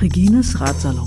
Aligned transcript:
Regines 0.00 0.54
Ratsalon. 0.58 1.06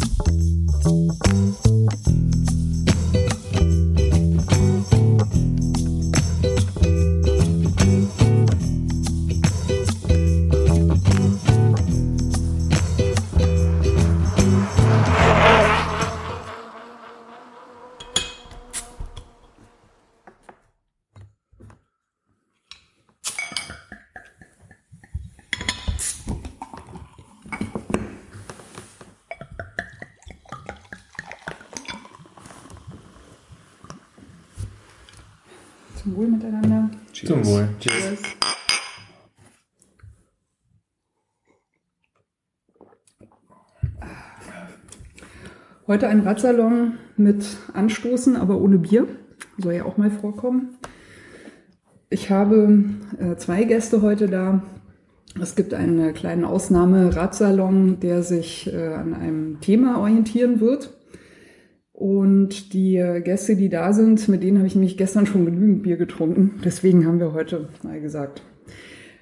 Heute 45.94 46.08
ein 46.08 46.22
Radsalon 46.22 46.94
mit 47.18 47.46
Anstoßen, 47.72 48.36
aber 48.36 48.60
ohne 48.60 48.80
Bier. 48.80 49.06
Soll 49.60 49.74
ja 49.76 49.86
auch 49.86 49.98
mal 49.98 50.10
vorkommen. 50.10 50.70
Ich 52.10 52.32
habe 52.32 52.86
äh, 53.20 53.36
zwei 53.36 53.64
Gäste 53.64 54.02
heute 54.02 54.26
da. 54.26 54.64
Es 55.40 55.56
gibt 55.56 55.76
einen 55.76 56.16
kleinen 56.16 56.46
Ausnahme-Radsalon, 56.46 58.00
der 58.00 58.24
sich 58.24 58.74
äh, 58.74 58.88
an 58.88 59.14
einem 59.14 59.62
Thema 59.62 60.00
orientieren 60.00 60.60
wird. 60.62 60.98
Und 61.92 62.74
die 62.74 62.96
äh, 62.96 63.22
Gäste, 63.22 63.56
die 63.56 63.70
da 63.70 63.94
sind, 63.94 64.28
mit 64.30 64.42
denen 64.42 64.58
habe 64.58 64.66
ich 64.66 64.74
nämlich 64.74 64.98
gestern 64.98 65.28
schon 65.28 65.46
genügend 65.46 65.84
Bier 65.84 65.98
getrunken. 65.98 66.60
Deswegen 66.66 67.06
haben 67.06 67.20
wir 67.20 67.34
heute 67.34 67.70
mal 67.84 68.02
gesagt, 68.02 68.42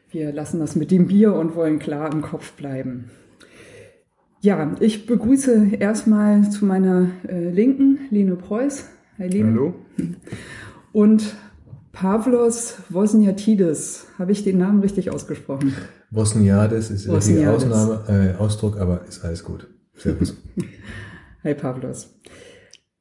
wir 0.10 0.32
lassen 0.32 0.62
das 0.62 0.78
mit 0.78 0.90
dem 0.90 1.08
Bier 1.08 1.34
und 1.34 1.54
wollen 1.54 1.80
klar 1.80 2.10
im 2.14 2.22
Kopf 2.22 2.54
bleiben. 2.54 3.12
Ja, 4.44 4.76
ich 4.80 5.06
begrüße 5.06 5.76
erstmal 5.80 6.50
zu 6.50 6.66
meiner 6.66 7.12
äh, 7.28 7.52
Linken 7.52 8.00
Lene 8.10 8.36
Preuß. 8.36 8.86
Hi 9.20 9.28
Lene. 9.28 9.50
Hallo. 9.52 9.76
Und 10.92 11.36
Pavlos 11.92 12.78
Wozniatidis. 12.90 14.08
Habe 14.18 14.32
ich 14.32 14.44
den 14.44 14.58
Namen 14.58 14.80
richtig 14.80 15.12
ausgesprochen? 15.12 15.76
Bosniades 16.10 16.90
ist 16.90 17.06
der 17.06 17.18
richtige 17.18 17.52
Bosniades. 17.52 17.72
Ausnahme, 17.72 18.34
äh, 18.34 18.36
Ausdruck, 18.36 18.80
aber 18.80 19.06
ist 19.08 19.24
alles 19.24 19.44
gut. 19.44 19.68
Servus. 19.94 20.36
Hi 21.44 21.54
Pavlos. 21.54 22.12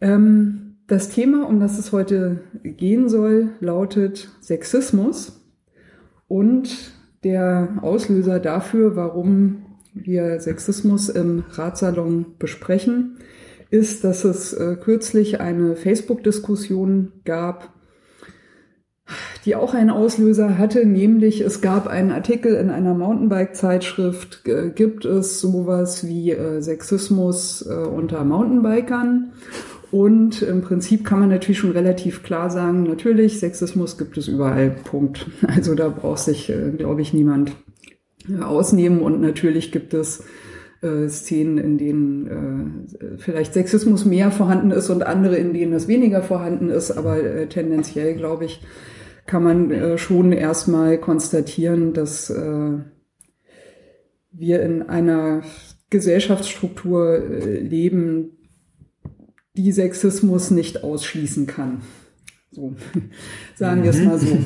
Ähm, 0.03 0.77
das 0.89 1.09
Thema, 1.09 1.49
um 1.49 1.59
das 1.59 1.79
es 1.79 1.91
heute 1.93 2.43
gehen 2.65 3.09
soll, 3.09 3.49
lautet 3.61 4.29
Sexismus 4.43 5.41
und 6.29 6.93
der 7.25 7.79
Auslöser 7.81 8.41
dafür, 8.41 8.95
warum 8.95 9.70
wir 9.95 10.41
Sexismus 10.41 11.09
im 11.09 11.45
Ratsalon 11.51 12.27
besprechen, 12.39 13.19
ist, 13.71 14.05
dass 14.05 14.25
es 14.25 14.53
äh, 14.53 14.77
kürzlich 14.81 15.41
eine 15.41 15.77
Facebook-Diskussion 15.77 17.13
gab, 17.25 17.73
die 19.45 19.57
auch 19.57 19.75
einen 19.75 19.91
Auslöser 19.91 20.59
hatte, 20.59 20.87
nämlich 20.87 21.41
es 21.41 21.61
gab 21.61 21.87
einen 21.87 22.11
Artikel 22.11 22.55
in 22.55 22.71
einer 22.71 22.95
Mountainbike-Zeitschrift, 22.95 24.47
äh, 24.47 24.71
gibt 24.71 25.05
es 25.05 25.41
sowas 25.41 26.07
wie 26.07 26.33
äh, 26.33 26.61
Sexismus 26.61 27.67
äh, 27.69 27.75
unter 27.75 28.25
Mountainbikern. 28.25 29.33
Und 29.91 30.43
im 30.43 30.63
Prinzip 30.63 31.05
kann 31.05 31.19
man 31.19 31.31
natürlich 31.31 31.59
schon 31.59 31.73
relativ 31.73 32.23
klar 32.23 32.49
sagen, 32.49 32.85
natürlich, 32.85 33.41
Sexismus 33.41 33.99
gibt 33.99 34.17
es 34.19 34.29
überall, 34.29 34.71
Punkt. 34.71 35.27
Also 35.49 35.75
da 35.75 35.89
braucht 35.89 36.21
sich, 36.21 36.49
äh, 36.49 36.71
glaube 36.71 37.03
ich, 37.03 37.13
niemand 37.13 37.53
ausnehmen. 38.43 39.01
Und 39.01 39.21
natürlich 39.21 39.73
gibt 39.73 39.95
es 39.95 40.25
äh, 40.83 41.09
Szenen, 41.09 41.59
in 41.59 41.79
denen 41.79 42.87
äh, 42.93 43.19
vielleicht 43.19 43.55
Sexismus 43.55 44.05
mehr 44.05 44.31
vorhanden 44.31 44.71
ist 44.71 44.91
und 44.91 45.03
andere, 45.03 45.37
in 45.37 45.53
denen 45.53 45.73
es 45.73 45.89
weniger 45.89 46.23
vorhanden 46.23 46.71
ist. 46.71 46.91
Aber 46.91 47.23
äh, 47.23 47.47
tendenziell, 47.49 48.15
glaube 48.15 48.47
ich, 48.47 48.63
kann 49.27 49.43
man 49.43 49.71
äh, 49.71 49.99
schon 49.99 50.33
erstmal 50.33 50.99
konstatieren, 50.99 51.93
dass 51.93 52.31
äh, 52.31 52.79
wir 54.33 54.63
in 54.63 54.83
einer 54.83 55.43
Gesellschaftsstruktur 55.91 57.19
äh, 57.19 57.61
leben, 57.61 58.37
die 59.57 59.73
Sexismus 59.73 60.51
nicht 60.51 60.85
ausschließen 60.85 61.47
kann. 61.47 61.83
So, 62.61 62.75
sagen 63.57 63.83
wir 63.83 63.91
es 63.91 64.03
mal 64.03 64.19
so. 64.19 64.37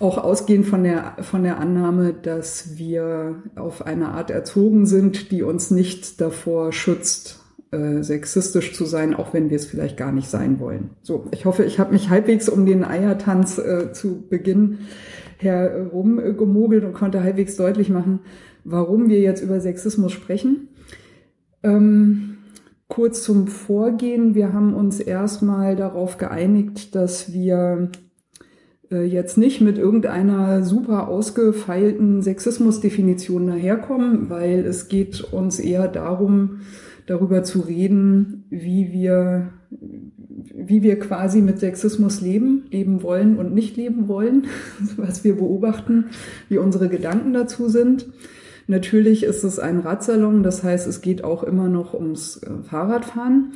Auch 0.00 0.18
ausgehend 0.18 0.66
von 0.66 0.84
der, 0.84 1.16
von 1.20 1.42
der 1.42 1.58
Annahme, 1.58 2.14
dass 2.14 2.78
wir 2.78 3.42
auf 3.56 3.84
eine 3.84 4.08
Art 4.08 4.30
erzogen 4.30 4.86
sind, 4.86 5.30
die 5.30 5.42
uns 5.42 5.70
nicht 5.70 6.20
davor 6.20 6.72
schützt, 6.72 7.40
äh, 7.70 8.02
sexistisch 8.02 8.74
zu 8.74 8.86
sein, 8.86 9.14
auch 9.14 9.34
wenn 9.34 9.50
wir 9.50 9.56
es 9.56 9.66
vielleicht 9.66 9.96
gar 9.96 10.12
nicht 10.12 10.28
sein 10.28 10.60
wollen. 10.60 10.90
So, 11.02 11.26
ich 11.30 11.44
hoffe, 11.44 11.64
ich 11.64 11.78
habe 11.78 11.92
mich 11.92 12.08
halbwegs 12.08 12.48
um 12.48 12.64
den 12.64 12.84
Eiertanz 12.84 13.58
äh, 13.58 13.92
zu 13.92 14.26
Beginn 14.28 14.78
herumgemogelt 15.36 16.84
und 16.84 16.94
konnte 16.94 17.22
halbwegs 17.22 17.56
deutlich 17.56 17.90
machen, 17.90 18.20
warum 18.64 19.08
wir 19.08 19.20
jetzt 19.20 19.42
über 19.42 19.60
Sexismus 19.60 20.12
sprechen. 20.12 20.68
Ähm, 21.62 22.31
kurz 22.92 23.22
zum 23.22 23.46
Vorgehen. 23.46 24.34
Wir 24.34 24.52
haben 24.52 24.74
uns 24.74 25.00
erstmal 25.00 25.76
darauf 25.76 26.18
geeinigt, 26.18 26.94
dass 26.94 27.32
wir 27.32 27.88
äh, 28.90 29.04
jetzt 29.04 29.38
nicht 29.38 29.62
mit 29.62 29.78
irgendeiner 29.78 30.62
super 30.62 31.08
ausgefeilten 31.08 32.20
Sexismusdefinition 32.20 33.46
daherkommen, 33.46 34.28
weil 34.28 34.66
es 34.66 34.88
geht 34.88 35.22
uns 35.32 35.58
eher 35.58 35.88
darum, 35.88 36.60
darüber 37.06 37.42
zu 37.44 37.60
reden, 37.60 38.44
wie 38.50 38.92
wir, 38.92 39.54
wie 39.70 40.82
wir 40.82 40.98
quasi 40.98 41.40
mit 41.40 41.60
Sexismus 41.60 42.20
leben, 42.20 42.64
leben 42.70 43.02
wollen 43.02 43.38
und 43.38 43.54
nicht 43.54 43.74
leben 43.74 44.06
wollen, 44.06 44.48
was 44.98 45.24
wir 45.24 45.36
beobachten, 45.36 46.10
wie 46.50 46.58
unsere 46.58 46.90
Gedanken 46.90 47.32
dazu 47.32 47.70
sind. 47.70 48.06
Natürlich 48.72 49.22
ist 49.22 49.44
es 49.44 49.58
ein 49.58 49.80
Radsalon, 49.80 50.42
das 50.42 50.62
heißt, 50.64 50.86
es 50.86 51.02
geht 51.02 51.24
auch 51.24 51.42
immer 51.42 51.68
noch 51.68 51.92
ums 51.92 52.38
äh, 52.42 52.48
Fahrradfahren. 52.66 53.52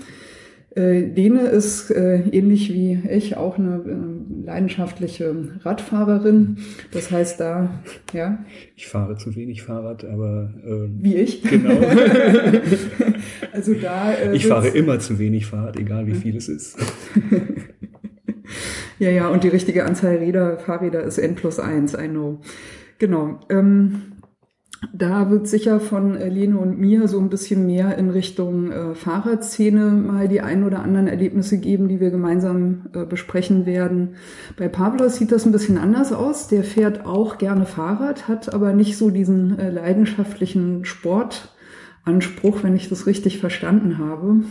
Äh, 0.77 1.07
Lene 1.07 1.41
ist 1.47 1.91
äh, 1.91 2.19
ähnlich 2.33 2.71
wie 2.71 3.01
ich 3.09 3.35
auch 3.39 3.57
eine 3.57 3.77
äh, 3.77 4.45
leidenschaftliche 4.47 5.35
Radfahrerin. 5.63 6.59
Das 6.93 7.11
heißt 7.11 7.41
da, 7.41 7.71
ja, 8.13 8.45
Ich 8.77 8.89
fahre 8.89 9.17
zu 9.17 9.35
wenig 9.35 9.63
Fahrrad, 9.63 10.05
aber 10.05 10.53
ähm, 10.67 10.99
wie 11.01 11.15
ich. 11.17 11.43
genau. 11.43 11.71
Also 13.53 13.73
da. 13.73 14.13
Äh, 14.13 14.37
ich 14.37 14.47
fahre 14.47 14.69
immer 14.69 14.99
zu 14.99 15.19
wenig 15.19 15.47
Fahrrad, 15.47 15.79
egal 15.79 16.07
wie 16.07 16.15
viel 16.15 16.37
es 16.37 16.49
ist. 16.49 16.77
Ja, 18.99 19.11
ja, 19.11 19.29
und 19.29 19.45
die 19.45 19.49
richtige 19.49 19.85
Anzahl 19.85 20.17
Räder, 20.17 20.57
Fahrräder 20.57 21.03
ist 21.03 21.19
N 21.19 21.35
plus 21.35 21.59
eins, 21.59 21.93
I 21.93 22.09
know. 22.09 22.41
Genau. 22.99 23.41
Ähm, 23.51 24.03
da 24.93 25.31
wird 25.31 25.49
sicher 25.49 25.81
von 25.81 26.15
Lene 26.15 26.59
und 26.59 26.79
mir 26.79 27.09
so 27.09 27.19
ein 27.19 27.31
bisschen 27.31 27.67
mehr 27.67 27.97
in 27.97 28.11
Richtung 28.11 28.71
äh, 28.71 28.95
Fahrradszene 28.95 29.91
mal 29.91 30.29
die 30.29 30.41
ein 30.41 30.65
oder 30.65 30.83
anderen 30.83 31.07
Erlebnisse 31.07 31.59
geben, 31.59 31.89
die 31.89 32.01
wir 32.01 32.11
gemeinsam 32.11 32.87
äh, 32.95 33.05
besprechen 33.05 33.67
werden. 33.67 34.17
Bei 34.57 34.69
Pavlos 34.69 35.17
sieht 35.17 35.33
das 35.33 35.47
ein 35.47 35.53
bisschen 35.53 35.79
anders 35.79 36.13
aus. 36.13 36.49
Der 36.49 36.63
fährt 36.63 37.07
auch 37.07 37.39
gerne 37.39 37.67
Fahrrad, 37.67 38.29
hat 38.29 38.53
aber 38.53 38.73
nicht 38.75 38.97
so 38.97 39.11
diesen 39.11 39.59
äh, 39.59 39.71
leidenschaftlichen 39.71 40.85
Sportanspruch, 40.85 42.63
wenn 42.63 42.77
ich 42.77 42.89
das 42.89 43.07
richtig 43.07 43.39
verstanden 43.39 43.99
habe. 43.99 44.43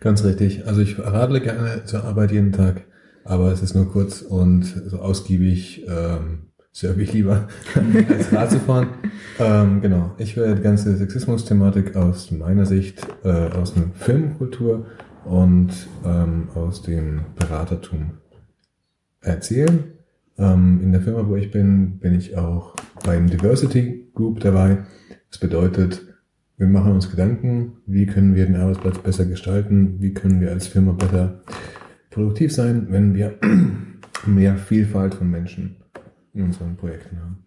Ganz 0.00 0.24
richtig. 0.24 0.66
Also 0.66 0.80
ich 0.80 0.98
radle 0.98 1.40
gerne 1.40 1.84
zur 1.84 2.04
Arbeit 2.04 2.32
jeden 2.32 2.52
Tag, 2.52 2.84
aber 3.24 3.52
es 3.52 3.62
ist 3.62 3.74
nur 3.74 3.90
kurz 3.90 4.22
und 4.22 4.64
so 4.64 4.98
ausgiebig 4.98 5.86
ähm, 5.88 6.49
surfe 6.72 7.02
ich 7.02 7.12
lieber 7.12 7.48
als 8.08 8.32
Rad 8.32 8.50
zu 8.50 8.60
fahren. 8.60 8.88
Ähm, 9.38 9.80
genau. 9.80 10.12
Ich 10.18 10.36
werde 10.36 10.56
die 10.56 10.62
ganze 10.62 10.96
Sexismus-Thematik 10.96 11.96
aus 11.96 12.30
meiner 12.30 12.66
Sicht, 12.66 13.06
äh, 13.24 13.28
aus 13.28 13.74
der 13.74 13.84
Filmkultur 13.94 14.86
und 15.24 15.70
ähm, 16.04 16.48
aus 16.54 16.82
dem 16.82 17.22
Beratertum 17.36 18.12
erzählen. 19.20 19.84
Ähm, 20.38 20.80
in 20.82 20.92
der 20.92 21.00
Firma, 21.00 21.28
wo 21.28 21.36
ich 21.36 21.50
bin, 21.50 21.98
bin 21.98 22.14
ich 22.14 22.36
auch 22.36 22.74
beim 23.04 23.28
Diversity 23.28 24.10
Group 24.14 24.40
dabei. 24.40 24.84
Das 25.30 25.38
bedeutet, 25.38 26.06
wir 26.56 26.66
machen 26.66 26.92
uns 26.92 27.10
Gedanken, 27.10 27.78
wie 27.86 28.06
können 28.06 28.34
wir 28.34 28.46
den 28.46 28.56
Arbeitsplatz 28.56 28.98
besser 28.98 29.24
gestalten, 29.24 29.96
wie 30.00 30.12
können 30.12 30.40
wir 30.40 30.50
als 30.50 30.66
Firma 30.66 30.92
besser 30.92 31.40
produktiv 32.10 32.52
sein, 32.52 32.88
wenn 32.90 33.14
wir 33.14 33.38
mehr 34.26 34.56
Vielfalt 34.56 35.14
von 35.14 35.30
Menschen 35.30 35.79
in 36.34 36.44
unseren 36.44 36.76
Projekten 36.76 37.18
haben. 37.20 37.44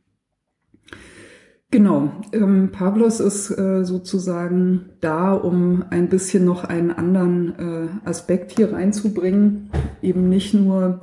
Genau, 1.72 2.12
ähm, 2.34 2.70
Pavlos 2.72 3.20
ist 3.20 3.50
äh, 3.50 3.84
sozusagen 3.84 4.92
da, 5.02 5.34
um 5.34 5.84
ein 5.90 6.08
bisschen 6.08 6.46
noch 6.46 6.66
einen 6.66 6.92
anderen 6.92 7.58
äh, 7.58 8.08
Aspekt 8.08 8.52
hier 8.52 8.74
reinzubringen, 8.74 9.72
eben 10.04 10.30
nicht 10.30 10.54
nur 10.54 11.02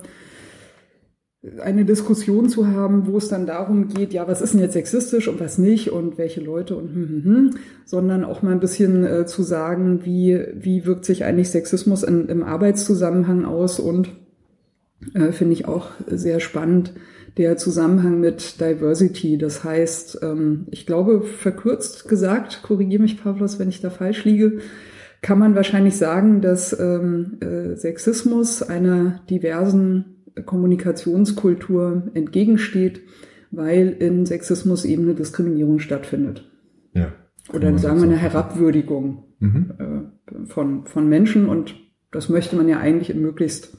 eine 1.61 1.85
Diskussion 1.87 2.49
zu 2.49 2.69
haben, 2.69 3.07
wo 3.07 3.17
es 3.17 3.29
dann 3.29 3.47
darum 3.47 3.89
geht, 3.89 4.13
ja, 4.13 4.29
was 4.29 4.43
ist 4.43 4.53
denn 4.53 4.61
jetzt 4.61 4.75
sexistisch 4.75 5.27
und 5.27 5.41
was 5.41 5.57
nicht 5.57 5.91
und 5.91 6.19
welche 6.19 6.41
Leute 6.41 6.77
und 6.77 6.95
hm, 6.95 7.09
hm, 7.09 7.25
hm, 7.25 7.51
sondern 7.87 8.25
auch 8.25 8.43
mal 8.43 8.53
ein 8.53 8.61
bisschen 8.61 9.05
äh, 9.05 9.27
zu 9.27 9.43
sagen, 9.43 10.05
wie, 10.05 10.39
wie 10.55 10.85
wirkt 10.85 11.07
sich 11.07 11.25
eigentlich 11.25 11.49
Sexismus 11.49 12.03
in, 12.03 12.29
im 12.29 12.43
Arbeitszusammenhang 12.43 13.47
aus 13.47 13.81
und 13.81 14.11
äh, 15.15 15.33
finde 15.33 15.55
ich 15.55 15.67
auch 15.67 15.91
sehr 16.07 16.41
spannend, 16.41 16.93
der 17.37 17.57
Zusammenhang 17.57 18.21
mit 18.21 18.61
Diversity. 18.61 19.39
Das 19.39 19.65
heißt, 19.65 20.21
ähm, 20.23 20.67
ich 20.71 20.87
glaube, 20.87 21.23
verkürzt 21.23 22.09
gesagt, 22.09 22.63
korrigiere 22.63 23.03
mich 23.03 23.23
Pavlos, 23.23 23.59
wenn 23.59 23.69
ich 23.69 23.81
da 23.81 23.91
falsch 23.91 24.25
liege, 24.25 24.59
kann 25.23 25.39
man 25.39 25.55
wahrscheinlich 25.55 25.97
sagen, 25.97 26.41
dass 26.41 26.79
ähm, 26.79 27.39
äh, 27.41 27.77
Sexismus 27.77 28.63
einer 28.63 29.21
diversen 29.29 30.25
Kommunikationskultur 30.45 32.11
entgegensteht, 32.15 33.03
weil 33.51 33.89
in 33.89 34.27
Sexismus 34.27 34.85
eben 34.85 35.03
eine 35.05 35.15
Diskriminierung 35.15 35.79
stattfindet. 35.79 36.51
Ja. 36.95 37.13
Oder 37.53 37.77
sagen 37.79 37.99
wir 37.99 38.05
eine 38.05 38.17
Herabwürdigung 38.17 39.25
Mhm. 39.41 39.73
äh, 39.79 40.47
von, 40.47 40.85
von 40.85 41.09
Menschen 41.09 41.49
und 41.49 41.75
das 42.13 42.29
möchte 42.29 42.57
man 42.57 42.69
ja 42.69 42.79
eigentlich 42.79 43.11
in 43.11 43.23
möglichst 43.23 43.79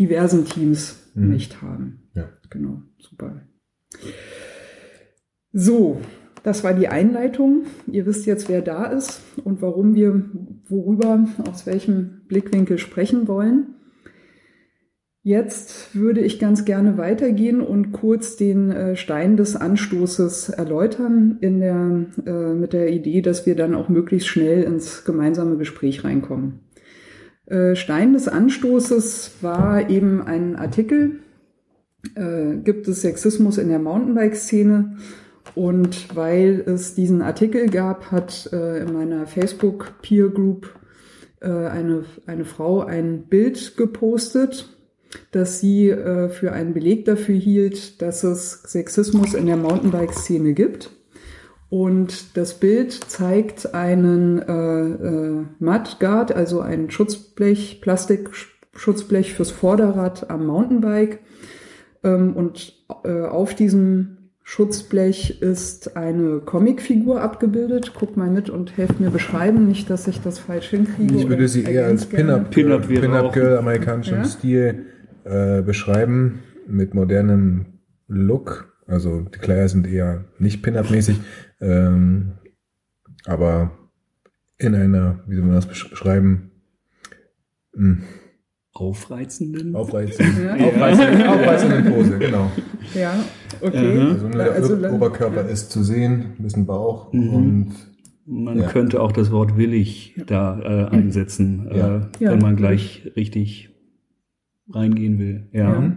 diversen 0.00 0.44
Teams 0.46 0.96
Mhm. 1.14 1.30
nicht 1.30 1.62
haben. 1.62 2.02
Ja. 2.14 2.28
Genau, 2.50 2.82
super. 2.98 3.42
So, 5.52 6.00
das 6.42 6.64
war 6.64 6.74
die 6.74 6.88
Einleitung. 6.88 7.64
Ihr 7.86 8.06
wisst 8.06 8.26
jetzt, 8.26 8.48
wer 8.48 8.62
da 8.62 8.86
ist 8.86 9.20
und 9.44 9.62
warum 9.62 9.94
wir 9.94 10.24
worüber, 10.68 11.26
aus 11.50 11.66
welchem 11.66 12.22
Blickwinkel 12.28 12.78
sprechen 12.78 13.28
wollen. 13.28 13.74
Jetzt 15.22 15.94
würde 15.94 16.20
ich 16.20 16.38
ganz 16.38 16.64
gerne 16.64 16.96
weitergehen 16.96 17.60
und 17.60 17.92
kurz 17.92 18.36
den 18.36 18.70
äh, 18.70 18.96
Stein 18.96 19.36
des 19.36 19.54
Anstoßes 19.54 20.48
erläutern 20.48 21.36
in 21.42 21.60
der, 21.60 22.06
äh, 22.24 22.54
mit 22.54 22.72
der 22.72 22.90
Idee, 22.90 23.20
dass 23.20 23.44
wir 23.44 23.54
dann 23.54 23.74
auch 23.74 23.90
möglichst 23.90 24.28
schnell 24.28 24.62
ins 24.62 25.04
gemeinsame 25.04 25.58
Gespräch 25.58 26.04
reinkommen. 26.04 26.60
Äh, 27.50 27.74
Stein 27.74 28.12
des 28.12 28.28
Anstoßes 28.28 29.32
war 29.40 29.90
eben 29.90 30.22
ein 30.22 30.56
Artikel, 30.56 31.20
äh, 32.14 32.56
gibt 32.62 32.86
es 32.88 33.02
Sexismus 33.02 33.58
in 33.58 33.68
der 33.68 33.80
Mountainbike-Szene? 33.80 34.96
Und 35.56 36.14
weil 36.14 36.60
es 36.66 36.94
diesen 36.94 37.22
Artikel 37.22 37.68
gab, 37.68 38.12
hat 38.12 38.48
äh, 38.52 38.82
in 38.82 38.92
meiner 38.92 39.26
Facebook 39.26 39.94
Peer 40.00 40.28
Group 40.28 40.72
äh, 41.40 41.48
eine, 41.48 42.04
eine 42.26 42.44
Frau 42.44 42.82
ein 42.82 43.24
Bild 43.24 43.76
gepostet, 43.76 44.68
dass 45.32 45.58
sie 45.58 45.90
äh, 45.90 46.28
für 46.28 46.52
einen 46.52 46.72
Beleg 46.72 47.04
dafür 47.04 47.34
hielt, 47.34 48.00
dass 48.00 48.22
es 48.22 48.62
Sexismus 48.62 49.34
in 49.34 49.46
der 49.46 49.56
Mountainbike-Szene 49.56 50.52
gibt. 50.52 50.92
Und 51.70 52.36
das 52.36 52.54
Bild 52.54 52.92
zeigt 52.92 53.74
einen 53.74 54.40
äh, 54.40 54.52
äh, 54.52 55.44
Mudguard, 55.60 56.32
also 56.32 56.60
ein 56.60 56.90
Schutzblech, 56.90 57.80
Plastikschutzblech 57.80 59.34
fürs 59.34 59.52
Vorderrad 59.52 60.28
am 60.30 60.46
Mountainbike. 60.46 61.20
Ähm, 62.02 62.34
und 62.34 62.74
äh, 63.04 63.22
auf 63.22 63.54
diesem 63.54 64.16
Schutzblech 64.42 65.40
ist 65.42 65.96
eine 65.96 66.40
Comicfigur 66.40 67.20
abgebildet. 67.22 67.92
Guck 67.96 68.16
mal 68.16 68.28
mit 68.30 68.50
und 68.50 68.76
helft 68.76 68.98
mir 68.98 69.10
beschreiben, 69.10 69.68
nicht, 69.68 69.88
dass 69.90 70.08
ich 70.08 70.20
das 70.20 70.40
falsch 70.40 70.70
hinkriege. 70.70 71.14
Ich 71.14 71.28
würde 71.28 71.46
sie 71.46 71.62
eher 71.62 71.86
als. 71.86 72.06
Pin-Up 72.06 72.50
Pin-Up 72.50 72.88
wäre 72.88 73.00
Pin 73.02 73.12
auch- 73.12 73.32
Girl 73.32 73.58
amerikanischem 73.58 74.18
Ja? 74.18 74.24
Stil 74.24 74.86
äh, 75.22 75.62
beschreiben, 75.62 76.40
mit 76.66 76.94
modernem 76.94 77.66
Look. 78.08 78.72
Also 78.88 79.20
die 79.20 79.38
Kleider 79.38 79.68
sind 79.68 79.86
eher 79.86 80.24
nicht 80.40 80.64
Pin-Up-mäßig, 80.64 81.20
ähm, 81.60 82.32
aber 83.26 83.72
in 84.58 84.74
einer, 84.74 85.20
wie 85.26 85.36
soll 85.36 85.44
man 85.44 85.54
das 85.54 85.68
besch- 85.68 85.88
beschreiben, 85.90 86.50
Hm, 87.74 88.02
Aufreizenden? 88.72 89.74
aufreizenden, 89.76 90.46
Ja. 90.58 90.66
aufreizenden, 90.66 91.22
aufreizenden 91.26 91.92
Pose, 91.92 92.18
genau. 92.18 92.50
Ja, 92.94 93.14
okay. 93.60 93.98
Also 94.00 94.28
nur 94.28 94.42
der 94.42 94.52
Also, 94.52 94.76
Oberkörper 94.88 95.48
ist 95.48 95.70
zu 95.70 95.82
sehen, 95.82 96.34
ein 96.38 96.42
bisschen 96.42 96.66
Bauch 96.66 97.12
Mhm. 97.12 97.28
und 97.34 97.72
Man 98.26 98.58
Ja. 98.58 98.68
könnte 98.68 99.00
auch 99.00 99.10
das 99.10 99.32
Wort 99.32 99.56
willig 99.56 100.14
da 100.28 100.60
äh, 100.60 100.88
einsetzen, 100.94 101.68
Ja. 101.74 101.96
äh, 101.96 102.00
Ja. 102.20 102.30
wenn 102.32 102.38
man 102.38 102.54
gleich 102.54 103.10
richtig 103.16 103.70
reingehen 104.72 105.18
will. 105.18 105.48
Ja. 105.52 105.96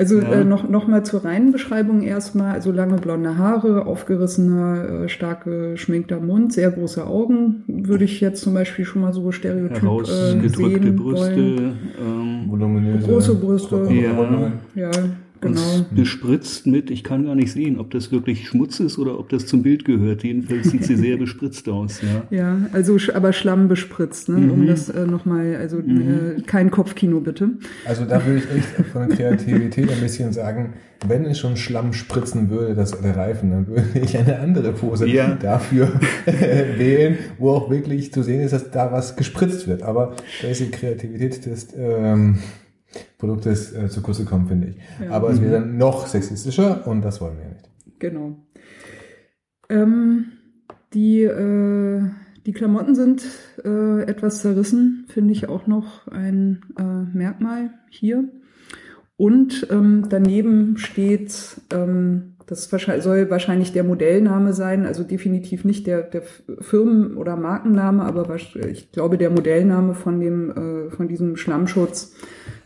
Also 0.00 0.18
Ja. 0.18 0.32
äh, 0.32 0.44
noch, 0.44 0.66
noch 0.66 0.88
mal 0.88 1.04
zur 1.04 1.26
reinen 1.26 1.52
Beschreibung 1.52 2.00
erstmal. 2.00 2.54
Also 2.54 2.72
lange 2.72 2.96
blonde 2.96 3.36
Haare, 3.36 3.84
aufgerissener, 3.84 5.04
äh, 5.04 5.08
stark 5.10 5.44
geschminkter 5.44 6.20
Mund, 6.20 6.54
sehr 6.54 6.70
große 6.70 7.06
Augen, 7.06 7.64
würde 7.68 8.04
ich 8.04 8.18
jetzt 8.22 8.40
zum 8.40 8.54
Beispiel 8.54 8.86
schon 8.86 9.02
mal 9.02 9.12
so 9.12 9.30
stereotyp 9.30 9.76
äh, 9.76 9.80
Herausgedrückte 9.82 10.56
sehen 10.86 10.96
Brüste, 10.96 11.36
wollen. 11.36 11.78
ähm, 12.00 12.50
voluminöse 12.50 13.06
Große 13.08 13.34
Brüste. 13.34 13.88
Ja. 13.90 14.52
Ja, 14.74 14.90
genau. 15.40 15.86
bespritzt 15.90 16.66
mit, 16.66 16.90
ich 16.90 17.04
kann 17.04 17.24
gar 17.24 17.34
nicht 17.34 17.52
sehen, 17.52 17.78
ob 17.78 17.90
das 17.90 18.12
wirklich 18.12 18.46
Schmutz 18.48 18.80
ist 18.80 18.98
oder 18.98 19.18
ob 19.18 19.28
das 19.28 19.46
zum 19.46 19.62
Bild 19.62 19.84
gehört. 19.84 20.22
Jedenfalls 20.24 20.70
sieht 20.70 20.84
sie 20.84 20.96
sehr 20.96 21.16
bespritzt 21.18 21.68
aus. 21.68 22.00
Ja. 22.02 22.36
Ja, 22.36 22.58
also 22.72 22.94
sch- 22.94 23.12
aber 23.14 23.32
Schlamm 23.32 23.68
bespritzt, 23.68 24.28
ne? 24.28 24.36
um 24.52 24.60
Mhm. 24.60 24.66
das 24.66 24.88
äh, 24.88 25.06
nochmal, 25.06 25.56
also 25.56 25.78
äh, 25.78 26.40
kein 26.46 26.70
Kopfkino 26.70 27.20
bitte. 27.20 27.50
Also 27.84 28.04
da 28.04 28.24
würde 28.24 28.38
ich 28.40 28.56
echt 28.56 28.86
von 28.92 29.08
der 29.08 29.16
Kreativität 29.16 29.90
ein 29.90 30.00
bisschen 30.00 30.32
sagen, 30.32 30.74
wenn 31.06 31.24
es 31.24 31.38
schon 31.38 31.56
Schlamm 31.56 31.92
spritzen 31.94 32.50
würde, 32.50 32.74
das 32.74 32.90
der 33.00 33.16
Reifen, 33.16 33.50
dann 33.50 33.66
würde 33.68 33.86
ich 34.02 34.18
eine 34.18 34.38
andere 34.38 34.72
Pose 34.72 35.08
Ja. 35.08 35.34
dafür 35.40 35.90
wählen, 36.76 37.16
wo 37.38 37.50
auch 37.52 37.70
wirklich 37.70 38.12
zu 38.12 38.22
sehen 38.22 38.40
ist, 38.40 38.52
dass 38.52 38.70
da 38.70 38.92
was 38.92 39.16
gespritzt 39.16 39.66
wird. 39.66 39.82
Aber 39.82 40.16
da 40.42 40.48
ist 40.48 40.60
die 40.60 40.70
Kreativität 40.70 41.46
des 41.46 41.68
ähm, 41.76 42.38
Produktes 43.18 43.72
äh, 43.72 43.88
zu 43.88 44.02
kurz 44.02 44.18
gekommen, 44.18 44.46
finde 44.48 44.68
ich. 44.68 44.76
Ja. 45.04 45.12
Aber 45.12 45.30
es 45.30 45.40
wäre 45.40 45.60
dann 45.60 45.76
noch 45.76 46.06
sexistischer 46.06 46.86
und 46.86 47.02
das 47.02 47.20
wollen 47.20 47.36
wir 47.36 47.44
ja 47.44 47.50
nicht. 47.50 47.70
Genau. 47.98 48.36
Ähm, 49.68 50.32
die, 50.94 51.22
äh, 51.22 52.02
die 52.46 52.52
Klamotten 52.52 52.94
sind 52.94 53.22
äh, 53.64 54.02
etwas 54.02 54.40
zerrissen, 54.40 55.06
finde 55.08 55.32
ich 55.32 55.48
auch 55.48 55.66
noch 55.66 56.08
ein 56.08 56.62
äh, 56.78 57.16
Merkmal 57.16 57.70
hier. 57.90 58.24
Und 59.16 59.66
ähm, 59.70 60.06
daneben 60.08 60.78
steht, 60.78 61.60
ähm, 61.72 62.36
das 62.46 62.64
soll 62.64 63.30
wahrscheinlich 63.30 63.72
der 63.72 63.84
Modellname 63.84 64.54
sein, 64.54 64.86
also 64.86 65.04
definitiv 65.04 65.64
nicht 65.64 65.86
der, 65.86 66.02
der 66.02 66.22
Firmen- 66.60 67.16
oder 67.16 67.36
Markenname, 67.36 68.02
aber 68.02 68.34
ich 68.34 68.90
glaube 68.90 69.18
der 69.18 69.30
Modellname 69.30 69.94
von 69.94 70.18
dem, 70.18 70.50
äh, 70.50 70.90
von 70.90 71.06
diesem 71.06 71.36
Schlammschutz 71.36 72.14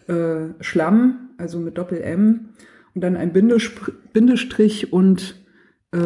äh, 0.09 0.63
Schlamm, 0.63 1.31
also 1.39 1.59
mit 1.59 1.77
Doppel-M 1.79 2.51
und 2.95 3.01
dann 3.01 3.17
ein 3.17 3.33
Bindespr- 3.33 3.93
Bindestrich 4.13 4.93
und 4.93 5.37
äh, 5.93 5.99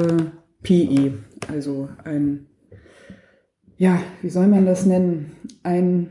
PE, 0.63 1.13
also 1.49 1.89
ein, 2.05 2.47
ja, 3.77 4.01
wie 4.23 4.31
soll 4.31 4.49
man 4.49 4.67
das 4.67 4.87
nennen? 4.87 5.33
Ein, 5.63 6.11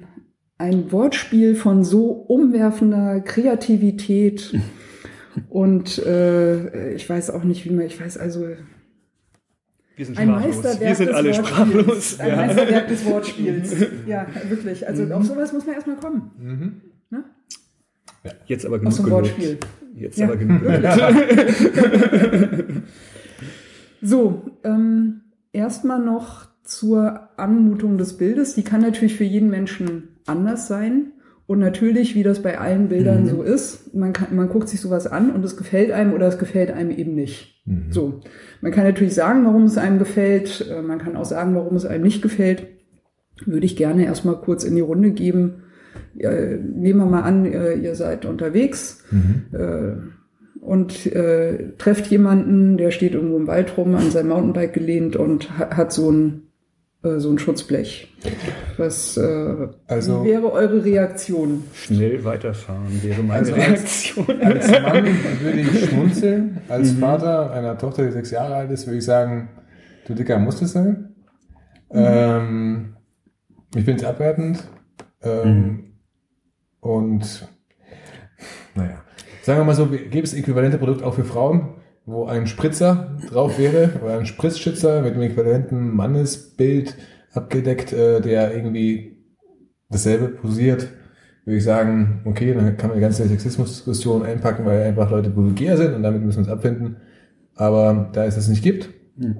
ein 0.58 0.92
Wortspiel 0.92 1.56
von 1.56 1.84
so 1.84 2.12
umwerfender 2.12 3.20
Kreativität 3.22 4.56
und 5.50 5.98
äh, 6.06 6.94
ich 6.94 7.10
weiß 7.10 7.30
auch 7.32 7.44
nicht, 7.44 7.66
wie 7.66 7.72
man, 7.72 7.86
ich 7.86 8.00
weiß 8.00 8.18
also, 8.18 8.48
Wir 9.96 10.06
sind 10.06 10.18
ein 10.18 10.28
sprachlos. 10.30 10.56
Meisterwerk 10.64 10.82
Wir 10.90 10.96
sind 10.96 11.12
alle 11.14 11.34
sprachlos. 11.34 12.20
Ein 12.20 12.30
Ja. 12.30 12.36
Meisterwerk 12.38 12.88
des 12.88 13.06
Wortspiels. 13.06 13.76
Ja, 14.08 14.28
wirklich. 14.50 14.88
Also 14.88 15.04
auf 15.14 15.26
sowas 15.26 15.52
muss 15.54 15.66
man 15.66 15.76
erstmal 15.76 15.98
kommen. 15.98 16.32
Mhm. 16.40 16.82
Ne? 18.28 18.34
Jetzt 18.46 18.66
aber 18.66 18.76
Aus 18.76 18.82
genug 18.82 18.96
dem 18.96 19.04
gelobt. 19.06 19.24
Wortspiel. 19.24 19.58
Jetzt 19.96 20.18
Ja. 20.20 20.28
aber 20.28 20.38
genug. 20.38 20.62
So, 24.02 24.44
ähm, 24.64 25.22
erstmal 25.54 26.00
noch 26.04 26.46
zur 26.64 27.30
Anmutung 27.38 27.98
des 27.98 28.18
Bildes. 28.18 28.56
Die 28.56 28.64
kann 28.64 28.82
natürlich 28.82 29.16
für 29.16 29.24
jeden 29.24 29.50
Menschen 29.50 30.10
anders 30.26 30.68
sein. 30.68 31.14
Und 31.48 31.60
natürlich, 31.60 32.14
wie 32.14 32.24
das 32.24 32.42
bei 32.42 32.60
allen 32.60 32.90
Bildern 32.90 33.24
Mhm. 33.24 33.30
so 33.30 33.42
ist, 33.42 33.96
man, 33.96 34.12
kann, 34.12 34.36
man 34.36 34.50
guckt 34.50 34.68
sich 34.68 34.82
sowas 34.82 35.08
an 35.08 35.32
und 35.32 35.46
es 35.46 35.56
gefällt 35.56 35.92
einem 35.92 36.14
oder 36.14 36.28
es 36.28 36.38
gefällt 36.38 36.72
einem 36.72 36.92
eben 36.92 37.16
nicht. 37.16 37.62
Mhm. 37.66 37.86
So, 37.90 38.20
man 38.62 38.74
kann 38.74 38.84
natürlich 38.84 39.14
sagen, 39.16 39.46
warum 39.46 39.64
es 39.64 39.78
einem 39.78 39.98
gefällt. 39.98 40.68
äh, 40.70 40.82
Man 40.82 41.00
kann 41.00 41.16
auch 41.16 41.24
sagen, 41.26 41.56
warum 41.56 41.78
es 41.78 41.86
einem 41.86 42.04
nicht 42.04 42.22
gefällt. 42.22 42.68
Würde 43.46 43.66
ich 43.66 43.78
gerne 43.78 44.06
erstmal 44.06 44.36
kurz 44.42 44.66
in 44.66 44.76
die 44.76 44.82
Runde 44.82 45.12
geben, 45.12 45.64
nehmen 46.14 47.00
wir 47.00 47.06
mal 47.06 47.22
an, 47.24 47.46
äh, 47.46 47.74
ihr 47.74 47.96
seid 47.96 48.26
unterwegs 48.26 49.04
äh, 49.54 49.94
und 50.62 51.06
äh, 51.08 51.74
trefft 51.78 52.08
jemanden, 52.08 52.78
der 52.78 52.92
steht 52.92 53.14
irgendwo 53.14 53.38
im 53.38 53.48
Wald 53.48 53.78
rum, 53.78 53.96
an 53.96 54.12
sein 54.12 54.28
Mountainbike 54.28 54.74
gelehnt 54.74 55.16
und 55.16 55.58
ha 55.58 55.76
hat 55.78 55.94
so 55.94 56.12
ein, 56.12 56.42
äh, 57.04 57.20
so 57.20 57.30
ein 57.32 57.40
Schutzblech. 57.40 58.14
Was 58.78 59.16
äh, 59.18 59.68
Also- 59.88 60.26
wäre 60.26 60.52
eure 60.52 60.84
Reaktion? 60.84 61.64
Schnell 61.74 62.24
weiterfahren 62.26 63.02
wäre 63.04 63.22
meine 63.24 63.40
Also 63.40 63.54
als- 63.54 63.68
Reaktion. 63.70 64.42
Als 64.42 64.72
Mann 64.72 65.06
würde 65.42 65.60
ich 65.62 65.86
schmunzeln. 65.90 66.58
Als 66.68 66.92
Vater 66.94 67.52
einer 67.52 67.78
Tochter, 67.78 68.06
die 68.06 68.12
sechs 68.12 68.32
Jahre 68.32 68.56
alt 68.56 68.72
ist, 68.72 68.88
würde 68.88 68.98
ich 68.98 69.06
sagen, 69.06 69.50
du 70.08 70.16
Dicker, 70.16 70.40
muss 70.40 70.60
das 70.60 70.74
sein? 70.74 71.16
Ähm, 71.92 72.96
ich 73.76 73.84
finde 73.86 74.02
es 74.02 74.08
abwertend. 74.08 74.64
Ähm, 75.24 75.87
Und 76.88 77.46
naja, 78.76 79.04
sagen 79.44 79.60
wir 79.60 79.66
mal 79.66 79.76
so, 79.76 79.88
gäbe 79.88 80.22
es 80.22 80.34
äquivalente 80.34 80.78
Produkt 80.78 81.04
auch 81.04 81.16
für 81.16 81.26
Frauen, 81.26 81.76
wo 82.06 82.28
ein 82.28 82.48
Spritzer 82.48 83.18
drauf 83.30 83.60
wäre 83.60 84.00
oder 84.02 84.18
ein 84.18 84.26
Spritzschützer 84.26 85.02
mit 85.02 85.16
dem 85.16 85.22
äquivalenten 85.22 85.94
Mannesbild 85.94 86.96
abgedeckt, 87.34 87.92
äh, 87.92 88.22
der 88.22 88.56
irgendwie 88.56 89.18
dasselbe 89.90 90.30
posiert, 90.30 90.88
würde 91.44 91.58
ich 91.58 91.64
sagen, 91.66 92.22
okay, 92.24 92.54
dann 92.54 92.78
kann 92.78 92.90
man 92.90 93.00
die 93.00 93.02
ganze 93.02 93.28
Sexismusdiskussion 93.28 94.24
einpacken, 94.24 94.66
weil 94.66 94.84
einfach 94.84 95.12
Leute 95.12 95.36
vulgär 95.36 95.76
sind 95.76 95.94
und 95.94 96.04
damit 96.04 96.24
müssen 96.24 96.38
wir 96.38 96.44
uns 96.44 96.54
abfinden. 96.54 96.96
Aber 97.56 98.12
da 98.14 98.24
es 98.24 98.38
es 98.38 98.48
nicht 98.48 98.64
gibt 98.64 98.90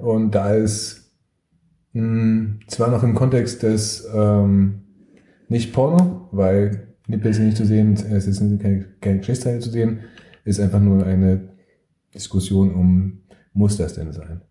und 0.02 0.34
da 0.34 0.54
es 0.54 1.14
mh, 1.94 2.58
zwar 2.66 2.90
noch 2.90 3.02
im 3.02 3.14
Kontext 3.14 3.62
des 3.62 4.06
ähm, 4.14 4.82
nicht 5.48 5.72
Porno, 5.72 6.28
weil 6.30 6.87
Nippel 7.08 7.34
sind 7.34 7.46
nicht 7.46 7.56
zu 7.56 7.64
sehen, 7.64 7.94
es 7.94 8.24
sind 8.24 8.62
keine, 8.62 8.84
keine 9.00 9.18
Geschlechtsteile 9.18 9.58
zu 9.58 9.70
sehen, 9.70 10.00
ist 10.44 10.60
einfach 10.60 10.80
nur 10.80 11.04
eine 11.04 11.48
Diskussion 12.14 12.74
um, 12.74 13.22
muss 13.52 13.76
das 13.76 13.94
denn 13.94 14.12
sein? 14.12 14.42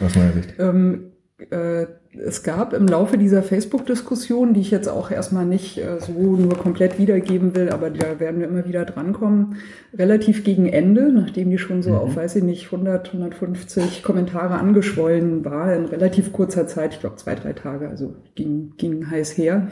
Aus 0.00 0.14
meiner 0.14 0.32
Sicht. 0.32 0.54
Ähm, 0.58 1.12
äh, 1.50 1.86
es 2.12 2.42
gab 2.42 2.72
im 2.72 2.88
Laufe 2.88 3.18
dieser 3.18 3.42
Facebook-Diskussion, 3.42 4.52
die 4.52 4.60
ich 4.60 4.70
jetzt 4.72 4.88
auch 4.88 5.12
erstmal 5.12 5.46
nicht 5.46 5.78
äh, 5.78 6.00
so 6.00 6.12
nur 6.12 6.58
komplett 6.58 6.98
wiedergeben 6.98 7.54
will, 7.54 7.70
aber 7.70 7.90
da 7.90 8.18
werden 8.18 8.40
wir 8.40 8.48
immer 8.48 8.66
wieder 8.66 8.84
drankommen, 8.84 9.56
relativ 9.96 10.42
gegen 10.42 10.66
Ende, 10.66 11.12
nachdem 11.12 11.50
die 11.50 11.58
schon 11.58 11.82
so 11.82 11.94
auf, 11.94 12.16
weiß 12.16 12.36
ich 12.36 12.42
nicht, 12.42 12.66
100, 12.66 13.08
150 13.14 14.02
Kommentare 14.02 14.54
angeschwollen 14.54 15.44
war, 15.44 15.72
in 15.74 15.84
relativ 15.84 16.32
kurzer 16.32 16.66
Zeit, 16.66 16.94
ich 16.94 17.00
glaube 17.00 17.16
zwei, 17.16 17.36
drei 17.36 17.52
Tage, 17.52 17.88
also 17.88 18.16
ging, 18.34 18.72
ging 18.76 19.08
heiß 19.08 19.36
her. 19.38 19.68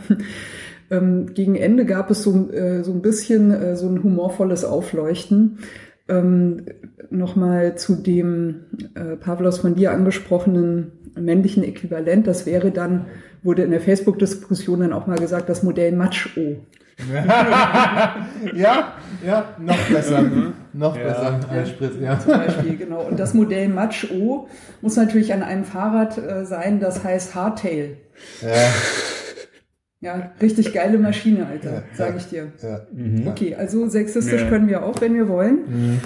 Ähm, 0.90 1.34
gegen 1.34 1.54
Ende 1.54 1.84
gab 1.84 2.10
es 2.10 2.22
so, 2.22 2.50
äh, 2.50 2.82
so 2.82 2.92
ein 2.92 3.02
bisschen 3.02 3.50
äh, 3.50 3.76
so 3.76 3.88
ein 3.88 4.02
humorvolles 4.02 4.64
Aufleuchten. 4.64 5.58
Ähm, 6.08 6.64
Nochmal 7.10 7.76
zu 7.76 7.94
dem 7.94 8.66
äh, 8.94 9.16
Pavlos 9.16 9.58
von 9.58 9.74
dir 9.74 9.92
angesprochenen 9.92 10.92
männlichen 11.18 11.64
Äquivalent. 11.64 12.26
Das 12.26 12.44
wäre 12.44 12.70
dann, 12.70 13.06
wurde 13.42 13.62
in 13.62 13.70
der 13.70 13.80
Facebook-Diskussion 13.80 14.80
dann 14.80 14.92
auch 14.92 15.06
mal 15.06 15.18
gesagt, 15.18 15.48
das 15.48 15.62
Modell 15.62 15.92
Macho. 15.92 16.56
ja, 18.54 18.94
ja, 19.24 19.44
noch 19.58 19.78
besser. 19.88 20.24
noch 20.72 20.96
besser. 20.96 21.40
Ja. 21.54 21.66
Spritz, 21.66 21.92
ja. 22.00 22.18
Zum 22.18 22.32
Beispiel, 22.32 22.76
genau. 22.76 23.02
Und 23.02 23.20
das 23.20 23.34
Modell 23.34 23.68
Macho 23.68 24.48
muss 24.82 24.96
natürlich 24.96 25.32
an 25.32 25.42
einem 25.42 25.64
Fahrrad 25.64 26.18
äh, 26.18 26.44
sein, 26.44 26.80
das 26.80 27.04
heißt 27.04 27.34
Hardtail. 27.34 27.98
Ja, 28.42 28.48
Ja, 30.00 30.32
richtig 30.40 30.72
geile 30.72 30.98
Maschine, 30.98 31.46
Alter, 31.46 31.72
Ja, 31.72 31.82
sage 31.94 32.10
ja. 32.12 32.16
ich 32.18 32.26
dir. 32.26 32.52
ja. 32.62 33.30
Okay, 33.30 33.54
also 33.56 33.88
sexistisch 33.88 34.42
Ja. 34.42 34.48
können 34.48 34.68
wir 34.68 34.84
auch, 34.84 35.00
wenn 35.00 35.14
wir 35.14 35.28
wollen. 35.28 36.00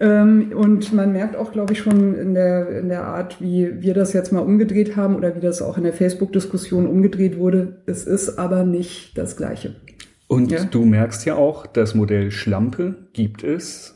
Ähm, 0.00 0.52
und 0.54 0.92
man 0.92 1.12
merkt 1.12 1.36
auch, 1.36 1.52
glaube 1.52 1.72
ich, 1.72 1.80
schon 1.80 2.16
in 2.16 2.34
der, 2.34 2.68
in 2.80 2.88
der 2.88 3.04
Art, 3.04 3.40
wie 3.40 3.80
wir 3.82 3.94
das 3.94 4.12
jetzt 4.12 4.32
mal 4.32 4.40
umgedreht 4.40 4.96
haben 4.96 5.16
oder 5.16 5.34
wie 5.36 5.40
das 5.40 5.60
auch 5.62 5.76
in 5.76 5.84
der 5.84 5.92
Facebook-Diskussion 5.92 6.86
umgedreht 6.86 7.38
wurde. 7.38 7.82
Es 7.86 8.04
ist 8.04 8.38
aber 8.38 8.64
nicht 8.64 9.16
das 9.18 9.36
Gleiche. 9.36 9.74
Und 10.28 10.52
Ja. 10.52 10.64
du 10.64 10.84
merkst 10.84 11.24
ja 11.24 11.34
auch, 11.36 11.66
das 11.66 11.94
Modell 11.94 12.30
Schlampe 12.30 12.94
gibt 13.12 13.42
es. 13.42 13.94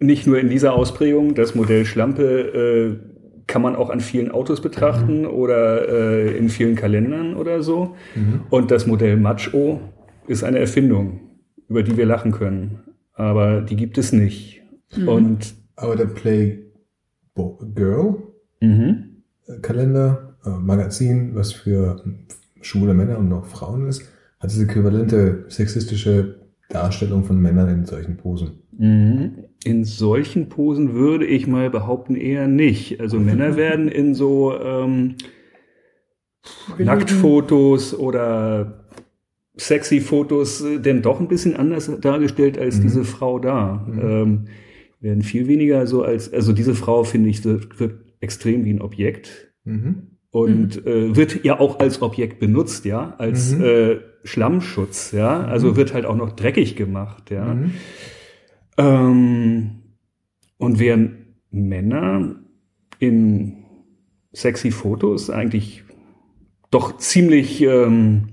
Nicht 0.00 0.26
nur 0.26 0.38
in 0.38 0.48
dieser 0.50 0.74
Ausprägung, 0.74 1.34
das 1.34 1.54
Modell 1.54 1.84
Schlampe 1.84 2.98
äh, 3.02 3.13
kann 3.46 3.62
man 3.62 3.76
auch 3.76 3.90
an 3.90 4.00
vielen 4.00 4.30
Autos 4.30 4.60
betrachten 4.60 5.26
oder 5.26 5.88
äh, 5.88 6.36
in 6.36 6.48
vielen 6.48 6.76
Kalendern 6.76 7.36
oder 7.36 7.62
so. 7.62 7.94
Und 8.50 8.70
das 8.70 8.86
Modell 8.86 9.16
Macho 9.16 9.80
ist 10.26 10.44
eine 10.44 10.58
Erfindung, 10.58 11.20
über 11.68 11.82
die 11.82 11.96
wir 11.96 12.06
lachen 12.06 12.32
können. 12.32 12.80
Aber 13.14 13.60
die 13.60 13.76
gibt 13.76 13.98
es 13.98 14.12
nicht. 14.12 14.62
Und 15.06 15.54
Aber 15.76 15.96
der 15.96 16.06
Play 16.06 16.60
Bo- 17.34 17.58
Girl 17.74 18.16
mhm. 18.60 19.22
äh, 19.46 19.58
Kalender, 19.60 20.36
äh, 20.44 20.50
Magazin, 20.50 21.34
was 21.34 21.52
für 21.52 22.02
schwule 22.60 22.94
Männer 22.94 23.18
und 23.18 23.32
auch 23.32 23.44
Frauen 23.46 23.88
ist, 23.88 24.02
hat 24.40 24.50
diese 24.50 24.64
äquivalente 24.64 25.44
sexistische 25.48 26.40
Darstellung 26.68 27.24
von 27.24 27.40
Männern 27.40 27.68
in 27.68 27.84
solchen 27.84 28.16
Posen. 28.16 28.60
Mhm. 29.64 29.70
In 29.70 29.84
solchen 29.84 30.48
Posen 30.48 30.94
würde 30.94 31.26
ich 31.26 31.46
mal 31.46 31.70
behaupten 31.70 32.16
eher 32.16 32.46
nicht. 32.48 33.00
Also 33.00 33.18
Männer 33.18 33.56
werden 33.56 33.88
in 33.88 34.14
so 34.14 34.54
ähm, 34.58 35.16
Nacktfotos 36.78 37.98
oder 37.98 38.84
sexy 39.56 40.00
Fotos 40.00 40.62
äh, 40.62 40.78
denn 40.80 41.02
doch 41.02 41.20
ein 41.20 41.28
bisschen 41.28 41.56
anders 41.56 41.90
dargestellt 42.00 42.58
als 42.58 42.80
diese 42.80 43.04
Frau 43.04 43.38
da. 43.38 43.86
Ähm, 44.00 44.44
werden 45.00 45.22
viel 45.22 45.46
weniger 45.48 45.86
so 45.86 46.02
als, 46.02 46.32
also 46.32 46.52
diese 46.52 46.74
Frau 46.74 47.04
finde 47.04 47.28
ich 47.30 47.44
wirkt, 47.44 47.78
wirkt 47.78 48.14
extrem 48.20 48.64
wie 48.64 48.70
ein 48.72 48.80
Objekt 48.80 49.52
Mhm. 49.66 50.08
und 50.30 50.86
äh, 50.86 51.14
wird 51.16 51.44
ja 51.44 51.58
auch 51.60 51.78
als 51.78 52.02
Objekt 52.02 52.38
benutzt, 52.38 52.84
ja, 52.84 53.14
als 53.18 53.54
Mhm. 53.54 53.64
äh, 53.64 53.96
Schlammschutz, 54.24 55.12
ja, 55.12 55.42
also 55.44 55.76
wird 55.76 55.94
halt 55.94 56.04
auch 56.06 56.16
noch 56.16 56.32
dreckig 56.32 56.76
gemacht, 56.76 57.30
ja. 57.30 57.56
Mhm. 58.78 58.84
Ähm, 58.84 59.70
und 60.58 60.78
während 60.78 61.16
Männer 61.50 62.36
in 62.98 63.64
sexy 64.32 64.70
Fotos 64.70 65.30
eigentlich 65.30 65.84
doch 66.70 66.98
ziemlich 66.98 67.62
ähm, 67.62 68.30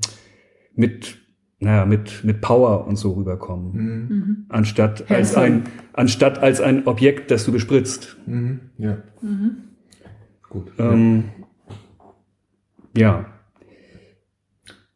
mit, 0.74 1.20
naja, 1.60 1.86
mit, 1.86 2.24
mit 2.24 2.42
Power 2.42 2.88
und 2.88 2.96
so 2.96 3.14
rüberkommen. 3.14 3.74
Mhm. 3.74 4.46
Anstatt 4.50 5.12
als 5.12 5.36
ein, 5.36 5.64
anstatt 5.94 6.40
als 6.40 6.60
ein 6.62 6.88
Objekt, 6.88 7.30
das 7.30 7.46
du 7.46 7.52
bespritzt. 7.52 8.18
Mhm. 8.26 8.60
Ja. 8.78 8.98
Gut. 10.50 10.72
Ähm, 10.80 11.26
ja. 12.98 13.26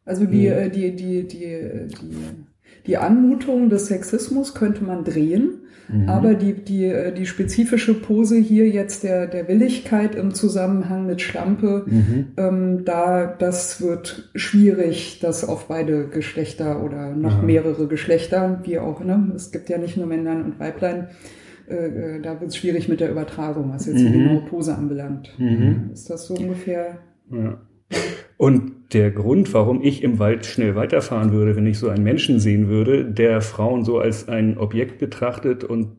Also 0.04 0.26
die, 0.26 0.46
äh, 0.46 0.70
die, 0.70 0.94
die, 0.94 1.26
die, 1.26 1.44
äh, 1.44 1.88
die, 1.88 2.45
die 2.86 2.96
Anmutung 2.96 3.70
des 3.70 3.86
Sexismus 3.86 4.54
könnte 4.54 4.84
man 4.84 5.04
drehen, 5.04 5.60
aber 6.08 6.34
die, 6.34 6.52
die, 6.52 6.84
äh, 6.86 7.12
die 7.12 7.26
spezifische 7.26 7.94
Pose 7.94 8.36
hier 8.36 8.68
jetzt 8.68 9.04
der, 9.04 9.28
der 9.28 9.46
Willigkeit 9.46 10.16
im 10.16 10.34
Zusammenhang 10.34 11.06
mit 11.06 11.20
Schlampe, 11.20 11.86
ähm, 12.36 12.84
da, 12.84 13.26
das 13.26 13.80
wird 13.80 14.30
schwierig, 14.34 15.20
das 15.20 15.48
auf 15.48 15.68
beide 15.68 16.08
Geschlechter 16.08 16.82
oder 16.82 17.14
noch 17.14 17.40
mehrere 17.42 17.86
Geschlechter, 17.86 18.60
wie 18.64 18.80
auch, 18.80 19.04
ne? 19.04 19.30
Es 19.36 19.52
gibt 19.52 19.68
ja 19.68 19.78
nicht 19.78 19.96
nur 19.96 20.06
Männlein 20.06 20.44
und 20.44 20.58
Weiblein, 20.58 21.08
äh, 21.68 21.74
äh, 22.16 22.20
da 22.20 22.40
wird 22.40 22.50
es 22.50 22.56
schwierig 22.56 22.88
mit 22.88 22.98
der 22.98 23.10
Übertragung, 23.10 23.72
was 23.72 23.86
jetzt 23.86 24.00
die 24.00 24.10
genaue 24.12 24.40
Pose 24.40 24.74
anbelangt. 24.74 25.34
Ist 25.92 26.10
das 26.10 26.26
so 26.26 26.34
ungefähr? 26.34 26.98
Ja. 27.30 27.60
Und 28.36 28.72
der 28.92 29.10
Grund, 29.10 29.52
warum 29.54 29.82
ich 29.82 30.02
im 30.02 30.18
Wald 30.18 30.46
schnell 30.46 30.74
weiterfahren 30.74 31.32
würde, 31.32 31.56
wenn 31.56 31.66
ich 31.66 31.78
so 31.78 31.88
einen 31.88 32.04
Menschen 32.04 32.38
sehen 32.38 32.68
würde, 32.68 33.04
der 33.04 33.40
Frauen 33.40 33.84
so 33.84 33.98
als 33.98 34.28
ein 34.28 34.58
Objekt 34.58 34.98
betrachtet 34.98 35.64
und 35.64 35.96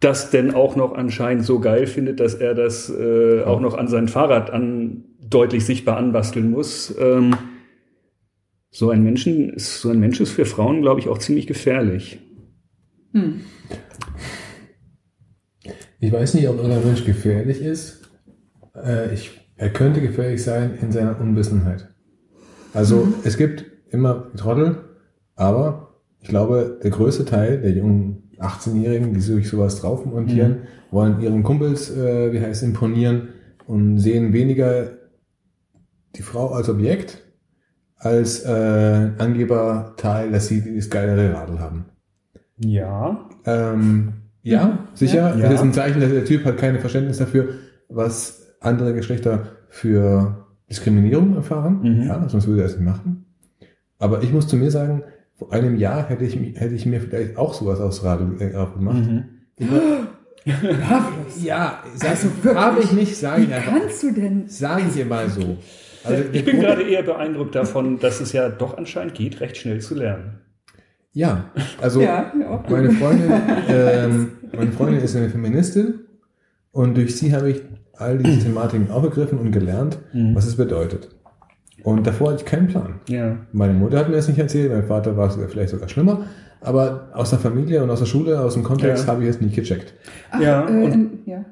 das 0.00 0.30
denn 0.30 0.52
auch 0.52 0.74
noch 0.74 0.94
anscheinend 0.94 1.44
so 1.44 1.60
geil 1.60 1.86
findet, 1.86 2.18
dass 2.18 2.34
er 2.34 2.54
das 2.54 2.90
äh, 2.90 3.42
auch 3.42 3.60
noch 3.60 3.74
an 3.78 3.86
sein 3.86 4.08
Fahrrad 4.08 4.50
an 4.50 5.04
deutlich 5.20 5.64
sichtbar 5.64 5.96
anbasteln 5.96 6.50
muss. 6.50 6.94
Ähm, 6.98 7.36
so 8.70 8.90
ein 8.90 9.04
Menschen 9.04 9.50
ist 9.50 9.80
so 9.80 9.90
ein 9.90 10.00
Mensch 10.00 10.20
ist 10.20 10.32
für 10.32 10.44
Frauen, 10.44 10.82
glaube 10.82 10.98
ich, 10.98 11.08
auch 11.08 11.18
ziemlich 11.18 11.46
gefährlich. 11.46 12.18
Hm. 13.12 13.42
Ich 16.00 16.10
weiß 16.10 16.34
nicht, 16.34 16.48
ob 16.48 16.56
irgendein 16.56 16.84
Mensch 16.84 17.04
gefährlich 17.04 17.60
ist. 17.60 18.10
Äh, 18.74 19.14
ich, 19.14 19.30
er 19.62 19.70
könnte 19.70 20.00
gefährlich 20.00 20.42
sein 20.42 20.74
in 20.82 20.90
seiner 20.90 21.20
Unwissenheit. 21.20 21.88
Also 22.74 23.06
es 23.24 23.36
gibt 23.36 23.64
immer 23.90 24.32
Trottel, 24.36 24.76
aber 25.36 26.00
ich 26.20 26.28
glaube, 26.28 26.80
der 26.82 26.90
größte 26.90 27.24
Teil 27.24 27.60
der 27.60 27.70
jungen 27.72 28.30
18-Jährigen, 28.38 29.14
die 29.14 29.20
sich 29.20 29.48
sowas 29.48 29.80
drauf 29.80 30.04
montieren, 30.04 30.62
wollen 30.90 31.20
ihren 31.20 31.42
Kumpels, 31.44 31.90
äh, 31.96 32.32
wie 32.32 32.40
heißt 32.40 32.62
imponieren 32.64 33.28
und 33.66 33.98
sehen 33.98 34.32
weniger 34.32 34.90
die 36.16 36.22
Frau 36.22 36.48
als 36.52 36.68
Objekt 36.68 37.18
als 37.96 38.44
äh, 38.44 39.10
Angeberteil, 39.18 40.32
dass 40.32 40.48
sie 40.48 40.60
dieses 40.60 40.90
geilere 40.90 41.32
Radl 41.34 41.60
haben. 41.60 41.84
Ja. 42.58 43.28
Ähm, 43.46 44.14
ja, 44.42 44.66
Mhm. 44.66 44.78
sicher. 44.94 45.36
Ja. 45.36 45.42
Das 45.48 45.54
ist 45.54 45.60
ein 45.60 45.72
Zeichen, 45.72 46.00
dass 46.00 46.10
der 46.10 46.24
Typ 46.24 46.44
hat 46.44 46.56
keine 46.58 46.80
Verständnis 46.80 47.18
dafür, 47.18 47.50
was 47.88 48.41
andere 48.62 48.94
Geschlechter 48.94 49.46
für 49.68 50.46
Diskriminierung 50.68 51.34
erfahren. 51.36 51.80
Mhm. 51.82 52.02
Ja, 52.08 52.28
sonst 52.28 52.46
würde 52.46 52.62
er 52.62 52.66
es 52.66 52.76
nicht 52.76 52.84
machen. 52.84 53.26
Aber 53.98 54.22
ich 54.22 54.32
muss 54.32 54.48
zu 54.48 54.56
mir 54.56 54.70
sagen, 54.70 55.02
vor 55.34 55.52
einem 55.52 55.76
Jahr 55.76 56.08
hätte 56.08 56.24
ich, 56.24 56.36
hätte 56.36 56.74
ich 56.74 56.86
mir 56.86 57.00
vielleicht 57.00 57.36
auch 57.36 57.54
sowas 57.54 57.80
aufs 57.80 58.04
Radl 58.04 58.36
äh, 58.40 58.54
aufgemacht. 58.54 58.98
Mhm. 59.06 59.24
Ja, 61.40 61.82
Also 62.04 62.28
wirklich, 62.42 62.54
habe 62.56 62.80
ich 62.80 62.92
nicht, 62.92 63.16
sage 63.16 63.42
Wie 63.42 63.46
ich 63.46 63.54
einfach. 63.54 63.72
kannst 63.78 64.02
du 64.02 64.10
denn? 64.12 64.48
Sage 64.48 64.82
ich 64.92 65.04
mal 65.06 65.28
so. 65.28 65.56
Also 66.02 66.24
Ich 66.32 66.44
bin 66.44 66.58
gerade 66.58 66.82
eher 66.82 67.04
beeindruckt 67.04 67.54
davon, 67.54 68.00
dass 68.00 68.20
es 68.20 68.32
ja 68.32 68.48
doch 68.48 68.76
anscheinend 68.76 69.14
geht, 69.14 69.40
recht 69.40 69.56
schnell 69.56 69.80
zu 69.80 69.94
lernen. 69.94 70.40
Ja, 71.12 71.50
also 71.80 72.00
Ja, 72.00 72.32
meine 72.68 72.90
Freundin, 72.90 73.30
ähm, 73.68 74.32
meine 74.56 74.72
Freundin 74.72 75.00
ist 75.00 75.14
eine 75.14 75.28
Feministin 75.30 76.00
und 76.72 76.96
durch 76.96 77.16
sie 77.16 77.32
habe 77.34 77.50
ich 77.50 77.62
all 77.94 78.18
diese 78.18 78.40
Thematiken 78.44 78.90
aufgegriffen 78.90 79.38
und 79.38 79.52
gelernt, 79.52 79.98
Mhm. 80.12 80.34
was 80.34 80.46
es 80.46 80.56
bedeutet. 80.56 81.08
Und 81.84 82.06
davor 82.06 82.30
hatte 82.32 82.42
ich 82.44 82.46
keinen 82.50 82.68
Plan. 82.68 83.00
Ja. 83.08 83.36
Meine 83.52 83.72
Mutter 83.72 83.98
hat 83.98 84.08
mir 84.08 84.14
das 84.16 84.28
nicht 84.28 84.38
erzählt, 84.38 84.70
mein 84.72 84.84
Vater 84.86 85.16
war 85.16 85.28
es 85.28 85.36
vielleicht 85.50 85.70
sogar 85.70 85.88
schlimmer, 85.88 86.26
aber 86.60 87.08
aus 87.14 87.30
der 87.30 87.40
Familie 87.40 87.82
und 87.82 87.90
aus 87.90 87.98
der 87.98 88.06
Schule, 88.06 88.40
aus 88.40 88.54
dem 88.54 88.62
Kontext 88.62 89.06
Ja. 89.06 89.12
habe 89.12 89.24
ich 89.24 89.30
es 89.30 89.40
nicht 89.40 89.54
gecheckt. 89.56 89.94
Ach, 90.30 90.40
Ja, 90.40 90.68
äh, 90.68 90.84
und- 90.84 91.10
ja. 91.26 91.44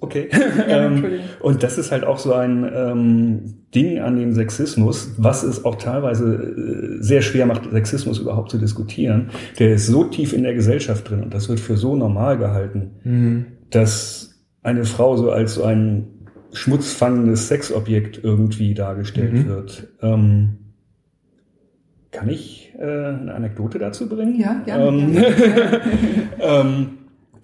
Okay. 0.00 0.28
Ja, 0.32 0.66
ähm, 0.86 0.92
Entschuldigung. 0.94 1.24
und 1.40 1.62
das 1.62 1.78
ist 1.78 1.92
halt 1.92 2.02
auch 2.04 2.18
so 2.18 2.32
ein 2.34 2.68
ähm, 2.74 3.54
Ding 3.72 4.00
an 4.00 4.16
dem 4.18 4.32
Sexismus, 4.32 5.12
was 5.18 5.44
es 5.44 5.64
auch 5.64 5.76
teilweise 5.76 6.34
äh, 6.34 7.00
sehr 7.00 7.22
schwer 7.22 7.46
macht, 7.46 7.70
Sexismus 7.70 8.18
überhaupt 8.18 8.50
zu 8.50 8.58
diskutieren. 8.58 9.28
Der 9.60 9.74
ist 9.74 9.86
so 9.86 10.02
tief 10.02 10.32
in 10.32 10.42
der 10.42 10.54
Gesellschaft 10.54 11.08
drin 11.08 11.22
und 11.22 11.32
das 11.32 11.48
wird 11.48 11.60
für 11.60 11.76
so 11.76 11.94
normal 11.94 12.38
gehalten, 12.38 13.44
dass 13.70 14.31
eine 14.62 14.84
Frau 14.84 15.16
so 15.16 15.30
als 15.30 15.54
so 15.54 15.64
ein 15.64 16.08
schmutzfangendes 16.52 17.48
Sexobjekt 17.48 18.20
irgendwie 18.22 18.74
dargestellt 18.74 19.32
Mhm. 19.32 19.46
wird. 19.48 19.88
Ähm, 20.02 20.58
kann 22.10 22.28
ich 22.28 22.74
äh, 22.78 22.82
eine 22.82 23.34
Anekdote 23.34 23.78
dazu 23.78 24.08
bringen? 24.08 24.38
Ja, 24.38 24.60
gerne. 24.64 24.86
Ähm, 24.86 25.12
gerne. 25.12 25.80
ähm, 26.40 26.86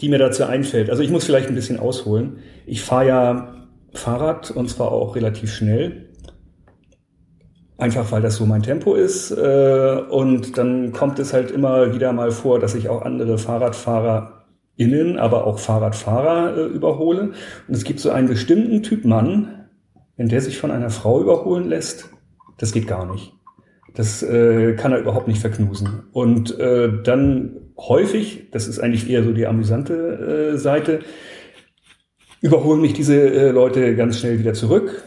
die 0.00 0.08
mir 0.08 0.18
dazu 0.18 0.44
einfällt. 0.44 0.90
Also 0.90 1.02
ich 1.02 1.10
muss 1.10 1.25
vielleicht 1.25 1.48
ein 1.48 1.54
bisschen 1.54 1.78
ausholen. 1.80 2.37
Ich 2.66 2.82
fahre 2.82 3.06
ja 3.08 3.54
Fahrrad 3.94 4.50
und 4.50 4.68
zwar 4.68 4.92
auch 4.92 5.16
relativ 5.16 5.52
schnell. 5.52 6.04
Einfach 7.78 8.10
weil 8.12 8.22
das 8.22 8.37
so 8.37 8.44
mein 8.44 8.62
Tempo 8.62 8.94
ist. 8.94 9.30
Äh, 9.30 10.02
und 10.10 10.58
dann 10.58 10.92
kommt 10.92 11.18
es 11.18 11.32
halt 11.32 11.50
immer 11.50 11.94
wieder 11.94 12.12
mal 12.12 12.30
vor, 12.30 12.58
dass 12.58 12.75
ich 12.75 12.88
auch 12.88 13.02
andere 13.02 13.38
FahrradfahrerInnen, 14.78 15.18
aber 15.18 15.47
auch 15.47 15.58
Fahrradfahrer 15.58 16.56
äh, 16.56 16.66
überhole. 16.66 17.32
Und 17.66 17.75
es 17.75 17.85
gibt 17.85 18.00
so 18.00 18.11
einen 18.11 18.28
bestimmten 18.28 18.82
Typ 18.82 19.04
Mann, 19.04 19.66
wenn 20.16 20.28
der 20.28 20.40
sich 20.40 20.58
von 20.58 20.70
einer 20.70 20.90
Frau 20.90 21.20
überholen 21.20 21.68
lässt, 21.68 22.11
das 22.58 22.73
geht 22.73 22.87
gar 22.87 23.11
nicht. 23.11 23.32
Das 23.94 24.23
äh, 24.23 24.75
kann 24.75 24.92
er 24.92 25.00
überhaupt 25.00 25.28
nicht 25.28 25.40
verknusen. 25.40 26.04
Und 26.12 26.58
äh, 26.58 26.90
dann 27.02 27.73
häufig, 27.76 28.50
das 28.50 28.68
ist 28.68 28.78
eigentlich 28.78 29.08
eher 29.08 29.25
so 29.25 29.32
die 29.32 29.47
amüsante 29.47 30.52
äh, 30.54 30.58
Seite, 30.58 31.00
überholen 32.40 32.80
mich 32.80 32.92
diese 32.92 33.16
äh, 33.16 33.50
Leute 33.50 33.97
ganz 33.97 34.18
schnell 34.18 34.38
wieder 34.38 34.54
zurück 34.54 35.02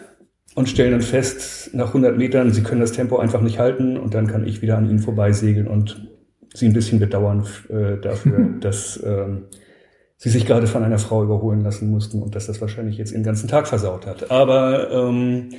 und 0.55 0.67
stellen 0.67 0.91
dann 0.91 1.01
fest, 1.01 1.73
nach 1.73 1.87
100 1.87 2.17
Metern, 2.17 2.51
sie 2.51 2.63
können 2.63 2.81
das 2.81 2.91
Tempo 2.91 3.17
einfach 3.17 3.41
nicht 3.41 3.59
halten 3.59 3.97
und 3.97 4.13
dann 4.13 4.27
kann 4.27 4.45
ich 4.45 4.61
wieder 4.61 4.77
an 4.77 4.89
ihnen 4.89 4.99
vorbeisegeln 4.99 5.67
und 5.67 6.10
sie 6.53 6.67
ein 6.67 6.73
bisschen 6.73 6.99
bedauern 6.99 7.47
äh, 7.69 7.97
dafür, 7.97 8.49
dass 8.59 9.01
ähm, 9.03 9.45
sie 10.17 10.29
sich 10.29 10.45
gerade 10.45 10.67
von 10.67 10.83
einer 10.83 10.99
Frau 10.99 11.23
überholen 11.23 11.61
lassen 11.61 11.89
mussten 11.89 12.21
und 12.21 12.35
dass 12.35 12.47
das 12.47 12.61
wahrscheinlich 12.61 12.97
jetzt 12.97 13.13
den 13.13 13.23
ganzen 13.23 13.47
Tag 13.47 13.67
versaut 13.67 14.05
hat. 14.05 14.29
Aber 14.29 14.91
ähm, 14.91 15.49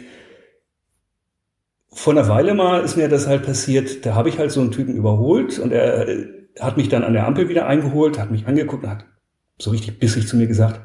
vor 1.93 2.13
einer 2.13 2.29
Weile 2.29 2.55
mal 2.55 2.83
ist 2.83 2.97
mir 2.97 3.09
das 3.09 3.27
halt 3.27 3.45
passiert, 3.45 4.07
da 4.07 4.15
habe 4.15 4.29
ich 4.29 4.39
halt 4.39 4.51
so 4.51 4.61
einen 4.61 4.71
Typen 4.71 4.97
überholt 4.97 5.59
und 5.59 5.73
er 5.73 6.09
äh, 6.09 6.27
hat 6.61 6.77
mich 6.77 6.89
dann 6.89 7.05
an 7.05 7.13
der 7.13 7.27
Ampel 7.27 7.49
wieder 7.49 7.67
eingeholt, 7.67 8.19
hat 8.19 8.31
mich 8.31 8.47
angeguckt 8.47 8.85
und 8.85 8.91
hat 8.91 9.05
so 9.59 9.71
richtig 9.71 9.99
bissig 9.99 10.27
zu 10.27 10.37
mir 10.37 10.47
gesagt, 10.47 10.81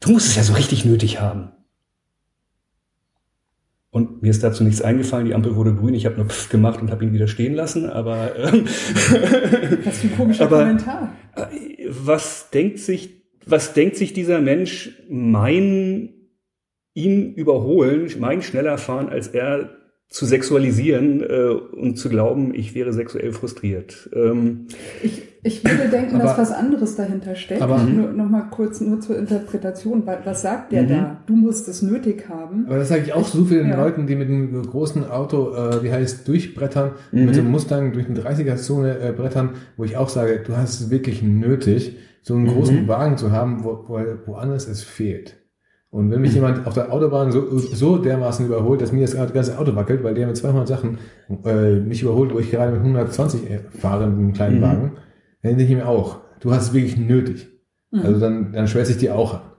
du 0.00 0.10
musst 0.10 0.28
es 0.28 0.36
ja 0.36 0.42
so 0.42 0.54
richtig 0.54 0.84
nötig 0.84 1.20
haben. 1.20 1.52
Und 3.94 4.22
mir 4.22 4.30
ist 4.30 4.42
dazu 4.42 4.64
nichts 4.64 4.80
eingefallen, 4.80 5.26
die 5.26 5.34
Ampel 5.34 5.54
wurde 5.54 5.74
grün, 5.74 5.92
ich 5.92 6.06
habe 6.06 6.16
nur 6.16 6.24
Pfff 6.24 6.48
gemacht 6.48 6.80
und 6.80 6.90
habe 6.90 7.04
ihn 7.04 7.12
wieder 7.12 7.28
stehen 7.28 7.52
lassen, 7.52 7.90
aber 7.90 8.34
ähm, 8.36 8.64
Was 9.84 9.98
für 9.98 10.06
ein 10.08 10.16
komischer 10.16 10.44
Aber- 10.46 10.60
Kommentar. 10.60 11.14
was 11.90 12.48
denkt 12.50 12.78
sich, 12.78 13.22
was 13.44 13.74
denkt 13.74 13.96
sich 13.96 14.14
dieser 14.14 14.40
Mensch, 14.40 14.98
mein 15.10 16.08
ihn 16.94 17.34
überholen, 17.34 18.10
mein 18.18 18.40
schneller 18.42 18.78
fahren 18.78 19.08
als 19.10 19.28
er 19.28 19.70
zu 20.08 20.24
sexualisieren 20.26 21.22
äh, 21.22 21.48
und 21.50 21.96
zu 21.96 22.08
glauben, 22.08 22.54
ich 22.54 22.74
wäre 22.74 22.92
sexuell 22.94 23.32
frustriert. 23.32 24.08
Ähm, 24.14 24.68
Ich, 25.02 25.22
ich 25.44 25.64
würde 25.64 25.88
denken, 25.88 26.18
dass 26.18 26.30
Aber- 26.32 26.42
was 26.42 26.52
anderes 26.52 26.94
dahinter 26.96 27.34
steckt. 27.34 27.62
Aber- 27.62 27.82
nur, 27.82 28.12
noch 28.12 28.28
mal 28.28 28.42
kurz 28.50 28.80
nur 28.80 29.00
zur 29.00 29.18
Interpretation. 29.18 30.06
Wa- 30.06 30.18
Was 30.24 30.42
sagt 30.42 30.72
der 30.72 30.84
Mhm. 30.84 30.88
da? 30.88 31.16
Du 31.26 31.34
musst 31.34 31.68
es 31.68 31.82
nötig 31.82 32.28
haben. 32.28 32.66
Aber 32.66 32.78
das 32.78 32.88
sage 32.88 33.02
ich 33.06 33.12
auch 33.12 33.26
so 33.26 33.44
vielen 33.44 33.68
Ja. 33.68 33.76
Leuten, 33.82 34.06
die 34.06 34.14
mit 34.14 34.28
einem 34.28 34.62
großen 34.62 35.08
Auto, 35.10 35.54
äh, 35.54 35.82
wie 35.82 35.90
heißt, 35.92 36.26
durchbrettern, 36.28 36.92
Mhm. 37.10 37.24
mit 37.26 37.34
so 37.34 37.40
einem 37.40 37.50
Mustang 37.50 37.92
durch 37.92 38.06
eine 38.06 38.14
30er-Zone 38.18 38.98
äh, 38.98 39.12
brettern, 39.12 39.50
wo 39.76 39.84
ich 39.84 39.96
auch 39.96 40.08
sage, 40.08 40.40
du 40.46 40.56
hast 40.56 40.80
es 40.80 40.90
wirklich 40.90 41.22
nötig, 41.22 41.96
so 42.22 42.34
einen 42.34 42.46
großen 42.46 42.82
Mhm. 42.84 42.88
Wagen 42.88 43.16
zu 43.16 43.32
haben, 43.32 43.64
wo, 43.64 43.84
wo 43.88 43.98
woanders 44.26 44.68
es 44.68 44.82
fehlt. 44.84 45.38
Und 45.90 46.10
wenn 46.10 46.22
mich 46.22 46.32
jemand 46.34 46.66
auf 46.66 46.72
der 46.72 46.90
Autobahn 46.90 47.32
so, 47.32 47.58
so 47.58 47.98
dermaßen 47.98 48.46
überholt, 48.46 48.80
dass 48.80 48.92
mir 48.92 49.02
das 49.02 49.14
ganze 49.34 49.58
Auto 49.58 49.74
wackelt, 49.76 50.02
weil 50.02 50.14
der 50.14 50.26
mit 50.26 50.36
200 50.38 50.66
Sachen 50.68 50.96
äh, 51.44 51.74
mich 51.80 52.00
überholt, 52.02 52.32
wo 52.32 52.38
ich 52.38 52.50
gerade 52.50 52.72
mit 52.72 52.80
120 52.82 53.42
fahre 53.78 54.06
mit 54.06 54.18
einem 54.18 54.32
kleinen 54.32 54.58
Mhm. 54.58 54.62
Wagen, 54.62 54.92
dann 55.42 55.58
denke 55.58 55.72
ich 55.72 55.78
mir 55.78 55.88
auch, 55.88 56.20
du 56.40 56.52
hast 56.52 56.68
es 56.68 56.72
wirklich 56.72 56.96
nötig. 56.96 57.48
Mhm. 57.90 58.00
Also 58.00 58.20
dann, 58.20 58.52
dann 58.52 58.68
schwätze 58.68 58.92
ich 58.92 58.98
dir 58.98 59.16
auch 59.16 59.34
an. 59.34 59.52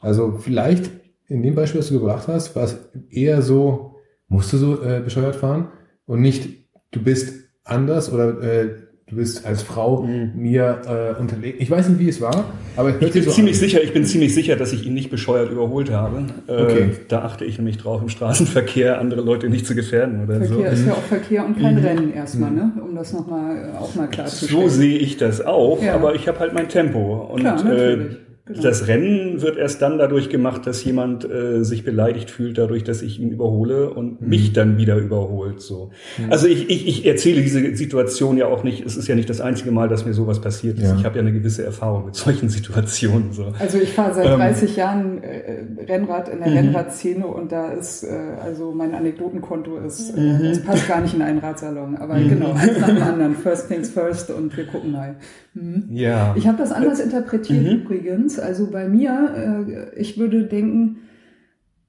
Also 0.00 0.32
vielleicht 0.38 0.90
in 1.26 1.42
dem 1.42 1.54
Beispiel, 1.54 1.80
das 1.80 1.88
du 1.88 1.94
gebracht 1.94 2.28
hast, 2.28 2.54
war 2.54 2.64
es 2.64 2.76
eher 3.10 3.42
so, 3.42 3.96
musst 4.28 4.52
du 4.52 4.58
so 4.58 4.82
äh, 4.82 5.00
bescheuert 5.00 5.36
fahren 5.36 5.68
und 6.06 6.20
nicht, 6.20 6.68
du 6.90 7.02
bist 7.02 7.48
anders 7.64 8.12
oder 8.12 8.40
äh, 8.42 8.76
du 9.06 9.16
bist 9.16 9.44
als 9.46 9.62
Frau 9.62 10.02
Mhm. 10.02 10.32
mir 10.34 10.80
äh, 11.16 11.20
unterlegen. 11.20 11.60
Ich 11.60 11.70
weiß 11.70 11.88
nicht, 11.90 11.98
wie 12.00 12.08
es 12.08 12.20
war, 12.20 12.44
aber 12.76 12.92
hört 12.92 13.02
ich 13.02 13.12
bin 13.12 13.22
so 13.22 13.30
ziemlich 13.30 13.56
an. 13.56 13.60
sicher, 13.60 13.82
ich 13.82 13.92
bin 13.92 14.04
ziemlich 14.06 14.34
sicher, 14.34 14.56
dass 14.56 14.72
ich 14.72 14.86
ihn 14.86 14.94
nicht 14.94 15.10
bescheuert 15.10 15.50
überholt 15.50 15.90
habe. 15.90 16.24
Äh, 16.48 16.62
Okay. 16.62 16.90
Da 17.08 17.20
achte 17.22 17.44
ich 17.44 17.58
nämlich 17.58 17.76
drauf, 17.76 18.00
im 18.02 18.08
Straßenverkehr 18.08 18.98
andere 18.98 19.20
Leute 19.20 19.50
nicht 19.50 19.66
zu 19.66 19.74
gefährden 19.74 20.24
oder 20.24 20.38
Verkehr 20.38 20.56
so. 20.56 20.62
ist 20.62 20.86
ja 20.86 20.92
auch 20.94 21.02
Verkehr 21.02 21.44
und 21.44 21.60
kein 21.60 21.74
Mhm. 21.78 21.84
Rennen 21.84 22.12
erstmal, 22.14 22.50
ne? 22.50 22.72
um 22.82 22.94
das 22.94 23.12
nochmal 23.12 23.72
auch 23.78 23.94
mal 23.94 24.08
klarzustellen. 24.08 24.62
So 24.62 24.68
sehe 24.68 24.98
ich 24.98 25.16
das 25.18 25.44
auch, 25.44 25.82
Ja. 25.82 25.94
aber 25.94 26.14
ich 26.14 26.26
habe 26.26 26.38
halt 26.40 26.54
mein 26.54 26.68
Tempo. 26.68 27.28
Und 27.30 27.40
Klar, 27.40 27.62
natürlich. 27.62 28.06
äh, 28.12 28.16
Genau. 28.46 28.60
das 28.60 28.88
Rennen 28.88 29.40
wird 29.40 29.56
erst 29.56 29.80
dann 29.80 29.96
dadurch 29.96 30.28
gemacht, 30.28 30.66
dass 30.66 30.84
jemand 30.84 31.24
äh, 31.24 31.64
sich 31.64 31.82
beleidigt 31.82 32.30
fühlt, 32.30 32.58
dadurch, 32.58 32.84
dass 32.84 33.00
ich 33.00 33.18
ihn 33.18 33.30
überhole 33.30 33.88
und 33.88 34.20
mich 34.20 34.52
dann 34.52 34.76
wieder 34.76 34.96
überholt. 34.98 35.62
So. 35.62 35.92
Also 36.28 36.46
ich, 36.46 36.68
ich, 36.68 36.86
ich 36.86 37.06
erzähle 37.06 37.40
diese 37.40 37.74
Situation 37.74 38.36
ja 38.36 38.44
auch 38.46 38.62
nicht, 38.62 38.84
es 38.84 38.98
ist 38.98 39.08
ja 39.08 39.14
nicht 39.14 39.30
das 39.30 39.40
einzige 39.40 39.70
Mal, 39.70 39.88
dass 39.88 40.04
mir 40.04 40.12
sowas 40.12 40.42
passiert 40.42 40.76
ist. 40.76 40.84
Ja. 40.84 40.94
Ich 40.98 41.06
habe 41.06 41.16
ja 41.16 41.22
eine 41.22 41.32
gewisse 41.32 41.64
Erfahrung 41.64 42.04
mit 42.04 42.16
solchen 42.16 42.48
Situationen. 42.50 43.32
So. 43.32 43.46
Also 43.58 43.78
ich 43.78 43.92
fahre 43.94 44.12
seit 44.12 44.26
Ähm. 44.26 44.32
30 44.36 44.76
Jahren 44.76 45.22
äh, 45.22 45.64
Rennrad 45.88 46.28
in 46.28 46.40
der 46.40 46.48
Mhm. 46.50 46.56
Rennradszene 46.58 47.26
und 47.26 47.50
da 47.50 47.72
ist, 47.72 48.04
äh, 48.04 48.08
also 48.42 48.72
mein 48.72 48.94
Anekdotenkonto 48.94 49.78
ist, 49.78 50.10
äh, 50.18 50.20
Mhm. 50.20 50.44
es 50.44 50.62
passt 50.62 50.86
gar 50.86 51.00
nicht 51.00 51.14
in 51.14 51.22
einen 51.22 51.38
Radsalon. 51.38 51.96
Aber 51.96 52.18
genau, 52.20 52.52
eins 52.52 52.78
nach 52.78 52.88
dem 52.88 53.02
anderen. 53.02 53.36
First 53.36 53.68
things 53.68 53.88
first 53.88 54.30
und 54.30 54.54
wir 54.54 54.66
gucken 54.66 54.92
mal. 54.92 55.16
Mhm. 55.54 55.86
Ja. 55.90 56.34
Ich 56.36 56.46
habe 56.46 56.58
das 56.58 56.72
anders 56.72 57.00
interpretiert 57.00 57.62
Mhm. 57.62 57.82
übrigens. 57.82 58.38
Also 58.38 58.70
bei 58.70 58.88
mir, 58.88 59.94
äh, 59.94 60.00
ich 60.00 60.18
würde 60.18 60.44
denken, 60.44 60.98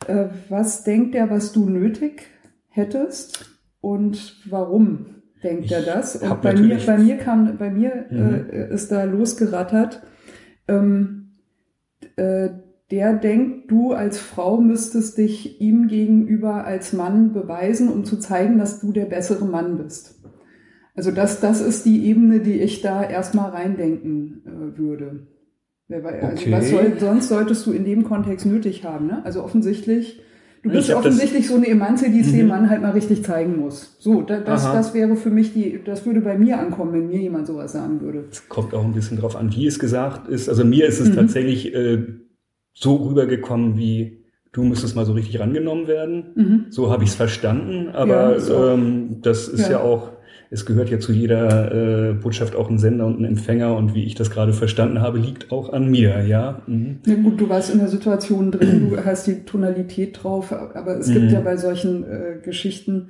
äh, 0.08 0.26
was 0.50 0.84
denkt 0.84 1.16
der, 1.16 1.30
was 1.30 1.52
du 1.52 1.68
nötig 1.70 2.28
hättest 2.70 3.50
und 3.82 4.38
warum 4.50 5.08
denkt 5.44 5.72
er 5.72 5.80
Ich 5.80 5.86
das? 5.86 6.16
Und 6.18 6.42
bei 6.42 6.54
mir, 6.56 6.78
bei 6.86 6.98
mir 6.98 7.18
kam, 7.18 7.58
bei 7.58 7.70
mir 7.70 8.06
Mhm. 8.10 8.46
äh, 8.52 8.74
ist 8.74 8.92
da 8.92 9.04
losgerattert. 9.04 10.02
Ähm, 10.68 11.32
äh, 12.16 12.50
der 12.92 13.14
denkt, 13.14 13.72
du 13.72 13.94
als 13.94 14.20
Frau 14.20 14.62
müsstest 14.62 15.18
dich 15.18 15.60
ihm 15.60 15.88
gegenüber 15.88 16.66
als 16.66 16.94
Mann 16.94 17.34
beweisen, 17.34 17.90
um 17.90 18.06
zu 18.06 18.18
zeigen, 18.18 18.60
dass 18.60 18.80
du 18.80 18.92
der 18.92 19.06
bessere 19.06 19.46
Mann 19.46 19.78
bist. 19.78 20.20
Also 20.96 21.12
das, 21.12 21.42
das 21.42 21.62
ist 21.62 21.86
die 21.86 22.06
Ebene, 22.06 22.40
die 22.40 22.60
ich 22.62 22.82
da 22.82 23.04
erstmal 23.04 23.52
reindenken 23.52 24.42
äh, 24.46 24.78
würde. 24.78 25.28
Also 25.90 26.08
Okay. 26.08 26.52
was 26.52 26.70
soll, 26.70 26.94
sonst 27.00 27.30
solltest 27.30 27.66
du 27.68 27.72
in 27.72 27.86
dem 27.86 28.04
Kontext 28.04 28.46
nötig 28.46 28.84
haben. 28.84 29.08
Ne? 29.08 29.24
Also 29.24 29.44
offensichtlich, 29.44 30.22
Du 30.66 30.72
bist 30.72 30.92
offensichtlich 30.92 31.48
so 31.48 31.58
eine 31.58 31.68
Emanze, 31.68 32.10
die 32.10 32.22
es 32.22 32.32
dem 32.32 32.48
Mann 32.48 32.72
halt 32.72 32.82
mal 32.82 32.90
richtig 32.90 33.24
zeigen 33.24 33.60
muss. 33.60 33.98
So, 34.00 34.24
da, 34.24 34.40
das, 34.40 34.64
das 34.64 34.96
wäre 34.96 35.16
für 35.16 35.30
mich 35.30 35.54
die, 35.54 35.80
das 35.86 36.08
würde 36.08 36.22
bei 36.22 36.40
mir 36.40 36.58
ankommen, 36.58 36.92
wenn 36.92 37.08
mir 37.08 37.20
jemand 37.20 37.46
sowas 37.46 37.74
sagen 37.74 38.02
würde. 38.02 38.26
Es 38.32 38.50
kommt 38.50 38.74
auch 38.74 38.84
ein 38.84 38.94
bisschen 38.94 39.20
drauf 39.20 39.36
an, 39.36 39.56
wie 39.56 39.68
es 39.68 39.78
gesagt 39.78 40.28
ist. 40.28 40.50
Also 40.50 40.66
mir 40.66 40.88
ist 40.88 41.00
es 41.00 41.10
mhm. 41.10 41.16
tatsächlich 41.18 41.76
äh, 41.76 42.08
so 42.74 42.96
rübergekommen, 42.96 43.78
wie 43.78 44.26
du 44.54 44.64
müsstest 44.64 44.96
mal 44.96 45.06
so 45.06 45.14
richtig 45.14 45.40
rangenommen 45.40 45.86
werden. 45.88 46.32
Mhm. 46.34 46.66
So 46.70 46.90
habe 46.90 47.04
ich 47.04 47.12
es 47.12 47.16
verstanden, 47.16 47.90
aber 47.90 48.32
ja, 48.32 48.40
so. 48.40 48.70
ähm, 48.70 49.22
das 49.22 49.48
ist 49.48 49.70
ja. 49.70 49.74
ja 49.74 49.80
auch 49.82 50.14
es 50.50 50.66
gehört 50.66 50.90
ja 50.90 51.00
zu 51.00 51.12
jeder 51.12 52.10
äh, 52.10 52.14
Botschaft 52.14 52.56
auch 52.56 52.70
ein 52.70 52.78
Sender 52.78 53.06
und 53.06 53.20
ein 53.20 53.26
Empfänger 53.26 53.76
und 53.76 53.94
wie 53.94 54.04
ich 54.04 54.16
das 54.16 54.30
gerade 54.30 54.54
verstanden 54.54 55.02
habe, 55.02 55.18
liegt 55.18 55.52
auch 55.52 55.74
an 55.74 55.90
mir, 55.90 56.26
ja. 56.26 56.62
Mhm. 56.68 57.00
Ja 57.06 57.16
gut, 57.16 57.40
du 57.40 57.50
warst 57.50 57.74
in 57.74 57.80
der 57.80 57.88
Situation 57.88 58.52
drin, 58.52 58.90
du 58.90 59.06
hast 59.06 59.28
die 59.28 59.44
Tonalität 59.44 60.24
drauf, 60.24 60.52
aber 60.52 60.98
es 60.98 61.08
mhm. 61.08 61.14
gibt 61.14 61.32
ja 61.32 61.42
bei 61.42 61.58
solchen 61.58 62.04
äh, 62.04 62.38
Geschichten, 62.44 63.10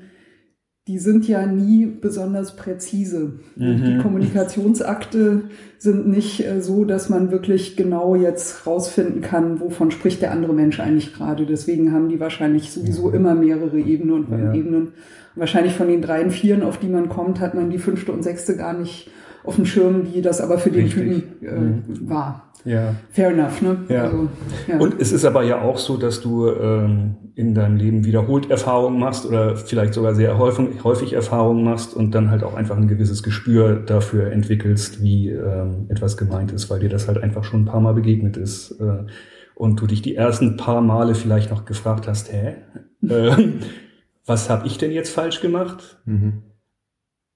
die 0.87 0.99
sind 0.99 1.27
ja 1.27 1.47
nie 1.47 1.87
besonders 1.87 2.55
präzise. 2.55 3.33
Mhm. 3.55 3.83
Die 3.83 3.97
Kommunikationsakte 3.97 5.45
sind 5.79 6.07
nicht 6.07 6.45
äh, 6.45 6.61
so, 6.61 6.85
dass 6.85 7.09
man 7.09 7.31
wirklich 7.31 7.75
genau 7.75 8.15
jetzt 8.15 8.67
rausfinden 8.67 9.21
kann, 9.21 9.59
wovon 9.59 9.89
spricht 9.89 10.21
der 10.21 10.31
andere 10.31 10.53
Mensch 10.53 10.79
eigentlich 10.79 11.13
gerade. 11.13 11.47
Deswegen 11.47 11.91
haben 11.91 12.09
die 12.09 12.19
wahrscheinlich 12.19 12.71
sowieso 12.71 13.09
immer 13.09 13.33
mehrere 13.33 13.79
Ebenen 13.79 14.13
und 14.13 14.29
ja. 14.29 14.53
Ebenen 14.53 14.89
wahrscheinlich 15.33 15.73
von 15.73 15.87
den 15.87 16.03
dreien, 16.03 16.29
vieren, 16.29 16.61
auf 16.61 16.77
die 16.77 16.87
man 16.87 17.09
kommt, 17.09 17.39
hat 17.39 17.55
man 17.55 17.71
die 17.71 17.79
fünfte 17.79 18.11
und 18.11 18.23
sechste 18.23 18.55
gar 18.55 18.77
nicht 18.77 19.09
auf 19.43 19.55
dem 19.55 19.65
Schirm, 19.65 20.11
die 20.13 20.21
das 20.21 20.39
aber 20.39 20.59
für 20.59 20.69
den 20.69 20.85
Richtig. 20.85 21.03
Typen 21.03 21.45
äh, 21.45 21.59
mhm. 21.59 22.09
war. 22.09 22.44
Ja. 22.65 22.95
Fair 23.11 23.29
enough, 23.29 23.61
ne? 23.61 23.77
Ja. 23.89 24.03
Also, 24.05 24.27
ja. 24.67 24.79
Und 24.79 24.99
es 24.99 25.11
ist 25.11 25.23
aber 25.23 25.43
ja 25.43 25.61
auch 25.61 25.77
so, 25.77 25.97
dass 25.97 26.21
du 26.21 26.49
ähm, 26.49 27.15
in 27.35 27.53
deinem 27.53 27.77
Leben 27.77 28.05
wiederholt 28.05 28.49
Erfahrungen 28.49 28.99
machst 28.99 29.25
oder 29.25 29.55
vielleicht 29.55 29.93
sogar 29.93 30.15
sehr 30.15 30.37
häufig, 30.37 30.83
häufig 30.83 31.13
Erfahrungen 31.13 31.63
machst 31.63 31.95
und 31.95 32.15
dann 32.15 32.31
halt 32.31 32.43
auch 32.43 32.55
einfach 32.55 32.75
ein 32.75 32.87
gewisses 32.87 33.21
Gespür 33.21 33.75
dafür 33.75 34.31
entwickelst, 34.31 35.01
wie 35.03 35.29
ähm, 35.29 35.85
etwas 35.89 36.17
gemeint 36.17 36.51
ist, 36.51 36.69
weil 36.69 36.79
dir 36.79 36.89
das 36.89 37.07
halt 37.07 37.21
einfach 37.21 37.43
schon 37.43 37.61
ein 37.61 37.65
paar 37.65 37.81
Mal 37.81 37.93
begegnet 37.93 38.35
ist. 38.35 38.71
Äh, 38.79 39.05
und 39.53 39.79
du 39.79 39.87
dich 39.87 40.01
die 40.01 40.15
ersten 40.15 40.57
paar 40.57 40.81
Male 40.81 41.15
vielleicht 41.15 41.51
noch 41.51 41.65
gefragt 41.65 42.07
hast, 42.07 42.31
hä? 42.33 42.55
Äh, 43.07 43.49
was 44.25 44.49
habe 44.49 44.65
ich 44.65 44.79
denn 44.79 44.89
jetzt 44.89 45.11
falsch 45.13 45.39
gemacht? 45.39 45.99
Mhm. 46.05 46.41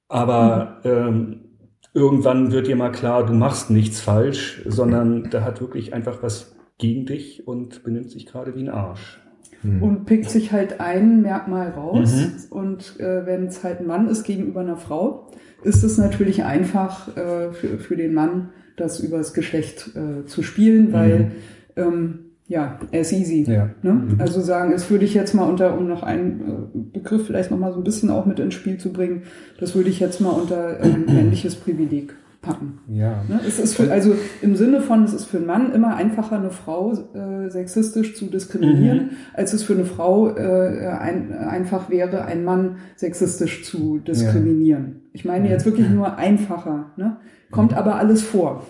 Aber 0.08 0.80
mhm. 0.84 0.90
Ähm, 0.90 1.49
irgendwann 1.94 2.52
wird 2.52 2.68
dir 2.68 2.76
mal 2.76 2.92
klar, 2.92 3.26
du 3.26 3.34
machst 3.34 3.70
nichts 3.70 4.00
falsch, 4.00 4.62
sondern 4.66 5.30
da 5.30 5.44
hat 5.44 5.62
wirklich 5.62 5.94
einfach 5.94 6.22
was 6.22 6.56
gegen 6.78 7.06
dich 7.06 7.48
und 7.48 7.84
benimmt 7.84 8.12
sich 8.12 8.26
gerade 8.26 8.56
wie 8.56 8.62
ein 8.62 8.70
Arsch. 8.70 9.20
Mhm. 9.64 9.84
Und 9.84 10.06
pickt 10.06 10.30
sich 10.30 10.52
halt 10.52 10.80
ein 10.80 11.22
Merkmal 11.22 11.70
raus. 11.72 12.16
Mhm. 12.16 12.58
Und 12.58 13.00
äh, 13.00 13.26
wenn 13.26 13.48
es 13.48 13.64
halt 13.64 13.82
ein 13.82 13.88
Mann 13.88 14.08
ist 14.08 14.24
gegenüber 14.24 14.62
einer 14.62 14.78
Frau, 14.78 15.28
ist 15.64 15.84
es 15.84 15.98
natürlich 15.98 16.44
einfach 16.44 17.16
äh, 17.18 17.52
für, 17.52 17.78
für 17.80 17.98
den 17.98 18.14
Mann, 18.14 18.50
das 18.78 19.02
übers 19.02 19.34
Geschlecht 19.34 19.92
äh, 19.96 20.26
zu 20.26 20.42
spielen, 20.42 20.94
weil 20.94 21.20
mhm. 21.20 21.32
ähm, 21.76 22.20
ja, 22.50 22.80
as 22.92 23.12
easy. 23.14 23.46
Ja. 23.48 23.70
Ne? 23.84 23.94
Mhm. 23.94 24.16
Also 24.20 24.42
sagen, 24.42 24.72
das 24.72 24.90
würde 24.90 25.06
ich 25.06 25.14
jetzt 25.14 25.36
mal 25.36 25.44
unter, 25.44 25.78
um 25.78 25.88
noch 25.88 26.02
einen 26.02 26.42
äh, 26.42 26.98
Begriff 27.00 27.28
vielleicht 27.28 27.52
noch 27.52 27.60
mal 27.60 27.72
so 27.72 27.78
ein 27.78 27.84
bisschen 27.84 28.10
auch 28.10 28.26
mit 28.26 28.40
ins 28.40 28.56
Spiel 28.56 28.80
zu 28.80 28.92
bringen, 28.92 29.22
das 29.60 29.76
würde 29.76 29.90
ich 29.90 30.00
jetzt 30.00 30.20
mal 30.20 30.32
unter 30.32 30.84
ähm, 30.84 31.06
männliches 31.08 31.56
Privileg 31.56 32.16
packen. 32.42 32.80
Ja. 32.88 33.24
Ne? 33.28 33.40
Es 33.46 33.60
ist 33.60 33.76
für, 33.76 33.92
also 33.92 34.16
im 34.42 34.56
Sinne 34.56 34.82
von, 34.82 35.04
es 35.04 35.14
ist 35.14 35.26
für 35.26 35.38
einen 35.38 35.46
Mann 35.46 35.74
immer 35.74 35.96
einfacher, 35.96 36.38
eine 36.38 36.50
Frau 36.50 36.92
äh, 36.94 37.52
sexistisch 37.52 38.16
zu 38.16 38.26
diskriminieren, 38.26 38.98
mhm. 38.98 39.10
als 39.36 39.54
es 39.54 39.62
für 39.62 39.74
eine 39.74 39.86
Frau 39.86 40.36
äh, 40.36 40.88
ein, 40.88 41.32
einfach 41.32 41.92
wäre, 41.92 42.26
einen 42.26 42.44
Mann 42.44 42.78
sexistisch 42.96 43.64
zu 43.64 44.00
diskriminieren. 44.00 44.86
Ja. 44.86 45.10
Ich 45.14 45.26
meine 45.26 45.50
jetzt 45.50 45.66
wirklich 45.66 45.90
nur 45.90 46.18
einfacher. 46.18 46.94
Ne? 46.98 47.18
Kommt 47.52 47.74
mhm. 47.74 47.78
aber 47.78 47.96
alles 47.98 48.24
vor. 48.24 48.64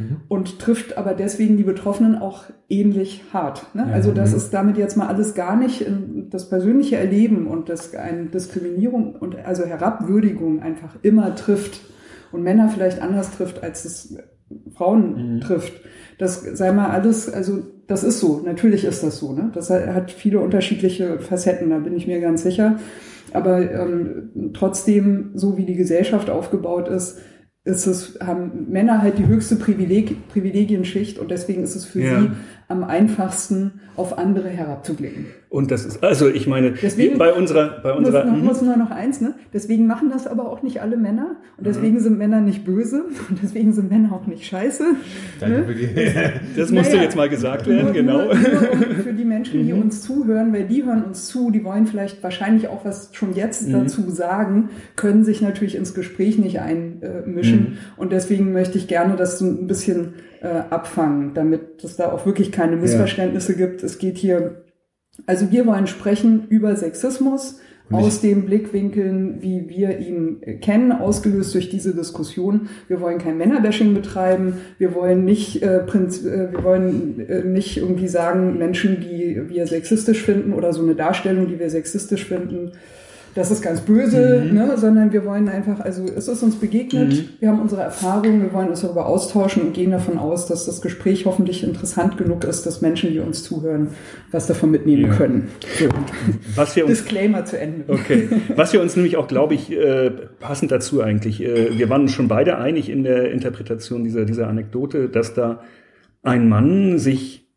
Mhm. 0.00 0.16
und 0.28 0.58
trifft 0.58 0.96
aber 0.96 1.12
deswegen 1.14 1.56
die 1.58 1.62
Betroffenen 1.62 2.16
auch 2.16 2.44
ähnlich 2.68 3.22
hart. 3.32 3.66
Ne? 3.74 3.84
Ja, 3.86 3.92
also 3.92 4.12
das 4.12 4.32
ist 4.32 4.50
damit 4.54 4.78
jetzt 4.78 4.96
mal 4.96 5.08
alles 5.08 5.34
gar 5.34 5.56
nicht 5.56 5.82
in 5.82 6.30
das 6.30 6.48
persönliche 6.48 6.96
Erleben 6.96 7.46
und 7.46 7.68
das 7.68 7.94
eine 7.94 8.26
Diskriminierung 8.26 9.14
und 9.14 9.36
also 9.44 9.64
Herabwürdigung 9.64 10.62
einfach 10.62 10.96
immer 11.02 11.34
trifft 11.34 11.80
und 12.32 12.42
Männer 12.42 12.70
vielleicht 12.70 13.02
anders 13.02 13.30
trifft, 13.36 13.62
als 13.62 13.84
es 13.84 14.16
Frauen 14.74 15.34
mhm. 15.34 15.40
trifft. 15.40 15.74
Das 16.18 16.40
sei 16.40 16.72
mal 16.72 16.88
alles, 16.88 17.32
also 17.32 17.62
das 17.86 18.02
ist 18.02 18.20
so, 18.20 18.40
natürlich 18.44 18.84
ist 18.84 19.02
das 19.02 19.18
so. 19.18 19.32
Ne? 19.32 19.50
Das 19.54 19.68
hat 19.70 20.10
viele 20.10 20.40
unterschiedliche 20.40 21.18
Facetten, 21.18 21.70
da 21.70 21.78
bin 21.78 21.94
ich 21.94 22.06
mir 22.06 22.20
ganz 22.20 22.42
sicher. 22.42 22.78
Aber 23.32 23.70
ähm, 23.70 24.50
trotzdem, 24.54 25.30
so 25.34 25.56
wie 25.56 25.64
die 25.64 25.76
Gesellschaft 25.76 26.30
aufgebaut 26.30 26.88
ist, 26.88 27.18
ist 27.64 27.86
es, 27.86 28.18
haben 28.20 28.70
Männer 28.70 29.02
halt 29.02 29.18
die 29.18 29.26
höchste 29.26 29.56
Privileg, 29.56 30.28
Privilegienschicht 30.28 31.18
und 31.18 31.30
deswegen 31.30 31.62
ist 31.62 31.74
es 31.74 31.84
für 31.84 32.00
ja. 32.00 32.20
sie 32.20 32.30
am 32.68 32.84
einfachsten 32.84 33.80
auf 33.96 34.18
andere 34.18 34.48
herabzublicken. 34.48 35.26
Und 35.50 35.72
das 35.72 35.84
ist, 35.84 36.04
also 36.04 36.28
ich 36.28 36.46
meine, 36.46 36.70
deswegen, 36.70 37.18
bei 37.18 37.32
unserer, 37.32 37.80
bei 37.82 37.92
unserer. 37.92 38.24
Muss, 38.24 38.38
noch, 38.38 38.44
muss 38.44 38.62
nur 38.62 38.76
noch 38.76 38.92
eins, 38.92 39.20
ne? 39.20 39.34
Deswegen 39.52 39.88
machen 39.88 40.08
das 40.08 40.28
aber 40.28 40.48
auch 40.48 40.62
nicht 40.62 40.80
alle 40.80 40.96
Männer 40.96 41.38
und 41.56 41.66
deswegen 41.66 41.96
mhm. 41.96 42.00
sind 42.00 42.18
Männer 42.18 42.40
nicht 42.40 42.64
böse 42.64 43.02
und 43.28 43.42
deswegen 43.42 43.72
sind 43.72 43.90
Männer 43.90 44.12
auch 44.12 44.28
nicht 44.28 44.46
scheiße. 44.46 44.84
Danke 45.40 45.58
ne? 45.58 45.64
für 45.64 45.74
die. 45.74 45.88
Das 46.56 46.70
musste 46.70 46.92
naja, 46.92 47.02
jetzt 47.02 47.16
mal 47.16 47.28
gesagt 47.28 47.66
werden, 47.66 47.82
nur, 47.82 47.92
genau. 47.92 48.26
Nur, 48.26 48.34
nur 48.34 48.94
für 49.02 49.12
die 49.12 49.24
Menschen, 49.24 49.66
die 49.66 49.72
mhm. 49.72 49.82
uns 49.82 50.02
zuhören, 50.02 50.52
weil 50.52 50.68
die 50.68 50.84
hören 50.84 51.02
uns 51.02 51.26
zu, 51.26 51.50
die 51.50 51.64
wollen 51.64 51.88
vielleicht 51.88 52.22
wahrscheinlich 52.22 52.68
auch 52.68 52.84
was 52.84 53.10
schon 53.12 53.34
jetzt 53.34 53.66
mhm. 53.66 53.72
dazu 53.72 54.08
sagen, 54.08 54.70
können 54.94 55.24
sich 55.24 55.42
natürlich 55.42 55.74
ins 55.74 55.94
Gespräch 55.94 56.38
nicht 56.38 56.60
einmischen 56.60 57.58
mhm. 57.58 57.78
und 57.96 58.12
deswegen 58.12 58.52
möchte 58.52 58.78
ich 58.78 58.86
gerne, 58.86 59.16
dass 59.16 59.40
du 59.40 59.46
ein 59.46 59.66
bisschen 59.66 60.14
äh, 60.42 60.46
abfangen, 60.70 61.34
damit 61.34 61.82
es 61.82 61.96
da 61.96 62.12
auch 62.12 62.24
wirklich 62.24 62.52
keine 62.52 62.76
Missverständnisse 62.76 63.58
ja. 63.58 63.66
gibt. 63.66 63.82
Es 63.82 63.98
geht 63.98 64.16
hier, 64.16 64.62
also 65.26 65.50
wir 65.50 65.66
wollen 65.66 65.86
sprechen 65.86 66.46
über 66.48 66.74
Sexismus 66.76 67.60
aus 67.92 68.20
den 68.20 68.46
Blickwinkeln, 68.46 69.42
wie 69.42 69.68
wir 69.68 69.98
ihn 69.98 70.40
kennen, 70.60 70.92
ausgelöst 70.92 71.54
durch 71.54 71.70
diese 71.70 71.94
Diskussion. 71.94 72.68
Wir 72.86 73.00
wollen 73.00 73.18
kein 73.18 73.36
Männerbashing 73.36 73.94
betreiben. 73.94 74.54
Wir 74.78 74.94
wollen 74.94 75.24
nicht, 75.24 75.62
äh, 75.62 75.80
Prinz, 75.80 76.24
äh, 76.24 76.52
wir 76.52 76.62
wollen 76.62 77.28
äh, 77.28 77.42
nicht 77.42 77.78
irgendwie 77.78 78.08
sagen, 78.08 78.58
Menschen, 78.58 79.00
die 79.00 79.48
wir 79.48 79.66
sexistisch 79.66 80.22
finden 80.22 80.52
oder 80.52 80.72
so 80.72 80.82
eine 80.82 80.94
Darstellung, 80.94 81.48
die 81.48 81.58
wir 81.58 81.70
sexistisch 81.70 82.26
finden, 82.26 82.72
das 83.40 83.50
ist 83.50 83.62
ganz 83.62 83.80
böse, 83.80 84.44
mhm. 84.44 84.54
ne? 84.54 84.76
sondern 84.76 85.12
wir 85.12 85.24
wollen 85.24 85.48
einfach, 85.48 85.80
also 85.80 86.04
es 86.04 86.28
ist 86.28 86.42
uns 86.42 86.56
begegnet, 86.56 87.12
mhm. 87.12 87.28
wir 87.40 87.48
haben 87.48 87.60
unsere 87.60 87.80
Erfahrungen, 87.80 88.42
wir 88.42 88.52
wollen 88.52 88.68
uns 88.68 88.82
darüber 88.82 89.06
austauschen 89.06 89.62
und 89.62 89.72
gehen 89.72 89.92
davon 89.92 90.18
aus, 90.18 90.46
dass 90.46 90.66
das 90.66 90.82
Gespräch 90.82 91.24
hoffentlich 91.24 91.64
interessant 91.64 92.18
genug 92.18 92.44
ist, 92.44 92.66
dass 92.66 92.82
Menschen, 92.82 93.10
die 93.10 93.18
uns 93.18 93.42
zuhören, 93.42 93.88
was 94.30 94.46
davon 94.46 94.70
mitnehmen 94.70 95.06
ja. 95.10 95.16
können. 95.16 95.48
So. 95.78 95.88
Was 96.54 96.76
wir 96.76 96.84
uns, 96.84 96.98
Disclaimer 96.98 97.46
zu 97.46 97.58
Ende. 97.58 97.84
Okay. 97.88 98.28
Was 98.56 98.74
wir 98.74 98.82
uns 98.82 98.94
nämlich 98.94 99.16
auch, 99.16 99.26
glaube 99.26 99.54
ich, 99.54 99.72
äh, 99.72 100.10
passend 100.38 100.70
dazu 100.70 101.00
eigentlich, 101.00 101.42
äh, 101.42 101.78
wir 101.78 101.88
waren 101.88 102.08
schon 102.08 102.28
beide 102.28 102.58
einig 102.58 102.90
in 102.90 103.04
der 103.04 103.30
Interpretation 103.32 104.04
dieser, 104.04 104.26
dieser 104.26 104.48
Anekdote, 104.48 105.08
dass 105.08 105.32
da 105.32 105.60
ein 106.22 106.50
Mann 106.50 106.98
sich 106.98 107.48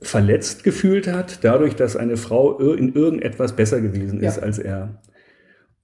verletzt 0.00 0.64
gefühlt 0.64 1.06
hat, 1.08 1.44
dadurch, 1.44 1.74
dass 1.76 1.96
eine 1.96 2.16
Frau 2.16 2.58
in 2.58 2.94
irgendetwas 2.94 3.54
besser 3.54 3.82
gewesen 3.82 4.20
ist 4.20 4.36
ja. 4.36 4.42
als 4.42 4.58
er. 4.58 5.02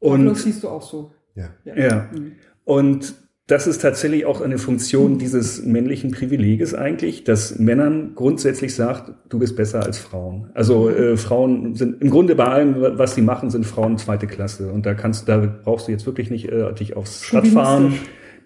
Und 0.02 0.26
das 0.26 0.42
siehst 0.42 0.62
du 0.64 0.68
auch 0.68 0.82
so. 0.82 1.12
Ja. 1.34 1.50
Ja. 1.64 1.76
ja. 1.76 2.10
Mhm. 2.12 2.32
Und 2.64 3.14
das 3.46 3.66
ist 3.66 3.82
tatsächlich 3.82 4.24
auch 4.24 4.40
eine 4.40 4.58
Funktion 4.58 5.18
dieses 5.18 5.64
männlichen 5.64 6.10
Privileges 6.10 6.74
eigentlich, 6.74 7.24
dass 7.24 7.58
Männern 7.58 8.12
grundsätzlich 8.14 8.74
sagt, 8.74 9.12
du 9.28 9.38
bist 9.38 9.56
besser 9.56 9.84
als 9.84 9.98
Frauen. 9.98 10.50
Also 10.54 10.88
mhm. 10.88 10.96
äh, 10.96 11.16
Frauen 11.16 11.74
sind 11.74 12.02
im 12.02 12.10
Grunde 12.10 12.34
bei 12.34 12.46
allem, 12.46 12.76
was 12.78 13.14
sie 13.14 13.22
machen, 13.22 13.50
sind 13.50 13.64
Frauen 13.64 13.98
zweite 13.98 14.26
Klasse. 14.26 14.72
Und 14.72 14.86
da 14.86 14.94
kannst, 14.94 15.28
da 15.28 15.38
brauchst 15.38 15.86
du 15.86 15.92
jetzt 15.92 16.06
wirklich 16.06 16.30
nicht 16.30 16.48
äh, 16.48 16.72
dich 16.72 16.96
aufs 16.96 17.32
Radfahren, 17.32 17.94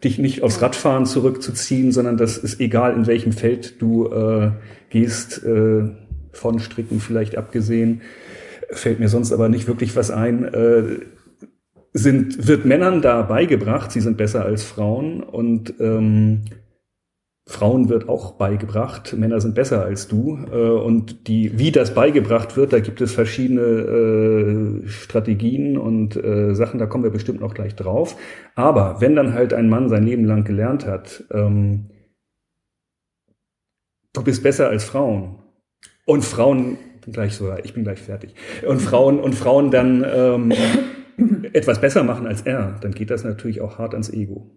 dich 0.05 0.19
nicht 0.19 0.43
aufs 0.43 0.61
Radfahren 0.61 1.07
zurückzuziehen, 1.07 1.93
sondern 1.93 2.17
das 2.17 2.37
ist 2.37 2.61
egal, 2.61 2.95
in 2.95 3.07
welchem 3.07 3.33
Feld 3.33 3.81
du 3.81 4.09
äh, 4.09 4.51
gehst, 4.91 5.43
äh, 5.45 5.85
von 6.33 6.59
Stricken 6.59 7.01
vielleicht 7.01 7.37
abgesehen. 7.37 8.03
Fällt 8.71 9.01
mir 9.01 9.09
sonst 9.09 9.33
aber 9.33 9.49
nicht 9.49 9.69
wirklich 9.69 9.95
was 9.97 10.11
ein. 10.11 10.45
Äh, 10.45 10.85
sind, 11.97 12.47
wird 12.47 12.65
Männern 12.65 13.03
da 13.03 13.23
beigebracht, 13.23 13.91
sie 13.91 14.01
sind 14.01 14.17
besser 14.17 14.45
als 14.45 14.65
Frauen 14.65 15.23
und 15.23 15.75
ähm, 15.81 16.45
Frauen 17.49 17.89
wird 17.89 18.09
auch 18.09 18.33
beigebracht, 18.33 19.15
Männer 19.17 19.41
sind 19.41 19.55
besser 19.55 19.85
als 19.85 20.09
du. 20.09 20.37
Äh, 20.53 20.57
und 20.57 21.29
die, 21.29 21.59
wie 21.59 21.71
das 21.71 21.95
beigebracht 21.95 22.57
wird, 22.57 22.73
da 22.73 22.81
gibt 22.81 23.01
es 23.01 23.13
verschiedene 23.13 23.63
äh, 24.83 24.89
Strategien 24.89 25.79
und 25.79 26.17
äh, 26.17 26.55
Sachen, 26.55 26.81
da 26.81 26.87
kommen 26.87 27.05
wir 27.05 27.13
bestimmt 27.13 27.41
noch 27.41 27.55
gleich 27.55 27.77
drauf. 27.77 28.17
Aber 28.57 29.01
wenn 29.01 29.15
dann 29.15 29.33
halt 29.33 29.55
ein 29.55 29.69
Mann 29.69 29.89
sein 29.89 30.03
Leben 30.03 30.25
lang 30.25 30.43
gelernt 30.43 30.87
hat, 30.87 31.25
ähm, 31.31 31.87
du 34.13 34.25
bist 34.25 34.43
besser 34.43 34.69
als 34.69 34.83
Frauen 34.83 35.37
und 36.05 36.25
Frauen 36.25 36.79
gleich 37.13 37.37
so, 37.37 37.53
ich 37.63 37.75
bin 37.75 37.85
gleich 37.85 38.01
fertig. 38.01 38.35
Und 38.67 38.83
Frauen 38.83 39.21
und 39.21 39.37
Frauen 39.37 39.71
dann 39.71 40.05
ähm, 40.05 40.53
etwas 41.53 41.81
besser 41.81 42.03
machen 42.05 42.27
als 42.27 42.43
er, 42.43 42.79
dann 42.81 42.93
geht 42.93 43.11
das 43.11 43.25
natürlich 43.25 43.61
auch 43.61 43.79
hart 43.79 43.93
ans 43.95 44.11
Ego. 44.11 44.51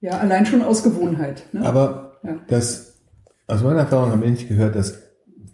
Ja, 0.00 0.18
allein 0.18 0.46
schon 0.46 0.62
aus 0.62 0.82
Gewohnheit. 0.82 1.44
Ne? 1.52 1.64
Aber 1.66 2.18
Ja. 2.22 2.36
das, 2.48 3.00
aus 3.46 3.62
meiner 3.62 3.80
Erfahrung 3.80 4.10
habe 4.12 4.24
ich 4.24 4.30
nicht 4.30 4.48
gehört, 4.48 4.74
dass 4.76 5.02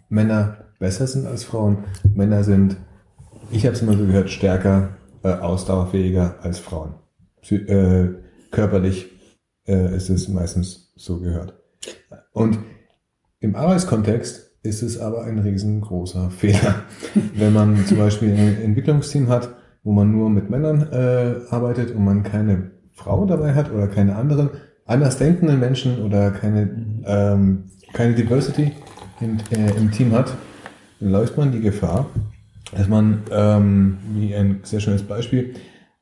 Männer 0.09 0.65
besser 0.79 1.07
sind 1.07 1.25
als 1.25 1.43
Frauen. 1.43 1.79
Männer 2.13 2.43
sind, 2.43 2.77
ich 3.51 3.65
habe 3.65 3.75
es 3.75 3.81
immer 3.81 3.93
so 3.97 4.05
gehört, 4.05 4.29
stärker, 4.29 4.97
äh, 5.23 5.29
ausdauerfähiger 5.33 6.35
als 6.41 6.59
Frauen. 6.59 6.93
Psy 7.41 7.55
äh, 7.55 8.15
körperlich 8.51 9.11
äh, 9.67 9.95
ist 9.95 10.09
es 10.09 10.27
meistens 10.27 10.93
so 10.95 11.19
gehört. 11.19 11.53
Und 12.31 12.59
im 13.39 13.55
Arbeitskontext 13.55 14.51
ist 14.63 14.81
es 14.81 14.99
aber 14.99 15.23
ein 15.23 15.39
riesengroßer 15.39 16.29
Fehler. 16.37 16.83
Wenn 17.35 17.53
man 17.53 17.83
zum 17.85 17.97
Beispiel 17.97 18.31
ein 18.31 18.61
Entwicklungsteam 18.61 19.29
hat, 19.29 19.55
wo 19.85 19.93
man 19.93 20.11
nur 20.11 20.29
mit 20.29 20.49
Männern 20.49 20.91
äh, 20.91 21.35
arbeitet 21.49 21.95
und 21.95 22.03
man 22.03 22.23
keine 22.23 22.71
Frau 22.93 23.25
dabei 23.25 23.53
hat 23.53 23.71
oder 23.71 23.87
keine 23.87 24.17
anderen 24.17 24.49
anders 24.85 25.17
denkenden 25.17 25.59
Menschen 25.59 26.03
oder 26.03 26.31
keine, 26.31 26.69
ähm, 27.05 27.65
keine 27.93 28.13
Diversity 28.13 28.71
im, 29.19 29.37
äh, 29.51 29.77
im 29.77 29.91
Team 29.91 30.11
hat, 30.11 30.33
dann 30.99 31.11
läuft 31.11 31.37
man 31.37 31.51
die 31.51 31.61
Gefahr, 31.61 32.07
dass 32.75 32.87
man, 32.87 33.23
ähm, 33.31 33.97
wie 34.13 34.35
ein 34.35 34.59
sehr 34.63 34.79
schönes 34.79 35.03
Beispiel, 35.03 35.53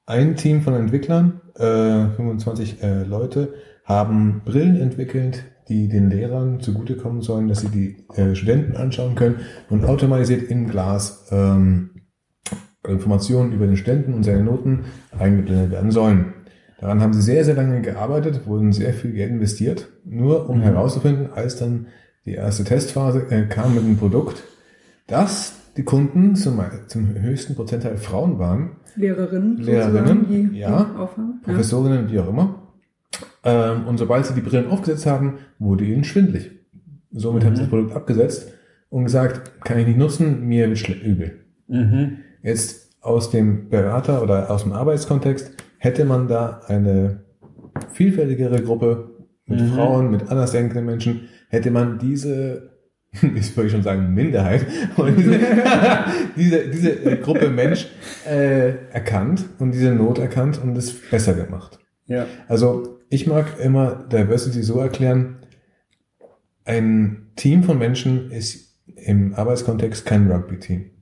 ein 0.06 0.36
Team 0.36 0.62
von 0.62 0.74
Entwicklern, 0.74 1.41
äh, 1.56 2.15
25 2.15 2.84
äh, 2.84 3.04
Leute, 3.04 3.54
haben 3.86 4.41
Brillen 4.46 4.80
entwickelt, 4.80 5.46
die 5.69 5.88
den 5.88 6.10
Lehrern 6.10 6.60
zugutekommen 6.60 7.22
sollen, 7.22 7.48
dass 7.48 7.62
sie 7.62 7.69
die 7.69 8.06
äh, 8.15 8.36
Studenten 8.36 8.76
anschauen 8.76 9.15
können 9.15 9.38
und 9.69 9.86
automatisiert 9.86 10.50
im 10.50 10.67
Glas 10.67 11.28
ähm, 11.32 11.91
Informationen 12.88 13.54
über 13.54 13.65
den 13.65 13.78
Studenten 13.78 14.13
und 14.13 14.24
seine 14.24 14.43
Noten 14.43 14.86
eingeblendet 15.17 15.72
werden 15.72 15.91
sollen. 15.91 16.34
Daran 16.80 17.02
haben 17.02 17.13
sie 17.13 17.22
sehr, 17.22 17.46
sehr 17.46 17.56
lange 17.56 17.82
gearbeitet, 17.82 18.46
wurden 18.46 18.74
sehr 18.74 18.93
viel 18.93 19.12
Geld 19.13 19.32
investiert, 19.32 19.88
nur 20.04 20.50
um 20.50 20.62
herauszufinden, 20.62 21.32
als 21.34 21.56
dann 21.56 21.88
die 22.26 22.34
erste 22.34 22.65
Testphase 22.65 23.26
äh, 23.30 23.46
kam 23.46 23.76
mit 23.76 23.84
einem 23.84 23.98
Produkt, 23.98 24.43
dass 25.08 25.54
die 25.78 25.84
Kunden 25.84 26.36
zum, 26.36 26.62
zum 26.88 27.13
höchsten 27.13 27.56
Prozentteil 27.56 27.98
Frauen 27.98 28.38
waren, 28.38 28.72
Lehrerinnen, 28.96 29.58
Lehrerinnen, 29.58 30.28
die 30.28 30.60
ja. 30.60 30.84
die 30.84 31.00
Aufgaben. 31.00 31.39
Ja. 31.41 31.52
Professorinnen, 31.54 32.12
wie 32.12 32.19
auch 32.19 32.28
immer. 32.28 32.63
Ähm, 33.43 33.88
und 33.88 33.98
sobald 33.98 34.26
sie 34.26 34.34
die 34.34 34.41
Brillen 34.41 34.69
aufgesetzt 34.69 35.06
haben, 35.06 35.39
wurde 35.60 35.86
ihnen 35.86 36.04
schwindlig. 36.04 36.52
Somit 37.12 37.46
haben 37.46 37.56
sie 37.56 37.62
das 37.62 37.69
Produkt 37.69 37.96
abgesetzt 37.96 38.52
und 38.89 39.06
gesagt, 39.06 39.63
kann 39.63 39.80
ich 39.80 39.88
nicht 39.88 39.98
nutzen, 39.98 40.48
mir 40.48 40.69
wird 40.69 41.04
übel. 41.04 41.39
Mhm. 41.67 42.17
Jetzt 42.44 42.92
aus 43.02 43.32
dem 43.32 43.70
Berater 43.70 44.22
oder 44.22 44.52
aus 44.52 44.64
dem 44.64 44.74
Arbeitskontext 44.74 45.52
hätte 45.78 46.06
man 46.06 46.28
da 46.28 46.62
eine 46.68 47.24
vielfältigere 47.94 48.62
Gruppe 48.62 49.10
mit 49.46 49.62
Mhm. 49.62 49.74
Frauen, 49.74 50.12
mit 50.12 50.30
andersdenkenden 50.30 50.86
Menschen, 50.86 51.30
hätte 51.50 51.72
man 51.72 52.00
diese, 52.00 52.72
ich 53.36 53.56
würde 53.56 53.70
schon 53.70 53.84
sagen 53.84 54.14
Minderheit, 54.14 54.66
diese, 55.18 55.40
diese, 56.36 56.70
diese 56.70 57.18
Gruppe 57.18 57.50
Mensch 57.50 57.88
äh, 58.30 58.74
erkannt 58.92 59.46
und 59.60 59.72
diese 59.74 59.92
Not 59.94 60.20
erkannt 60.20 60.62
und 60.62 60.78
es 60.78 60.94
besser 61.10 61.34
gemacht. 61.34 61.80
Ja. 62.06 62.26
Also 62.48 63.00
ich 63.10 63.28
mag 63.28 63.60
immer 63.60 64.06
Diversity 64.12 64.64
so 64.64 64.80
erklären, 64.80 65.38
ein 66.66 67.32
Team 67.36 67.64
von 67.64 67.78
Menschen 67.78 68.32
ist 68.32 68.78
im 68.96 69.34
Arbeitskontext 69.34 70.06
kein 70.06 70.32
Rugby-Team. 70.32 70.93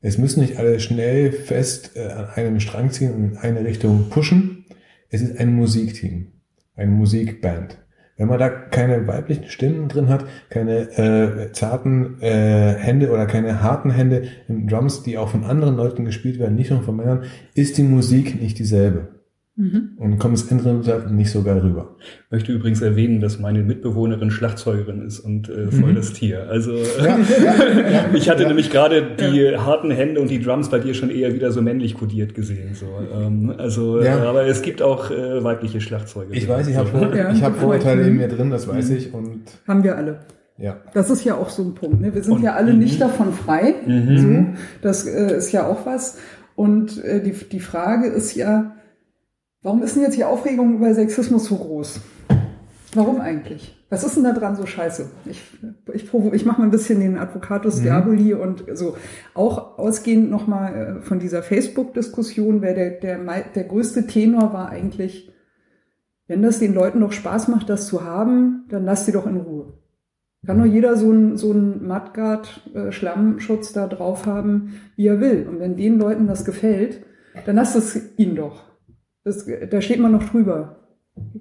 Es 0.00 0.18
müssen 0.18 0.40
nicht 0.40 0.58
alle 0.58 0.78
schnell 0.78 1.32
fest 1.32 1.92
äh, 1.96 2.08
an 2.08 2.28
einem 2.34 2.60
Strang 2.60 2.90
ziehen 2.90 3.12
und 3.12 3.24
in 3.32 3.36
eine 3.38 3.64
Richtung 3.64 4.10
pushen. 4.10 4.64
Es 5.10 5.22
ist 5.22 5.38
ein 5.38 5.54
Musikteam, 5.54 6.28
eine 6.76 6.90
Musikband. 6.90 7.78
Wenn 8.16 8.28
man 8.28 8.38
da 8.38 8.48
keine 8.48 9.06
weiblichen 9.06 9.48
Stimmen 9.48 9.88
drin 9.88 10.08
hat, 10.08 10.24
keine 10.50 10.90
äh, 10.98 11.52
zarten 11.52 12.20
äh, 12.20 12.74
Hände 12.74 13.10
oder 13.10 13.26
keine 13.26 13.62
harten 13.62 13.90
Hände 13.90 14.24
im 14.48 14.66
Drums, 14.66 15.04
die 15.04 15.18
auch 15.18 15.28
von 15.28 15.44
anderen 15.44 15.76
Leuten 15.76 16.04
gespielt 16.04 16.38
werden, 16.38 16.56
nicht 16.56 16.70
nur 16.70 16.82
von 16.82 16.96
Männern, 16.96 17.24
ist 17.54 17.78
die 17.78 17.84
Musik 17.84 18.40
nicht 18.40 18.58
dieselbe. 18.58 19.17
Mhm. 19.60 19.90
Und 19.98 20.18
kommt 20.20 20.34
das 20.34 20.48
Endresultat 20.52 21.10
nicht 21.10 21.32
so 21.32 21.42
geil 21.42 21.58
rüber. 21.58 21.96
Möchte 22.30 22.52
übrigens 22.52 22.80
erwähnen, 22.80 23.20
dass 23.20 23.40
meine 23.40 23.64
Mitbewohnerin 23.64 24.30
Schlagzeugerin 24.30 25.02
ist 25.02 25.18
und 25.18 25.48
äh, 25.48 25.72
voll 25.72 25.90
Mhm. 25.90 25.96
das 25.96 26.12
Tier. 26.12 26.46
Also 26.48 26.74
Ja, 26.76 27.18
ich 28.14 28.30
hatte 28.30 28.42
Ja. 28.42 28.48
nämlich 28.48 28.70
gerade 28.70 29.02
die 29.18 29.56
harten 29.56 29.90
Hände 29.90 30.20
und 30.20 30.30
die 30.30 30.40
Drums 30.40 30.68
bei 30.70 30.78
dir 30.78 30.94
schon 30.94 31.10
eher 31.10 31.34
wieder 31.34 31.50
so 31.50 31.60
männlich 31.60 31.94
kodiert 31.98 32.36
gesehen. 32.36 32.74
So. 32.74 32.86
Ähm, 33.12 33.52
also, 33.58 34.00
Ja. 34.00 34.22
aber 34.22 34.46
es 34.46 34.62
gibt 34.62 34.80
auch 34.80 35.10
äh, 35.10 35.42
weibliche 35.42 35.80
Schlagzeuge. 35.80 36.34
Ich 36.34 36.48
weiß, 36.48 36.68
ich 36.68 36.76
habe 36.76 36.88
Vor 36.88 37.12
Ja, 37.16 37.32
ich 37.32 37.42
hab 37.42 37.56
Vorurteile 37.56 38.02
mhm. 38.02 38.08
in 38.10 38.16
mir 38.18 38.28
drin, 38.28 38.50
das 38.50 38.68
weiß 38.68 38.90
ich. 38.90 39.12
Und 39.12 39.40
Haben 39.66 39.82
wir 39.82 39.96
alle. 39.96 40.20
ja. 40.56 40.76
Das 40.94 41.10
ist 41.10 41.24
ja 41.24 41.34
auch 41.34 41.48
so 41.48 41.64
ein 41.64 41.74
Punkt. 41.74 42.00
Ne? 42.00 42.14
Wir 42.14 42.22
sind 42.22 42.34
Und- 42.34 42.42
ja 42.44 42.54
alle 42.54 42.72
mhm. 42.74 42.78
nicht 42.78 43.00
davon 43.00 43.32
frei. 43.32 43.74
Mhm. 43.84 44.16
So, 44.18 44.60
das 44.82 45.04
äh, 45.04 45.36
ist 45.36 45.50
ja 45.50 45.66
auch 45.66 45.84
was. 45.84 46.16
Und 46.54 47.02
äh, 47.04 47.20
die, 47.22 47.32
die 47.32 47.60
Frage 47.60 48.06
ist 48.06 48.34
ja, 48.36 48.72
warum 49.62 49.82
ist 49.82 49.96
denn 49.96 50.02
jetzt 50.02 50.16
die 50.16 50.24
Aufregung 50.24 50.74
über 50.76 50.92
Sexismus 50.94 51.46
so 51.46 51.56
groß? 51.56 52.00
Warum 52.94 53.20
eigentlich? 53.20 53.74
Was 53.90 54.04
ist 54.04 54.16
denn 54.16 54.24
da 54.24 54.32
dran 54.32 54.56
so 54.56 54.66
scheiße? 54.66 55.10
Ich, 55.26 55.42
ich, 55.92 56.12
ich 56.12 56.44
mache 56.46 56.60
mal 56.60 56.66
ein 56.66 56.70
bisschen 56.70 57.00
den 57.00 57.18
Advocatus 57.18 57.78
Mhm. 57.78 57.82
Diaboli 57.82 58.34
und 58.34 58.64
so. 58.74 58.96
Auch 59.34 59.78
ausgehend 59.78 60.30
nochmal 60.30 60.98
äh, 60.98 61.02
von 61.02 61.18
dieser 61.18 61.42
Facebook-Diskussion, 61.42 62.62
wer 62.62 62.74
der, 62.74 62.90
der, 62.92 63.18
der 63.18 63.64
größte 63.64 64.06
Tenor 64.06 64.52
war 64.52 64.70
eigentlich, 64.70 65.32
wenn 66.26 66.42
das 66.42 66.58
den 66.58 66.74
Leuten 66.74 67.00
doch 67.00 67.12
Spaß 67.12 67.48
macht, 67.48 67.68
das 67.70 67.86
zu 67.88 68.04
haben, 68.04 68.64
dann 68.68 68.84
lass 68.84 69.06
sie 69.06 69.12
doch 69.12 69.26
in 69.26 69.36
Ruhe. 69.36 69.74
Kann 70.46 70.58
doch 70.58 70.66
jeder 70.66 70.96
so 70.96 71.10
einen 71.10 71.36
so 71.36 71.50
einen 71.50 71.86
Mudguard-Schlammschutz 71.86 73.72
da 73.72 73.86
drauf 73.86 74.24
haben, 74.26 74.80
wie 74.96 75.06
er 75.08 75.20
will. 75.20 75.46
Und 75.48 75.58
wenn 75.60 75.76
den 75.76 75.98
Leuten 75.98 76.26
das 76.26 76.44
gefällt, 76.44 77.02
dann 77.44 77.56
lasst 77.56 77.76
es 77.76 77.98
ihnen 78.18 78.36
doch. 78.36 78.67
Das, 79.28 79.46
da 79.70 79.80
steht 79.80 80.00
man 80.00 80.12
noch 80.12 80.24
drüber. 80.24 80.76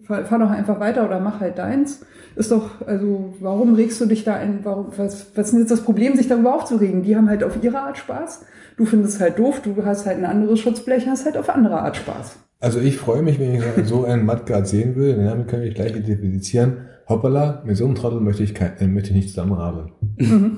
Fahr, 0.03 0.25
fahr 0.25 0.39
doch 0.39 0.49
einfach 0.49 0.79
weiter 0.79 1.05
oder 1.05 1.19
mach 1.19 1.39
halt 1.39 1.57
deins. 1.57 2.05
Ist 2.35 2.51
doch, 2.51 2.85
also, 2.85 3.33
warum 3.39 3.73
regst 3.75 3.99
du 4.01 4.05
dich 4.05 4.23
da 4.23 4.35
ein, 4.35 4.59
warum, 4.63 4.87
was, 4.97 5.31
was 5.35 5.47
ist 5.47 5.51
denn 5.51 5.61
jetzt 5.61 5.71
das 5.71 5.81
Problem, 5.81 6.15
sich 6.15 6.27
darüber 6.27 6.55
aufzuregen? 6.55 7.03
Die 7.03 7.15
haben 7.15 7.29
halt 7.29 7.43
auf 7.43 7.63
ihre 7.63 7.79
Art 7.79 7.97
Spaß. 7.97 8.45
Du 8.77 8.85
findest 8.85 9.19
halt 9.19 9.39
doof, 9.39 9.61
du 9.61 9.75
hast 9.85 10.05
halt 10.05 10.17
ein 10.17 10.25
anderes 10.25 10.59
Schutzblech, 10.59 11.07
hast 11.07 11.25
halt 11.25 11.37
auf 11.37 11.49
andere 11.49 11.81
Art 11.81 11.97
Spaß. 11.97 12.37
Also 12.59 12.79
ich 12.79 12.97
freue 12.97 13.21
mich, 13.21 13.39
wenn 13.39 13.53
ich 13.53 13.87
so 13.87 14.05
einen 14.05 14.25
Mudguard 14.25 14.67
sehen 14.67 14.95
will. 14.95 15.15
Den 15.15 15.25
Namen 15.25 15.47
kann 15.47 15.61
ich 15.61 15.75
gleich 15.75 15.95
identifizieren. 15.95 16.87
Hoppala, 17.07 17.63
mit 17.65 17.77
so 17.77 17.85
einem 17.85 17.95
Trottel 17.95 18.19
möchte 18.19 18.43
ich, 18.43 18.53
kein, 18.53 18.77
äh, 18.79 18.87
möchte 18.87 19.09
ich 19.09 19.15
nicht 19.15 19.29
zusammenarbeiten. 19.29 19.93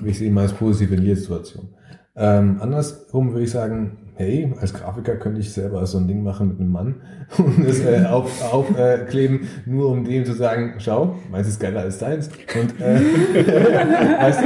Ich 0.05 0.17
sehe 0.17 0.31
mal 0.31 0.41
als 0.41 0.53
positive 0.53 0.95
in 0.95 1.03
jeder 1.03 1.15
Situation. 1.15 1.69
Ähm, 2.15 2.57
andersrum 2.59 3.31
würde 3.31 3.43
ich 3.43 3.51
sagen, 3.51 3.97
hey, 4.19 4.53
als 4.59 4.73
Grafiker 4.73 5.15
könnte 5.15 5.39
ich 5.39 5.53
selber 5.53 5.85
so 5.85 5.97
ein 5.97 6.09
Ding 6.09 6.23
machen 6.23 6.49
mit 6.49 6.59
einem 6.59 6.71
Mann 6.71 7.01
und 7.37 7.65
es 7.65 7.79
äh, 7.79 8.03
auf, 8.05 8.53
aufkleben, 8.53 9.01
äh, 9.01 9.05
kleben, 9.05 9.47
nur 9.65 9.89
um 9.89 10.03
dem 10.03 10.25
zu 10.25 10.33
sagen, 10.33 10.73
schau, 10.79 11.15
meins 11.31 11.47
ist 11.47 11.61
geiler 11.61 11.79
als 11.79 11.99
deins. 11.99 12.29
Und 12.59 12.81
äh, 12.81 12.99
weißt 14.19 14.43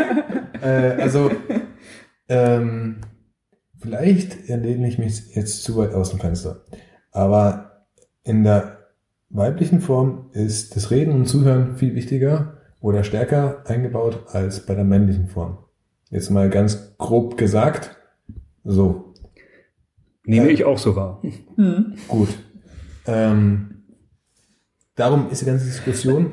äh, 0.62 1.02
also 1.02 1.32
ähm, 2.30 2.98
vielleicht 3.80 4.48
lehne 4.48 4.88
ich 4.88 5.00
mich 5.00 5.36
jetzt 5.36 5.64
zu 5.64 5.76
weit 5.78 5.96
aus 5.96 6.12
dem 6.12 6.20
Fenster. 6.20 6.66
Aber 7.12 7.88
in 8.24 8.44
der 8.44 8.78
weiblichen 9.32 9.82
Form 9.82 10.30
ist 10.34 10.76
das 10.76 10.92
Reden 10.92 11.14
und 11.14 11.26
Zuhören 11.26 11.78
viel 11.78 11.96
wichtiger 11.96 12.58
oder 12.80 13.04
stärker 13.04 13.64
eingebaut 13.66 14.28
als 14.28 14.68
bei 14.68 14.76
der 14.76 14.84
männlichen 14.84 15.30
Form. 15.30 15.58
Jetzt 16.12 16.30
mal 16.30 16.52
ganz 16.52 16.96
grob 17.00 17.38
gesagt. 17.38 17.98
So, 18.64 19.13
Nehme 20.26 20.48
Ja. 20.48 20.52
ich 20.54 20.64
auch 20.64 20.78
so 20.78 20.96
wahr. 20.96 21.22
Hm. 21.56 21.96
gut. 22.08 22.30
Ähm, 23.06 23.84
darum 24.96 25.30
ist 25.30 25.42
die 25.42 25.46
ganze 25.46 25.66
Diskussion, 25.66 26.32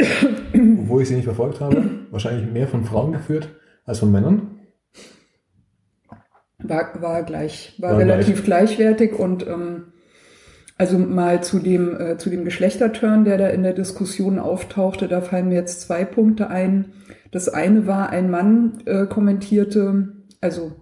obwohl 0.83 1.03
ich 1.03 1.09
sie 1.09 1.15
nicht 1.17 1.25
verfolgt 1.25 1.61
habe, 1.61 1.83
wahrscheinlich 2.11 2.51
mehr 2.51 2.69
von 2.69 2.85
Frauen 2.85 3.13
geführt 3.13 3.49
als 3.85 3.99
von 3.99 4.13
Männern. 4.13 4.59
War, 6.59 7.01
war 7.01 7.23
gleich, 7.23 7.75
war, 7.79 7.93
War 7.93 7.99
relativ 7.99 8.45
gleichwertig 8.45 9.15
und 9.15 9.47
ähm, 9.47 9.93
also 10.77 10.99
mal 10.99 11.43
zu 11.43 11.59
dem, 11.59 11.99
äh, 11.99 12.17
zu 12.19 12.31
dem 12.31 12.45
Geschlechterturn, 12.45 13.25
der 13.25 13.39
da 13.39 13.49
in 13.49 13.63
der 13.63 13.73
Diskussion 13.73 14.39
auftauchte, 14.39 15.09
da 15.09 15.21
fallen 15.21 15.49
mir 15.49 15.55
jetzt 15.57 15.81
zwei 15.81 16.05
Punkte 16.05 16.49
ein. 16.49 16.93
Das 17.33 17.49
eine 17.49 17.87
war, 17.87 18.11
ein 18.11 18.31
Mann 18.31 18.79
äh, 18.87 19.07
kommentierte, 19.07 20.13
also 20.41 20.73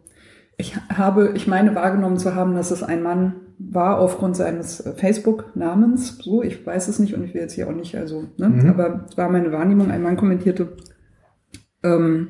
ich 0.59 0.77
habe, 0.93 1.31
ich 1.35 1.47
meine 1.47 1.75
wahrgenommen 1.75 2.19
zu 2.19 2.35
haben, 2.35 2.55
dass 2.55 2.71
es 2.73 2.83
ein 2.83 3.03
Mann 3.03 3.37
war 3.59 3.99
aufgrund 3.99 4.37
seines 4.37 4.83
Facebook-Namens. 4.97 6.19
So, 6.19 6.43
ich 6.43 6.65
weiß 6.67 6.89
es 6.89 6.99
nicht 6.99 7.15
und 7.15 7.25
ich 7.25 7.33
will 7.33 7.41
jetzt 7.41 7.55
hier 7.55 7.69
auch 7.69 7.75
nicht, 7.75 7.97
also, 7.97 8.25
ne, 8.37 8.49
Mhm. 8.49 8.69
aber 8.69 9.07
es 9.09 9.17
war 9.17 9.31
meine 9.31 9.51
Wahrnehmung. 9.53 9.91
Ein 9.91 10.03
Mann 10.03 10.17
kommentierte, 10.17 10.77
ähm, 11.83 12.29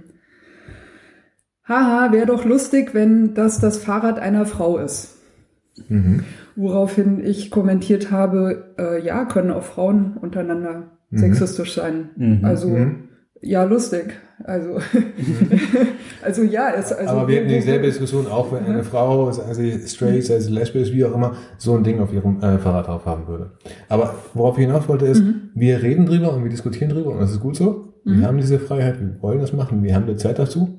haha, 1.66 2.12
wäre 2.12 2.26
doch 2.26 2.44
lustig, 2.44 2.94
wenn 2.94 3.34
das 3.34 3.60
das 3.60 3.78
Fahrrad 3.78 4.18
einer 4.18 4.46
Frau 4.46 4.78
ist. 4.78 5.16
Mhm. 5.88 6.24
Woraufhin 6.56 7.24
ich 7.24 7.50
kommentiert 7.50 8.10
habe, 8.10 8.74
äh, 8.78 9.04
ja, 9.04 9.24
können 9.24 9.50
auch 9.50 9.62
Frauen 9.62 10.16
untereinander 10.20 10.90
Mhm. 11.10 11.18
sexistisch 11.18 11.74
sein. 11.74 12.10
Mhm. 12.16 12.44
Also, 12.44 12.68
Mhm. 12.70 13.08
ja, 13.40 13.64
lustig. 13.64 14.18
Also, 14.44 14.78
also 16.22 16.42
ja, 16.42 16.70
es, 16.76 16.92
also. 16.92 17.10
aber 17.10 17.28
wir 17.28 17.40
hatten 17.40 17.48
dieselbe 17.48 17.86
Diskussion, 17.86 18.26
auch 18.28 18.52
wenn 18.52 18.64
eine 18.64 18.84
Frau, 18.84 19.30
sei 19.32 19.52
sie 19.54 19.88
straight, 19.88 20.24
sei 20.24 20.38
sie 20.38 20.52
lesbisch, 20.52 20.92
wie 20.92 21.04
auch 21.04 21.14
immer, 21.14 21.34
so 21.56 21.76
ein 21.76 21.82
Ding 21.82 22.00
auf 22.00 22.12
ihrem 22.12 22.40
äh, 22.40 22.58
Fahrrad 22.58 22.86
drauf 22.86 23.04
haben 23.04 23.26
würde. 23.26 23.50
Aber 23.88 24.14
worauf 24.34 24.56
ich 24.56 24.64
hinaus 24.64 24.88
wollte 24.88 25.06
ist, 25.06 25.22
wir 25.54 25.82
reden 25.82 26.06
drüber 26.06 26.32
und 26.32 26.44
wir 26.44 26.50
diskutieren 26.50 26.90
drüber 26.90 27.10
und 27.10 27.20
das 27.20 27.32
ist 27.32 27.40
gut 27.40 27.56
so. 27.56 27.88
Wir 28.04 28.26
haben 28.26 28.38
diese 28.38 28.58
Freiheit, 28.58 29.00
wir 29.00 29.20
wollen 29.20 29.40
das 29.40 29.52
machen, 29.52 29.82
wir 29.82 29.94
haben 29.94 30.06
die 30.06 30.16
Zeit 30.16 30.38
dazu. 30.38 30.78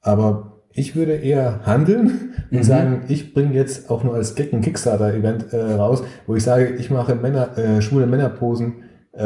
Aber 0.00 0.62
ich 0.72 0.96
würde 0.96 1.14
eher 1.14 1.60
handeln 1.64 2.34
und 2.50 2.64
sagen, 2.64 3.02
ich 3.08 3.34
bringe 3.34 3.54
jetzt 3.54 3.90
auch 3.90 4.04
nur 4.04 4.14
als 4.14 4.34
Gag 4.34 4.52
ein 4.52 4.60
Kickstarter-Event 4.60 5.52
äh, 5.52 5.74
raus, 5.74 6.02
wo 6.26 6.34
ich 6.34 6.42
sage, 6.42 6.74
ich 6.78 6.90
mache 6.90 7.14
Männer, 7.14 7.56
äh, 7.58 7.82
schwule 7.82 8.06
Männerposen 8.06 8.84
äh, 9.12 9.22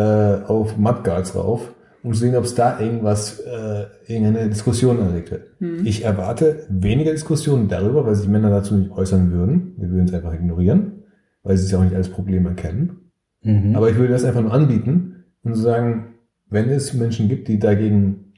auf 0.46 0.76
Mudguards 0.76 1.34
rauf, 1.34 1.73
um 2.04 2.12
zu 2.12 2.20
sehen, 2.20 2.36
ob 2.36 2.44
es 2.44 2.54
da 2.54 2.78
irgendwas, 2.78 3.40
äh, 3.40 3.86
irgendeine 4.06 4.50
Diskussion 4.50 5.00
anregt 5.00 5.30
wird. 5.30 5.46
Ich 5.86 6.04
erwarte 6.04 6.66
weniger 6.68 7.12
Diskussionen 7.12 7.68
darüber, 7.68 8.06
weil 8.06 8.14
sich 8.14 8.28
Männer 8.28 8.50
dazu 8.50 8.74
nicht 8.74 8.90
äußern 8.90 9.32
würden. 9.32 9.72
Wir 9.78 9.90
würden 9.90 10.04
es 10.04 10.12
einfach 10.12 10.34
ignorieren, 10.34 11.04
weil 11.42 11.56
sie 11.56 11.64
es 11.64 11.70
ja 11.70 11.78
auch 11.78 11.82
nicht 11.84 11.96
als 11.96 12.10
Problem 12.10 12.44
erkennen. 12.44 13.10
Mhm. 13.42 13.74
Aber 13.74 13.88
ich 13.88 13.96
würde 13.96 14.12
das 14.12 14.24
einfach 14.24 14.42
nur 14.42 14.52
anbieten 14.52 15.24
und 15.42 15.54
sagen, 15.54 16.14
wenn 16.50 16.68
es 16.68 16.92
Menschen 16.92 17.28
gibt, 17.28 17.48
die 17.48 17.58
dagegen 17.58 18.34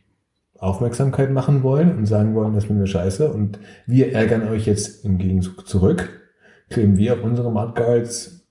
Aufmerksamkeit 0.58 1.32
machen 1.32 1.64
wollen 1.64 1.96
und 1.98 2.06
sagen 2.06 2.36
wollen, 2.36 2.54
das 2.54 2.66
finden 2.66 2.80
wir 2.82 2.86
scheiße 2.86 3.30
und 3.32 3.58
wir 3.86 4.12
ärgern 4.12 4.46
euch 4.48 4.66
jetzt 4.66 5.04
im 5.04 5.18
Gegenzug 5.18 5.66
zurück, 5.66 6.08
kleben 6.70 6.96
wir 6.96 7.14
auf 7.14 7.24
unsere 7.24 7.50
Mudguards 7.50 8.46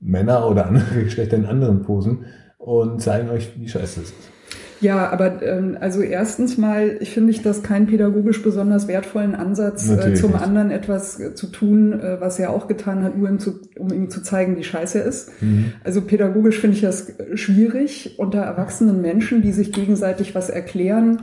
Männer 0.00 0.48
oder 0.48 0.66
andere 0.66 0.84
Geschlechter 1.04 1.36
in 1.36 1.44
anderen 1.44 1.82
Posen 1.82 2.24
und 2.56 3.02
zeigen 3.02 3.28
euch, 3.28 3.58
wie 3.58 3.68
scheiße 3.68 4.00
es 4.00 4.08
ist. 4.08 4.33
Ja, 4.84 5.10
aber 5.10 5.42
ähm, 5.42 5.78
also 5.80 6.02
erstens 6.02 6.58
mal, 6.58 6.98
ich 7.00 7.10
finde 7.10 7.30
ich 7.30 7.40
das 7.40 7.62
keinen 7.62 7.86
pädagogisch 7.86 8.42
besonders 8.42 8.86
wertvollen 8.86 9.34
Ansatz, 9.34 9.88
äh, 9.88 10.12
zum 10.12 10.34
anderen 10.34 10.70
etwas 10.70 11.18
äh, 11.18 11.34
zu 11.34 11.46
tun, 11.46 11.98
äh, 11.98 12.20
was 12.20 12.38
er 12.38 12.50
auch 12.50 12.68
getan 12.68 13.02
hat, 13.02 13.16
nur 13.16 13.30
ihm 13.30 13.38
zu, 13.38 13.60
um 13.78 13.90
ihm 13.94 14.10
zu 14.10 14.22
zeigen, 14.22 14.58
wie 14.58 14.62
scheiße 14.62 14.98
er 14.98 15.06
ist. 15.06 15.32
Also 15.82 16.02
pädagogisch 16.02 16.60
finde 16.60 16.76
ich 16.76 16.82
das 16.82 17.12
schwierig 17.34 18.16
unter 18.18 18.40
erwachsenen 18.40 19.00
Menschen, 19.00 19.40
die 19.40 19.52
sich 19.52 19.72
gegenseitig 19.72 20.34
was 20.34 20.50
erklären. 20.50 21.22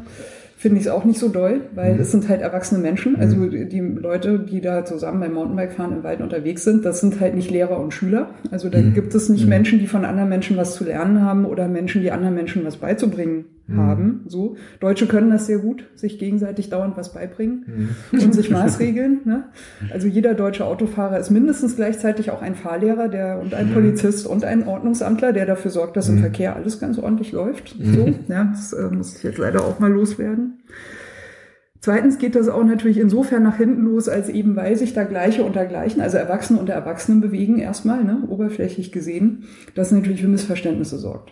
Finde 0.62 0.80
ich 0.80 0.86
es 0.86 0.92
auch 0.92 1.06
nicht 1.06 1.20
so 1.20 1.28
doll, 1.28 1.62
weil 1.74 2.00
es 2.00 2.12
sind 2.12 2.30
halt 2.30 2.42
erwachsene 2.42 2.80
Menschen. 2.80 3.16
Also 3.16 3.48
die 3.48 3.68
die 3.68 3.80
Leute, 3.80 4.38
die 4.38 4.62
da 4.62 4.86
zusammen 4.86 5.20
beim 5.20 5.34
Mountainbike-Fahren 5.34 5.92
im 5.92 6.04
Wald 6.04 6.22
unterwegs 6.22 6.64
sind, 6.64 6.86
das 6.86 7.00
sind 7.00 7.20
halt 7.20 7.34
nicht 7.34 7.50
Lehrer 7.50 7.80
und 7.80 7.96
Schüler. 7.96 8.30
Also 8.52 8.70
da 8.70 8.80
gibt 8.80 9.16
es 9.16 9.28
nicht 9.28 9.48
Menschen, 9.48 9.80
die 9.80 9.88
von 9.88 10.06
anderen 10.06 10.30
Menschen 10.30 10.58
was 10.58 10.76
zu 10.76 10.84
lernen 10.84 11.24
haben 11.24 11.46
oder 11.46 11.68
Menschen, 11.68 12.04
die 12.04 12.12
anderen 12.12 12.36
Menschen 12.36 12.64
was 12.64 12.78
beizubringen 12.78 13.46
haben. 13.70 14.26
So 14.28 14.56
Deutsche 14.80 15.08
können 15.08 15.30
das 15.30 15.46
sehr 15.46 15.60
gut, 15.60 15.86
sich 15.96 16.20
gegenseitig 16.20 16.70
dauernd 16.70 16.98
was 16.98 17.14
beibringen 17.14 17.96
und 18.12 18.34
sich 18.34 18.50
maßregeln. 18.50 19.22
Ne? 19.26 19.46
Also 19.92 20.08
jeder 20.08 20.34
deutsche 20.34 20.66
Autofahrer 20.66 21.20
ist 21.20 21.30
mindestens 21.30 21.76
gleichzeitig 21.76 22.32
auch 22.32 22.42
ein 22.42 22.56
Fahrlehrer, 22.56 23.08
der 23.08 23.40
und 23.40 23.54
ein 23.54 23.74
Polizist 23.74 24.28
und 24.28 24.44
ein 24.44 24.68
Ordnungsamtler, 24.68 25.34
der 25.34 25.46
dafür 25.46 25.72
sorgt, 25.72 25.98
dass 25.98 26.10
im 26.10 26.20
Verkehr 26.20 26.56
alles 26.56 26.80
ganz 26.80 26.98
ordentlich 26.98 27.32
läuft. 27.32 27.76
So, 27.82 28.14
ja, 28.28 28.46
das 28.46 28.74
äh, 28.74 28.90
muss 28.90 29.16
ich 29.18 29.24
jetzt 29.24 29.38
leider 29.38 29.64
auch 29.64 29.80
mal 29.80 29.92
loswerden. 29.92 30.60
Zweitens 31.80 32.20
geht 32.20 32.36
das 32.36 32.48
auch 32.48 32.64
natürlich 32.64 33.00
insofern 33.00 33.42
nach 33.42 33.58
hinten 33.58 33.86
los, 33.86 34.08
als 34.08 34.30
eben 34.30 34.56
weil 34.56 34.76
sich 34.76 34.94
da 34.94 35.04
Gleiche 35.04 35.44
unter 35.44 35.66
Gleichen, 35.66 36.00
also 36.00 36.18
Erwachsene 36.18 36.60
unter 36.60 36.74
Erwachsenen 36.74 37.22
bewegen 37.22 37.58
erstmal, 37.58 38.04
ne, 38.04 38.22
oberflächlich 38.30 38.92
gesehen, 38.92 39.46
das 39.74 39.92
natürlich 39.92 40.22
für 40.22 40.28
Missverständnisse 40.28 41.00
sorgt. 41.00 41.32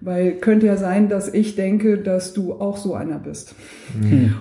Weil 0.00 0.32
könnte 0.32 0.66
ja 0.66 0.76
sein, 0.76 1.08
dass 1.08 1.32
ich 1.32 1.54
denke, 1.54 1.98
dass 1.98 2.32
du 2.32 2.54
auch 2.54 2.76
so 2.76 2.94
einer 2.94 3.18
bist. 3.18 3.54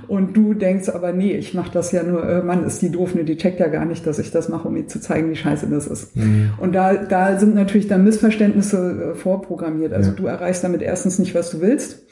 Und 0.07 0.35
du 0.35 0.53
denkst 0.53 0.89
aber, 0.89 1.11
nee, 1.11 1.33
ich 1.33 1.53
mache 1.53 1.71
das 1.71 1.91
ja 1.91 2.01
nur, 2.03 2.27
äh, 2.27 2.41
Mann, 2.41 2.65
ist 2.65 2.81
die 2.81 2.89
doof, 2.91 3.13
ne, 3.15 3.23
die 3.23 3.37
checkt 3.37 3.59
ja 3.59 3.67
gar 3.67 3.85
nicht, 3.85 4.07
dass 4.07 4.17
ich 4.19 4.31
das 4.31 4.49
mache, 4.49 4.67
um 4.67 4.75
ihr 4.75 4.87
zu 4.87 4.99
zeigen, 4.99 5.29
wie 5.29 5.35
scheiße 5.35 5.67
das 5.67 5.85
ist. 5.87 6.13
Und 6.59 6.73
da, 6.73 6.93
da 6.95 7.37
sind 7.37 7.53
natürlich 7.55 7.87
dann 7.87 8.03
Missverständnisse 8.03 9.11
äh, 9.13 9.15
vorprogrammiert. 9.15 9.93
Also 9.93 10.11
Ja. 10.11 10.15
du 10.15 10.25
erreichst 10.27 10.63
damit 10.63 10.81
erstens 10.81 11.19
nicht, 11.19 11.35
was 11.35 11.51
du 11.51 11.61
willst, 11.61 12.03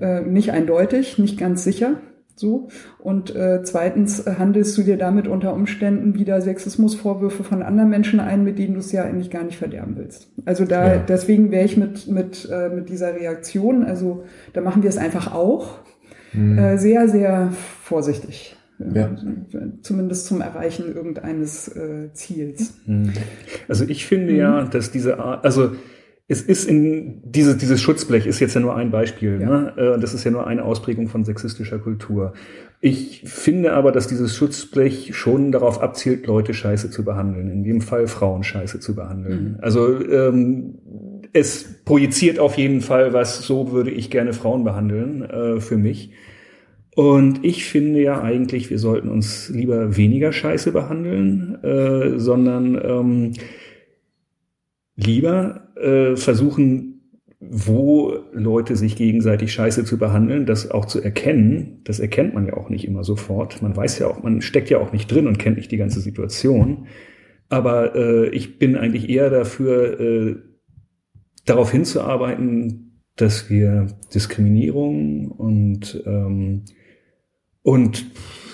äh, 0.00 0.20
nicht 0.22 0.52
eindeutig, 0.52 1.18
nicht 1.18 1.38
ganz 1.38 1.64
sicher. 1.64 1.94
So. 2.38 2.68
Und 2.98 3.34
äh, 3.34 3.62
zweitens 3.64 4.26
äh, 4.26 4.34
handelst 4.38 4.76
du 4.78 4.82
dir 4.82 4.96
damit 4.96 5.26
unter 5.28 5.52
Umständen 5.52 6.14
wieder 6.14 6.40
Sexismusvorwürfe 6.40 7.44
von 7.44 7.62
anderen 7.62 7.90
Menschen 7.90 8.20
ein, 8.20 8.44
mit 8.44 8.58
denen 8.58 8.74
du 8.74 8.80
es 8.80 8.92
ja 8.92 9.02
eigentlich 9.04 9.30
gar 9.30 9.42
nicht 9.44 9.58
verderben 9.58 9.96
willst. 9.96 10.28
Also 10.44 10.64
da, 10.64 10.94
Ja. 10.94 11.00
deswegen 11.00 11.50
wäre 11.50 11.64
ich 11.64 11.76
mit, 11.76 12.08
mit, 12.08 12.48
äh, 12.50 12.68
mit 12.68 12.88
dieser 12.88 13.14
Reaktion, 13.14 13.84
also 13.84 14.24
da 14.52 14.60
machen 14.60 14.82
wir 14.82 14.88
es 14.90 14.98
einfach 14.98 15.34
auch, 15.34 15.78
äh, 16.34 16.76
sehr, 16.76 17.08
sehr 17.08 17.50
vorsichtig. 17.82 18.54
Ja. 18.94 19.10
Zumindest 19.82 20.26
zum 20.26 20.40
Erreichen 20.40 20.94
irgendeines 20.94 21.66
äh, 21.68 22.12
Ziels. 22.12 22.74
Also 23.66 23.84
ich 23.88 24.06
finde 24.06 24.34
ja, 24.36 24.62
dass 24.64 24.92
diese 24.92 25.18
Art, 25.18 25.44
also 25.44 25.72
es 26.30 26.42
ist 26.42 26.66
in 26.66 27.22
dieses, 27.24 27.56
dieses 27.56 27.80
Schutzblech 27.80 28.26
ist 28.26 28.38
jetzt 28.38 28.54
ja 28.54 28.60
nur 28.60 28.76
ein 28.76 28.90
Beispiel, 28.90 29.40
Ja. 29.40 29.48
ne? 29.48 29.72
Äh, 29.96 30.00
das 30.00 30.12
ist 30.12 30.24
ja 30.24 30.30
nur 30.30 30.46
eine 30.46 30.62
Ausprägung 30.62 31.08
von 31.08 31.24
sexistischer 31.24 31.78
Kultur. 31.78 32.34
Ich 32.80 33.22
finde 33.24 33.72
aber, 33.72 33.90
dass 33.92 34.06
dieses 34.06 34.36
Schutzblech 34.36 35.16
schon 35.16 35.50
darauf 35.52 35.80
abzielt, 35.82 36.26
Leute 36.26 36.52
scheiße 36.54 36.90
zu 36.90 37.02
behandeln, 37.04 37.50
in 37.50 37.64
dem 37.64 37.80
Fall 37.80 38.06
Frauen 38.06 38.44
scheiße 38.44 38.78
zu 38.78 38.94
behandeln. 38.94 39.58
Also 39.62 40.00
ähm, 40.00 40.74
es 41.32 41.82
projiziert 41.84 42.38
auf 42.38 42.56
jeden 42.56 42.82
Fall 42.82 43.12
was, 43.14 43.42
so 43.44 43.72
würde 43.72 43.90
ich 43.90 44.10
gerne 44.10 44.32
Frauen 44.34 44.64
behandeln, 44.64 45.22
äh, 45.22 45.60
für 45.60 45.76
mich. 45.78 46.12
Und 46.94 47.44
ich 47.44 47.64
finde 47.64 48.02
ja 48.02 48.20
eigentlich, 48.20 48.70
wir 48.70 48.78
sollten 48.78 49.08
uns 49.08 49.48
lieber 49.48 49.96
weniger 49.96 50.32
scheiße 50.32 50.72
behandeln, 50.72 51.62
äh, 51.64 52.18
sondern 52.18 52.74
ähm, 52.82 53.32
lieber 54.96 55.67
äh, 55.80 56.16
versuchen, 56.16 56.98
wo 57.40 58.14
Leute 58.32 58.74
sich 58.74 58.96
gegenseitig 58.96 59.52
scheiße 59.52 59.84
zu 59.84 59.96
behandeln, 59.96 60.44
das 60.44 60.70
auch 60.70 60.86
zu 60.86 61.00
erkennen. 61.00 61.80
Das 61.84 62.00
erkennt 62.00 62.34
man 62.34 62.46
ja 62.46 62.54
auch 62.54 62.68
nicht 62.68 62.84
immer 62.84 63.04
sofort. 63.04 63.62
Man 63.62 63.76
weiß 63.76 64.00
ja 64.00 64.08
auch, 64.08 64.22
man 64.22 64.40
steckt 64.40 64.70
ja 64.70 64.78
auch 64.78 64.92
nicht 64.92 65.10
drin 65.10 65.28
und 65.28 65.38
kennt 65.38 65.56
nicht 65.56 65.70
die 65.70 65.76
ganze 65.76 66.00
Situation. 66.00 66.86
Aber 67.48 67.94
äh, 67.94 68.28
ich 68.30 68.58
bin 68.58 68.76
eigentlich 68.76 69.08
eher 69.08 69.30
dafür, 69.30 70.00
äh, 70.00 70.36
darauf 71.46 71.70
hinzuarbeiten, 71.70 73.02
dass 73.16 73.48
wir 73.48 73.86
Diskriminierung 74.12 75.30
und 75.30 76.02
ähm, 76.06 76.64
und 77.62 78.06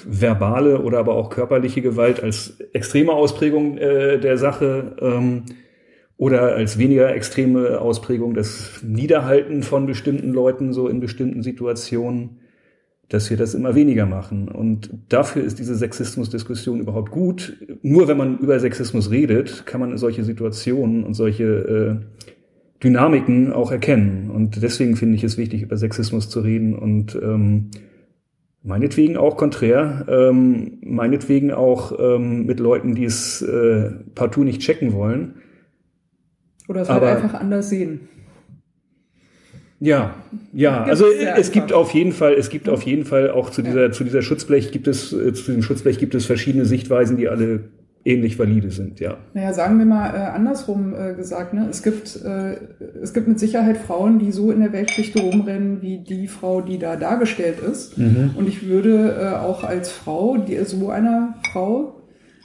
verbale 0.06 0.82
oder 0.82 0.98
aber 0.98 1.14
auch 1.14 1.30
körperliche 1.30 1.80
Gewalt 1.82 2.22
als 2.22 2.58
extreme 2.72 3.12
Ausprägung 3.12 3.78
äh, 3.78 4.18
der 4.18 4.36
Sache 4.38 4.96
ähm, 5.00 5.44
oder 6.24 6.54
als 6.54 6.78
weniger 6.78 7.14
extreme 7.14 7.82
Ausprägung 7.82 8.32
das 8.32 8.82
Niederhalten 8.82 9.62
von 9.62 9.84
bestimmten 9.84 10.32
Leuten 10.32 10.72
so 10.72 10.88
in 10.88 10.98
bestimmten 10.98 11.42
Situationen, 11.42 12.38
dass 13.10 13.28
wir 13.28 13.36
das 13.36 13.52
immer 13.52 13.74
weniger 13.74 14.06
machen. 14.06 14.48
Und 14.48 14.88
dafür 15.10 15.44
ist 15.44 15.58
diese 15.58 15.74
Sexismusdiskussion 15.74 16.80
überhaupt 16.80 17.10
gut. 17.10 17.58
Nur 17.82 18.08
wenn 18.08 18.16
man 18.16 18.38
über 18.38 18.58
Sexismus 18.58 19.10
redet, 19.10 19.66
kann 19.66 19.80
man 19.80 19.98
solche 19.98 20.24
Situationen 20.24 21.04
und 21.04 21.12
solche 21.12 21.44
äh, 21.44 22.82
Dynamiken 22.82 23.52
auch 23.52 23.70
erkennen. 23.70 24.30
Und 24.30 24.62
deswegen 24.62 24.96
finde 24.96 25.16
ich 25.16 25.24
es 25.24 25.36
wichtig, 25.36 25.60
über 25.60 25.76
Sexismus 25.76 26.30
zu 26.30 26.40
reden 26.40 26.74
und 26.74 27.14
ähm, 27.22 27.70
meinetwegen 28.62 29.18
auch 29.18 29.36
konträr, 29.36 30.06
ähm, 30.08 30.78
meinetwegen 30.80 31.52
auch 31.52 31.92
ähm, 31.98 32.46
mit 32.46 32.60
Leuten, 32.60 32.94
die 32.94 33.04
es 33.04 33.42
äh, 33.42 33.90
partout 34.14 34.44
nicht 34.44 34.62
checken 34.62 34.94
wollen. 34.94 35.34
Oder 36.68 36.82
es 36.82 36.88
halt 36.88 37.02
einfach 37.02 37.40
anders 37.40 37.68
sehen. 37.68 38.08
Ja, 39.80 40.14
ja, 40.52 40.84
Gibt's 40.84 41.02
also 41.02 41.12
sehr 41.12 41.36
es 41.36 41.50
gibt 41.52 41.72
auf 41.72 41.90
jeden 41.90 42.12
Fall, 42.12 42.34
es 42.34 42.48
gibt 42.48 42.68
auf 42.68 42.82
jeden 42.84 43.04
Fall 43.04 43.30
auch 43.30 43.50
zu 43.50 43.60
dieser, 43.60 43.92
zu 43.92 44.04
dieser 44.04 44.22
Schutzblech 44.22 44.72
gibt 44.72 44.88
es, 44.88 45.12
äh, 45.12 45.34
zu 45.34 45.44
diesem 45.44 45.62
Schutzblech 45.62 45.98
gibt 45.98 46.14
es 46.14 46.24
verschiedene 46.24 46.64
Sichtweisen, 46.64 47.18
die 47.18 47.28
alle 47.28 47.68
ähnlich 48.04 48.38
valide 48.38 48.70
sind, 48.70 49.00
ja. 49.00 49.16
Naja, 49.32 49.52
sagen 49.52 49.78
wir 49.78 49.86
mal 49.86 50.14
äh, 50.14 50.18
andersrum 50.18 50.94
äh, 50.94 51.14
gesagt, 51.14 51.54
ne? 51.54 51.66
es, 51.70 51.82
gibt, 51.82 52.16
äh, 52.22 52.56
es 53.02 53.14
gibt 53.14 53.28
mit 53.28 53.38
Sicherheit 53.38 53.78
Frauen, 53.78 54.18
die 54.18 54.30
so 54.30 54.50
in 54.50 54.60
der 54.60 54.72
Weltgeschichte 54.72 55.20
rumrennen, 55.20 55.82
wie 55.82 55.98
die 55.98 56.28
Frau, 56.28 56.60
die 56.60 56.78
da 56.78 56.96
dargestellt 56.96 57.58
ist. 57.60 57.96
Und 57.98 58.46
ich 58.46 58.66
würde 58.66 59.16
äh, 59.20 59.36
auch 59.36 59.64
als 59.64 59.90
Frau, 59.90 60.36
die, 60.36 60.56
so 60.64 60.90
einer 60.90 61.34
Frau, 61.52 62.03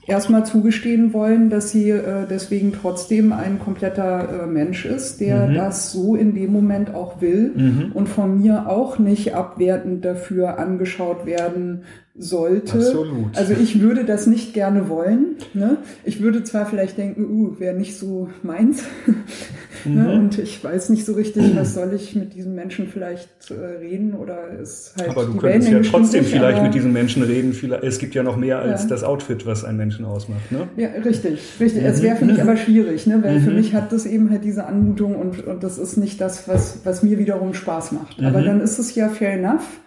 erstmal 0.09 0.45
zugestehen 0.45 1.13
wollen, 1.13 1.49
dass 1.49 1.71
sie 1.71 1.89
äh, 1.91 2.25
deswegen 2.29 2.73
trotzdem 2.73 3.31
ein 3.31 3.59
kompletter 3.59 4.43
äh, 4.43 4.47
Mensch 4.47 4.85
ist, 4.85 5.21
der 5.21 5.47
Mhm. 5.47 5.53
das 5.55 5.91
so 5.91 6.15
in 6.15 6.33
dem 6.35 6.51
Moment 6.51 6.93
auch 6.93 7.21
will 7.21 7.51
Mhm. 7.55 7.91
und 7.93 8.09
von 8.09 8.41
mir 8.41 8.67
auch 8.67 8.99
nicht 8.99 9.35
abwertend 9.35 10.03
dafür 10.03 10.59
angeschaut 10.59 11.25
werden 11.25 11.83
sollte. 12.21 12.77
Absolut. 12.77 13.37
Also 13.37 13.53
ich 13.53 13.79
würde 13.79 14.03
das 14.03 14.27
nicht 14.27 14.53
gerne 14.53 14.89
wollen. 14.89 15.37
Ne? 15.53 15.77
Ich 16.03 16.21
würde 16.21 16.43
zwar 16.43 16.65
vielleicht 16.65 16.97
denken, 16.97 17.23
uh, 17.31 17.59
wäre 17.59 17.75
nicht 17.77 17.97
so 17.97 18.29
meins. 18.43 18.83
ne? 19.85 20.01
Mhm. 20.03 20.07
Und 20.09 20.37
ich 20.37 20.61
weiß 20.61 20.89
nicht 20.89 21.05
so 21.05 21.13
richtig, 21.13 21.55
was 21.55 21.73
soll 21.75 21.93
ich 21.93 22.15
mit 22.15 22.33
diesem 22.33 22.55
Menschen 22.55 22.87
vielleicht 22.89 23.29
äh, 23.51 23.53
reden 23.53 24.13
oder 24.13 24.49
ist 24.61 24.95
halt 24.99 25.09
Aber 25.11 25.25
du 25.25 25.37
könntest 25.37 25.43
ja 25.43 25.49
Wellenlänge 25.53 25.83
stimmt 25.85 25.95
trotzdem 26.03 26.21
nicht, 26.23 26.31
vielleicht 26.33 26.61
mit 26.61 26.73
diesen 26.73 26.91
Menschen 26.91 27.23
reden. 27.23 27.53
Vielleicht, 27.53 27.83
es 27.85 27.99
gibt 27.99 28.13
ja 28.15 28.23
noch 28.23 28.35
mehr 28.35 28.59
als 28.59 28.83
Ja. 28.83 28.89
das 28.89 29.03
Outfit, 29.05 29.45
was 29.45 29.63
einen 29.63 29.77
Menschen 29.77 30.03
ausmacht. 30.03 30.51
Ne? 30.51 30.67
Ja, 30.75 30.89
richtig, 31.05 31.39
richtig. 31.61 31.83
Es 31.85 32.01
wäre 32.01 32.17
für 32.17 32.25
mich 32.25 32.41
aber 32.41 32.57
schwierig, 32.57 33.07
ne? 33.07 33.23
weil 33.23 33.39
für 33.39 33.49
Mhm. 33.51 33.55
mich 33.55 33.73
hat 33.73 33.93
das 33.93 34.05
eben 34.05 34.29
halt 34.29 34.43
diese 34.43 34.65
Anmutung 34.65 35.15
und, 35.15 35.47
und 35.47 35.63
das 35.63 35.77
ist 35.77 35.95
nicht 35.95 36.19
das, 36.19 36.49
was, 36.49 36.79
was 36.83 37.01
mir 37.01 37.17
wiederum 37.17 37.53
Spaß 37.53 37.93
macht. 37.93 38.21
Aber 38.21 38.41
Mhm. 38.41 38.45
dann 38.45 38.61
ist 38.61 38.77
es 38.77 38.93
ja 38.95 39.07
fair 39.07 39.33
enough, 39.33 39.79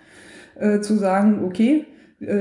äh, 0.58 0.80
zu 0.80 0.96
sagen, 0.96 1.44
okay, 1.44 1.84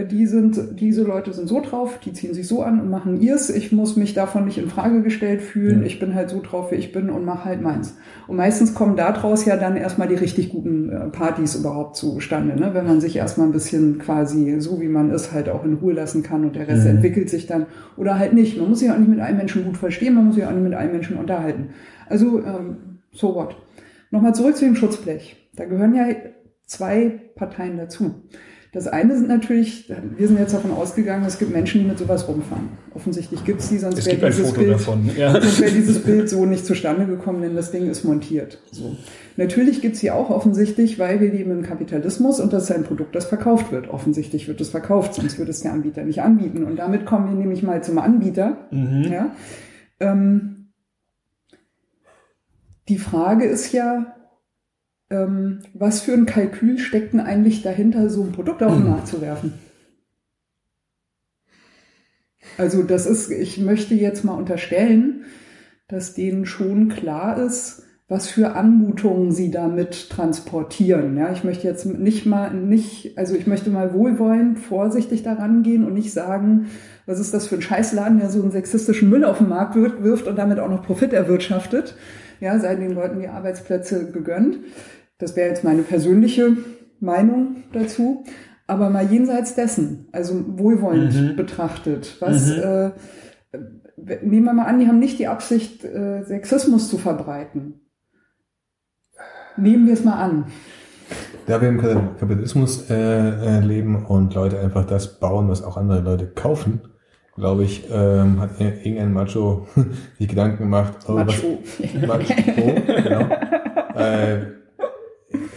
die 0.05 0.27
sind, 0.27 0.79
diese 0.79 1.03
Leute 1.03 1.33
sind 1.33 1.47
so 1.47 1.59
drauf, 1.59 1.99
die 2.05 2.13
ziehen 2.13 2.33
sich 2.35 2.47
so 2.47 2.61
an 2.61 2.79
und 2.79 2.89
machen 2.89 3.19
ihrs. 3.19 3.49
Ich 3.49 3.71
muss 3.71 3.95
mich 3.95 4.13
davon 4.13 4.45
nicht 4.45 4.59
in 4.59 4.69
Frage 4.69 5.01
gestellt 5.01 5.41
fühlen. 5.41 5.83
Ich 5.83 5.99
bin 5.99 6.13
halt 6.13 6.29
so 6.29 6.39
drauf, 6.41 6.71
wie 6.71 6.75
ich 6.75 6.91
bin 6.91 7.09
und 7.09 7.25
mache 7.25 7.45
halt 7.45 7.61
meins. 7.61 7.97
Und 8.27 8.35
meistens 8.37 8.75
kommen 8.75 8.95
daraus 8.95 9.43
ja 9.45 9.57
dann 9.57 9.75
erstmal 9.75 10.07
die 10.07 10.15
richtig 10.15 10.49
guten 10.49 10.89
äh, 10.89 11.09
Partys 11.09 11.55
überhaupt 11.55 11.95
zustande, 11.95 12.55
ne? 12.55 12.73
wenn 12.73 12.85
man 12.85 13.01
sich 13.01 13.15
erstmal 13.15 13.47
ein 13.47 13.53
bisschen 13.53 13.97
quasi 13.97 14.59
so 14.59 14.79
wie 14.79 14.87
man 14.87 15.09
ist 15.09 15.31
halt 15.31 15.49
auch 15.49 15.65
in 15.65 15.73
Ruhe 15.73 15.93
lassen 15.93 16.21
kann 16.21 16.45
und 16.45 16.55
der 16.55 16.67
Rest 16.67 16.83
Mhm. 16.85 16.91
entwickelt 16.97 17.29
sich 17.29 17.47
dann 17.47 17.65
oder 17.97 18.19
halt 18.19 18.33
nicht. 18.33 18.57
Man 18.59 18.69
muss 18.69 18.79
sich 18.79 18.91
auch 18.91 18.97
nicht 18.97 19.09
mit 19.09 19.19
einem 19.19 19.37
Menschen 19.37 19.65
gut 19.65 19.77
verstehen, 19.77 20.13
man 20.13 20.25
muss 20.27 20.35
sich 20.35 20.45
auch 20.45 20.51
nicht 20.51 20.63
mit 20.63 20.73
einem 20.75 20.91
Menschen 20.91 21.17
unterhalten. 21.17 21.69
Also 22.07 22.39
ähm, 22.39 22.99
so 23.11 23.33
what. 23.33 23.55
Nochmal 24.11 24.35
zurück 24.35 24.55
zu 24.57 24.65
dem 24.65 24.75
Schutzblech. 24.75 25.49
Da 25.55 25.65
gehören 25.65 25.95
ja 25.95 26.05
zwei 26.65 27.19
Parteien 27.35 27.77
dazu. 27.77 28.13
Das 28.73 28.87
eine 28.87 29.17
sind 29.17 29.27
natürlich, 29.27 29.89
wir 29.89 30.27
sind 30.29 30.39
jetzt 30.39 30.53
davon 30.53 30.71
ausgegangen, 30.71 31.25
es 31.25 31.37
gibt 31.37 31.51
Menschen, 31.51 31.81
die 31.81 31.87
mit 31.87 31.97
sowas 31.97 32.25
rumfahren. 32.25 32.69
Offensichtlich 32.93 33.43
gibt 33.43 33.59
es 33.59 33.67
die, 33.67 33.77
sonst 33.77 34.05
wäre 34.05 34.27
dieses, 34.27 34.53
Bild. 34.53 34.79
Ja. 35.17 35.33
sonst 35.33 35.59
wäre 35.59 35.71
dieses 35.71 36.03
Bild 36.03 36.29
so 36.29 36.45
nicht 36.45 36.65
zustande 36.65 37.05
gekommen, 37.05 37.41
denn 37.41 37.53
das 37.53 37.71
Ding 37.71 37.89
ist 37.89 38.05
montiert. 38.05 38.61
So. 38.71 38.95
Natürlich 39.35 39.81
gibt 39.81 39.95
es 39.95 39.99
sie 39.99 40.09
auch 40.09 40.29
offensichtlich, 40.29 40.99
weil 40.99 41.19
wir 41.19 41.31
leben 41.31 41.51
im 41.51 41.63
Kapitalismus 41.63 42.39
und 42.39 42.53
das 42.53 42.63
ist 42.63 42.71
ein 42.71 42.83
Produkt, 42.83 43.13
das 43.13 43.25
verkauft 43.25 43.73
wird. 43.73 43.89
Offensichtlich 43.89 44.47
wird 44.47 44.61
es 44.61 44.69
verkauft, 44.69 45.15
sonst 45.15 45.37
würde 45.37 45.51
es 45.51 45.59
der 45.59 45.73
Anbieter 45.73 46.03
nicht 46.03 46.21
anbieten. 46.21 46.63
Und 46.63 46.77
damit 46.77 47.05
kommen 47.05 47.27
wir 47.27 47.35
nämlich 47.35 47.63
mal 47.63 47.83
zum 47.83 47.97
Anbieter. 47.97 48.69
Mhm. 48.71 49.11
Ja? 49.11 49.35
Ähm, 49.99 50.71
die 52.87 52.97
Frage 52.97 53.43
ist 53.43 53.73
ja, 53.73 54.15
ähm, 55.11 55.59
was 55.73 56.01
für 56.01 56.13
ein 56.13 56.25
Kalkül 56.25 56.79
steckt 56.79 57.13
denn 57.13 57.19
eigentlich 57.19 57.61
dahinter, 57.61 58.09
so 58.09 58.23
ein 58.23 58.31
Produkt 58.31 58.63
auf 58.63 58.73
den 58.73 58.89
Markt 58.89 59.07
zu 59.07 59.21
werfen? 59.21 59.53
Also 62.57 62.83
das 62.83 63.05
ist, 63.05 63.29
ich 63.29 63.59
möchte 63.59 63.93
jetzt 63.93 64.23
mal 64.23 64.33
unterstellen, 64.33 65.25
dass 65.87 66.13
denen 66.13 66.45
schon 66.45 66.89
klar 66.89 67.37
ist, 67.37 67.83
was 68.07 68.27
für 68.27 68.55
Anmutungen 68.55 69.31
sie 69.31 69.51
damit 69.51 70.09
transportieren. 70.09 71.15
Ja, 71.17 71.31
ich 71.31 71.45
möchte 71.45 71.65
jetzt 71.65 71.85
nicht 71.85 72.25
mal 72.25 72.53
nicht, 72.53 73.17
also 73.17 73.35
ich 73.35 73.47
möchte 73.47 73.69
mal 73.69 73.93
wohlwollend, 73.93 74.59
vorsichtig 74.59 75.23
daran 75.23 75.63
gehen 75.63 75.85
und 75.85 75.93
nicht 75.93 76.11
sagen, 76.11 76.67
was 77.05 77.19
ist 77.19 77.33
das 77.33 77.47
für 77.47 77.55
ein 77.55 77.61
Scheißladen, 77.61 78.19
der 78.19 78.29
so 78.29 78.41
einen 78.41 78.51
sexistischen 78.51 79.09
Müll 79.09 79.23
auf 79.23 79.37
den 79.37 79.47
Markt 79.47 79.75
wirft, 79.75 80.03
wirft 80.03 80.27
und 80.27 80.35
damit 80.35 80.59
auch 80.59 80.69
noch 80.69 80.85
Profit 80.85 81.13
erwirtschaftet. 81.13 81.95
Ja, 82.41 82.59
seien 82.59 82.81
den 82.81 82.93
Leuten 82.93 83.19
die 83.19 83.27
Arbeitsplätze 83.27 84.11
gegönnt. 84.11 84.59
Das 85.21 85.35
wäre 85.35 85.49
jetzt 85.49 85.63
meine 85.63 85.83
persönliche 85.83 86.57
Meinung 86.99 87.63
dazu. 87.71 88.23
Aber 88.67 88.89
mal 88.89 89.05
jenseits 89.11 89.53
dessen, 89.55 90.07
also 90.11 90.43
wohlwollend 90.57 91.13
Mhm. 91.13 91.35
betrachtet, 91.35 92.17
was 92.21 92.47
Mhm. 92.47 92.61
äh, 92.63 92.91
nehmen 94.23 94.45
wir 94.45 94.53
mal 94.53 94.65
an, 94.65 94.79
die 94.79 94.87
haben 94.87 94.99
nicht 94.99 95.19
die 95.19 95.27
Absicht, 95.27 95.83
äh, 95.83 96.23
Sexismus 96.23 96.89
zu 96.89 96.97
verbreiten. 96.97 97.81
Nehmen 99.57 99.85
wir 99.87 99.93
es 99.93 100.03
mal 100.03 100.15
an. 100.21 100.45
Da 101.45 101.61
wir 101.61 101.67
im 101.69 101.79
Kapitalismus 101.81 102.89
äh, 102.89 102.93
äh, 102.95 103.59
leben 103.59 104.05
und 104.05 104.33
Leute 104.33 104.59
einfach 104.59 104.85
das 104.85 105.19
bauen, 105.19 105.49
was 105.49 105.61
auch 105.63 105.75
andere 105.75 105.99
Leute 105.99 106.27
kaufen, 106.27 106.79
glaube 107.35 107.63
ich, 107.65 107.87
ähm, 107.91 108.39
hat 108.39 108.59
ir- 108.61 108.85
irgendein 108.85 109.11
Macho 109.11 109.67
sich 110.17 110.29
Gedanken 110.29 110.59
gemacht. 110.63 110.93
oh, 111.07 111.15
was- 111.15 111.25
Macho. 111.25 111.59
Macho, 112.07 112.33
genau. 113.03 113.27
äh, 113.95 114.60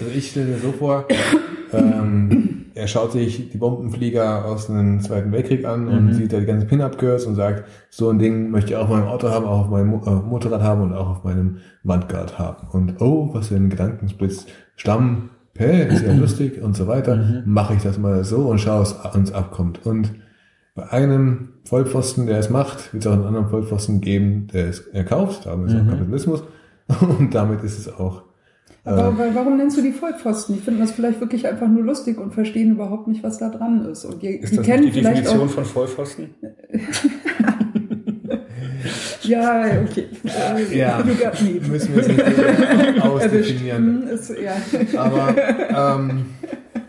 also 0.04 0.16
ich 0.16 0.30
stelle 0.30 0.46
mir 0.52 0.58
so 0.58 0.72
vor, 0.72 1.06
ähm, 1.72 2.66
er 2.74 2.88
schaut 2.88 3.12
sich 3.12 3.50
die 3.50 3.58
Bombenflieger 3.58 4.44
aus 4.44 4.66
dem 4.66 5.00
Zweiten 5.00 5.30
Weltkrieg 5.32 5.64
an 5.64 5.88
und 5.88 6.06
Mhm. 6.06 6.12
sieht 6.14 6.32
da 6.32 6.40
die 6.40 6.46
ganzen 6.46 6.66
Pin-Up-Girls 6.68 7.24
und 7.26 7.34
sagt, 7.36 7.64
so 7.90 8.10
ein 8.10 8.18
Ding 8.18 8.50
möchte 8.50 8.70
ich 8.70 8.76
auch 8.76 8.84
auf 8.84 8.90
meinem 8.90 9.06
Auto 9.08 9.28
haben, 9.28 9.44
auch 9.46 9.60
auf 9.60 9.70
meinem 9.70 9.88
Mo 9.88 10.02
äh, 10.06 10.10
Motorrad 10.28 10.62
haben 10.62 10.82
und 10.82 10.92
auch 10.92 11.08
auf 11.08 11.24
meinem 11.24 11.58
Wandguard 11.84 12.38
haben. 12.38 12.68
Und 12.72 13.00
oh, 13.00 13.30
was 13.32 13.48
für 13.48 13.56
ein 13.56 13.70
Gedankensblitz. 13.70 14.46
Stamm, 14.76 15.30
hä, 15.56 15.86
ist 15.88 16.04
ja 16.04 16.12
lustig 16.18 16.60
und 16.62 16.76
so 16.76 16.86
weiter. 16.88 17.16
Mhm. 17.16 17.42
Mache 17.46 17.74
ich 17.74 17.82
das 17.82 17.98
mal 17.98 18.24
so 18.24 18.48
und 18.48 18.58
schaue, 18.60 18.80
was 18.80 19.14
uns 19.14 19.32
abkommt. 19.32 19.84
Und 19.86 20.10
bei 20.74 20.90
einem 20.90 21.50
Vollpfosten, 21.64 22.26
der 22.26 22.38
es 22.40 22.50
macht, 22.50 22.92
wird 22.92 23.04
es 23.04 23.06
auch 23.06 23.14
einen 23.14 23.24
anderen 23.24 23.48
Vollpfosten 23.48 24.00
geben, 24.00 24.48
der 24.52 24.68
es 24.68 24.80
er 24.80 25.04
kauft. 25.04 25.46
Damit 25.46 25.68
ist 25.68 25.74
Mhm. 25.74 25.80
auch 25.88 25.90
Kapitalismus. 25.92 26.42
Und 27.18 27.34
damit 27.34 27.62
ist 27.64 27.78
es 27.78 27.88
auch. 27.98 28.24
Aber 28.84 29.08
äh, 29.08 29.18
wa- 29.18 29.30
warum 29.34 29.56
nennst 29.56 29.76
du 29.78 29.82
die 29.82 29.92
Vollpfosten? 29.92 30.54
Die 30.56 30.60
finden 30.60 30.80
das 30.80 30.92
vielleicht 30.92 31.20
wirklich 31.20 31.46
einfach 31.46 31.68
nur 31.68 31.82
lustig 31.82 32.18
und 32.18 32.32
verstehen 32.34 32.72
überhaupt 32.72 33.08
nicht, 33.08 33.22
was 33.22 33.38
da 33.38 33.48
dran 33.48 33.84
ist. 33.86 34.04
Und 34.04 34.22
die, 34.22 34.28
Ist 34.28 34.52
die 34.52 34.56
das 34.56 34.66
kennen 34.66 34.84
nicht 34.84 34.96
die 34.96 35.00
Definition 35.02 35.40
auch. 35.48 35.50
von 35.50 35.64
Vollpfosten? 35.64 36.34
Ja, 39.22 39.64
okay. 39.82 40.06
Ja. 40.70 40.98
Got 41.00 41.40
me. 41.42 41.60
müssen 41.70 41.94
wir 41.94 42.02
es 42.02 42.08
nicht 42.08 43.02
ausdefinieren. 43.02 44.02
Hm, 44.02 44.08
Ist, 44.08 44.30
ja. 44.38 44.52
Aber 45.00 45.34
ähm, 45.98 46.26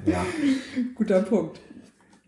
ja. 0.06 0.26
Guter 0.96 1.22
Punkt. 1.22 1.60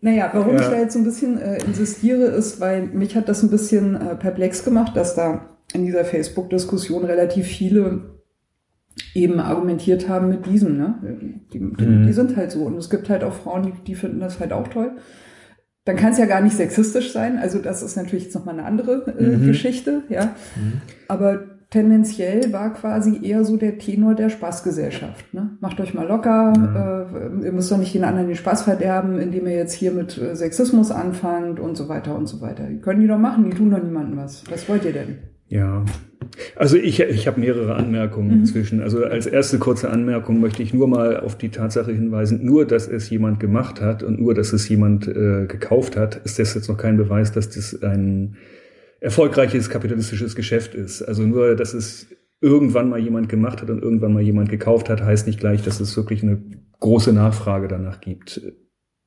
Naja, 0.00 0.30
warum 0.32 0.54
Ja. 0.54 0.60
ich 0.62 0.66
da 0.68 0.78
jetzt 0.78 0.94
so 0.94 1.00
ein 1.00 1.04
bisschen 1.04 1.38
äh, 1.38 1.58
insistiere, 1.66 2.22
ist, 2.28 2.60
weil 2.60 2.82
mich 2.86 3.16
hat 3.16 3.28
das 3.28 3.42
ein 3.42 3.50
bisschen 3.50 3.96
äh, 3.96 4.14
perplex 4.14 4.64
gemacht, 4.64 4.96
dass 4.96 5.14
da 5.14 5.44
in 5.74 5.84
dieser 5.84 6.04
Facebook-Diskussion 6.06 7.04
relativ 7.04 7.46
viele 7.46 8.17
eben 9.14 9.40
argumentiert 9.40 10.08
haben 10.08 10.28
mit 10.28 10.46
diesem. 10.46 10.76
Ne? 10.78 10.94
Die, 11.52 11.58
die, 11.58 11.84
Mhm. 11.84 12.06
die 12.06 12.12
sind 12.12 12.36
halt 12.36 12.50
so. 12.52 12.64
Und 12.64 12.76
es 12.76 12.90
gibt 12.90 13.08
halt 13.10 13.24
auch 13.24 13.32
Frauen, 13.34 13.62
die, 13.62 13.72
die 13.86 13.94
finden 13.94 14.20
das 14.20 14.40
halt 14.40 14.52
auch 14.52 14.68
toll. 14.68 14.92
Dann 15.84 15.96
kann 15.96 16.12
es 16.12 16.18
ja 16.18 16.26
gar 16.26 16.40
nicht 16.42 16.56
sexistisch 16.56 17.12
sein. 17.12 17.38
Also 17.38 17.58
das 17.60 17.82
ist 17.82 17.96
natürlich 17.96 18.24
jetzt 18.24 18.34
nochmal 18.34 18.58
eine 18.58 18.66
andere 18.66 19.14
äh, 19.18 19.36
Mhm. 19.36 19.46
Geschichte. 19.46 20.02
ja. 20.08 20.34
Aber 21.08 21.40
tendenziell 21.70 22.50
war 22.52 22.72
quasi 22.72 23.20
eher 23.22 23.44
so 23.44 23.56
der 23.58 23.78
Tenor 23.78 24.14
der 24.14 24.30
Spaßgesellschaft. 24.30 25.32
Ne? 25.34 25.56
Macht 25.60 25.78
euch 25.80 25.92
mal 25.94 26.06
locker, 26.06 26.52
äh, 27.42 27.44
ihr 27.44 27.52
müsst 27.52 27.70
doch 27.70 27.76
nicht 27.78 27.94
den 27.94 28.04
anderen 28.04 28.26
den 28.28 28.36
Spaß 28.36 28.62
verderben, 28.62 29.18
indem 29.18 29.46
ihr 29.46 29.54
jetzt 29.56 29.74
hier 29.74 29.92
mit 29.92 30.16
äh, 30.18 30.34
Sexismus 30.34 30.90
anfangt 30.90 31.60
und 31.60 31.76
so 31.76 31.88
weiter 31.90 32.16
und 32.16 32.26
so 32.26 32.40
weiter. 32.40 32.64
Die 32.64 32.78
können 32.80 33.00
die 33.00 33.06
doch 33.06 33.18
machen, 33.18 33.44
die 33.44 33.56
tun 33.56 33.70
doch 33.70 33.82
niemandem 33.82 34.16
was. 34.18 34.44
Was 34.50 34.68
wollt 34.68 34.84
ihr 34.86 34.92
denn? 34.94 35.18
Ja. 35.48 35.84
Also 36.56 36.76
ich, 36.76 37.00
ich 37.00 37.26
habe 37.26 37.40
mehrere 37.40 37.74
Anmerkungen 37.74 38.28
Mhm. 38.28 38.40
inzwischen. 38.40 38.80
Also 38.82 39.04
als 39.04 39.26
erste 39.26 39.58
kurze 39.58 39.90
Anmerkung 39.90 40.40
möchte 40.40 40.62
ich 40.62 40.72
nur 40.74 40.88
mal 40.88 41.20
auf 41.20 41.36
die 41.36 41.48
Tatsache 41.50 41.92
hinweisen, 41.92 42.44
nur 42.44 42.66
dass 42.66 42.88
es 42.88 43.10
jemand 43.10 43.40
gemacht 43.40 43.80
hat 43.80 44.02
und 44.02 44.20
nur 44.20 44.34
dass 44.34 44.52
es 44.52 44.68
jemand 44.68 45.06
äh, 45.08 45.46
gekauft 45.46 45.96
hat, 45.96 46.16
ist 46.24 46.38
das 46.38 46.54
jetzt 46.54 46.68
noch 46.68 46.76
kein 46.76 46.96
Beweis, 46.96 47.32
dass 47.32 47.50
das 47.50 47.82
ein 47.82 48.36
erfolgreiches 49.00 49.70
kapitalistisches 49.70 50.34
Geschäft 50.34 50.74
ist. 50.74 51.02
Also 51.02 51.22
nur, 51.22 51.54
dass 51.54 51.74
es 51.74 52.08
irgendwann 52.40 52.88
mal 52.88 52.98
jemand 52.98 53.28
gemacht 53.28 53.62
hat 53.62 53.70
und 53.70 53.82
irgendwann 53.82 54.12
mal 54.12 54.22
jemand 54.22 54.48
gekauft 54.48 54.88
hat, 54.88 55.02
heißt 55.02 55.26
nicht 55.26 55.40
gleich, 55.40 55.62
dass 55.62 55.80
es 55.80 55.96
wirklich 55.96 56.22
eine 56.22 56.40
große 56.80 57.12
Nachfrage 57.12 57.68
danach 57.68 58.00
gibt. 58.00 58.40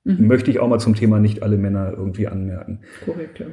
Mhm. 0.03 0.27
Möchte 0.27 0.51
ich 0.51 0.59
auch 0.59 0.67
mal 0.67 0.79
zum 0.79 0.95
Thema 0.95 1.19
nicht 1.19 1.43
alle 1.43 1.57
Männer 1.57 1.93
irgendwie 1.95 2.27
anmerken. 2.27 2.79
Korrekt, 3.05 3.39
ja. 3.39 3.45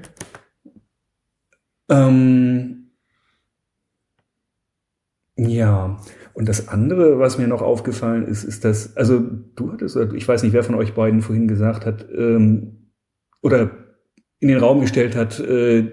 Ähm, 1.90 2.87
ja, 5.38 5.98
und 6.34 6.48
das 6.48 6.68
andere, 6.68 7.18
was 7.18 7.38
mir 7.38 7.46
noch 7.46 7.62
aufgefallen 7.62 8.26
ist, 8.26 8.44
ist, 8.44 8.64
dass, 8.64 8.96
also 8.96 9.20
du 9.54 9.72
hattest, 9.72 9.96
oder 9.96 10.12
ich 10.14 10.26
weiß 10.26 10.42
nicht, 10.42 10.52
wer 10.52 10.64
von 10.64 10.74
euch 10.74 10.94
beiden 10.94 11.22
vorhin 11.22 11.46
gesagt 11.46 11.86
hat, 11.86 12.06
ähm, 12.16 12.90
oder 13.40 13.70
in 14.40 14.48
den 14.48 14.58
Raum 14.58 14.80
gestellt 14.80 15.14
hat, 15.16 15.38
äh, 15.38 15.84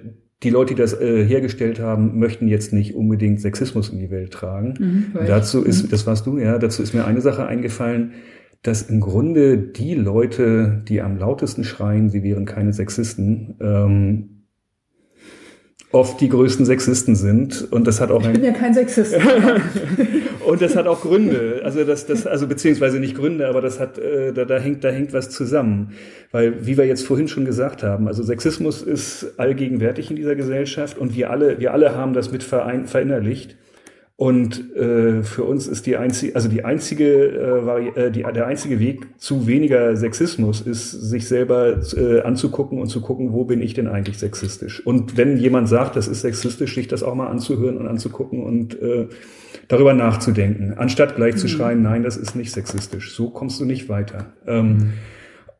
die 0.44 0.50
Leute, 0.50 0.74
die 0.74 0.82
das 0.82 1.00
äh, 1.00 1.24
hergestellt 1.24 1.80
haben, 1.80 2.18
möchten 2.18 2.48
jetzt 2.48 2.74
nicht 2.74 2.96
unbedingt 2.96 3.40
Sexismus 3.40 3.90
in 3.90 4.00
die 4.00 4.12
Welt 4.12 4.34
tragen. 4.34 4.74
Mhm, 5.14 5.26
dazu 5.28 5.64
ist, 5.64 5.92
das 5.92 6.06
warst 6.06 6.26
du, 6.26 6.38
ja, 6.38 6.58
dazu 6.58 6.84
ist 6.84 6.94
mir 6.94 7.06
eine 7.06 7.22
Sache 7.22 7.46
eingefallen, 7.46 8.14
dass 8.64 8.82
im 8.82 9.00
Grunde 9.00 9.58
die 9.58 9.94
Leute, 9.94 10.84
die 10.88 11.02
am 11.02 11.18
lautesten 11.18 11.64
schreien, 11.64 12.10
sie 12.10 12.24
wären 12.24 12.46
keine 12.46 12.74
Sexisten, 12.74 13.56
ähm, 13.62 14.35
oft 15.92 16.20
die 16.20 16.30
größten 16.30 16.66
Sexisten 16.66 17.16
sind 17.16 17.72
und 17.72 17.88
das 17.88 18.02
hat 18.02 18.12
auch 18.12 18.22
Ich 18.22 18.34
bin 18.34 18.44
ja 18.44 18.52
kein 18.52 18.74
Sexist. 18.74 19.16
und 20.46 20.62
das 20.62 20.76
hat 20.76 20.88
auch 20.88 21.02
Gründe. 21.02 21.62
Also 21.64 21.84
das, 21.84 22.06
das, 22.06 22.28
also 22.28 22.48
beziehungsweise 22.48 23.00
nicht 23.00 23.16
Gründe, 23.16 23.48
aber 23.48 23.62
das 23.62 23.80
hat, 23.80 23.98
äh, 23.98 24.34
da, 24.34 24.46
da 24.46 24.58
hängt, 24.58 24.84
da 24.84 24.90
hängt 24.90 25.14
was 25.14 25.30
zusammen. 25.30 25.94
Weil, 26.32 26.66
wie 26.66 26.78
wir 26.78 26.86
jetzt 26.86 27.06
vorhin 27.06 27.28
schon 27.28 27.46
gesagt 27.46 27.84
haben, 27.84 28.08
also 28.08 28.24
Sexismus 28.24 28.82
ist 28.82 29.34
allgegenwärtig 29.38 30.10
in 30.10 30.18
dieser 30.18 30.36
Gesellschaft 30.36 30.98
und 30.98 31.16
wir 31.16 31.30
alle, 31.30 31.60
wir 31.60 31.74
alle 31.74 31.96
haben 31.96 32.14
das 32.14 32.32
mit 32.32 32.44
verein, 32.44 32.88
verinnerlicht. 32.88 33.56
Und 34.18 34.74
äh, 34.76 35.24
für 35.24 35.44
uns 35.44 35.68
ist 35.68 35.86
die 35.86 35.98
einzige, 35.98 36.36
also 36.36 36.48
die 36.48 36.64
einzige, 36.64 37.06
äh, 37.06 38.06
äh, 38.06 38.12
die, 38.12 38.24
der 38.24 38.48
einzige 38.48 38.80
Weg 38.80 39.08
zu 39.18 39.46
weniger 39.46 39.98
Sexismus 39.98 40.62
ist, 40.62 40.92
sich 40.92 41.28
selber 41.28 41.82
äh, 41.98 42.22
anzugucken 42.22 42.80
und 42.80 42.88
zu 42.88 43.02
gucken, 43.02 43.34
wo 43.34 43.44
bin 43.44 43.62
ich 43.62 43.74
denn 43.74 43.88
eigentlich 43.88 44.18
sexistisch? 44.18 44.86
Und 44.86 45.18
wenn 45.18 45.38
jemand 45.38 45.68
sagt, 45.68 45.98
das 45.98 46.08
ist 46.08 46.22
sexistisch, 46.22 46.76
sich 46.76 46.88
das 46.88 47.04
auch 47.04 47.14
mal 47.14 47.28
anzuhören 47.28 47.78
und 47.78 47.88
anzugucken 47.88 48.42
und 48.42 48.82
äh, 48.82 49.10
darüber 49.68 49.94
nachzudenken, 49.94 50.76
anstatt 50.78 51.18
gleich 51.18 51.36
zu 51.36 51.50
schreien, 51.50 51.82
nein, 51.82 52.04
das 52.04 52.16
ist 52.16 52.36
nicht 52.36 52.54
sexistisch. 52.54 53.14
So 53.14 53.30
kommst 53.32 53.60
du 53.60 53.66
nicht 53.66 53.90
weiter. 53.90 54.34
Ähm, 54.48 54.94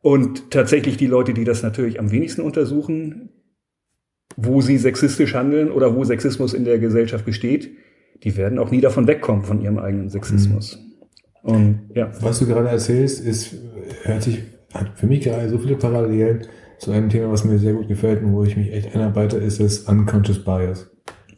Und 0.00 0.52
tatsächlich 0.52 0.96
die 0.96 1.08
Leute, 1.08 1.34
die 1.34 1.42
das 1.42 1.64
natürlich 1.64 1.98
am 1.98 2.12
wenigsten 2.12 2.40
untersuchen, 2.40 3.30
wo 4.36 4.60
sie 4.60 4.78
sexistisch 4.78 5.34
handeln 5.34 5.70
oder 5.70 5.96
wo 5.96 6.04
Sexismus 6.04 6.54
in 6.54 6.64
der 6.64 6.78
Gesellschaft 6.78 7.24
besteht, 7.24 7.70
die 8.22 8.36
werden 8.36 8.58
auch 8.58 8.70
nie 8.70 8.80
davon 8.80 9.06
wegkommen 9.06 9.44
von 9.44 9.60
ihrem 9.60 9.78
eigenen 9.78 10.08
Sexismus. 10.08 10.78
Und 11.42 11.90
ja. 11.94 12.10
Was 12.20 12.38
du 12.40 12.46
gerade 12.46 12.68
erzählst, 12.68 13.24
ist, 13.24 13.54
hört 14.02 14.22
sich, 14.22 14.42
hat 14.74 14.98
für 14.98 15.06
mich 15.06 15.20
gerade 15.20 15.48
so 15.48 15.58
viele 15.58 15.76
Parallelen 15.76 16.42
zu 16.78 16.90
einem 16.90 17.08
Thema, 17.08 17.30
was 17.30 17.44
mir 17.44 17.58
sehr 17.58 17.72
gut 17.74 17.88
gefällt 17.88 18.22
und 18.22 18.32
wo 18.32 18.42
ich 18.44 18.56
mich 18.56 18.72
echt 18.72 18.94
einarbeite, 18.94 19.36
ist 19.38 19.60
das 19.60 19.80
Unconscious 19.80 20.44
Bias. 20.44 20.90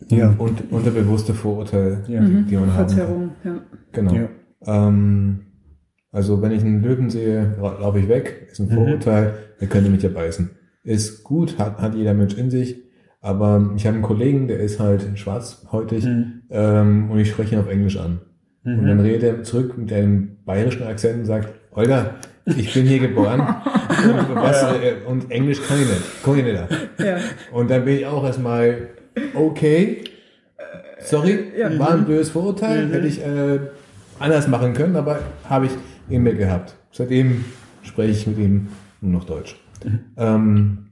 Ja. 0.08 0.34
Und 0.38 0.72
unterbewusste 0.72 1.34
Vorurteile, 1.34 2.04
Ja. 2.08 2.20
die 2.20 2.56
man 2.56 2.72
haben 2.72 2.86
kann. 2.86 2.88
Verzerrung, 2.88 3.30
ja. 3.44 3.60
Genau. 3.92 4.14
Ja. 4.14 4.28
Ähm, 4.66 5.40
also 6.10 6.40
wenn 6.40 6.52
ich 6.52 6.62
einen 6.62 6.82
Löwen 6.82 7.10
sehe, 7.10 7.56
laufe 7.60 7.98
ich 7.98 8.08
weg, 8.08 8.48
ist 8.50 8.60
ein 8.60 8.70
Vorurteil, 8.70 9.34
der 9.60 9.68
könnte 9.68 9.90
mich 9.90 10.02
ja 10.02 10.08
beißen. 10.08 10.50
Ist 10.84 11.22
gut, 11.22 11.58
hat, 11.58 11.78
hat 11.78 11.94
jeder 11.94 12.14
Mensch 12.14 12.34
in 12.38 12.50
sich, 12.50 12.82
aber 13.20 13.72
ich 13.76 13.86
habe 13.86 13.94
einen 13.96 14.04
Kollegen, 14.04 14.48
der 14.48 14.60
ist 14.60 14.80
halt 14.80 15.06
schwarzhäutig 15.18 16.04
Mhm. 16.06 16.37
Ähm, 16.50 17.10
und 17.10 17.18
ich 17.18 17.30
spreche 17.30 17.54
ihn 17.54 17.60
auf 17.60 17.68
Englisch 17.68 17.96
an. 17.98 18.20
Und 18.64 18.86
dann 18.86 19.00
redet 19.00 19.22
er 19.22 19.42
zurück 19.44 19.78
mit 19.78 19.90
einem 19.92 20.36
bayerischen 20.44 20.82
Akzent 20.86 21.20
und 21.20 21.24
sagt, 21.24 21.48
Olga, 21.70 22.16
ich 22.44 22.74
bin 22.74 22.84
hier 22.86 22.98
geboren 22.98 23.40
und, 23.40 24.34
was, 24.34 24.62
äh, 24.62 24.96
und 25.06 25.30
Englisch 25.30 25.62
kann 25.66 25.78
ich 25.80 25.88
nicht, 25.88 26.22
kann 26.22 26.36
ich 26.38 26.44
nicht. 26.44 26.58
ja. 26.98 27.16
Und 27.52 27.70
dann 27.70 27.84
bin 27.86 27.96
ich 27.96 28.04
auch 28.06 28.24
erstmal, 28.24 28.88
okay, 29.34 30.04
sorry, 31.00 31.52
Ja. 31.58 31.78
war 31.78 31.92
ein 31.92 32.04
böses 32.04 32.30
Vorurteil, 32.30 32.88
hätte 32.90 33.06
ich 33.06 33.24
äh, 33.24 33.58
anders 34.18 34.48
machen 34.48 34.74
können, 34.74 34.96
aber 34.96 35.20
habe 35.44 35.66
ich 35.66 35.72
in 36.10 36.22
mir 36.24 36.34
gehabt. 36.34 36.74
Seitdem 36.92 37.44
spreche 37.82 38.10
ich 38.10 38.26
mit 38.26 38.38
ihm 38.38 38.68
nur 39.00 39.12
noch 39.12 39.24
Deutsch. 39.24 39.56
Ähm, 40.16 40.88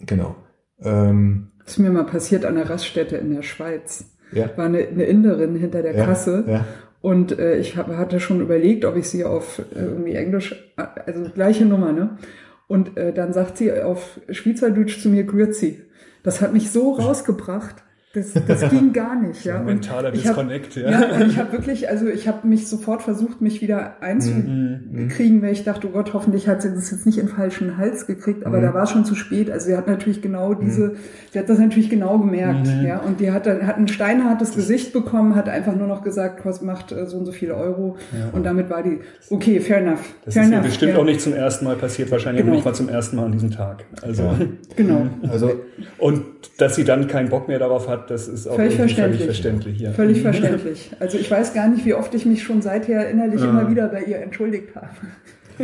genau. 0.00 0.36
Ähm, 0.82 1.48
Das 1.64 1.72
ist 1.74 1.78
mir 1.78 1.90
mal 1.90 2.04
passiert 2.04 2.44
an 2.44 2.54
der 2.56 2.68
Raststätte 2.70 3.16
in 3.16 3.34
der 3.34 3.42
Schweiz. 3.42 4.04
Ja, 4.32 4.50
War 4.56 4.66
eine, 4.66 4.78
eine 4.78 5.04
Inderin 5.04 5.54
hinter 5.56 5.82
der 5.82 5.94
ja, 5.94 6.04
Kasse. 6.04 6.44
Ja, 6.46 6.64
Und 7.00 7.38
äh, 7.38 7.58
ich 7.58 7.76
hab, 7.76 7.88
hatte 7.88 8.20
schon 8.20 8.40
überlegt, 8.40 8.84
ob 8.84 8.96
ich 8.96 9.08
sie 9.08 9.24
auf 9.24 9.60
äh, 9.74 9.80
irgendwie 9.80 10.14
Englisch, 10.14 10.52
äh, 10.76 10.82
also 11.06 11.24
gleiche 11.34 11.64
Nummer, 11.64 11.92
ne? 11.92 12.18
Und 12.66 12.96
äh, 12.98 13.12
dann 13.14 13.32
sagt 13.32 13.56
sie 13.56 13.72
auf 13.72 14.20
Schweizerdeutsch 14.28 15.00
zu 15.00 15.08
mir 15.08 15.24
Grüezi. 15.24 15.82
Das 16.22 16.42
hat 16.42 16.52
mich 16.52 16.70
so 16.70 16.92
rausgebracht. 16.92 17.76
Das, 18.18 18.60
das 18.60 18.70
ging 18.70 18.92
gar 18.92 19.14
nicht, 19.20 19.44
ja. 19.44 19.60
Mentaler 19.60 20.12
ich 20.12 20.26
hab- 20.26 20.34
Disconnect, 20.36 20.76
ja. 20.76 20.90
Ja, 20.90 21.14
und 21.14 21.26
ich 21.30 21.38
habe 21.38 21.52
wirklich, 21.52 21.88
also 21.88 22.06
ich 22.08 22.26
habe 22.28 22.46
mich 22.46 22.66
sofort 22.68 23.02
versucht, 23.02 23.40
mich 23.40 23.60
wieder 23.62 24.02
einzukriegen, 24.02 25.42
weil 25.42 25.52
ich 25.52 25.64
dachte, 25.64 25.86
oh 25.88 25.90
Gott, 25.90 26.12
hoffentlich 26.14 26.48
hat 26.48 26.62
sie 26.62 26.70
das 26.74 26.90
jetzt 26.90 27.06
nicht 27.06 27.18
in 27.18 27.26
den 27.26 27.34
falschen 27.34 27.76
Hals 27.76 28.06
gekriegt, 28.06 28.44
aber 28.46 28.60
da 28.60 28.74
war 28.74 28.84
es 28.84 28.90
schon 28.90 29.04
zu 29.04 29.14
spät. 29.14 29.50
Also 29.50 29.66
sie 29.66 29.76
hat 29.76 29.86
natürlich 29.86 30.22
genau 30.22 30.54
diese, 30.54 30.96
sie 31.32 31.38
hat 31.38 31.48
das 31.48 31.58
natürlich 31.58 31.90
genau 31.90 32.18
gemerkt, 32.18 32.68
ja, 32.84 32.98
und 32.98 33.20
die 33.20 33.30
hat 33.30 33.46
dann 33.46 33.66
hat 33.66 33.76
ein 33.78 33.88
steinhartes 33.88 34.54
Gesicht 34.54 34.92
bekommen, 34.92 35.34
hat 35.34 35.48
einfach 35.48 35.74
nur 35.74 35.86
noch 35.86 36.02
gesagt, 36.02 36.44
was 36.44 36.62
macht 36.62 36.92
äh, 36.92 37.06
so 37.06 37.18
und 37.18 37.26
so 37.26 37.32
viele 37.32 37.54
Euro 37.54 37.96
und 38.32 38.44
damit 38.44 38.70
war 38.70 38.82
die, 38.82 39.00
okay, 39.30 39.60
fair 39.60 39.78
enough, 39.78 40.00
Das 40.24 40.34
fair 40.34 40.42
ist 40.44 40.50
ja 40.50 40.54
enough, 40.56 40.66
bestimmt 40.68 40.92
ja. 40.94 40.98
auch 40.98 41.04
nicht 41.04 41.20
zum 41.20 41.32
ersten 41.32 41.64
Mal 41.64 41.76
passiert, 41.76 42.10
wahrscheinlich 42.10 42.38
Genau. 42.42 42.52
auch 42.52 42.56
nicht 42.56 42.64
mal 42.64 42.74
zum 42.74 42.88
ersten 42.88 43.16
Mal 43.16 43.26
an 43.26 43.32
diesem 43.32 43.50
Tag. 43.50 43.84
Also, 44.02 44.22
Ja. 44.22 44.38
Genau, 44.76 45.06
also 45.30 45.52
und 45.98 46.22
dass 46.58 46.76
sie 46.76 46.84
dann 46.84 47.08
keinen 47.08 47.28
Bock 47.28 47.48
mehr 47.48 47.58
darauf 47.58 47.88
hat, 47.88 48.07
das 48.08 48.28
ist 48.28 48.46
auch 48.46 48.56
Völlig 48.56 48.74
verständlich. 48.76 49.20
völlig 49.20 49.24
verständlich. 49.26 49.80
Ja. 49.80 49.92
völlig 49.92 50.22
verständlich. 50.22 50.90
Also 51.00 51.18
ich 51.18 51.30
weiß 51.30 51.54
gar 51.54 51.68
nicht, 51.68 51.84
wie 51.86 51.94
oft 51.94 52.14
ich 52.14 52.26
mich 52.26 52.42
schon 52.42 52.62
seither 52.62 53.08
innerlich 53.10 53.42
immer 53.42 53.70
wieder 53.70 53.88
bei 53.88 54.02
ihr 54.02 54.18
entschuldigt 54.18 54.74
habe. 54.74 54.88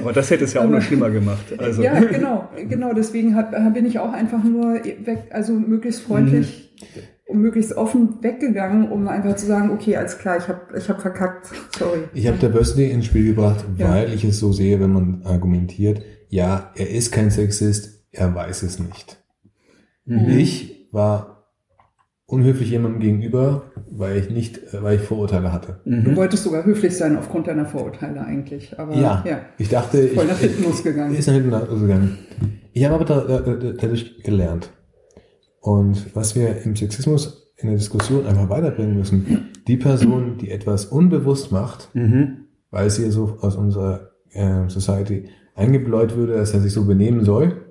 Aber 0.01 0.13
das 0.13 0.31
hätte 0.31 0.45
es 0.45 0.55
ja 0.55 0.63
auch 0.63 0.69
noch 0.69 0.83
schlimmer 0.83 1.11
gemacht. 1.11 1.45
Also, 1.59 1.83
Ja, 1.83 1.99
genau, 2.01 2.49
genau. 2.69 2.93
Deswegen 2.95 3.37
hab, 3.37 3.53
bin 3.75 3.87
ich 3.87 3.99
auch 4.01 4.13
einfach 4.13 4.43
nur 4.43 4.75
weg, 4.75 5.27
also 5.31 5.53
möglichst 5.53 6.03
freundlich 6.03 6.75
und 7.27 7.41
möglichst 7.41 7.73
offen 7.77 8.17
weggegangen, 8.21 8.91
um 8.91 9.07
einfach 9.09 9.37
zu 9.37 9.47
sagen, 9.47 9.71
okay, 9.71 9.97
alles 9.97 10.19
klar, 10.19 10.37
ich 10.39 10.49
habe 10.49 10.61
ich 10.77 10.89
hab 10.89 11.01
verkackt, 11.01 11.47
sorry. 11.79 12.01
ich 12.13 12.27
habe 12.27 12.37
Diversity 12.39 12.91
ins 12.91 13.07
Spiel 13.07 13.27
gebracht, 13.29 13.65
Ja. 13.79 13.89
weil 13.91 14.13
ich 14.13 14.25
es 14.25 14.39
so 14.41 14.53
sehe, 14.53 14.81
wenn 14.81 14.93
man 14.93 15.23
argumentiert, 15.25 16.03
ja, 16.29 16.73
er 16.75 16.91
ist 16.91 17.13
kein 17.13 17.31
Sexist, 17.31 18.05
er 18.11 18.35
weiß 18.35 18.63
es 18.65 18.79
nicht. 18.81 19.19
Ich 20.07 20.89
war 20.93 21.34
unhöflich 22.27 22.71
jemandem 22.71 23.01
gegenüber, 23.01 23.65
weil 23.91 24.17
ich 24.19 24.31
nicht, 24.31 24.59
äh, 24.73 24.83
weil 24.83 24.97
ich 24.97 25.03
Vorurteile 25.03 25.53
hatte. 25.53 25.81
Du 25.85 26.17
wolltest 26.17 26.45
sogar 26.45 26.65
höflich 26.65 26.97
sein 26.97 27.17
aufgrund 27.19 27.47
deiner 27.49 27.67
Vorurteile 27.67 28.21
eigentlich, 28.25 28.79
aber 28.79 28.95
Ja, 28.97 29.23
ja. 29.27 29.41
ich 29.59 29.69
dachte, 29.69 30.09
Voll 30.09 30.25
ich, 30.25 30.31
nach 30.31 30.39
hinten 30.39 30.65
losgegangen. 30.65 31.15
Ist 31.15 31.27
nach 31.27 31.35
hinten 31.35 31.51
losgegangen. 31.51 32.19
Ich 32.73 32.85
habe 32.85 32.95
aber 32.95 33.05
da, 33.05 33.21
da, 33.21 33.41
da, 33.41 33.73
dadurch 33.73 34.23
gelernt. 34.23 34.71
Und 35.61 36.15
was 36.17 36.35
wir 36.35 36.63
im 36.65 36.77
Sexismus 36.77 37.53
in 37.57 37.69
der 37.69 37.77
Diskussion 37.79 38.27
einfach 38.27 38.49
weiterbringen 38.51 38.97
müssen, 38.97 39.51
die 39.69 39.77
Person, 39.77 40.39
die 40.39 40.51
etwas 40.51 40.87
unbewusst 40.87 41.53
macht, 41.53 41.91
Mhm. 41.95 42.47
weil 42.71 42.91
sie 42.91 43.11
so 43.11 43.39
aus 43.41 43.57
unserer 43.57 44.11
äh, 44.33 44.69
Society 44.69 45.29
eingebläut 45.55 46.17
würde, 46.17 46.35
dass 46.35 46.53
er 46.53 46.61
sich 46.61 46.73
so 46.73 46.85
benehmen 46.85 47.25
soll, 47.25 47.64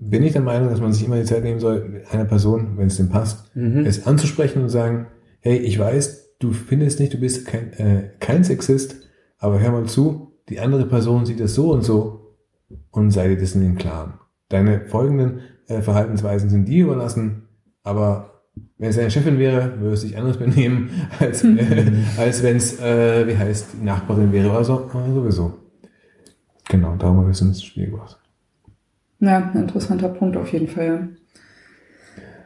bin 0.00 0.22
ich 0.22 0.32
der 0.32 0.40
Meinung, 0.42 0.70
dass 0.70 0.80
man 0.80 0.92
sich 0.92 1.04
immer 1.04 1.16
die 1.16 1.24
Zeit 1.24 1.44
nehmen 1.44 1.60
soll, 1.60 2.02
einer 2.10 2.24
Person, 2.24 2.76
wenn 2.76 2.86
es 2.86 2.96
dem 2.96 3.10
passt, 3.10 3.54
Mhm. 3.54 3.84
es 3.84 4.06
anzusprechen 4.06 4.62
und 4.62 4.68
sagen, 4.70 5.06
hey, 5.40 5.56
ich 5.58 5.78
weiß, 5.78 6.36
du 6.38 6.52
findest 6.52 7.00
nicht, 7.00 7.12
du 7.12 7.18
bist 7.18 7.46
kein, 7.46 7.72
äh, 7.74 8.10
kein 8.18 8.42
Sexist, 8.42 8.96
aber 9.38 9.60
hör 9.60 9.72
mal 9.72 9.84
zu, 9.84 10.32
die 10.48 10.58
andere 10.60 10.86
Person 10.86 11.26
sieht 11.26 11.40
es 11.40 11.54
so 11.54 11.70
und 11.72 11.82
so 11.82 12.36
und 12.90 13.10
sei 13.10 13.28
dir 13.28 13.36
dessen 13.36 13.64
im 13.64 13.76
Klaren. 13.76 14.14
Deine 14.48 14.86
folgenden 14.86 15.40
äh, 15.68 15.80
Verhaltensweisen 15.82 16.48
sind 16.50 16.66
dir 16.66 16.84
überlassen, 16.86 17.48
aber 17.82 18.42
wenn 18.78 18.88
es 18.90 18.96
deine 18.96 19.10
Chefin 19.10 19.38
wäre, 19.38 19.78
würde 19.80 19.94
es 19.94 20.00
sich 20.00 20.16
anders 20.16 20.38
benehmen, 20.38 20.90
als, 21.20 21.44
äh, 21.44 21.92
als 22.16 22.42
wenn 22.42 22.56
es, 22.56 22.80
äh, 22.80 23.26
wie 23.26 23.36
heißt, 23.36 23.66
die 23.80 23.84
Nachbarin 23.84 24.32
wäre 24.32 24.50
oder, 24.50 24.64
so, 24.64 24.86
oder 24.92 25.12
sowieso. 25.14 25.54
Genau, 26.68 26.96
darum 26.96 27.18
habe 27.18 27.30
ich 27.30 27.36
es 27.36 27.42
ins 27.42 27.62
Spiel 27.62 27.86
gebracht. 27.90 28.19
Ja, 29.20 29.50
ein 29.52 29.60
interessanter 29.62 30.08
Punkt 30.08 30.36
auf 30.36 30.52
jeden 30.52 30.68
Fall. 30.68 31.10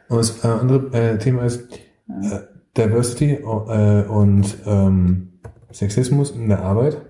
Und 0.09 0.17
das 0.17 0.43
äh, 0.43 0.47
andere 0.47 0.93
äh, 0.93 1.17
Thema 1.17 1.43
ist 1.43 1.73
äh, 2.07 2.39
Diversity 2.77 3.31
äh, 3.33 4.03
und 4.07 4.57
ähm, 4.65 5.39
Sexismus 5.71 6.31
in 6.31 6.49
der 6.49 6.61
Arbeit. 6.61 7.01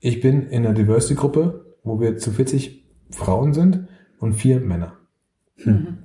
Ich 0.00 0.20
bin 0.20 0.48
in 0.48 0.66
einer 0.66 0.74
Diversity-Gruppe, 0.74 1.76
wo 1.84 2.00
wir 2.00 2.18
zu 2.18 2.32
40 2.32 2.84
Frauen 3.10 3.54
sind 3.54 3.88
und 4.18 4.34
vier 4.34 4.60
Männer. 4.60 4.96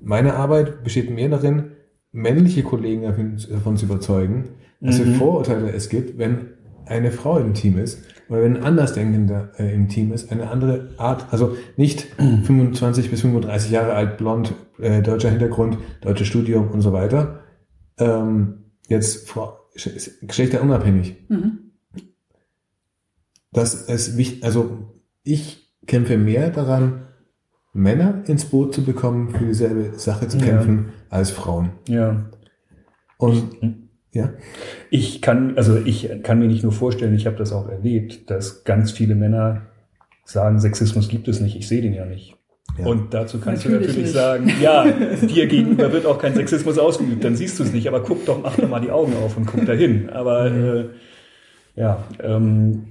Meine 0.03 0.35
Arbeit 0.35 0.83
besteht 0.83 1.09
mehr 1.09 1.29
darin, 1.29 1.71
männliche 2.11 2.63
Kollegen 2.63 3.03
davon, 3.03 3.37
davon 3.49 3.77
zu 3.77 3.85
überzeugen, 3.85 4.49
dass 4.81 4.99
für 4.99 5.13
Vorurteile 5.13 5.71
es 5.71 5.89
gibt, 5.89 6.17
wenn 6.17 6.49
eine 6.89 7.11
Frau 7.11 7.37
im 7.39 7.53
Team 7.53 7.77
ist 7.77 8.03
oder 8.29 8.41
wenn 8.41 8.57
ein 8.57 8.63
Andersdenkender 8.63 9.51
äh, 9.57 9.73
im 9.73 9.87
Team 9.87 10.11
ist, 10.11 10.31
eine 10.31 10.49
andere 10.49 10.89
Art, 10.97 11.27
also 11.31 11.55
nicht 11.77 12.01
25 12.17 13.09
bis 13.09 13.21
35 13.21 13.71
Jahre 13.71 13.93
alt, 13.93 14.17
blond, 14.17 14.53
äh, 14.79 15.01
deutscher 15.01 15.29
Hintergrund, 15.29 15.77
deutsches 16.01 16.27
Studium 16.27 16.69
und 16.71 16.81
so 16.81 16.91
weiter, 16.93 17.41
ähm, 17.97 18.65
jetzt 18.87 19.29
Frau, 19.29 19.57
geschlechterunabhängig. 20.21 21.15
Mhm. 21.29 21.59
Das 23.51 23.73
ist 23.89 24.17
wichtig, 24.17 24.43
also 24.43 24.93
ich 25.23 25.73
kämpfe 25.85 26.17
mehr 26.17 26.49
daran, 26.49 27.03
Männer 27.73 28.23
ins 28.27 28.45
Boot 28.45 28.73
zu 28.73 28.83
bekommen, 28.83 29.29
für 29.29 29.45
dieselbe 29.45 29.97
Sache 29.99 30.27
zu 30.27 30.37
Ja. 30.37 30.45
kämpfen, 30.45 30.89
als 31.09 31.31
Frauen. 31.31 31.71
ja. 31.87 32.29
Und 33.19 33.86
ja, 34.11 34.33
Ich 34.89 35.21
kann, 35.21 35.57
also 35.57 35.77
ich 35.77 36.09
kann 36.23 36.39
mir 36.39 36.47
nicht 36.47 36.63
nur 36.63 36.71
vorstellen, 36.71 37.15
ich 37.15 37.25
habe 37.25 37.37
das 37.37 37.51
auch 37.51 37.69
erlebt, 37.69 38.29
dass 38.29 38.63
ganz 38.63 38.91
viele 38.91 39.15
Männer 39.15 39.67
sagen, 40.25 40.59
Sexismus 40.59 41.07
gibt 41.07 41.27
es 41.27 41.39
nicht, 41.39 41.55
ich 41.55 41.67
sehe 41.67 41.81
den 41.81 41.93
ja 41.93 42.05
nicht. 42.05 42.35
Ja. 42.77 42.85
Und 42.85 43.13
dazu 43.13 43.39
kannst 43.39 43.65
natürlich 43.65 43.87
du 43.87 43.87
natürlich 43.87 44.05
nicht. 44.05 44.13
sagen, 44.13 44.51
ja, 44.61 44.85
dir 45.21 45.47
gegenüber 45.47 45.91
wird 45.91 46.05
auch 46.05 46.19
kein 46.19 46.35
Sexismus 46.35 46.77
ausgeübt, 46.77 47.23
dann 47.23 47.35
siehst 47.35 47.59
du 47.59 47.63
es 47.63 47.73
nicht, 47.73 47.87
aber 47.87 48.03
guck 48.03 48.25
doch, 48.25 48.41
mach 48.41 48.55
doch 48.55 48.69
mal 48.69 48.79
die 48.79 48.91
Augen 48.91 49.13
auf 49.15 49.35
und 49.37 49.45
guck 49.45 49.65
dahin. 49.65 50.09
Aber 50.09 50.49
mhm. 50.49 50.65
äh, 50.65 50.85
ja, 51.75 52.03
ähm, 52.21 52.87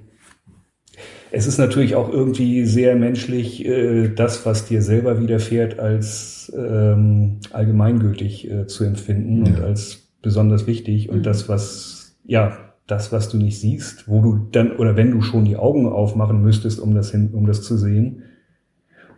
es 1.30 1.46
ist 1.46 1.58
natürlich 1.58 1.94
auch 1.94 2.10
irgendwie 2.10 2.64
sehr 2.64 2.96
menschlich, 2.96 3.64
äh, 3.66 4.08
das, 4.08 4.46
was 4.46 4.66
dir 4.66 4.82
selber 4.82 5.20
widerfährt, 5.20 5.78
als 5.78 6.52
ähm, 6.56 7.40
allgemeingültig 7.52 8.50
äh, 8.50 8.66
zu 8.66 8.84
empfinden 8.84 9.44
ja. 9.44 9.52
und 9.52 9.60
als 9.62 10.05
besonders 10.26 10.66
wichtig. 10.66 11.08
Und 11.08 11.18
mhm. 11.18 11.22
das, 11.22 11.48
was, 11.48 12.18
ja, 12.24 12.58
das, 12.88 13.12
was 13.12 13.28
du 13.28 13.36
nicht 13.36 13.60
siehst, 13.60 14.08
wo 14.08 14.20
du 14.20 14.48
dann, 14.50 14.72
oder 14.72 14.96
wenn 14.96 15.12
du 15.12 15.22
schon 15.22 15.44
die 15.44 15.56
Augen 15.56 15.86
aufmachen 15.86 16.42
müsstest, 16.42 16.80
um 16.80 16.94
das 16.96 17.12
hin, 17.12 17.30
um 17.32 17.46
das 17.46 17.62
zu 17.62 17.76
sehen, 17.76 18.24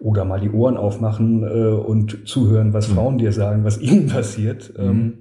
oder 0.00 0.26
mal 0.26 0.38
die 0.38 0.50
Ohren 0.50 0.76
aufmachen 0.76 1.42
äh, 1.42 1.72
und 1.72 2.28
zuhören, 2.28 2.74
was 2.74 2.90
mhm. 2.90 2.94
Frauen 2.94 3.18
dir 3.18 3.32
sagen, 3.32 3.64
was 3.64 3.78
ihnen 3.80 4.06
passiert. 4.06 4.72
Mhm. 4.78 4.84
Ähm, 4.84 5.14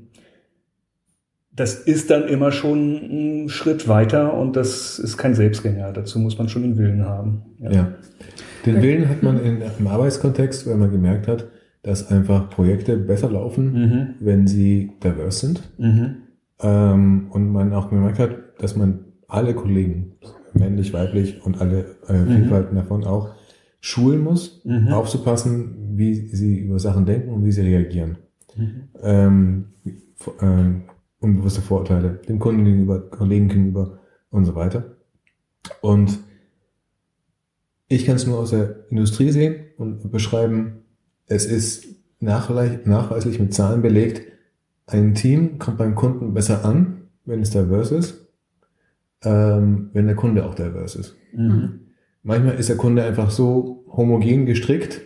das 1.53 1.75
ist 1.75 2.11
dann 2.11 2.27
immer 2.27 2.51
schon 2.51 3.45
ein 3.45 3.49
Schritt 3.49 3.87
weiter 3.87 4.33
und 4.33 4.57
das 4.57 4.99
ist 4.99 5.17
kein 5.17 5.33
Selbstgänger. 5.33 5.93
Dazu 5.93 6.19
muss 6.19 6.37
man 6.37 6.49
schon 6.49 6.63
den 6.63 6.77
Willen 6.77 7.05
haben. 7.05 7.43
Ja. 7.59 7.71
ja. 7.71 7.91
Den 8.65 8.81
Willen 8.81 9.07
hat 9.07 9.23
man 9.23 9.41
in, 9.41 9.61
im 9.79 9.87
Arbeitskontext, 9.87 10.67
weil 10.67 10.75
man 10.75 10.91
gemerkt 10.91 11.27
hat, 11.27 11.47
dass 11.87 12.11
einfach 12.11 12.49
Projekte 12.49 12.97
besser 12.97 13.31
laufen, 13.31 13.71
mhm. 13.71 14.07
wenn 14.19 14.45
sie 14.45 14.91
diverse 15.01 15.47
sind. 15.47 15.61
Mhm. 15.77 16.15
Ähm, 16.59 17.27
und 17.29 17.49
man 17.49 17.71
auch 17.71 17.89
gemerkt 17.89 18.19
hat, 18.19 18.35
dass 18.59 18.75
man 18.75 19.05
alle 19.29 19.53
Kollegen, 19.53 20.17
männlich, 20.53 20.91
weiblich 20.91 21.45
und 21.45 21.61
alle 21.61 21.95
äh, 22.09 22.13
mhm. 22.13 22.27
Vielfalten 22.27 22.75
davon 22.75 23.05
auch 23.05 23.29
schulen 23.79 24.21
muss, 24.21 24.65
mhm. 24.65 24.89
aufzupassen, 24.89 25.93
wie 25.95 26.13
sie 26.13 26.59
über 26.59 26.77
Sachen 26.77 27.05
denken 27.05 27.29
und 27.29 27.45
wie 27.45 27.53
sie 27.53 27.61
reagieren. 27.61 28.17
Mhm. 28.57 28.83
Ähm, 29.01 29.65
ähm, 30.41 30.81
unbewusste 31.21 31.61
Vorurteile 31.61 32.19
dem 32.27 32.39
Kunden 32.39 32.65
gegenüber, 32.65 32.99
Kollegen 32.99 33.47
gegenüber 33.47 33.99
und 34.29 34.43
so 34.43 34.55
weiter. 34.55 34.97
Und 35.79 36.19
ich 37.87 38.05
kann 38.05 38.17
es 38.17 38.27
nur 38.27 38.39
aus 38.39 38.49
der 38.49 38.89
Industrie 38.89 39.31
sehen 39.31 39.67
und 39.77 40.11
beschreiben, 40.11 40.83
es 41.27 41.45
ist 41.45 41.85
nachweislich 42.19 43.39
mit 43.39 43.53
Zahlen 43.53 43.81
belegt, 43.81 44.23
ein 44.87 45.13
Team 45.13 45.59
kommt 45.59 45.77
beim 45.77 45.95
Kunden 45.95 46.33
besser 46.33 46.65
an, 46.65 47.09
wenn 47.25 47.41
es 47.41 47.51
diverse 47.51 47.95
ist, 47.97 48.27
ähm, 49.23 49.89
wenn 49.93 50.07
der 50.07 50.15
Kunde 50.15 50.45
auch 50.45 50.55
diverse 50.55 50.99
ist. 50.99 51.15
Mhm. 51.33 51.81
Manchmal 52.23 52.55
ist 52.55 52.69
der 52.69 52.77
Kunde 52.77 53.03
einfach 53.03 53.29
so 53.29 53.85
homogen 53.87 54.45
gestrickt, 54.45 55.01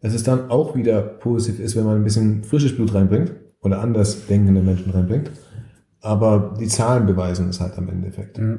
dass 0.00 0.14
es 0.14 0.24
dann 0.24 0.50
auch 0.50 0.74
wieder 0.74 1.00
positiv 1.02 1.60
ist, 1.60 1.76
wenn 1.76 1.84
man 1.84 1.96
ein 1.96 2.04
bisschen 2.04 2.42
frisches 2.44 2.74
Blut 2.74 2.94
reinbringt 2.94 3.32
oder 3.60 3.80
anders 3.80 4.26
denkende 4.26 4.62
Menschen 4.62 4.90
reinbringt. 4.90 5.30
Aber 6.00 6.56
die 6.58 6.66
Zahlen 6.66 7.06
beweisen 7.06 7.48
es 7.48 7.60
halt 7.60 7.78
am 7.78 7.88
Endeffekt. 7.88 8.38
Ja. 8.38 8.58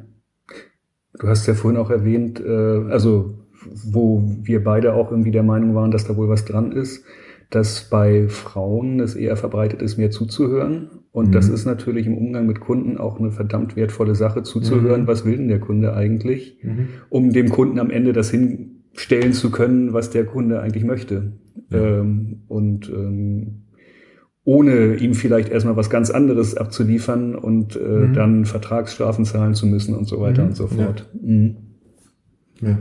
Du 1.20 1.28
hast 1.28 1.46
ja 1.46 1.54
vorhin 1.54 1.80
auch 1.80 1.89
erwähnt, 1.89 2.39
äh, 2.39 2.89
also 2.89 3.43
wo 3.86 4.24
wir 4.41 4.64
beide 4.64 4.93
auch 4.93 5.11
irgendwie 5.11 5.32
der 5.32 5.43
Meinung 5.43 5.76
waren, 5.76 5.91
dass 5.91 6.05
da 6.05 6.16
wohl 6.16 6.30
was 6.30 6.45
dran 6.45 6.72
ist, 6.72 7.03
dass 7.49 7.89
bei 7.89 8.28
Frauen 8.30 8.99
es 8.99 9.16
eher 9.16 9.38
verbreitet 9.38 9.82
ist, 9.82 9.97
mehr 9.97 10.11
zuzuhören. 10.11 10.89
Und 11.11 11.28
mhm. 11.28 11.32
das 11.34 11.49
ist 11.49 11.66
natürlich 11.66 12.07
im 12.07 12.18
Umgang 12.18 12.47
mit 12.47 12.59
Kunden 12.59 12.97
auch 12.97 13.20
eine 13.20 13.32
verdammt 13.32 13.76
wertvolle 13.76 14.16
Sache, 14.16 14.41
zuzuhören, 14.43 15.03
mhm. 15.03 15.07
was 15.07 15.26
will 15.26 15.38
denn 15.38 15.47
der 15.47 15.59
Kunde 15.59 15.93
eigentlich, 15.93 16.57
mhm. 16.64 16.88
um 17.09 17.32
dem 17.32 17.49
Kunden 17.49 17.80
am 17.80 17.91
Ende 17.91 18.14
das 18.14 18.32
hinstellen 18.32 19.34
zu 19.34 19.51
können, 19.51 19.93
was 19.93 20.09
der 20.09 20.26
Kunde 20.26 20.61
eigentlich 20.61 20.84
möchte. 20.84 21.34
Ähm, 21.72 22.41
und 22.47 22.89
ähm, 22.89 23.64
ohne 24.45 24.95
ihm 24.95 25.14
vielleicht 25.14 25.49
erstmal 25.49 25.78
was 25.78 25.89
ganz 25.89 26.09
anderes 26.09 26.57
abzuliefern 26.57 27.36
und 27.36 27.76
äh, 27.76 27.80
mhm. 27.80 28.14
dann 28.14 28.45
Vertragsstrafen 28.45 29.26
zahlen 29.26 29.53
zu 29.53 29.68
müssen 29.68 29.95
und 29.95 30.05
so 30.05 30.20
weiter 30.20 30.41
mhm. 30.41 30.49
und 30.49 30.55
so 30.55 30.68
fort. 30.68 31.09
Ja. 31.14 31.30
Mhm. 31.30 31.55
ja. 32.61 32.78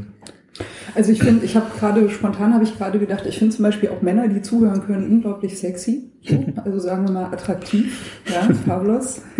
Also 0.94 1.12
ich 1.12 1.22
finde, 1.22 1.44
ich 1.44 1.57
habe 1.57 1.66
gerade 1.78 2.11
spontan 2.11 2.53
habe 2.53 2.64
ich 2.64 2.76
gerade 2.76 2.98
gedacht, 2.98 3.24
ich 3.26 3.38
finde 3.38 3.55
zum 3.55 3.62
Beispiel 3.62 3.88
auch 3.88 4.03
Männer, 4.03 4.28
die 4.28 4.42
zuhören 4.42 4.82
können, 4.84 5.11
unglaublich 5.11 5.59
sexy. 5.59 6.11
So, 6.22 6.44
also 6.62 6.78
sagen 6.78 7.07
wir 7.07 7.12
mal 7.12 7.32
attraktiv. 7.32 8.20
Ja, 8.30 8.48
Pavlos. 8.66 9.22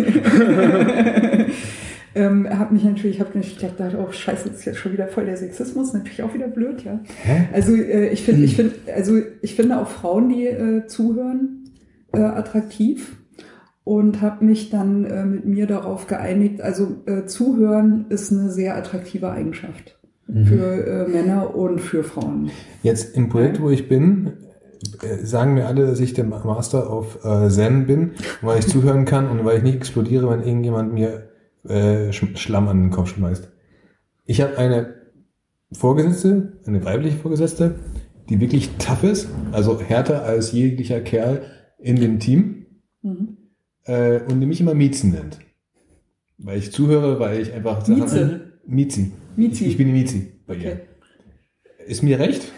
ähm, 2.15 2.45
er 2.45 2.59
hat 2.59 2.71
mich 2.71 2.83
natürlich, 2.83 3.17
ich 3.17 3.21
habe 3.21 3.37
mich 3.37 3.57
gedacht, 3.57 3.95
oh 3.95 4.11
Scheiße, 4.11 4.49
das 4.49 4.59
ist 4.59 4.65
jetzt 4.65 4.79
schon 4.79 4.93
wieder 4.93 5.07
voll 5.07 5.25
der 5.25 5.37
Sexismus, 5.37 5.93
natürlich 5.93 6.23
auch 6.23 6.33
wieder 6.33 6.47
blöd, 6.47 6.83
ja. 6.83 6.99
Hä? 7.21 7.47
Also 7.53 7.75
äh, 7.75 8.09
ich 8.09 8.23
finde, 8.23 8.43
ich 8.43 8.55
finde, 8.55 8.73
also 8.93 9.19
ich 9.41 9.55
finde 9.55 9.79
auch 9.79 9.87
Frauen, 9.87 10.29
die 10.29 10.47
äh, 10.47 10.87
zuhören, 10.87 11.69
äh, 12.11 12.21
attraktiv 12.21 13.17
und 13.83 14.21
habe 14.21 14.43
mich 14.45 14.71
dann 14.71 15.05
äh, 15.05 15.25
mit 15.25 15.45
mir 15.45 15.67
darauf 15.67 16.07
geeinigt, 16.07 16.61
also 16.61 17.03
äh, 17.05 17.25
zuhören 17.25 18.07
ist 18.09 18.31
eine 18.31 18.49
sehr 18.49 18.75
attraktive 18.75 19.29
Eigenschaft 19.29 19.99
mhm. 20.27 20.45
für 20.45 20.85
äh, 20.85 21.07
Männer 21.07 21.55
und 21.55 21.79
für 21.79 22.03
Frauen. 22.03 22.51
Jetzt 22.81 23.15
im 23.15 23.29
Projekt, 23.29 23.61
wo 23.61 23.69
ich 23.69 23.87
bin, 23.87 24.33
äh, 25.01 25.25
sagen 25.25 25.53
mir 25.53 25.67
alle, 25.67 25.85
dass 25.87 25.99
ich 25.99 26.13
der 26.13 26.25
Master 26.25 26.89
auf 26.89 27.23
äh, 27.23 27.49
Zen 27.49 27.85
bin, 27.85 28.11
weil 28.41 28.59
ich 28.59 28.67
zuhören 28.67 29.05
kann 29.05 29.29
und 29.29 29.45
weil 29.45 29.57
ich 29.57 29.63
nicht 29.63 29.75
explodiere, 29.75 30.29
wenn 30.29 30.43
irgendjemand 30.43 30.93
mir 30.93 31.29
äh, 31.67 32.11
Schlamm 32.11 32.67
an 32.67 32.81
den 32.81 32.91
Kopf 32.91 33.09
schmeißt. 33.09 33.51
Ich 34.25 34.41
habe 34.41 34.57
eine 34.57 34.95
Vorgesetzte, 35.71 36.59
eine 36.65 36.83
weibliche 36.85 37.17
Vorgesetzte, 37.17 37.75
die 38.29 38.39
wirklich 38.39 38.69
tough 38.77 39.03
ist, 39.03 39.27
also 39.51 39.79
härter 39.81 40.23
als 40.23 40.51
jeglicher 40.51 41.01
Kerl 41.01 41.41
in 41.79 41.97
dem 41.97 42.19
Team 42.19 42.65
mhm. 43.01 43.37
äh, 43.85 44.21
und 44.21 44.39
die 44.39 44.45
mich 44.45 44.61
immer 44.61 44.73
Miezen 44.73 45.11
nennt. 45.11 45.39
Weil 46.37 46.57
ich 46.57 46.71
zuhöre, 46.71 47.19
weil 47.19 47.41
ich 47.41 47.53
einfach 47.53 47.87
Mieze. 47.87 48.51
Miezi. 48.65 49.11
Miezi. 49.35 49.65
Ich, 49.65 49.71
ich 49.71 49.77
bin 49.77 49.87
die 49.87 49.93
Miezi 49.93 50.31
bei 50.47 50.55
ihr. 50.55 50.59
Okay. 50.59 50.79
Ist 51.85 52.03
mir 52.03 52.19
recht, 52.19 52.51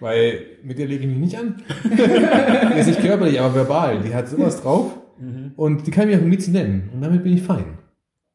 weil 0.00 0.40
mit 0.62 0.78
der 0.78 0.86
lege 0.86 1.04
ich 1.04 1.08
mich 1.08 1.18
nicht 1.18 1.38
an. 1.38 1.62
die 1.84 2.78
ist 2.80 2.86
nicht 2.88 3.00
körperlich, 3.00 3.40
aber 3.40 3.54
verbal. 3.54 4.00
Die 4.00 4.14
hat 4.14 4.28
sowas 4.28 4.62
drauf 4.62 4.92
mhm. 5.18 5.52
und 5.56 5.86
die 5.86 5.90
kann 5.90 6.08
mich 6.08 6.16
auch 6.16 6.22
Miezi 6.22 6.50
nennen 6.50 6.90
und 6.92 7.02
damit 7.02 7.22
bin 7.22 7.34
ich 7.34 7.42
fein. 7.42 7.78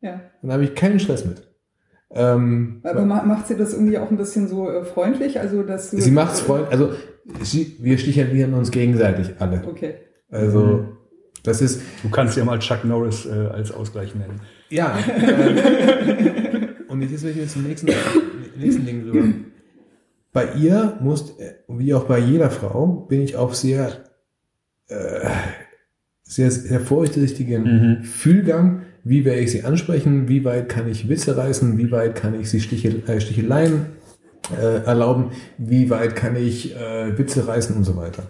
Ja. 0.02 0.22
Und 0.42 0.50
da 0.50 0.54
habe 0.54 0.64
ich 0.64 0.76
keinen 0.76 1.00
Stress 1.00 1.26
mit. 1.26 1.50
Ähm, 2.12 2.82
aber 2.84 3.06
macht 3.06 3.48
sie 3.48 3.56
das 3.56 3.74
irgendwie 3.74 3.98
auch 3.98 4.10
ein 4.10 4.18
bisschen 4.18 4.48
so 4.48 4.70
äh, 4.70 4.84
freundlich? 4.84 5.40
Also, 5.40 5.62
dass 5.62 5.92
sie 5.92 6.12
macht 6.12 6.34
es 6.34 6.42
freundlich, 6.42 6.72
also 6.72 6.94
sie, 7.42 7.76
wir 7.80 7.98
stichern 7.98 8.54
uns 8.54 8.72
gegenseitig 8.72 9.36
alle. 9.40 9.64
Okay. 9.68 9.96
Also, 10.30 10.60
mhm. 10.60 10.98
das 11.44 11.62
ist. 11.62 11.82
Du 12.02 12.10
kannst 12.10 12.36
ja 12.36 12.46
mal 12.46 12.58
Chuck 12.60 12.84
Norris 12.84 13.28
äh, 13.28 13.30
als 13.30 13.72
Ausgleich 13.72 14.16
nennen. 14.16 14.42
Ja. 14.70 14.98
Äh, 14.98 16.66
und 17.02 17.12
jetzt 17.12 17.24
will 17.24 17.32
ich 17.32 17.38
jetzt 17.38 17.54
zum 17.54 17.64
nächsten, 17.64 17.89
nächsten 18.58 18.86
Ding 18.86 19.04
drüber. 19.04 19.28
Bei 20.34 20.54
ihr 20.54 20.97
muss, 21.02 21.36
wie 21.68 21.93
auch 21.93 22.06
bei 22.06 22.20
jeder 22.20 22.52
Frau, 22.52 22.88
bin 22.88 23.22
ich 23.22 23.36
auf 23.36 23.56
sehr, 23.56 24.04
äh, 24.88 25.30
sehr, 26.24 26.52
sehr 26.52 26.80
vorsichtigen 26.82 27.64
mhm. 28.00 28.04
Fühlgang. 28.04 28.84
Wie 29.04 29.26
werde 29.26 29.39
ich 29.39 29.52
sie 29.52 29.64
ansprechen? 29.64 30.28
Wie 30.28 30.43
weit 30.43 30.70
kann 30.70 30.88
ich 30.88 31.10
Witze 31.10 31.38
reißen? 31.38 31.78
Wie 31.78 31.89
weit 31.91 32.16
kann 32.16 32.39
ich 32.39 32.50
sie 32.50 32.60
Stichel, 32.60 33.02
äh, 33.08 33.20
Sticheleien 33.20 33.88
äh, 34.56 34.84
erlauben? 34.84 35.32
Wie 35.58 35.89
weit 35.89 36.16
kann 36.16 36.36
ich 36.36 36.76
äh, 36.76 37.18
Witze 37.18 37.47
reißen 37.47 37.76
und 37.76 37.86
so 37.86 37.95
weiter? 37.95 38.30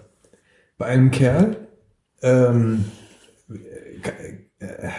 Bei 0.77 0.85
einem 0.85 1.11
Kerl 1.11 1.57
ähm, 2.21 2.85
äh, 4.59 4.89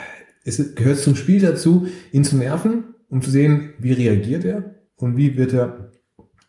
es 0.44 0.74
gehört 0.74 0.98
zum 0.98 1.16
Spiel 1.16 1.40
dazu, 1.40 1.86
ihn 2.12 2.24
zu 2.24 2.36
nerven, 2.36 2.89
um 3.10 3.20
zu 3.20 3.30
sehen, 3.30 3.74
wie 3.78 3.92
reagiert 3.92 4.44
er 4.44 4.76
und 4.96 5.16
wie 5.16 5.36
wird 5.36 5.52
er 5.52 5.90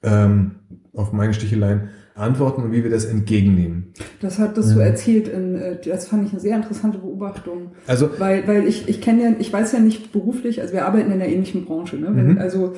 ähm, 0.03 0.55
auf 0.93 1.11
meine 1.11 1.33
Sticheleien 1.33 1.89
antworten 2.15 2.63
und 2.63 2.71
wie 2.71 2.83
wir 2.83 2.91
das 2.91 3.05
entgegennehmen. 3.05 3.93
Das 4.21 4.37
hat 4.37 4.57
das 4.57 4.69
so 4.69 4.79
erzählt, 4.79 5.27
in, 5.27 5.55
äh, 5.55 5.77
das 5.83 6.07
fand 6.07 6.25
ich 6.25 6.31
eine 6.31 6.41
sehr 6.41 6.55
interessante 6.55 6.99
Beobachtung. 6.99 7.71
Also, 7.87 8.09
weil, 8.19 8.47
weil 8.47 8.67
ich, 8.67 8.87
ich 8.87 9.01
kenne 9.01 9.23
ja, 9.23 9.31
ich 9.39 9.51
weiß 9.51 9.71
ja 9.71 9.79
nicht 9.79 10.11
beruflich, 10.11 10.61
also 10.61 10.73
wir 10.73 10.85
arbeiten 10.85 11.07
in 11.07 11.21
einer 11.21 11.27
ähnlichen 11.27 11.65
Branche, 11.65 11.95
ne? 11.97 12.15
Wenn, 12.15 12.33
mhm. 12.33 12.37
Also 12.37 12.73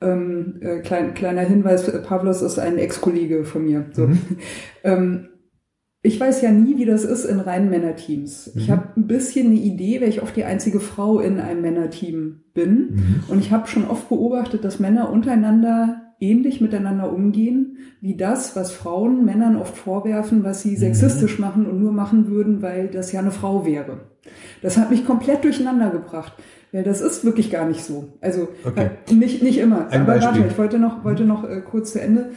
ähm, 0.00 0.58
äh, 0.60 0.80
klein, 0.80 1.14
kleiner 1.14 1.42
Hinweis, 1.42 1.90
Pavlos 2.02 2.42
ist 2.42 2.58
ein 2.58 2.78
Ex-Kollege 2.78 3.44
von 3.44 3.64
mir. 3.64 3.86
So. 3.92 4.06
Mhm. 4.06 4.18
ähm, 4.84 5.28
ich 6.06 6.20
weiß 6.20 6.42
ja 6.42 6.50
nie, 6.50 6.76
wie 6.76 6.84
das 6.84 7.02
ist 7.02 7.24
in 7.24 7.40
reinen 7.40 7.70
Männerteams. 7.70 8.52
Mhm. 8.54 8.60
Ich 8.60 8.70
habe 8.70 8.88
ein 8.94 9.06
bisschen 9.06 9.46
eine 9.46 9.56
Idee, 9.56 10.02
weil 10.02 10.10
ich 10.10 10.22
oft 10.22 10.36
die 10.36 10.44
einzige 10.44 10.78
Frau 10.78 11.18
in 11.18 11.40
einem 11.40 11.62
Männerteam 11.62 12.42
bin. 12.52 12.68
Mhm. 12.68 13.24
Und 13.28 13.38
ich 13.38 13.50
habe 13.50 13.66
schon 13.68 13.88
oft 13.88 14.10
beobachtet, 14.10 14.64
dass 14.64 14.78
Männer 14.78 15.10
untereinander 15.10 16.02
ähnlich 16.20 16.60
miteinander 16.60 17.10
umgehen, 17.10 17.78
wie 18.02 18.16
das, 18.16 18.54
was 18.54 18.70
Frauen 18.70 19.24
Männern 19.24 19.56
oft 19.56 19.78
vorwerfen, 19.78 20.44
was 20.44 20.60
sie 20.60 20.72
mhm. 20.72 20.76
sexistisch 20.76 21.38
mhm. 21.38 21.44
machen 21.44 21.66
und 21.66 21.80
nur 21.80 21.92
machen 21.92 22.28
würden, 22.28 22.60
weil 22.60 22.88
das 22.88 23.10
ja 23.10 23.20
eine 23.20 23.30
Frau 23.30 23.64
wäre. 23.64 24.00
Das 24.60 24.76
hat 24.76 24.90
mich 24.90 25.06
komplett 25.06 25.42
durcheinander 25.42 25.88
gebracht. 25.88 26.34
Weil 26.70 26.82
das 26.82 27.00
ist 27.00 27.24
wirklich 27.24 27.50
gar 27.50 27.66
nicht 27.66 27.82
so. 27.82 28.12
Also 28.20 28.48
okay. 28.64 28.90
nicht, 29.10 29.42
nicht 29.42 29.58
immer. 29.58 29.88
Ein 29.88 30.02
Aber 30.02 30.20
warte, 30.20 30.44
ich 30.46 30.58
wollte 30.58 30.78
noch, 30.78 31.02
wollte 31.04 31.24
noch 31.24 31.48
äh, 31.48 31.60
kurz 31.60 31.92
zu 31.92 32.00
Ende 32.00 32.32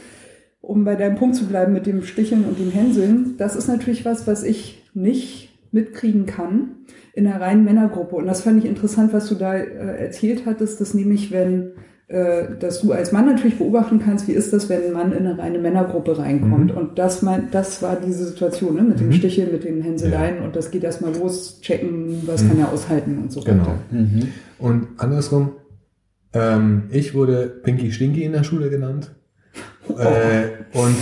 um 0.68 0.84
bei 0.84 0.96
deinem 0.96 1.16
Punkt 1.16 1.36
zu 1.38 1.46
bleiben 1.46 1.72
mit 1.72 1.86
dem 1.86 2.04
Sticheln 2.04 2.44
und 2.44 2.60
dem 2.60 2.72
Hänseln, 2.72 3.36
das 3.38 3.56
ist 3.56 3.68
natürlich 3.70 4.04
was, 4.04 4.28
was 4.28 4.44
ich 4.44 4.84
nicht 4.94 5.50
mitkriegen 5.72 6.26
kann 6.26 6.72
in 7.14 7.26
einer 7.26 7.40
reinen 7.40 7.64
Männergruppe. 7.64 8.18
Und 8.18 8.26
das 8.28 8.42
fand 8.42 8.62
ich 8.64 8.70
interessant, 8.70 9.14
was 9.14 9.30
du 9.30 9.36
da 9.36 9.56
äh, 9.56 9.66
erzählt 10.04 10.46
hattest, 10.46 10.82
dass 10.82 10.94
nämlich, 10.94 11.32
wenn, 11.32 11.72
äh, 12.10 12.44
dass 12.60 12.82
du 12.82 12.92
als 12.92 13.14
Mann 13.14 13.26
natürlich 13.28 13.58
beobachten 13.58 14.00
kannst, 14.00 14.28
wie 14.28 14.34
ist 14.34 14.52
das, 14.52 14.68
wenn 14.68 14.84
ein 14.84 14.92
Mann 14.92 15.14
in 15.14 15.26
eine 15.26 15.38
reine 15.38 15.60
Männergruppe 15.60 16.18
reinkommt. 16.20 16.72
Mhm. 16.74 16.78
Und 16.78 17.00
das, 17.00 17.22
mein, 17.22 17.48
das 17.52 17.82
war 17.82 17.96
diese 17.96 18.26
Situation, 18.26 18.76
ne, 18.76 18.82
mit 18.82 19.00
dem 19.00 19.08
Mhm. 19.08 19.14
Sticheln, 19.14 19.52
mit 19.54 19.64
den 19.64 19.82
Hänseleien 19.82 20.42
und 20.44 20.56
das 20.58 20.70
geht 20.70 20.84
erstmal 20.84 21.16
los, 21.16 21.62
checken, 21.62 22.24
was 22.26 22.46
kann 22.46 22.60
er 22.60 22.74
aushalten 22.74 23.18
und 23.20 23.32
so 23.32 23.40
Genau. 23.42 23.68
weiter. 23.68 24.28
Und 24.60 24.88
andersrum, 24.98 25.52
ähm, 26.34 26.84
ich 26.92 27.14
wurde 27.16 27.48
Pinky 27.64 27.92
Stinky 27.94 28.24
in 28.24 28.34
der 28.34 28.44
Schule 28.44 28.70
genannt. 28.70 29.12
Äh, 29.98 30.78
und 30.78 30.96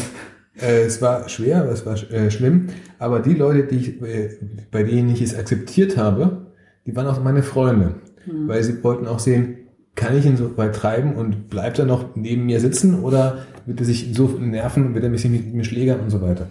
äh, 0.62 0.84
es 0.84 1.02
war 1.02 1.28
schwer, 1.30 1.68
es 1.72 1.86
war 1.86 1.96
äh, 2.12 2.32
schlimm, 2.32 2.68
aber 3.00 3.20
die 3.20 3.34
Leute, 3.34 3.64
die 3.64 3.76
ich, 3.78 4.02
äh, 4.02 4.30
bei 4.72 4.84
denen 4.84 5.10
ich 5.10 5.22
es 5.22 5.38
akzeptiert 5.38 5.98
habe, 5.98 6.48
die 6.86 6.96
waren 6.96 7.08
auch 7.08 7.22
meine 7.24 7.44
Freunde, 7.44 7.96
weil 8.28 8.64
sie 8.64 8.84
wollten 8.84 9.08
auch 9.08 9.20
sehen, 9.20 9.58
kann 9.96 10.18
ich 10.18 10.26
ihn 10.26 10.38
so 10.38 10.58
weit 10.58 10.76
treiben 10.76 11.16
und 11.16 11.50
bleibt 11.50 11.80
er 11.80 11.86
noch 11.86 12.16
neben 12.16 12.46
mir 12.46 12.60
sitzen 12.60 13.02
oder 13.02 13.46
wird 13.66 13.80
er 13.80 13.86
sich 13.86 14.12
so 14.14 14.28
nerven, 14.28 14.94
wird 14.94 15.04
er 15.04 15.10
mich 15.10 15.28
mit 15.28 15.54
mir 15.54 15.64
schlägern 15.64 16.02
und 16.02 16.10
so 16.10 16.22
weiter. 16.22 16.48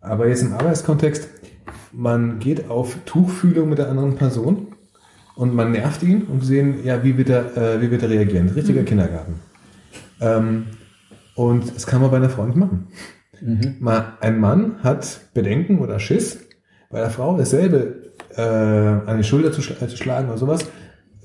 Aber 0.00 0.28
jetzt 0.28 0.42
im 0.42 0.52
Arbeitskontext, 0.52 1.28
man 1.92 2.38
geht 2.38 2.70
auf 2.70 2.96
Tuchfühlung 3.04 3.68
mit 3.68 3.78
der 3.78 3.88
anderen 3.88 4.16
Person 4.16 4.68
und 5.36 5.54
man 5.54 5.72
nervt 5.72 6.02
ihn 6.02 6.22
und 6.22 6.44
sehen, 6.44 6.84
ja, 6.84 7.04
wie 7.04 7.16
wird 7.16 7.28
er, 7.28 7.56
äh, 7.56 7.82
wie 7.82 7.90
wird 7.90 8.02
er 8.02 8.10
reagieren. 8.10 8.48
Richtiger 8.48 8.82
Kindergarten. 8.82 9.34
Ähm, 10.20 10.64
und 11.38 11.74
das 11.74 11.86
kann 11.86 12.00
man 12.02 12.10
bei 12.10 12.16
einer 12.18 12.30
Frau 12.30 12.44
nicht 12.46 12.56
machen. 12.56 12.88
Mal, 13.80 14.14
ein 14.20 14.40
Mann 14.40 14.82
hat 14.82 15.20
Bedenken 15.32 15.78
oder 15.78 16.00
Schiss, 16.00 16.38
bei 16.90 16.98
der 16.98 17.10
Frau 17.10 17.36
dasselbe 17.38 18.10
äh, 18.36 18.40
an 18.42 19.16
die 19.18 19.24
Schulter 19.24 19.52
zu, 19.52 19.60
schla- 19.60 19.86
zu 19.86 19.96
schlagen 19.96 20.28
oder 20.28 20.38
sowas, 20.38 20.68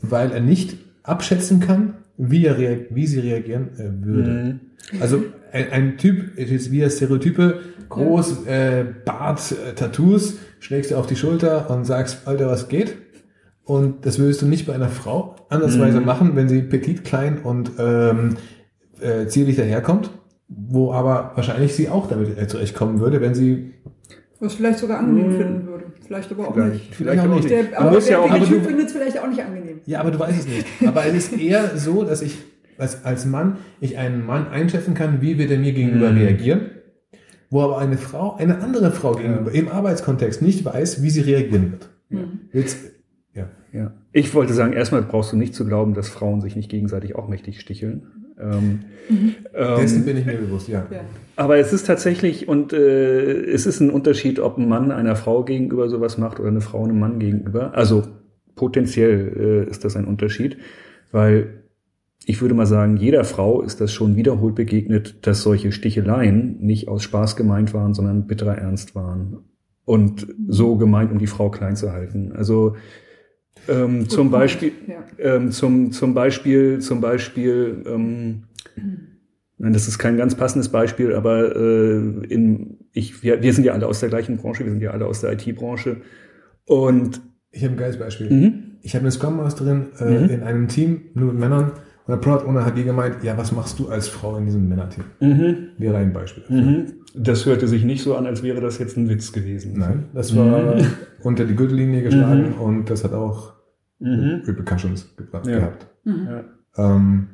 weil 0.02 0.32
er 0.32 0.40
nicht 0.42 0.78
abschätzen 1.02 1.60
kann, 1.60 1.96
wie, 2.18 2.46
er 2.46 2.58
wie 2.92 3.08
sie 3.08 3.20
reagieren 3.20 3.70
äh, 3.80 4.06
würde. 4.06 4.60
Also 5.02 5.24
ein, 5.52 5.72
ein 5.72 5.98
Typ, 5.98 6.38
jetzt 6.38 6.72
wie 6.72 6.82
das 6.82 6.98
Stereotype, 6.98 7.60
groß, 7.90 8.46
äh, 8.46 8.86
Bart, 9.06 9.42
äh, 9.52 9.74
Tattoos, 9.74 10.36
schlägst 10.60 10.92
du 10.92 10.96
auf 10.98 11.08
die 11.08 11.16
Schulter 11.16 11.70
und 11.72 11.86
sagst, 11.86 12.28
Alter, 12.28 12.48
was 12.48 12.68
geht? 12.68 12.96
Und 13.64 14.06
das 14.06 14.20
würdest 14.20 14.42
du 14.42 14.46
nicht 14.46 14.68
bei 14.68 14.74
einer 14.76 14.90
Frau 14.90 15.36
andersweise 15.50 16.00
machen, 16.06 16.36
wenn 16.36 16.50
sie 16.50 16.62
petit, 16.62 17.04
klein 17.04 17.40
und 17.40 17.72
ähm, 17.80 18.36
äh, 19.04 19.28
zierlich 19.28 19.56
daherkommt, 19.56 20.10
wo 20.48 20.92
aber 20.94 21.32
wahrscheinlich 21.36 21.74
sie 21.76 21.90
auch 21.90 22.08
damit 22.08 22.38
äh, 22.38 22.48
zurechtkommen 22.48 23.00
würde, 23.00 23.22
wenn 23.22 23.34
sie 23.36 23.74
Was 24.40 24.56
vielleicht 24.56 24.80
sogar 24.80 25.00
angenehm 25.00 25.32
finden 25.38 25.68
würde. 25.68 25.86
Vielleicht 26.06 26.32
aber 26.32 26.48
auch 26.50 26.54
Vielleicht, 26.54 26.74
nicht. 26.74 26.96
vielleicht 26.96 27.22
auch 27.24 27.36
nicht. 27.36 27.50
Der, 27.50 27.80
aber 27.80 27.92
muss 27.92 28.06
der, 28.06 28.14
ja 28.14 28.20
auch, 28.20 28.26
der 28.28 28.36
aber 28.36 28.46
Typ 28.46 28.62
du, 28.64 28.68
findet 28.70 28.88
es 28.88 28.92
vielleicht 28.92 29.20
auch 29.20 29.28
nicht 29.28 29.42
angenehm. 29.42 29.80
Ja, 29.86 30.00
aber 30.02 30.12
du 30.12 30.20
weißt 30.20 30.40
es 30.40 30.48
nicht. 30.48 30.66
Aber 30.86 31.06
es 31.06 31.14
ist 31.16 31.40
eher 31.40 31.78
so, 31.78 32.04
dass 32.04 32.22
ich 32.22 32.38
als, 32.78 33.06
als 33.06 33.26
Mann, 33.26 33.58
ich 33.80 33.98
einen 33.98 34.26
Mann 34.26 34.48
einschätzen 34.48 34.94
kann, 34.96 35.22
wie 35.22 35.38
wird 35.38 35.50
er 35.52 35.60
mir 35.60 35.72
gegenüber 35.74 36.12
Mhm. 36.12 36.18
reagieren, 36.18 36.62
wo 37.50 37.62
aber 37.62 37.78
eine 37.78 37.98
Frau, 37.98 38.36
eine 38.36 38.60
andere 38.60 38.92
Frau 38.92 39.14
gegenüber 39.14 39.52
im 39.52 39.70
Arbeitskontext 39.70 40.42
nicht 40.42 40.66
weiß, 40.66 41.02
wie 41.04 41.10
sie 41.10 41.22
reagieren 41.22 41.72
wird. 41.72 41.90
Mhm. 42.10 42.40
Jetzt, 42.52 42.80
ja. 43.34 43.48
Ja. 43.72 43.94
Ich 44.12 44.34
wollte 44.36 44.54
sagen, 44.54 44.74
erstmal 44.74 45.04
brauchst 45.04 45.32
du 45.32 45.38
nicht 45.38 45.56
zu 45.56 45.66
glauben, 45.66 45.94
dass 45.94 46.10
Frauen 46.10 46.42
sich 46.42 46.56
nicht 46.56 46.70
gegenseitig 46.70 47.16
auch 47.16 47.28
mächtig 47.30 47.60
sticheln. 47.62 48.08
Ähm, 48.40 48.80
Dessen 49.56 50.00
ähm, 50.00 50.06
bin 50.06 50.18
ich 50.18 50.26
mir 50.26 50.38
bewusst, 50.38 50.68
ja. 50.68 50.88
Ja. 50.92 51.02
aber 51.36 51.58
es 51.58 51.74
ist 51.74 51.86
tatsächlich, 51.86 52.48
und 52.48 52.74
äh, 52.74 53.44
es 53.46 53.66
ist 53.66 53.80
ein 53.80 53.90
Unterschied, 53.90 54.40
ob 54.40 54.58
ein 54.58 54.68
Mann 54.68 54.92
einer 54.92 55.16
Frau 55.16 55.44
gegenüber 55.44 55.90
sowas 55.90 56.18
macht 56.18 56.40
oder 56.40 56.50
eine 56.50 56.62
Frau 56.62 56.84
einem 56.84 57.00
Mann 57.00 57.20
gegenüber. 57.20 57.76
Also 57.76 58.04
potenziell 58.56 59.66
äh, 59.68 59.70
ist 59.70 59.84
das 59.86 59.96
ein 59.96 60.06
Unterschied, 60.06 60.58
weil 61.12 61.64
ich 62.26 62.42
würde 62.42 62.56
mal 62.56 62.66
sagen, 62.66 62.98
jeder 62.98 63.26
Frau 63.26 63.62
ist 63.62 63.82
das 63.82 63.92
schon 63.92 64.16
wiederholt 64.16 64.56
begegnet, 64.56 65.28
dass 65.28 65.42
solche 65.42 65.72
Sticheleien 65.72 66.58
nicht 66.62 66.88
aus 66.88 67.04
Spaß 67.04 67.36
gemeint 67.36 67.74
waren, 67.74 67.94
sondern 67.94 68.28
bitterer 68.28 68.58
Ernst 68.58 68.96
waren. 68.96 69.40
Und 69.86 70.28
so 70.48 70.78
gemeint, 70.78 71.12
um 71.12 71.20
die 71.20 71.28
Frau 71.28 71.50
klein 71.50 71.76
zu 71.76 71.92
halten. 71.92 72.32
Also 72.32 72.78
ähm, 73.68 74.08
zum. 74.10 74.32
Beispiel, 74.32 74.72
Ja. 74.88 75.36
ähm, 75.36 75.52
zum, 75.52 75.92
zum 75.92 76.14
Beispiel, 76.14 76.80
zum 76.80 77.02
Beispiel, 77.02 77.84
ähm, 77.86 78.44
nein, 79.58 79.74
das 79.74 79.88
ist 79.88 79.98
kein 80.00 80.18
ganz 80.18 80.36
passendes 80.36 80.70
Beispiel, 80.70 81.14
aber 81.14 81.56
äh, 81.56 81.98
in, 82.28 82.78
ich, 82.94 83.24
wir, 83.24 83.42
wir 83.42 83.54
sind 83.54 83.64
ja 83.66 83.74
alle 83.74 83.88
aus 83.88 84.00
der 84.00 84.10
gleichen 84.10 84.38
Branche, 84.38 84.64
wir 84.66 84.72
sind 84.72 84.82
ja 84.82 84.92
alle 84.92 85.06
aus 85.06 85.22
der 85.22 85.34
IT-Branche. 85.34 85.98
Und 86.66 87.22
Ich 87.52 87.64
habe 87.64 87.74
ein 87.74 87.78
geiles 87.78 87.98
Beispiel. 87.98 88.30
mhm, 88.32 88.54
Ich 88.82 88.94
habe 88.96 89.04
eine 89.04 89.12
Scrum 89.12 89.38
Masterin 89.38 89.88
äh, 90.00 90.06
Mhm. 90.24 90.30
in 90.30 90.44
einem 90.44 90.68
Team 90.68 91.02
nur 91.14 91.32
mit 91.32 91.40
Männern 91.40 91.72
und 92.06 92.12
der 92.12 92.18
Product 92.18 92.46
Owner 92.48 92.66
hat 92.66 92.78
ihr 92.78 92.84
gemeint, 92.84 93.18
ja, 93.24 93.38
was 93.38 93.52
machst 93.54 93.80
du 93.80 93.88
als 93.88 94.08
Frau 94.10 94.36
in 94.38 94.46
diesem 94.46 94.68
Männerteam? 94.68 95.06
mhm, 95.22 95.56
Wäre 95.78 95.98
ein 95.98 96.12
Beispiel. 96.14 96.44
mhm. 96.50 96.86
das 97.16 97.46
hörte 97.46 97.68
sich 97.68 97.84
nicht 97.86 98.04
so 98.04 98.16
an, 98.16 98.26
als 98.26 98.44
wäre 98.44 98.60
das 98.60 98.78
jetzt 98.80 98.98
ein 98.98 99.08
Witz 99.10 99.32
gewesen. 99.32 99.74
Nein, 99.78 100.06
das 100.14 100.36
war 100.36 100.76
Mhm. 100.76 100.86
unter 101.24 101.46
die 101.46 101.56
Gürtellinie 101.56 102.02
geschlagen 102.04 102.54
und 102.54 102.90
das 102.90 103.04
hat 103.04 103.14
auch 103.14 103.53
Mhm. 104.04 104.42
Repercussions 104.46 105.16
gebracht, 105.16 105.48
Ja. 105.48 105.60
gehabt. 105.60 105.88
Mhm. 106.04 106.28
Ja. 106.30 106.44
Ähm, 106.96 107.28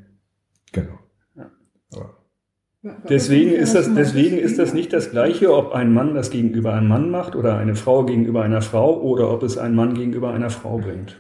genau. 0.72 1.00
Ja. 1.36 1.46
Aber 1.94 2.14
Deswegen 3.10 3.52
ist 3.52 3.76
das, 3.76 3.94
deswegen 3.94 4.38
ist 4.38 4.58
das 4.60 4.74
nicht 4.74 4.94
das 4.94 5.12
Gleiche, 5.12 5.54
ob 5.54 5.74
ein 5.74 5.94
Mann 5.94 6.14
das 6.16 6.30
gegenüber 6.30 6.74
einem 6.74 6.88
Mann 6.88 7.10
macht 7.10 7.36
oder 7.36 7.58
eine 7.58 7.76
Frau 7.76 8.06
gegenüber 8.06 8.42
einer 8.44 8.62
Frau 8.62 9.02
oder 9.02 9.32
ob 9.34 9.44
es 9.44 9.58
ein 9.58 9.76
Mann 9.76 9.96
gegenüber 9.96 10.32
einer 10.34 10.50
Frau 10.50 10.78
bringt. 10.78 11.20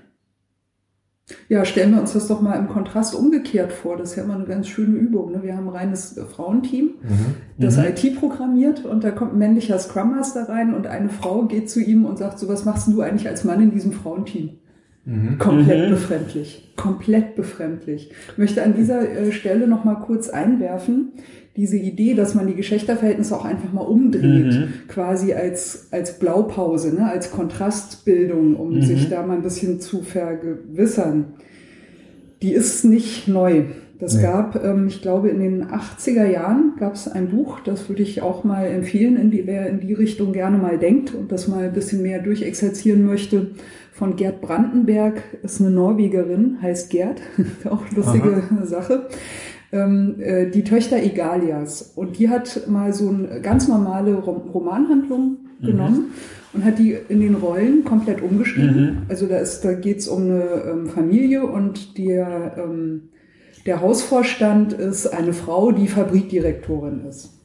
Ja, 1.47 1.63
stellen 1.63 1.91
wir 1.93 2.01
uns 2.01 2.13
das 2.13 2.27
doch 2.27 2.41
mal 2.41 2.55
im 2.55 2.69
Kontrast 2.69 3.13
umgekehrt 3.13 3.71
vor. 3.71 3.97
Das 3.97 4.11
ist 4.11 4.15
ja 4.15 4.23
immer 4.23 4.33
eine 4.35 4.45
ganz 4.45 4.67
schöne 4.67 4.95
Übung. 4.97 5.31
Ne? 5.31 5.43
Wir 5.43 5.55
haben 5.55 5.67
ein 5.69 5.75
reines 5.75 6.17
äh, 6.17 6.25
Frauenteam, 6.25 6.91
das 7.59 7.77
Mhm. 7.77 7.83
IT 7.83 8.15
programmiert 8.19 8.83
und 8.85 9.03
da 9.03 9.11
kommt 9.11 9.33
ein 9.33 9.37
männlicher 9.37 9.77
Scrum 9.77 10.11
Master 10.11 10.49
rein 10.49 10.73
und 10.73 10.87
eine 10.87 11.09
Frau 11.09 11.43
geht 11.43 11.69
zu 11.69 11.81
ihm 11.81 12.05
und 12.05 12.17
sagt 12.17 12.39
so, 12.39 12.47
was 12.47 12.65
machst 12.65 12.87
du 12.87 13.01
eigentlich 13.01 13.27
als 13.27 13.43
Mann 13.43 13.61
in 13.61 13.69
diesem 13.71 13.91
Frauenteam? 13.91 14.57
Mhm. 15.09 15.37
Komplett 15.39 15.87
Mhm. 15.87 15.91
befremdlich. 15.91 16.71
Komplett 16.75 17.35
befremdlich. 17.35 18.11
Ich 18.31 18.37
möchte 18.37 18.61
an 18.63 18.75
dieser 18.75 19.01
äh, 19.01 19.31
Stelle 19.31 19.67
noch 19.67 19.83
mal 19.83 19.95
kurz 19.95 20.29
einwerfen, 20.29 21.09
diese 21.55 21.77
Idee, 21.77 22.13
dass 22.13 22.35
man 22.35 22.47
die 22.47 22.53
Geschlechterverhältnisse 22.53 23.35
auch 23.35 23.43
einfach 23.43 23.73
mal 23.73 23.81
umdreht, 23.81 24.53
Mhm. 24.53 24.67
quasi 24.87 25.33
als, 25.33 25.87
als 25.91 26.19
Blaupause, 26.19 26.93
ne, 26.95 27.09
als 27.09 27.31
Kontrastbildung, 27.31 28.55
um 28.55 28.75
Mhm. 28.75 28.81
sich 28.83 29.09
da 29.09 29.25
mal 29.25 29.37
ein 29.37 29.43
bisschen 29.43 29.79
zu 29.81 30.01
vergewissern. 30.03 31.25
Die 32.41 32.53
ist 32.53 32.85
nicht 32.85 33.27
neu. 33.27 33.63
Das 33.99 34.15
Nee. 34.15 34.21
gab, 34.21 34.63
ähm, 34.63 34.87
ich 34.87 35.01
glaube, 35.01 35.27
in 35.27 35.39
den 35.41 35.63
80er 35.71 36.25
Jahren 36.25 36.75
gab 36.79 36.93
es 36.93 37.09
ein 37.09 37.27
Buch, 37.27 37.59
das 37.59 37.89
würde 37.89 38.01
ich 38.03 38.21
auch 38.21 38.45
mal 38.45 38.65
empfehlen, 38.67 39.17
in 39.17 39.29
die, 39.29 39.45
wer 39.45 39.67
in 39.67 39.81
die 39.81 39.91
Richtung 39.93 40.31
gerne 40.31 40.57
mal 40.57 40.77
denkt 40.77 41.13
und 41.13 41.33
das 41.33 41.49
mal 41.49 41.65
ein 41.65 41.73
bisschen 41.73 42.01
mehr 42.01 42.19
durchexerzieren 42.21 43.05
möchte, 43.05 43.47
von 43.99 44.15
Gerd 44.15 44.39
Brandenberg, 44.39 45.21
ist 45.43 45.59
eine 45.59 45.71
Norwegerin, 45.71 46.61
heißt 46.61 46.89
Gerd, 46.89 47.21
auch 47.69 47.81
lustige 47.93 48.43
Sache. 48.63 49.09
Ähm, 49.71 50.15
äh, 50.19 50.49
die 50.49 50.63
Töchter 50.63 50.97
Egalias. 50.97 51.91
Und 51.95 52.17
die 52.17 52.29
hat 52.29 52.67
mal 52.67 52.93
so 52.93 53.09
eine 53.09 53.41
ganz 53.41 53.67
normale 53.67 54.15
Rom 54.15 54.49
Romanhandlung 54.51 55.37
genommen 55.61 56.13
und 56.53 56.63
hat 56.65 56.79
die 56.79 56.95
in 57.09 57.19
den 57.19 57.35
Rollen 57.35 57.83
komplett 57.83 58.23
umgeschrieben. 58.23 59.03
Also 59.09 59.27
da, 59.27 59.37
ist, 59.37 59.61
da 59.61 59.73
geht's 59.73 60.07
um 60.07 60.23
eine 60.23 60.43
ähm, 60.71 60.85
Familie 60.87 61.45
und 61.45 61.97
der, 61.97 62.55
ähm, 62.57 63.09
der 63.65 63.81
Hausvorstand 63.81 64.73
ist 64.73 65.07
eine 65.07 65.33
Frau, 65.33 65.71
die 65.71 65.87
Fabrikdirektorin 65.87 67.05
ist. 67.07 67.38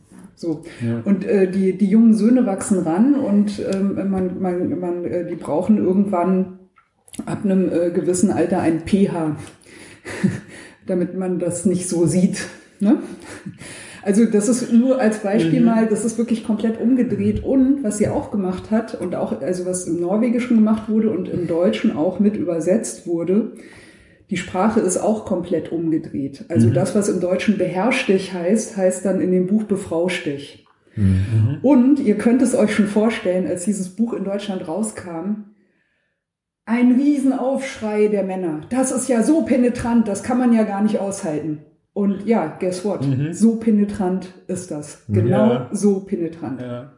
So. 0.45 0.63
Ja. 0.87 1.01
Und 1.05 1.25
äh, 1.25 1.51
die, 1.51 1.79
die 1.79 1.87
jungen 1.87 2.13
Söhne 2.13 2.45
wachsen 2.45 2.81
ran 2.81 3.15
und 3.15 3.63
ähm, 3.73 3.95
man, 4.11 4.41
man, 4.41 4.79
man, 4.79 5.05
äh, 5.07 5.27
die 5.27 5.37
brauchen 5.37 5.79
irgendwann 5.79 6.59
ab 7.25 7.45
einem 7.45 7.73
äh, 7.73 7.91
gewissen 7.91 8.31
Alter 8.31 8.61
ein 8.61 8.81
pH, 8.81 9.37
damit 10.87 11.17
man 11.17 11.39
das 11.39 11.65
nicht 11.65 11.89
so 11.89 12.05
sieht. 12.05 12.45
Ne? 12.81 12.99
Also 14.03 14.27
das 14.27 14.49
ist 14.49 14.71
nur 14.71 15.01
als 15.01 15.21
Beispiel 15.21 15.61
Mhm. 15.61 15.67
mal, 15.67 15.87
das 15.87 16.05
ist 16.05 16.19
wirklich 16.19 16.45
komplett 16.45 16.79
umgedreht. 16.79 17.43
Und 17.43 17.83
was 17.83 17.97
sie 17.97 18.09
auch 18.09 18.31
gemacht 18.31 18.71
hat 18.71 19.01
und 19.01 19.15
auch, 19.15 19.41
also 19.41 19.65
was 19.65 19.87
im 19.87 19.99
Norwegischen 19.99 20.59
gemacht 20.59 20.91
wurde 20.91 21.11
und 21.11 21.27
im 21.29 21.47
Deutschen 21.47 21.97
auch 21.97 22.21
mit 22.21 22.37
übersetzt 22.37 23.07
wurde, 23.07 23.53
die 24.31 24.37
Sprache 24.37 24.81
ist 24.81 24.97
auch 24.97 25.25
komplett 25.27 25.71
umgedreht. 25.73 26.45
Also 26.49 26.69
Mhm. 26.69 26.75
das, 26.75 26.95
was 26.95 27.09
im 27.09 27.21
Deutschen 27.21 27.59
beherrschtig 27.59 28.33
heißt, 28.33 28.77
heißt 28.77 29.05
dann 29.05 29.21
in 29.21 29.31
dem 29.33 29.47
Buch 29.47 29.65
befraustich. 29.65 30.67
Mhm. 30.97 31.59
Und 31.63 31.99
ihr 32.01 32.17
könnt 32.17 32.41
es 32.43 32.55
euch 32.55 32.75
schon 32.75 32.87
vorstellen, 32.87 33.47
als 33.47 33.65
dieses 33.65 33.91
Buch 33.97 34.13
in 34.15 34.25
Deutschland 34.25 34.67
rauskam, 34.69 35.51
ein 36.67 36.93
Riesenaufschrei 36.93 38.09
der 38.09 38.23
Männer. 38.23 38.63
Das 38.71 38.91
ist 38.93 39.09
ja 39.09 39.23
so 39.23 39.43
penetrant, 39.43 40.09
das 40.09 40.23
kann 40.23 40.39
man 40.39 40.53
ja 40.55 40.63
gar 40.63 40.83
nicht 40.83 40.99
aushalten. 40.99 41.59
Und 41.93 42.27
ja, 42.27 42.57
guess 42.59 42.85
what? 42.85 43.07
So 43.33 43.57
penetrant 43.57 44.33
ist 44.49 44.71
das. 44.71 45.05
Genau 45.09 45.53
Ja. 45.53 45.69
so 45.73 46.01
penetrant. 46.01 46.61
Ja. 46.61 46.93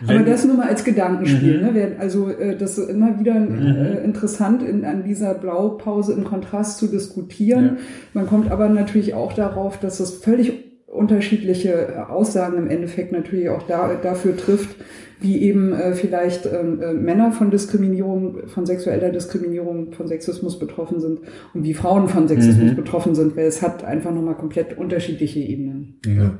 Mhm. 0.00 0.08
Aber 0.10 0.18
Wenn- 0.18 0.26
das 0.26 0.44
nur 0.44 0.56
mal 0.56 0.68
als 0.68 0.84
Gedankenspiel. 0.84 1.58
Mhm. 1.62 1.74
Ne? 1.74 1.96
Also 1.98 2.28
äh, 2.28 2.56
das 2.56 2.78
ist 2.78 2.88
immer 2.90 3.18
wieder 3.18 3.34
äh, 3.36 4.04
interessant, 4.04 4.62
in, 4.62 4.84
an 4.84 5.04
dieser 5.04 5.34
Blaupause 5.34 6.12
im 6.12 6.24
Kontrast 6.24 6.78
zu 6.78 6.86
diskutieren. 6.88 7.64
Ja. 7.64 7.76
Man 8.14 8.26
kommt 8.26 8.50
aber 8.50 8.68
natürlich 8.68 9.14
auch 9.14 9.32
darauf, 9.32 9.78
dass 9.78 10.00
es 10.00 10.10
völlig 10.10 10.52
unterschiedliche 10.86 11.72
äh, 11.72 11.96
Aussagen 12.10 12.58
im 12.58 12.68
Endeffekt 12.70 13.12
natürlich 13.12 13.48
auch 13.50 13.62
da, 13.64 13.94
dafür 14.02 14.36
trifft, 14.36 14.76
wie 15.20 15.38
eben 15.42 15.72
äh, 15.72 15.92
vielleicht 15.94 16.46
ähm, 16.46 16.80
äh, 16.82 16.92
Männer 16.92 17.32
von 17.32 17.50
Diskriminierung, 17.50 18.46
von 18.48 18.66
sexueller 18.66 19.10
Diskriminierung, 19.10 19.92
von 19.92 20.06
Sexismus 20.08 20.58
betroffen 20.58 21.00
sind 21.00 21.20
und 21.54 21.64
wie 21.64 21.74
Frauen 21.74 22.08
von 22.08 22.28
Sexismus 22.28 22.72
Mhm. 22.72 22.76
betroffen 22.76 23.14
sind, 23.14 23.36
weil 23.36 23.46
es 23.46 23.62
hat 23.62 23.82
einfach 23.84 24.12
nochmal 24.14 24.34
komplett 24.36 24.76
unterschiedliche 24.78 25.40
Ebenen. 25.40 26.00
Ja. 26.06 26.38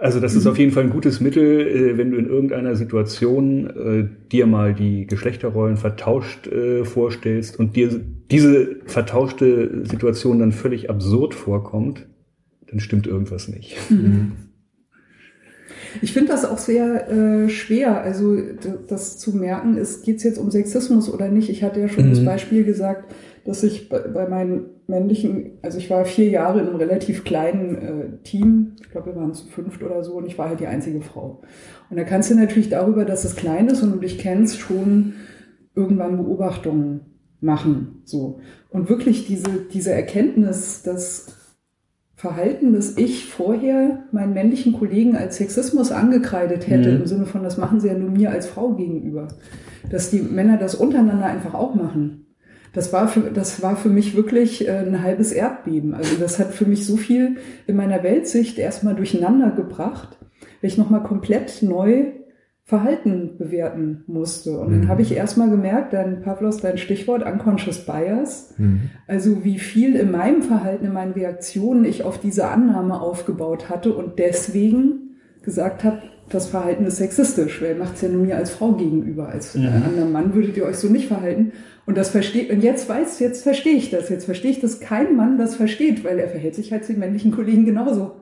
Also 0.00 0.20
das 0.20 0.34
ist 0.34 0.46
auf 0.46 0.58
jeden 0.58 0.72
Fall 0.72 0.84
ein 0.84 0.90
gutes 0.90 1.20
Mittel, 1.20 1.66
äh, 1.66 1.98
wenn 1.98 2.10
du 2.10 2.18
in 2.18 2.26
irgendeiner 2.28 2.76
Situation 2.76 3.66
äh, 3.68 4.08
dir 4.30 4.46
mal 4.46 4.74
die 4.74 5.06
Geschlechterrollen 5.06 5.76
vertauscht 5.76 6.46
äh, 6.46 6.84
vorstellst 6.84 7.58
und 7.58 7.76
dir 7.76 8.00
diese 8.30 8.76
vertauschte 8.86 9.84
Situation 9.84 10.38
dann 10.38 10.52
völlig 10.52 10.90
absurd 10.90 11.34
vorkommt, 11.34 12.06
dann 12.70 12.80
stimmt 12.80 13.06
irgendwas 13.06 13.48
nicht. 13.48 13.76
Ich 16.02 16.12
finde 16.12 16.32
das 16.32 16.44
auch 16.44 16.58
sehr 16.58 17.10
äh, 17.10 17.48
schwer, 17.48 18.00
also 18.02 18.36
das 18.88 19.18
zu 19.18 19.34
merken, 19.36 19.76
ist, 19.76 20.04
geht 20.04 20.18
es 20.18 20.22
jetzt 20.22 20.38
um 20.38 20.50
Sexismus 20.50 21.12
oder 21.12 21.28
nicht. 21.28 21.48
Ich 21.48 21.62
hatte 21.62 21.80
ja 21.80 21.88
schon 21.88 22.06
Mhm. 22.06 22.10
das 22.10 22.24
Beispiel 22.24 22.64
gesagt, 22.64 23.12
dass 23.48 23.62
ich 23.62 23.88
bei, 23.88 24.00
bei 24.00 24.28
meinen 24.28 24.66
männlichen, 24.88 25.52
also 25.62 25.78
ich 25.78 25.88
war 25.88 26.04
vier 26.04 26.28
Jahre 26.28 26.60
in 26.60 26.66
einem 26.66 26.76
relativ 26.76 27.24
kleinen 27.24 27.74
äh, 27.76 28.22
Team, 28.22 28.72
ich 28.78 28.90
glaube, 28.90 29.14
wir 29.14 29.16
waren 29.16 29.32
zu 29.32 29.46
fünft 29.46 29.82
oder 29.82 30.04
so, 30.04 30.12
und 30.16 30.26
ich 30.26 30.36
war 30.36 30.50
halt 30.50 30.60
die 30.60 30.66
einzige 30.66 31.00
Frau. 31.00 31.40
Und 31.88 31.96
da 31.96 32.04
kannst 32.04 32.30
du 32.30 32.34
natürlich 32.34 32.68
darüber, 32.68 33.06
dass 33.06 33.24
es 33.24 33.36
klein 33.36 33.68
ist 33.68 33.82
und 33.82 33.92
du 33.92 33.98
dich 34.00 34.18
kennst, 34.18 34.58
schon 34.58 35.14
irgendwann 35.74 36.18
Beobachtungen 36.18 37.00
machen. 37.40 38.02
So. 38.04 38.40
Und 38.68 38.90
wirklich 38.90 39.26
diese, 39.26 39.48
diese 39.72 39.92
Erkenntnis, 39.92 40.82
dass 40.82 41.34
Verhalten, 42.16 42.74
das 42.74 42.98
ich 42.98 43.24
vorher 43.32 44.04
meinen 44.12 44.34
männlichen 44.34 44.74
Kollegen 44.74 45.16
als 45.16 45.38
Sexismus 45.38 45.90
angekreidet 45.90 46.68
hätte, 46.68 46.90
Mhm. 46.90 46.96
im 47.00 47.06
Sinne 47.06 47.24
von, 47.24 47.42
das 47.44 47.56
machen 47.56 47.80
sie 47.80 47.88
ja 47.88 47.94
nur 47.94 48.10
mir 48.10 48.30
als 48.30 48.46
Frau 48.46 48.74
gegenüber, 48.74 49.28
dass 49.88 50.10
die 50.10 50.20
Männer 50.20 50.58
das 50.58 50.74
untereinander 50.74 51.24
einfach 51.24 51.54
auch 51.54 51.74
machen. 51.74 52.26
Das 52.72 52.92
war 52.92 53.08
für, 53.08 53.20
das 53.32 53.62
war 53.62 53.76
für 53.76 53.88
mich 53.88 54.14
wirklich 54.16 54.66
äh, 54.68 54.70
ein 54.72 55.02
halbes 55.02 55.32
Erdbeben. 55.32 55.94
Also 55.94 56.16
das 56.20 56.38
hat 56.38 56.52
für 56.52 56.66
mich 56.66 56.86
so 56.86 56.96
viel 56.96 57.36
in 57.66 57.76
meiner 57.76 58.02
Weltsicht 58.02 58.58
erstmal 58.58 58.94
durcheinander 58.94 59.50
gebracht, 59.50 60.18
weil 60.60 60.68
ich 60.70 60.78
nochmal 60.78 61.02
komplett 61.02 61.62
neu 61.62 62.12
Verhalten 62.64 63.38
bewerten 63.38 64.04
musste. 64.06 64.58
Und 64.60 64.70
dann 64.72 64.80
Mhm. 64.82 64.88
habe 64.88 65.00
ich 65.00 65.12
erstmal 65.14 65.48
gemerkt, 65.48 65.94
dann 65.94 66.20
Pavlos, 66.20 66.58
dein 66.58 66.76
Stichwort, 66.76 67.24
Unconscious 67.24 67.86
Bias, 67.86 68.52
Mhm. 68.58 68.90
also 69.06 69.42
wie 69.42 69.58
viel 69.58 69.96
in 69.96 70.10
meinem 70.10 70.42
Verhalten, 70.42 70.84
in 70.84 70.92
meinen 70.92 71.12
Reaktionen 71.12 71.86
ich 71.86 72.02
auf 72.04 72.18
diese 72.20 72.48
Annahme 72.48 73.00
aufgebaut 73.00 73.70
hatte 73.70 73.94
und 73.94 74.18
deswegen 74.18 75.16
gesagt 75.42 75.82
habe, 75.82 76.02
das 76.30 76.48
Verhalten 76.48 76.84
ist 76.84 76.96
sexistisch, 76.98 77.62
weil 77.62 77.74
macht 77.76 77.94
es 77.96 78.02
ja 78.02 78.08
nur 78.08 78.24
mir 78.24 78.36
als 78.36 78.50
Frau 78.50 78.72
gegenüber, 78.72 79.28
als 79.28 79.54
äh, 79.54 79.60
Mhm. 79.60 79.66
anderer 79.84 80.04
Mann 80.06 80.34
würdet 80.34 80.56
ihr 80.56 80.64
euch 80.64 80.76
so 80.76 80.88
nicht 80.88 81.08
verhalten. 81.08 81.52
Und 81.86 81.96
das 81.96 82.10
versteht, 82.10 82.50
und 82.50 82.62
jetzt 82.62 82.86
weiß, 82.88 83.18
jetzt 83.20 83.42
verstehe 83.42 83.74
ich 83.76 83.90
das. 83.90 84.08
Jetzt 84.10 84.26
verstehe 84.26 84.50
ich, 84.50 84.60
dass 84.60 84.80
kein 84.80 85.16
Mann 85.16 85.38
das 85.38 85.54
versteht, 85.56 86.04
weil 86.04 86.18
er 86.18 86.28
verhält 86.28 86.54
sich 86.54 86.70
halt 86.70 86.84
zu 86.84 86.92
den 86.92 87.00
männlichen 87.00 87.30
Kollegen 87.32 87.64
genauso. 87.64 88.12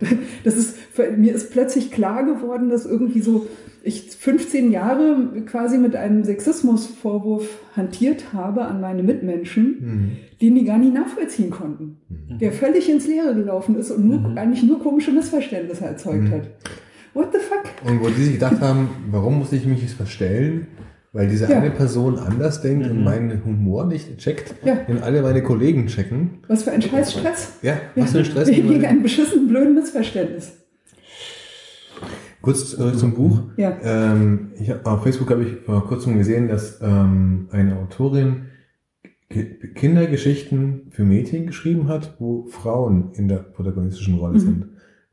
Das 0.44 0.56
ist, 0.58 0.76
mir 1.16 1.34
ist 1.34 1.50
plötzlich 1.52 1.90
klar 1.90 2.24
geworden, 2.26 2.68
dass 2.68 2.84
irgendwie 2.84 3.22
so 3.22 3.46
ich 3.82 4.10
15 4.10 4.70
Jahre 4.72 5.28
quasi 5.46 5.78
mit 5.78 5.96
einem 5.96 6.24
Sexismusvorwurf 6.24 7.48
hantiert 7.76 8.32
habe 8.34 8.62
an 8.66 8.80
meine 8.82 9.02
Mitmenschen, 9.02 9.64
Mhm. 9.80 10.10
den 10.42 10.54
die 10.56 10.64
gar 10.64 10.76
nicht 10.78 10.92
nachvollziehen 10.92 11.50
konnten. 11.50 11.98
Der 12.40 12.52
völlig 12.52 12.90
ins 12.90 13.06
Leere 13.06 13.34
gelaufen 13.34 13.76
ist 13.76 13.90
und 13.90 14.06
nur, 14.06 14.36
eigentlich 14.36 14.62
nur 14.64 14.80
komische 14.80 15.12
Missverständnisse 15.12 15.84
erzeugt 15.84 16.24
Mhm. 16.24 16.30
hat. 16.32 16.50
What 17.14 17.32
the 17.32 17.38
fuck? 17.38 17.64
Und 17.90 18.00
wo 18.00 18.08
die 18.08 18.22
sich 18.24 18.32
gedacht 18.34 18.60
haben, 18.60 18.88
warum 19.10 19.38
muss 19.38 19.52
ich 19.52 19.64
mich 19.66 19.80
jetzt 19.82 19.94
verstellen? 19.94 20.66
Weil 21.12 21.28
diese 21.28 21.48
Ja. 21.48 21.58
eine 21.60 21.70
Person 21.70 22.18
anders 22.18 22.60
denkt 22.60 22.90
und 22.90 22.98
Mhm. 22.98 23.04
meinen 23.04 23.44
Humor 23.44 23.86
nicht 23.86 24.18
checkt, 24.18 24.54
Ja. 24.64 24.74
den 24.74 25.00
alle 25.00 25.22
meine 25.22 25.42
Kollegen 25.44 25.86
checken. 25.86 26.38
Was 26.48 26.64
für 26.64 26.72
ein 26.72 26.82
scheiß 26.82 27.12
Stress. 27.12 27.52
Ja, 27.62 27.74
was 27.94 28.10
für 28.12 28.18
ein 28.18 28.24
Stress. 28.24 28.48
Wegen 28.48 28.84
einem 28.84 29.02
beschissenen, 29.02 29.46
blöden 29.46 29.74
Missverständnis. 29.76 30.52
Kurz 32.42 32.70
zurück 32.70 32.98
zum 32.98 33.14
Buch. 33.14 33.42
Ja. 33.56 33.76
Ähm, 33.82 34.50
ich, 34.60 34.70
hab- 34.70 34.84
auf 34.86 35.02
Facebook 35.04 35.30
habe 35.30 35.44
ich 35.44 35.56
vor 35.64 35.86
kurzem 35.86 36.18
gesehen, 36.18 36.48
dass 36.48 36.80
ähm, 36.82 37.48
eine 37.52 37.76
Autorin 37.78 38.46
Ki- 39.30 39.54
Kindergeschichten 39.74 40.88
für 40.90 41.04
Mädchen 41.04 41.46
geschrieben 41.46 41.88
hat, 41.88 42.16
wo 42.18 42.46
Frauen 42.46 43.12
in 43.14 43.28
der 43.28 43.36
protagonistischen 43.38 44.16
Rolle 44.18 44.34
Mhm. 44.34 44.38
sind. 44.40 44.64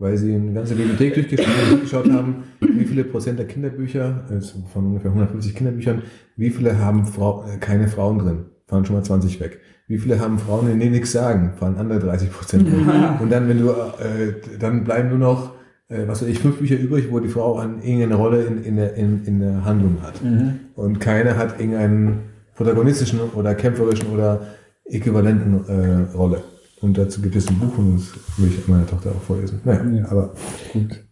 Weil 0.01 0.17
sie 0.17 0.33
eine 0.33 0.51
ganze 0.51 0.73
Bibliothek 0.73 1.15
durchgesch- 1.15 1.45
durchgeschaut 1.69 2.11
haben, 2.11 2.37
wie 2.59 2.85
viele 2.85 3.03
Prozent 3.03 3.37
der 3.37 3.45
Kinderbücher, 3.45 4.23
also 4.27 4.57
von 4.73 4.87
ungefähr 4.87 5.11
150 5.11 5.53
Kinderbüchern, 5.53 6.01
wie 6.37 6.49
viele 6.49 6.79
haben 6.79 7.05
Frau, 7.05 7.45
äh, 7.45 7.57
keine 7.59 7.87
Frauen 7.87 8.17
drin, 8.17 8.37
fallen 8.65 8.83
schon 8.83 8.95
mal 8.95 9.03
20 9.03 9.39
weg. 9.39 9.59
Wie 9.87 9.99
viele 9.99 10.19
haben 10.19 10.39
Frauen, 10.39 10.79
die 10.79 10.89
nichts 10.89 11.11
sagen, 11.11 11.51
fallen 11.55 11.77
andere 11.77 11.99
30 11.99 12.31
Prozent 12.31 12.65
weg. 12.65 12.79
Ja. 12.87 13.19
Und 13.21 13.31
dann, 13.31 13.47
wenn 13.47 13.59
du, 13.59 13.69
äh, 13.69 14.57
dann 14.59 14.83
bleiben 14.83 15.09
nur 15.09 15.19
noch, 15.19 15.51
äh, 15.89 16.07
was 16.07 16.23
weiß 16.23 16.29
ich, 16.29 16.39
fünf 16.39 16.57
Bücher 16.57 16.79
übrig, 16.79 17.09
wo 17.11 17.19
die 17.19 17.29
Frau 17.29 17.57
an 17.59 17.83
irgendeine 17.83 18.15
Rolle 18.15 18.43
in, 18.43 18.63
in, 18.63 18.75
der, 18.77 18.95
in, 18.95 19.23
in 19.25 19.39
der 19.39 19.63
Handlung 19.65 19.97
hat. 20.01 20.23
Mhm. 20.23 20.53
Und 20.75 20.99
keine 20.99 21.37
hat 21.37 21.59
irgendeinen 21.59 22.21
protagonistischen 22.55 23.19
oder 23.35 23.53
kämpferischen 23.53 24.07
oder 24.07 24.41
äquivalenten 24.85 25.65
äh, 25.67 26.15
Rolle. 26.17 26.41
Und 26.81 26.97
dazu 26.97 27.21
gibt 27.21 27.35
es 27.35 27.47
ein 27.47 27.59
Buch 27.59 27.77
und 27.77 27.95
das 27.97 28.13
will 28.37 28.49
ich 28.49 28.67
meiner 28.67 28.87
Tochter 28.87 29.11
auch 29.11 29.21
vorlesen. 29.21 29.61
Naja, 29.63 29.83
Ja. 29.99 30.05
aber 30.11 30.33
Gut. 30.73 31.03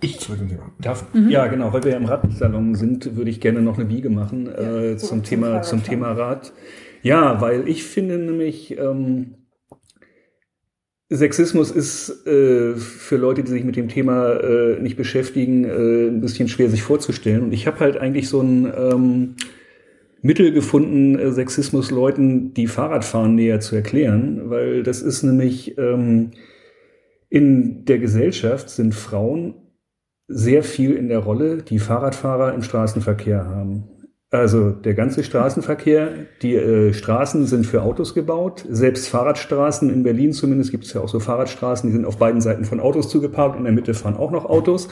Ich 0.00 0.18
zurück 0.18 0.38
zum 0.38 0.48
Thema. 0.48 0.72
darf, 0.80 1.04
Mhm. 1.14 1.28
ja 1.30 1.46
genau, 1.46 1.72
weil 1.72 1.84
wir 1.84 1.92
ja 1.92 1.96
im 1.98 2.04
Radsalon 2.06 2.74
sind, 2.74 3.16
würde 3.16 3.30
ich 3.30 3.40
gerne 3.40 3.62
noch 3.62 3.76
eine 3.78 3.86
Biege 3.86 4.10
machen 4.10 4.48
äh, 4.48 4.90
Ja, 4.92 4.96
zum 4.96 5.08
zum 5.08 5.22
Thema 5.22 5.62
zum. 5.62 5.82
Thema 5.82 6.12
Rad. 6.12 6.52
Ja, 7.02 7.40
weil 7.40 7.68
ich 7.68 7.84
finde 7.84 8.18
nämlich 8.18 8.76
ähm, 8.78 9.34
Sexismus 11.10 11.70
ist 11.70 12.26
äh, 12.26 12.74
für 12.76 13.16
Leute, 13.16 13.44
die 13.44 13.50
sich 13.50 13.64
mit 13.64 13.76
dem 13.76 13.88
Thema 13.88 14.32
äh, 14.40 14.80
nicht 14.80 14.96
beschäftigen, 14.96 15.64
äh, 15.64 16.08
ein 16.08 16.20
bisschen 16.20 16.48
schwer 16.48 16.70
sich 16.70 16.82
vorzustellen. 16.82 17.42
Und 17.42 17.52
ich 17.52 17.66
habe 17.66 17.80
halt 17.80 17.96
eigentlich 17.98 18.28
so 18.28 18.40
ein 18.40 18.72
ähm, 18.76 19.34
Mittel 20.24 20.52
gefunden, 20.52 21.18
äh, 21.18 21.30
Sexismus 21.32 21.90
Leuten, 21.90 22.54
die 22.54 22.66
Fahrradfahren 22.66 23.34
näher 23.34 23.60
zu 23.60 23.76
erklären, 23.76 24.48
weil 24.48 24.82
das 24.82 25.02
ist 25.02 25.22
nämlich 25.22 25.76
ähm, 25.76 26.30
in 27.28 27.84
der 27.84 27.98
Gesellschaft 27.98 28.70
sind 28.70 28.94
Frauen 28.94 29.54
sehr 30.26 30.62
viel 30.62 30.94
in 30.94 31.08
der 31.08 31.18
Rolle, 31.18 31.58
die 31.58 31.78
Fahrradfahrer 31.78 32.54
im 32.54 32.62
Straßenverkehr 32.62 33.44
haben. 33.44 33.84
Also 34.30 34.70
der 34.70 34.94
ganze 34.94 35.22
Straßenverkehr, 35.24 36.08
die 36.40 36.54
äh, 36.54 36.94
Straßen 36.94 37.44
sind 37.44 37.66
für 37.66 37.82
Autos 37.82 38.14
gebaut. 38.14 38.64
Selbst 38.70 39.08
Fahrradstraßen 39.08 39.90
in 39.90 40.04
Berlin 40.04 40.32
zumindest 40.32 40.70
gibt 40.70 40.84
es 40.84 40.94
ja 40.94 41.02
auch 41.02 41.08
so 41.08 41.20
Fahrradstraßen, 41.20 41.90
die 41.90 41.94
sind 41.94 42.06
auf 42.06 42.16
beiden 42.16 42.40
Seiten 42.40 42.64
von 42.64 42.80
Autos 42.80 43.10
zugeparkt. 43.10 43.58
In 43.58 43.64
der 43.64 43.74
Mitte 43.74 43.92
fahren 43.92 44.16
auch 44.16 44.30
noch 44.30 44.46
Autos. 44.46 44.88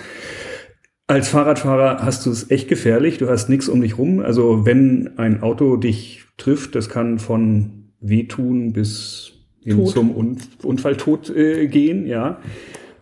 Als 1.13 1.29
Fahrradfahrer 1.29 2.03
hast 2.03 2.25
du 2.25 2.31
es 2.31 2.51
echt 2.51 2.69
gefährlich. 2.69 3.19
Du 3.19 3.29
hast 3.29 3.51
nichts 3.51 3.69
um 3.69 3.83
dich 3.83 3.99
rum. 3.99 4.21
Also 4.21 4.65
wenn 4.65 5.19
ein 5.19 5.43
Auto 5.43 5.77
dich 5.77 6.25
trifft, 6.39 6.75
das 6.75 6.89
kann 6.89 7.19
von 7.19 7.91
wehtun 8.01 8.73
bis 8.73 9.33
hin 9.61 9.77
Tod. 9.77 9.91
zum 9.91 10.17
Un 10.17 10.39
Unfalltod 10.63 11.29
äh, 11.29 11.67
gehen. 11.67 12.07
Ja. 12.07 12.41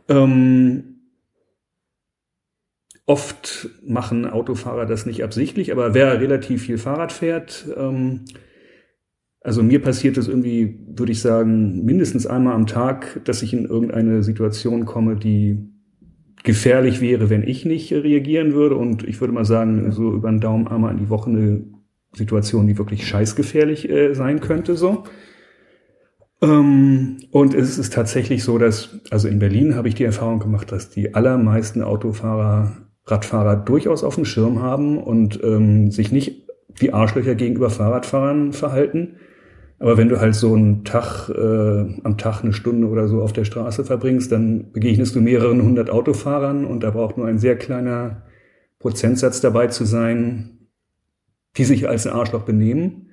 Ähm, 0.08 0.96
Oft 3.06 3.68
machen 3.86 4.26
Autofahrer 4.26 4.86
das 4.86 5.06
nicht 5.06 5.22
absichtlich, 5.22 5.70
aber 5.70 5.94
wer 5.94 6.20
relativ 6.20 6.62
viel 6.62 6.78
Fahrrad 6.78 7.12
fährt, 7.12 7.66
ähm, 7.76 8.24
also 9.40 9.62
mir 9.62 9.80
passiert 9.80 10.16
es 10.16 10.26
irgendwie, 10.26 10.80
würde 10.96 11.12
ich 11.12 11.20
sagen, 11.20 11.84
mindestens 11.84 12.26
einmal 12.26 12.54
am 12.54 12.66
Tag, 12.66 13.20
dass 13.24 13.42
ich 13.42 13.52
in 13.52 13.66
irgendeine 13.66 14.24
Situation 14.24 14.84
komme, 14.84 15.14
die 15.14 15.69
gefährlich 16.42 17.00
wäre, 17.00 17.30
wenn 17.30 17.42
ich 17.42 17.64
nicht 17.64 17.92
reagieren 17.92 18.52
würde. 18.52 18.76
Und 18.76 19.04
ich 19.04 19.20
würde 19.20 19.32
mal 19.32 19.44
sagen, 19.44 19.90
so 19.92 20.12
über 20.12 20.30
den 20.30 20.40
Daumen 20.40 20.68
einmal 20.68 20.92
in 20.92 20.98
die 20.98 21.10
Woche 21.10 21.30
eine 21.30 21.62
Situation, 22.12 22.66
die 22.66 22.78
wirklich 22.78 23.06
scheißgefährlich 23.06 23.88
äh, 23.88 24.14
sein 24.14 24.40
könnte, 24.40 24.76
so. 24.76 25.04
Ähm, 26.42 27.18
und 27.30 27.54
es 27.54 27.78
ist 27.78 27.92
tatsächlich 27.92 28.42
so, 28.42 28.58
dass, 28.58 29.00
also 29.10 29.28
in 29.28 29.38
Berlin 29.38 29.74
habe 29.76 29.88
ich 29.88 29.94
die 29.94 30.04
Erfahrung 30.04 30.38
gemacht, 30.38 30.72
dass 30.72 30.90
die 30.90 31.14
allermeisten 31.14 31.82
Autofahrer, 31.82 32.72
Radfahrer 33.06 33.56
durchaus 33.56 34.04
auf 34.04 34.14
dem 34.14 34.24
Schirm 34.24 34.62
haben 34.62 34.98
und 34.98 35.42
ähm, 35.42 35.90
sich 35.90 36.12
nicht 36.12 36.46
wie 36.76 36.92
Arschlöcher 36.92 37.34
gegenüber 37.34 37.70
Fahrradfahrern 37.70 38.52
verhalten, 38.52 39.16
Aber 39.80 39.96
wenn 39.96 40.10
du 40.10 40.20
halt 40.20 40.34
so 40.34 40.54
einen 40.54 40.84
Tag, 40.84 41.30
äh, 41.30 42.00
am 42.04 42.18
Tag 42.18 42.42
eine 42.42 42.52
Stunde 42.52 42.86
oder 42.86 43.08
so 43.08 43.22
auf 43.22 43.32
der 43.32 43.44
Straße 43.44 43.82
verbringst, 43.82 44.30
dann 44.30 44.72
begegnest 44.72 45.16
du 45.16 45.22
mehreren 45.22 45.62
hundert 45.62 45.88
Autofahrern 45.88 46.66
und 46.66 46.84
da 46.84 46.90
braucht 46.90 47.16
nur 47.16 47.26
ein 47.26 47.38
sehr 47.38 47.56
kleiner 47.56 48.24
Prozentsatz 48.78 49.40
dabei 49.40 49.68
zu 49.68 49.84
sein, 49.84 50.68
die 51.56 51.64
sich 51.64 51.88
als 51.88 52.06
ein 52.06 52.12
Arschloch 52.12 52.42
benehmen. 52.42 53.08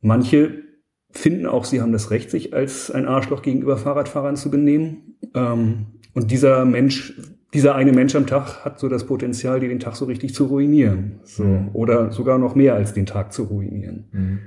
Manche 0.00 0.64
finden 1.12 1.46
auch, 1.46 1.64
sie 1.64 1.80
haben 1.80 1.92
das 1.92 2.10
Recht, 2.10 2.28
sich 2.28 2.52
als 2.54 2.90
ein 2.90 3.06
Arschloch 3.06 3.42
gegenüber 3.42 3.76
Fahrradfahrern 3.76 4.34
zu 4.34 4.50
benehmen. 4.50 5.16
Ähm, 5.32 5.86
und 6.12 6.32
dieser 6.32 6.64
Mensch, 6.64 7.14
dieser 7.54 7.76
eine 7.76 7.92
Mensch 7.92 8.16
am 8.16 8.26
Tag 8.26 8.64
hat 8.64 8.80
so 8.80 8.88
das 8.88 9.06
Potenzial, 9.06 9.60
dir 9.60 9.68
den 9.68 9.78
Tag 9.78 9.94
so 9.94 10.06
richtig 10.06 10.34
zu 10.34 10.46
ruinieren. 10.46 11.20
So. 11.22 11.44
Mhm. 11.44 11.68
Oder 11.72 12.10
sogar 12.10 12.38
noch 12.38 12.56
mehr 12.56 12.74
als 12.74 12.94
den 12.94 13.06
Tag 13.06 13.32
zu 13.32 13.44
ruinieren. 13.44 14.08
Mhm. 14.10 14.38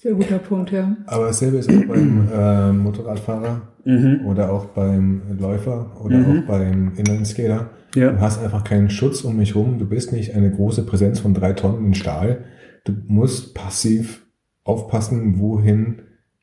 Sehr 0.00 0.14
guter 0.14 0.38
Punkt, 0.38 0.70
ja. 0.70 0.96
Aber 1.06 1.26
dasselbe 1.26 1.56
ist 1.58 1.68
auch 1.68 1.84
beim 1.86 2.28
äh, 2.32 2.72
Motorradfahrer 2.72 3.62
Mhm. 3.84 4.26
oder 4.26 4.52
auch 4.52 4.66
beim 4.66 5.22
Läufer 5.38 5.96
oder 6.04 6.18
Mhm. 6.18 6.24
auch 6.42 6.46
beim 6.46 6.92
Inlineskater. 6.96 7.70
Ja. 7.96 8.12
Du 8.12 8.20
hast 8.20 8.42
einfach 8.42 8.62
keinen 8.62 8.90
Schutz 8.90 9.22
um 9.22 9.36
mich 9.36 9.54
rum. 9.56 9.78
Du 9.78 9.86
bist 9.88 10.12
nicht 10.12 10.34
eine 10.34 10.50
große 10.52 10.84
Präsenz 10.84 11.20
von 11.20 11.34
drei 11.34 11.52
Tonnen 11.52 11.86
in 11.86 11.94
Stahl. 11.94 12.44
Du 12.84 12.92
musst 13.06 13.54
passiv 13.54 14.24
aufpassen, 14.62 15.40
wohin 15.40 16.02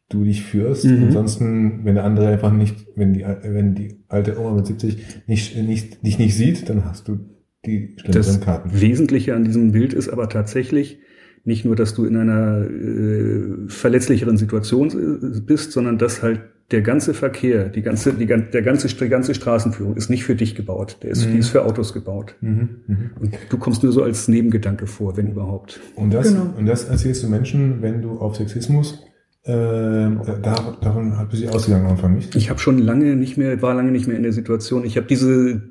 du 0.10 0.24
dich 0.26 0.43
führst. 0.43 0.86
Mhm. 0.86 1.03
Ansonsten, 1.06 1.86
wenn 1.86 1.95
der 1.95 2.03
andere 2.03 2.28
einfach 2.28 2.51
nicht, 2.51 2.76
wenn 2.95 3.14
die, 3.14 3.24
wenn 3.43 3.74
die 3.76 4.03
alte 4.10 4.38
Oma 4.39 4.51
mit 4.53 4.66
70 4.68 4.97
nicht, 5.28 5.56
nicht, 5.58 6.06
dich 6.06 6.20
nicht 6.20 6.36
sieht, 6.36 6.68
dann 6.70 6.84
hast 6.86 7.08
du 7.08 7.20
die 7.66 7.95
schlimmeren 7.99 8.14
Das 8.26 8.41
Karten. 8.41 8.70
Wesentliche 8.82 9.34
an 9.36 9.45
diesem 9.45 9.72
Bild 9.72 9.93
ist 9.93 10.10
aber 10.10 10.28
tatsächlich 10.30 10.99
nicht 11.46 11.64
nur, 11.66 11.76
dass 11.76 11.93
du 11.93 12.06
in 12.06 12.18
einer 12.18 12.66
äh, 12.70 13.68
verletzlicheren 13.68 14.38
Situation 14.38 14.89
äh, 14.89 15.39
bist, 15.41 15.72
sondern 15.72 15.98
dass 15.98 16.22
halt 16.24 16.41
der 16.72 16.82
ganze 16.82 17.14
Verkehr, 17.14 17.70
die 17.70 17.84
ganze, 17.84 18.14
die, 18.14 18.26
der 18.26 18.62
ganze, 18.64 18.88
die 18.88 19.08
ganze 19.10 19.36
Straßenführung 19.36 19.96
ist 19.96 20.10
nicht 20.10 20.24
für 20.24 20.34
dich 20.34 20.56
gebaut. 20.56 20.98
Der 21.04 21.12
ist, 21.12 21.28
Mhm. 21.28 21.34
die 21.34 21.38
ist 21.38 21.50
für 21.50 21.64
Autos 21.64 21.93
gebaut. 21.93 22.36
Mhm. 22.41 22.70
Mhm. 22.88 23.12
Und 23.20 23.38
du 23.50 23.58
kommst 23.58 23.84
nur 23.84 23.91
so 23.91 24.02
als 24.02 24.28
Nebengedanke 24.28 24.88
vor, 24.88 25.16
wenn 25.16 25.28
überhaupt. 25.28 25.80
Und 25.96 26.12
das, 26.12 26.30
Genau. 26.34 26.52
und 26.58 26.66
das 26.66 26.86
erzählst 26.86 27.22
du 27.24 27.28
Menschen, 27.30 27.84
wenn 27.84 28.02
du 28.02 28.18
auf 28.18 28.36
Sexismus, 28.38 29.00
äh, 29.43 29.52
da, 29.54 30.76
davon 30.82 31.20
hat 31.20 31.32
sie 31.32 31.48
ausgegangen 31.48 31.86
am 31.86 31.91
Anfang 31.91 32.16
nicht. 32.16 32.36
Ich 32.36 32.50
habe 32.50 32.60
schon 32.60 32.80
lange 32.80 33.16
nicht 33.16 33.38
mehr, 33.38 33.62
war 33.62 33.76
lange 33.76 33.91
nicht 33.91 34.08
mehr 34.08 34.18
in 34.18 34.24
der 34.24 34.34
Situation. 34.34 34.86
Ich 34.86 34.98
habe 34.98 35.06
diese, 35.06 35.62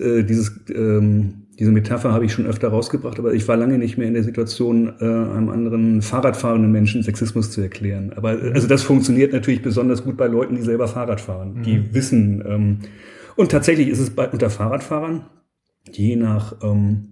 äh, 0.00 0.22
dieses, 0.22 0.52
ähm, 0.72 1.45
diese 1.58 1.72
Metapher 1.72 2.12
habe 2.12 2.24
ich 2.24 2.32
schon 2.32 2.46
öfter 2.46 2.68
rausgebracht, 2.68 3.18
aber 3.18 3.32
ich 3.32 3.48
war 3.48 3.56
lange 3.56 3.78
nicht 3.78 3.96
mehr 3.96 4.08
in 4.08 4.14
der 4.14 4.22
Situation, 4.24 4.92
äh, 5.00 5.04
einem 5.04 5.48
anderen 5.48 6.02
Fahrradfahrenden 6.02 6.70
Menschen 6.70 7.02
Sexismus 7.02 7.50
zu 7.50 7.60
erklären. 7.62 8.12
Aber 8.14 8.42
äh, 8.42 8.52
also 8.52 8.66
das 8.68 8.82
funktioniert 8.82 9.32
natürlich 9.32 9.62
besonders 9.62 10.04
gut 10.04 10.16
bei 10.16 10.26
Leuten, 10.26 10.56
die 10.56 10.62
selber 10.62 10.86
Fahrrad 10.88 11.20
fahren, 11.20 11.62
die 11.64 11.78
Mhm. 11.78 11.94
wissen. 11.94 12.44
Ähm, 12.46 12.78
und 13.36 13.50
tatsächlich 13.50 13.88
ist 13.88 14.00
es 14.00 14.10
bei 14.10 14.28
unter 14.28 14.50
Fahrradfahrern 14.50 15.26
je 15.92 16.16
nach 16.16 16.56
ähm, 16.62 17.08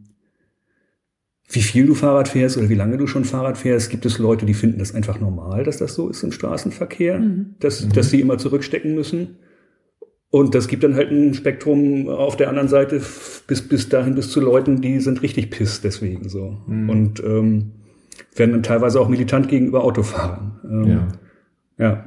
wie 1.51 1.61
viel 1.62 1.86
du 1.86 1.95
Fahrrad 1.95 2.26
fährst 2.28 2.57
oder 2.57 2.68
wie 2.68 2.74
lange 2.74 2.97
du 2.97 3.07
schon 3.07 3.24
Fahrrad 3.24 3.57
fährst, 3.59 3.90
gibt 3.90 4.07
es 4.07 4.18
Leute, 4.18 4.47
die 4.47 4.55
finden 4.55 4.78
das 4.78 4.95
einfach 4.95 5.20
normal, 5.20 5.62
dass 5.62 5.76
das 5.76 5.95
so 5.95 6.09
ist 6.09 6.22
im 6.22 6.32
Straßenverkehr, 6.32 7.18
Mhm. 7.20 7.55
dass, 7.61 7.84
Mhm. 7.84 7.92
dass 7.92 8.11
sie 8.11 8.20
immer 8.20 8.38
zurückstecken 8.38 8.95
müssen. 8.95 9.36
Und 10.35 10.57
das 10.57 10.66
gibt 10.66 10.82
dann 10.82 10.97
halt 10.97 11.12
ein 11.12 11.32
Spektrum 11.32 12.09
auf 12.09 12.37
der 12.37 12.49
anderen 12.49 12.66
Seite 12.66 13.01
bis, 13.47 13.68
bis 13.68 13.89
dahin 13.89 14.16
bis 14.16 14.32
zu 14.32 14.41
Leuten, 14.41 14.80
die 14.80 14.99
sind 14.99 15.22
richtig 15.22 15.53
piss 15.53 15.80
deswegen 15.80 16.28
so. 16.28 16.59
Mhm. 16.66 16.91
Und 16.91 17.22
ähm, 17.22 17.70
werden 18.35 18.51
dann 18.51 18.64
teilweise 18.64 19.01
auch 19.01 19.09
militant 19.09 19.47
gegenüber 19.49 19.85
Autofahrern. 19.85 20.59
Ähm, 20.68 20.87
Ja. 20.89 21.09
ja. 21.78 22.05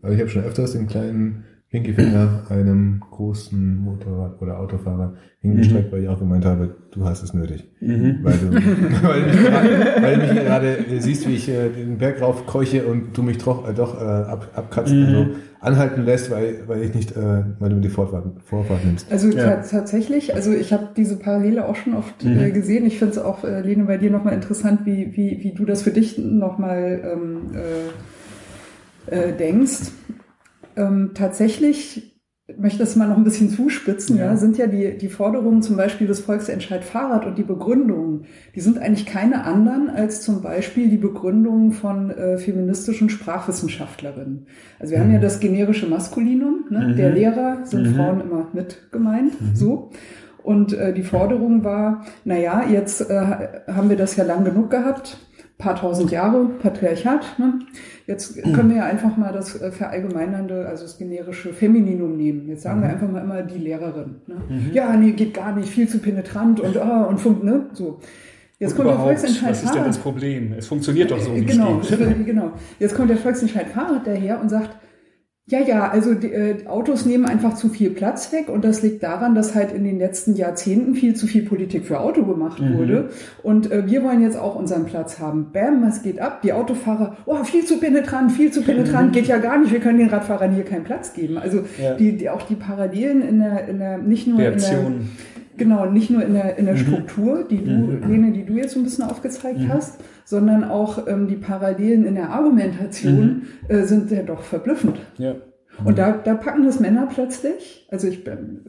Also 0.00 0.14
ich 0.14 0.20
habe 0.22 0.30
schon 0.30 0.44
öfters 0.44 0.72
den 0.72 0.86
kleinen 0.86 1.44
Pinkyfinger 1.70 2.44
einem 2.48 3.02
großen 3.10 3.78
Motorrad- 3.80 4.40
oder 4.40 4.60
Autofahrer 4.60 5.14
hingestreckt, 5.40 5.90
weil 5.92 6.02
ich 6.04 6.08
auch 6.08 6.18
gemeint 6.20 6.44
habe, 6.44 6.76
du 6.92 7.04
hast 7.04 7.22
es 7.24 7.34
nötig. 7.34 7.68
Mhm. 7.80 8.20
Weil 8.22 8.38
du, 8.38 8.52
weil 9.02 9.22
du 9.22 9.26
mich 9.26 9.44
gerade, 9.44 10.02
weil 10.02 10.14
du 10.14 10.20
mich 10.34 10.44
gerade 10.44 10.76
siehst, 11.00 11.28
wie 11.28 11.34
ich 11.34 11.48
äh, 11.48 11.68
den 11.70 11.98
Berg 11.98 12.22
raufkeuche 12.22 12.86
und 12.86 13.16
du 13.18 13.22
mich 13.24 13.38
doch, 13.38 13.68
äh, 13.68 13.74
doch 13.74 14.00
äh, 14.00 14.04
ab, 14.04 14.48
abkratzt, 14.54 14.92
Mhm. 14.94 15.02
also 15.06 15.26
anhalten 15.58 16.04
lässt, 16.04 16.30
weil, 16.30 16.60
weil 16.68 16.82
ich 16.84 16.94
nicht, 16.94 17.16
äh, 17.16 17.42
weil 17.58 17.70
du 17.70 17.74
mir 17.76 17.80
die 17.82 17.88
Vorfahrt, 17.88 18.26
Vorfahrt 18.44 18.84
nimmst. 18.84 19.10
Also 19.10 19.28
Ja. 19.30 19.56
ta- 19.56 19.62
tatsächlich, 19.68 20.34
also 20.36 20.52
ich 20.52 20.72
habe 20.72 20.90
diese 20.96 21.16
Parallele 21.18 21.66
auch 21.66 21.74
schon 21.74 21.94
oft 21.94 22.24
Mhm. 22.24 22.38
äh, 22.38 22.50
gesehen. 22.52 22.86
Ich 22.86 22.98
finde 23.00 23.14
es 23.14 23.18
auch, 23.18 23.42
äh, 23.42 23.62
Lene, 23.62 23.84
bei 23.84 23.98
dir 23.98 24.12
nochmal 24.12 24.34
interessant, 24.34 24.82
wie, 24.84 25.16
wie, 25.16 25.40
wie 25.42 25.52
du 25.52 25.64
das 25.64 25.82
für 25.82 25.90
dich 25.90 26.16
nochmal 26.16 27.00
ähm, 27.12 27.50
äh, 29.10 29.30
äh, 29.30 29.32
denkst. 29.36 29.90
Ähm, 30.76 31.10
tatsächlich 31.14 32.12
ich 32.48 32.58
möchte 32.58 32.78
das 32.78 32.94
mal 32.94 33.08
noch 33.08 33.16
ein 33.16 33.24
bisschen 33.24 33.50
zuspitzen, 33.50 34.16
ja, 34.18 34.26
Ja. 34.26 34.36
sind 34.36 34.56
ja 34.56 34.68
die, 34.68 34.96
die 34.96 35.08
Forderungen 35.08 35.62
zum 35.62 35.76
Beispiel 35.76 36.06
des 36.06 36.20
Volksentscheid 36.20 36.84
Fahrrad 36.84 37.26
und 37.26 37.36
die 37.38 37.42
Begründungen, 37.42 38.26
die 38.54 38.60
sind 38.60 38.78
eigentlich 38.78 39.04
keine 39.04 39.42
anderen 39.42 39.90
als 39.90 40.22
zum 40.22 40.42
Beispiel 40.42 40.88
die 40.88 40.96
Begründungen 40.96 41.72
von 41.72 42.10
äh, 42.12 42.38
feministischen 42.38 43.08
Sprachwissenschaftlerinnen. 43.10 44.46
Also 44.78 44.92
wir 44.92 45.00
haben 45.00 45.12
ja 45.12 45.18
das 45.18 45.40
generische 45.40 45.86
Maskulinum, 45.88 46.66
ne? 46.70 46.88
Mhm. 46.92 46.96
der 46.96 47.10
Lehrer 47.10 47.58
sind 47.66 47.82
Mhm. 47.90 47.94
Frauen 47.96 48.20
immer 48.20 48.46
mit 48.52 48.92
gemeint, 48.92 49.32
so. 49.54 49.90
Und 50.44 50.72
äh, 50.72 50.94
die 50.94 51.02
Forderung 51.02 51.64
war, 51.64 52.04
na 52.24 52.38
ja, 52.38 52.64
jetzt 52.70 53.10
äh, 53.10 53.14
haben 53.66 53.88
wir 53.88 53.96
das 53.96 54.14
ja 54.14 54.22
lang 54.22 54.44
genug 54.44 54.70
gehabt, 54.70 55.18
paar 55.58 55.74
tausend 55.74 56.10
Jahre 56.10 56.44
Patriarchat. 56.62 57.38
Ne? 57.38 57.60
Jetzt 58.06 58.42
können 58.42 58.70
wir 58.70 58.76
ja 58.78 58.84
einfach 58.84 59.16
mal 59.16 59.32
das 59.32 59.60
äh, 59.60 59.72
verallgemeinernde, 59.72 60.66
also 60.66 60.82
das 60.82 60.98
generische 60.98 61.52
Femininum 61.54 62.16
nehmen. 62.16 62.48
Jetzt 62.48 62.62
sagen 62.62 62.82
wir 62.82 62.90
einfach 62.90 63.10
mal 63.10 63.22
immer 63.22 63.42
die 63.42 63.58
Lehrerin. 63.58 64.16
Ne? 64.26 64.36
Ja, 64.72 64.94
nee, 64.96 65.12
geht 65.12 65.34
gar 65.34 65.54
nicht, 65.56 65.68
viel 65.68 65.88
zu 65.88 65.98
penetrant 65.98 66.60
und 66.60 66.76
ah, 66.76 67.04
und 67.04 67.18
funk, 67.18 67.42
ne? 67.42 67.66
So. 67.72 68.00
Jetzt 68.58 68.72
Und 68.72 68.76
kommt 68.76 68.90
der 68.90 68.98
Volksentscheid 68.98 69.50
was 69.50 69.62
ist 69.62 69.74
denn 69.74 69.84
das 69.84 69.98
Problem? 69.98 70.54
Es 70.56 70.66
funktioniert 70.66 71.10
doch 71.10 71.20
so, 71.20 71.34
wie 71.34 71.44
genau, 71.44 71.80
es 71.80 71.88
geht. 71.88 71.98
genau. 72.26 72.52
Jetzt 72.78 72.94
kommt 72.94 73.10
der 73.10 73.18
Volksentscheid 73.18 73.68
Fahrrad 73.68 74.06
daher 74.06 74.40
und 74.40 74.48
sagt, 74.48 74.76
ja, 75.48 75.60
ja, 75.60 75.88
also 75.90 76.14
die, 76.14 76.32
äh, 76.32 76.66
Autos 76.66 77.06
nehmen 77.06 77.24
einfach 77.24 77.54
zu 77.54 77.68
viel 77.68 77.90
Platz 77.90 78.32
weg 78.32 78.48
und 78.48 78.64
das 78.64 78.82
liegt 78.82 79.02
daran, 79.04 79.34
dass 79.36 79.54
halt 79.54 79.70
in 79.72 79.84
den 79.84 79.98
letzten 79.98 80.34
Jahrzehnten 80.34 80.94
viel 80.96 81.14
zu 81.14 81.28
viel 81.28 81.44
Politik 81.44 81.84
für 81.86 82.00
Auto 82.00 82.24
gemacht 82.24 82.60
Mhm. 82.60 82.76
wurde 82.78 83.10
und 83.44 83.70
äh, 83.70 83.86
wir 83.86 84.02
wollen 84.02 84.22
jetzt 84.22 84.36
auch 84.36 84.56
unseren 84.56 84.86
Platz 84.86 85.20
haben. 85.20 85.52
Bam, 85.52 85.82
was 85.86 86.02
geht 86.02 86.18
ab? 86.20 86.42
Die 86.42 86.52
Autofahrer, 86.52 87.16
oh, 87.26 87.44
viel 87.44 87.64
zu 87.64 87.78
penetrant, 87.78 88.32
viel 88.32 88.50
zu 88.50 88.62
penetrant, 88.62 89.12
geht 89.12 89.28
ja 89.28 89.38
gar 89.38 89.56
nicht, 89.58 89.72
wir 89.72 89.78
können 89.80 89.98
den 89.98 90.08
Radfahrern 90.08 90.52
hier 90.52 90.64
keinen 90.64 90.82
Platz 90.84 91.12
geben. 91.14 91.38
Also 91.38 91.58
Mhm. 91.58 91.64
Ja. 91.80 91.94
die, 91.94 92.16
die, 92.16 92.28
auch 92.28 92.42
die 92.42 92.56
Parallelen 92.56 93.22
in 93.22 93.38
der, 93.38 93.68
in 93.68 93.78
der 93.78 93.98
nicht 93.98 94.26
nur 94.26 94.38
in 94.38 94.44
der, 94.44 94.50
Reaktion. 94.52 95.10
Genau, 95.56 95.86
nicht 95.86 96.10
nur 96.10 96.22
in 96.24 96.34
der, 96.34 96.56
in 96.58 96.66
der 96.66 96.74
Mhm. 96.74 96.78
Struktur, 96.78 97.44
die 97.48 97.64
du, 97.64 97.70
Mhm. 97.70 98.10
Lene, 98.10 98.32
die 98.32 98.44
du 98.44 98.54
jetzt 98.54 98.74
so 98.74 98.80
ein 98.80 98.84
bisschen 98.84 99.04
aufgezeigt 99.04 99.58
Mhm. 99.60 99.72
hast, 99.72 100.00
sondern 100.24 100.64
auch 100.64 101.06
ähm, 101.06 101.28
die 101.28 101.36
Parallelen 101.36 102.04
in 102.04 102.14
der 102.14 102.30
Argumentation 102.30 103.26
Mhm. 103.26 103.42
äh, 103.68 103.82
sind 103.84 104.10
ja 104.10 104.22
doch 104.22 104.42
verblüffend. 104.42 104.96
Ja. 105.18 105.34
Und 105.84 105.98
da, 105.98 106.12
da 106.12 106.34
packen 106.34 106.64
das 106.64 106.80
Männer 106.80 107.06
plötzlich, 107.06 107.86
also 107.90 108.08
ich 108.08 108.24
bin, 108.24 108.60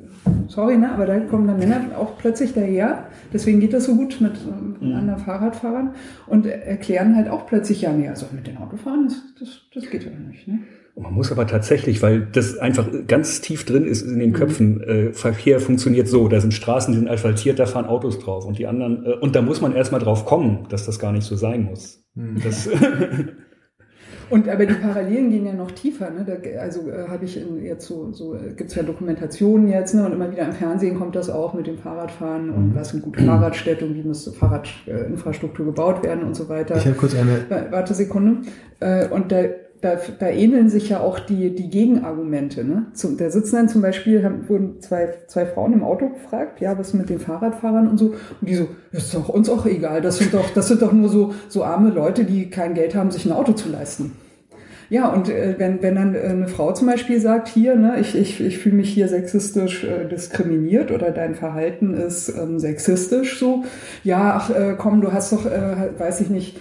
sorry, 0.50 0.76
ne, 0.78 0.92
aber 0.92 1.06
da 1.06 1.18
kommen 1.22 1.48
dann 1.48 1.58
Männer 1.58 1.80
auch 1.98 2.18
plötzlich 2.18 2.54
daher, 2.54 3.06
deswegen 3.32 3.62
geht 3.62 3.72
das 3.74 3.86
so 3.86 3.96
gut 3.96 4.20
mit 4.20 4.34
ähm, 4.46 4.76
Mhm. 4.90 4.94
anderen 4.96 5.20
Fahrradfahrern 5.20 5.92
und 6.28 6.46
erklären 6.46 7.16
halt 7.16 7.30
auch 7.30 7.48
plötzlich, 7.48 7.82
ja, 7.82 7.94
nee, 7.94 8.10
also 8.10 8.26
mit 8.34 8.46
den 8.46 8.58
Autofahren, 8.58 9.06
das, 9.06 9.22
das, 9.40 9.62
das 9.74 9.90
geht 9.90 10.04
ja 10.04 10.12
nicht. 10.30 10.50
Ne? 10.50 10.60
Man 11.00 11.14
muss 11.14 11.32
aber 11.32 11.46
tatsächlich, 11.46 12.02
weil 12.02 12.28
das 12.32 12.58
einfach 12.58 12.88
ganz 13.08 13.42
tief 13.42 13.66
drin 13.66 13.86
ist 13.86 14.02
in 14.02 14.18
den 14.20 14.34
Köpfen, 14.34 14.82
äh, 14.82 15.14
Verkehr 15.14 15.60
funktioniert 15.60 16.08
so, 16.08 16.28
da 16.28 16.40
sind 16.42 16.54
Straßen, 16.56 16.92
die 16.94 17.00
sind 17.00 17.08
asphaltiert, 17.08 17.60
da 17.60 17.68
fahren 17.68 17.86
Autos 17.86 18.18
drauf 18.20 18.46
und 18.46 18.58
die 18.58 18.66
anderen, 18.66 19.06
äh, 19.06 19.14
und 19.14 19.36
da 19.36 19.42
muss 19.44 19.62
man 19.62 19.76
erstmal 19.76 20.02
drauf 20.02 20.26
kommen, 20.26 20.66
dass 20.70 20.86
das 20.88 20.98
gar 20.98 21.12
nicht 21.12 21.26
so 21.26 21.36
sein 21.36 21.64
muss. 21.66 22.04
Hm. 22.16 22.38
Das, 22.44 22.68
Und 24.30 24.50
aber 24.50 24.66
die 24.66 24.74
Parallelen 24.74 25.30
gehen 25.30 25.46
ja 25.46 25.54
noch 25.54 25.72
tiefer. 25.72 26.10
Ne? 26.10 26.26
Da, 26.26 26.60
also 26.60 26.90
äh, 26.90 27.08
habe 27.08 27.24
ich 27.24 27.38
in, 27.42 27.64
jetzt 27.64 27.88
so, 27.88 28.12
so 28.12 28.36
äh, 28.36 28.54
gibt's 28.58 28.76
ja 28.76 28.84
Dokumentationen 28.84 29.70
jetzt, 29.70 29.94
ne? 29.96 30.06
und 30.06 30.12
immer 30.12 30.30
wieder 30.30 30.46
im 30.46 30.52
Fernsehen 30.52 30.98
kommt 31.00 31.16
das 31.16 31.30
auch 31.30 31.54
mit 31.54 31.66
dem 31.66 31.78
Fahrradfahren 31.78 32.50
und 32.50 32.76
was 32.76 32.90
sind 32.90 33.04
gute 33.04 33.24
Fahrradstädte 33.24 33.86
und 33.86 33.96
wie 33.96 34.04
muss 34.04 34.28
Fahrradinfrastruktur 34.36 35.68
gebaut 35.68 36.04
werden 36.04 36.24
und 36.26 36.36
so 36.36 36.50
weiter. 36.50 36.76
Ich 36.76 36.86
habe 36.86 36.96
kurz 36.98 37.16
eine, 37.16 37.40
Wa- 37.48 37.68
Warte 37.72 37.94
Sekunde. 37.94 38.42
Äh, 38.82 39.08
Und 39.08 39.32
da, 39.32 39.44
da, 39.82 39.98
da 40.20 40.28
ähneln 40.28 40.70
sich 40.70 40.90
ja 40.90 41.00
auch 41.00 41.20
die, 41.20 41.54
die 41.54 41.70
Gegenargumente. 41.70 42.64
Ne? 42.64 42.88
Zum, 42.94 43.18
da 43.18 43.30
sitzen 43.30 43.56
dann 43.56 43.70
zum 43.70 43.82
Beispiel, 43.82 44.24
haben, 44.24 44.50
wurden 44.50 44.82
zwei, 44.82 45.14
zwei 45.28 45.46
Frauen 45.46 45.74
im 45.74 45.84
Auto 45.84 46.10
gefragt, 46.10 46.62
ja, 46.62 46.78
was 46.78 46.94
mit 46.94 47.10
den 47.10 47.20
Fahrradfahrern 47.20 47.88
und 47.88 47.98
so. 47.98 48.16
Und 48.42 48.50
die 48.50 48.56
so, 48.56 48.68
ist 48.92 49.14
doch 49.14 49.30
uns 49.30 49.50
auch 49.50 49.66
egal. 49.66 50.02
Das 50.02 50.18
sind 50.18 50.34
doch, 50.34 50.50
das 50.54 50.68
sind 50.68 50.82
doch 50.82 50.94
nur 50.94 51.10
so, 51.10 51.34
so 51.48 51.64
arme 51.64 51.90
Leute, 51.90 52.24
die 52.24 52.50
kein 52.50 52.74
Geld 52.74 52.96
haben, 52.96 53.12
sich 53.12 53.26
ein 53.26 53.32
Auto 53.32 53.54
zu 53.54 53.70
leisten. 53.70 54.14
Ja, 54.90 55.10
und 55.10 55.30
äh, 55.30 55.56
wenn, 55.58 55.82
wenn 55.84 55.96
dann 55.96 56.16
äh, 56.16 56.20
eine 56.20 56.48
Frau 56.48 56.72
zum 56.72 56.88
Beispiel 56.88 57.20
sagt, 57.20 57.50
hier, 57.50 57.76
ne, 57.76 58.00
ich, 58.00 58.16
ich, 58.16 58.40
ich 58.40 58.58
fühle 58.58 58.76
mich 58.76 58.90
hier 58.90 59.10
sexistisch 59.10 59.84
äh, 59.84 60.08
diskriminiert 60.08 60.92
oder 60.92 61.12
dein 61.12 61.36
Verhalten 61.36 61.94
ist 61.94 62.30
ähm, 62.30 62.58
sexistisch 62.58 63.38
so, 63.38 63.66
ja, 64.04 64.36
ach 64.38 64.50
äh, 64.50 64.76
komm, 64.78 65.02
du 65.02 65.12
hast 65.12 65.34
doch, 65.34 65.46
äh, 65.46 65.90
weiß 65.98 66.22
ich 66.22 66.30
nicht, 66.30 66.58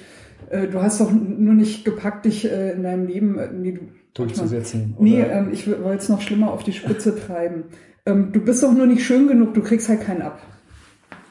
äh, 0.51 0.67
du 0.69 0.83
hast 0.83 1.01
doch 1.01 1.11
nur 1.13 1.55
nicht 1.55 1.85
gepackt, 1.85 2.25
dich 2.25 2.51
äh, 2.51 2.73
in 2.73 2.83
deinem 2.83 3.07
Leben 3.07 3.39
äh, 3.39 3.49
nee, 3.53 3.73
du, 3.73 3.81
durchzusetzen. 4.15 4.95
Nee, 4.99 5.21
ähm, 5.21 5.51
ich 5.53 5.67
wollte 5.69 6.03
es 6.03 6.09
noch 6.09 6.21
schlimmer 6.21 6.53
auf 6.53 6.65
die 6.65 6.73
Spitze 6.73 7.17
treiben. 7.19 7.65
Ähm, 8.05 8.33
du 8.33 8.41
bist 8.41 8.63
doch 8.63 8.73
nur 8.73 8.87
nicht 8.87 9.05
schön 9.05 9.29
genug, 9.29 9.55
du 9.55 9.63
kriegst 9.63 9.89
halt 9.89 10.03
keinen 10.03 10.23
ab. 10.23 10.41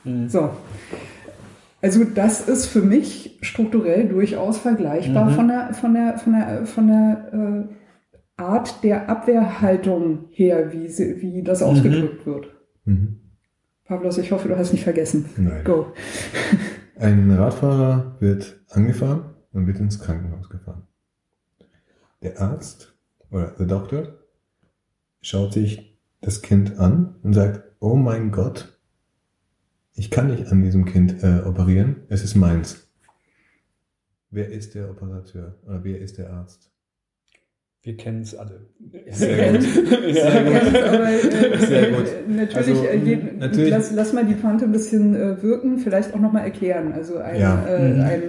Mhm. 0.03 0.29
So. 0.29 0.49
Also 1.81 2.03
das 2.03 2.47
ist 2.47 2.65
für 2.65 2.81
mich 2.81 3.37
strukturell 3.41 4.07
durchaus 4.07 4.57
vergleichbar 4.57 5.29
mhm. 5.29 5.35
von 5.35 5.47
der, 5.47 5.73
von 5.73 5.93
der, 5.93 6.17
von 6.17 6.33
der, 6.33 6.65
von 6.65 6.87
der 6.87 7.67
äh, 7.67 8.41
Art 8.41 8.83
der 8.83 9.09
Abwehrhaltung 9.09 10.25
her, 10.31 10.73
wie, 10.73 10.87
sie, 10.87 11.21
wie 11.21 11.43
das 11.43 11.61
mhm. 11.61 11.67
ausgedrückt 11.67 12.25
wird. 12.25 12.47
Mhm. 12.85 13.19
Pavlos, 13.85 14.17
ich 14.17 14.31
hoffe, 14.31 14.47
du 14.47 14.57
hast 14.57 14.71
nicht 14.71 14.83
vergessen. 14.83 15.25
Nein. 15.37 15.63
Go. 15.63 15.87
Ein 16.97 17.29
Radfahrer 17.29 18.15
wird 18.21 18.61
angefahren 18.69 19.35
und 19.51 19.67
wird 19.67 19.79
ins 19.79 19.99
Krankenhaus 19.99 20.49
gefahren. 20.49 20.87
Der 22.21 22.39
Arzt 22.39 22.95
oder 23.29 23.51
der 23.51 23.65
Doktor 23.65 24.19
schaut 25.21 25.51
sich 25.51 25.99
das 26.21 26.41
Kind 26.41 26.79
an 26.79 27.15
und 27.21 27.33
sagt, 27.33 27.63
oh 27.79 27.95
mein 27.95 28.31
Gott, 28.31 28.79
ich 29.93 30.09
kann 30.09 30.27
nicht 30.27 30.47
an 30.47 30.61
diesem 30.61 30.85
Kind 30.85 31.21
äh, 31.21 31.41
operieren, 31.41 32.03
es 32.07 32.23
ist 32.23 32.35
meins. 32.35 32.87
Wer 34.29 34.49
ist 34.49 34.73
der 34.73 34.89
Operateur 34.89 35.57
oder 35.65 35.83
wer 35.83 35.99
ist 35.99 36.17
der 36.17 36.31
Arzt? 36.31 36.71
Wir 37.85 37.95
kennen 37.97 38.23
es 38.23 38.33
alle. 38.33 38.61
Sehr 39.11 39.53
gut. 39.53 39.61
Sehr 39.61 40.43
gut. 40.43 40.75
Aber, 40.83 41.07
äh, 41.07 41.57
Sehr 41.59 41.91
gut. 41.91 42.05
Natürlich, 42.27 42.67
also, 42.67 42.85
äh, 42.85 43.33
natürlich. 43.37 43.69
Lass, 43.69 43.91
lass, 43.91 44.11
mal 44.11 44.25
die 44.25 44.33
Pointe 44.33 44.65
ein 44.65 44.71
bisschen 44.71 45.15
äh, 45.15 45.41
wirken, 45.43 45.77
vielleicht 45.77 46.11
auch 46.15 46.19
nochmal 46.19 46.45
erklären. 46.45 46.93
Also 46.93 47.17
ein, 47.17 47.39
ja. 47.39 47.63
äh, 47.67 47.93
mhm. 47.93 48.01
ein, 48.01 48.21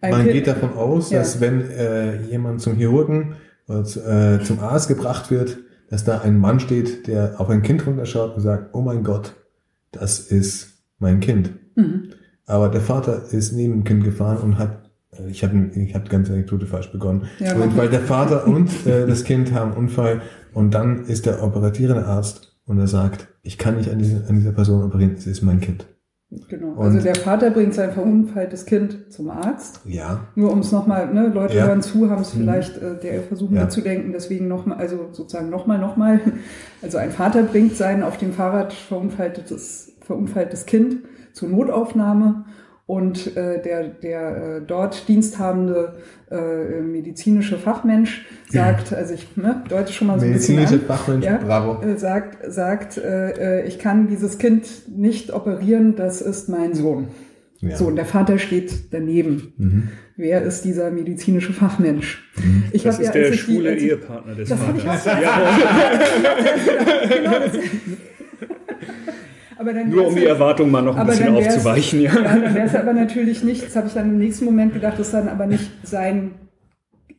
ein 0.00 0.10
Man 0.10 0.22
kind, 0.22 0.32
geht 0.32 0.46
davon 0.48 0.72
aus, 0.72 1.12
ja. 1.12 1.20
dass 1.20 1.40
wenn 1.40 1.70
äh, 1.70 2.22
jemand 2.22 2.60
zum 2.60 2.74
Chirurgen 2.74 3.36
oder 3.68 3.84
zu, 3.84 4.00
äh, 4.00 4.42
zum 4.42 4.58
Arzt 4.58 4.88
gebracht 4.88 5.30
wird, 5.30 5.58
dass 5.88 6.02
da 6.02 6.22
ein 6.22 6.36
Mann 6.36 6.58
steht, 6.58 7.06
der 7.06 7.40
auf 7.40 7.48
ein 7.48 7.62
Kind 7.62 7.86
runterschaut 7.86 8.34
und 8.34 8.40
sagt, 8.40 8.74
oh 8.74 8.80
mein 8.80 9.04
Gott, 9.04 9.34
das 9.92 10.18
ist 10.18 10.82
mein 10.98 11.20
Kind. 11.20 11.52
Mhm. 11.76 12.10
Aber 12.46 12.68
der 12.68 12.80
Vater 12.80 13.22
ist 13.30 13.52
neben 13.52 13.74
dem 13.74 13.84
Kind 13.84 14.02
gefahren 14.02 14.38
und 14.38 14.58
hat 14.58 14.85
ich 15.28 15.42
habe 15.44 15.70
ich 15.74 15.94
hab 15.94 16.04
die 16.04 16.10
ganze 16.10 16.32
Anekdote 16.32 16.66
falsch 16.66 16.92
begonnen. 16.92 17.24
Ja, 17.38 17.54
und 17.54 17.76
weil 17.76 17.88
der 17.88 18.00
Vater 18.00 18.46
und 18.46 18.86
äh, 18.86 19.06
das 19.06 19.24
Kind 19.24 19.52
haben 19.52 19.72
einen 19.72 19.78
Unfall 19.78 20.22
und 20.52 20.72
dann 20.74 21.04
ist 21.04 21.26
der 21.26 21.42
operatierende 21.42 22.06
Arzt 22.06 22.56
und 22.66 22.78
er 22.78 22.88
sagt, 22.88 23.28
ich 23.42 23.58
kann 23.58 23.76
nicht 23.76 23.90
an, 23.90 23.98
diese, 23.98 24.24
an 24.28 24.36
dieser 24.36 24.52
Person 24.52 24.82
operieren, 24.82 25.14
es 25.16 25.26
ist 25.26 25.42
mein 25.42 25.60
Kind. 25.60 25.86
Genau. 26.48 26.72
Und 26.72 26.86
also 26.86 27.00
der 27.00 27.14
Vater 27.14 27.50
bringt 27.50 27.74
sein 27.74 27.92
verunfalltes 27.92 28.66
Kind 28.66 29.12
zum 29.12 29.30
Arzt. 29.30 29.80
Ja. 29.84 30.26
Nur 30.34 30.52
um 30.52 30.58
es 30.58 30.72
nochmal, 30.72 31.12
ne, 31.12 31.28
Leute 31.28 31.56
ja. 31.56 31.66
hören 31.66 31.82
zu, 31.82 32.10
haben 32.10 32.22
es 32.22 32.34
mhm. 32.34 32.40
vielleicht, 32.40 32.78
äh, 32.78 32.98
der 32.98 33.22
versuchen 33.22 33.54
ja. 33.54 33.62
mitzudenken, 33.62 34.12
deswegen 34.12 34.48
nochmal, 34.48 34.78
also 34.78 35.08
sozusagen 35.12 35.50
nochmal, 35.50 35.78
nochmal. 35.78 36.20
Also 36.82 36.98
ein 36.98 37.10
Vater 37.10 37.42
bringt 37.42 37.74
sein 37.74 38.02
auf 38.02 38.16
dem 38.16 38.32
Fahrrad 38.32 38.72
verunfalltes, 38.72 39.94
verunfalltes 40.02 40.66
Kind 40.66 40.98
zur 41.32 41.48
Notaufnahme 41.48 42.44
und 42.86 43.36
äh, 43.36 43.60
der, 43.60 43.88
der 43.88 44.36
äh, 44.36 44.60
dort 44.64 45.08
diensthabende 45.08 45.94
äh, 46.30 46.80
medizinische 46.80 47.58
Fachmensch 47.58 48.24
sagt, 48.48 48.92
also 48.92 49.12
ich 49.12 49.36
ne, 49.36 49.64
deute 49.68 49.92
schon 49.92 50.06
mal 50.06 50.20
so 50.20 50.26
medizinische 50.26 50.74
ein 50.74 50.80
bisschen 50.80 50.90
an, 50.90 50.96
Fachmensch, 50.96 51.24
ja, 51.24 51.38
bravo, 51.38 51.82
äh, 51.82 51.98
sagt, 51.98 52.38
sagt, 52.52 52.96
äh, 52.96 53.62
äh, 53.62 53.66
ich 53.66 53.80
kann 53.80 54.06
dieses 54.06 54.38
Kind 54.38 54.66
nicht 54.88 55.32
operieren, 55.32 55.96
das 55.96 56.20
ist 56.20 56.48
mein 56.48 56.74
Sohn. 56.74 57.08
Ja. 57.60 57.76
So 57.76 57.86
und 57.86 57.96
der 57.96 58.04
Vater 58.04 58.38
steht 58.38 58.92
daneben. 58.92 59.54
Mhm. 59.56 59.88
Wer 60.16 60.42
ist 60.42 60.62
dieser 60.64 60.90
medizinische 60.90 61.52
Fachmensch? 61.52 62.22
Mhm. 62.36 62.64
Ich 62.72 62.84
das 62.84 62.98
ist 62.98 63.06
ja, 63.06 63.12
der 63.12 63.32
schwule 63.32 63.74
die, 63.76 63.88
Ehepartner 63.88 64.34
des 64.34 64.48
Vaters. 64.48 65.04
ja. 65.06 65.58
genau, 67.08 67.30
das, 67.40 67.52
aber 69.66 69.74
dann 69.78 69.90
Nur 69.90 70.06
um 70.06 70.14
die 70.14 70.24
Erwartung 70.24 70.70
mal 70.70 70.82
noch 70.82 70.96
ein 70.96 71.06
bisschen 71.06 71.34
aufzuweichen. 71.34 72.00
Ja, 72.00 72.14
ja 72.14 72.22
dann 72.22 72.54
wäre 72.54 72.66
es 72.66 72.74
aber 72.74 72.92
natürlich 72.92 73.42
nicht, 73.42 73.66
das 73.66 73.74
habe 73.76 73.88
ich 73.88 73.94
dann 73.94 74.10
im 74.10 74.18
nächsten 74.18 74.44
Moment 74.44 74.72
gedacht, 74.72 74.98
das 74.98 75.10
dann 75.10 75.28
aber 75.28 75.46
nicht 75.46 75.70
sein 75.82 76.32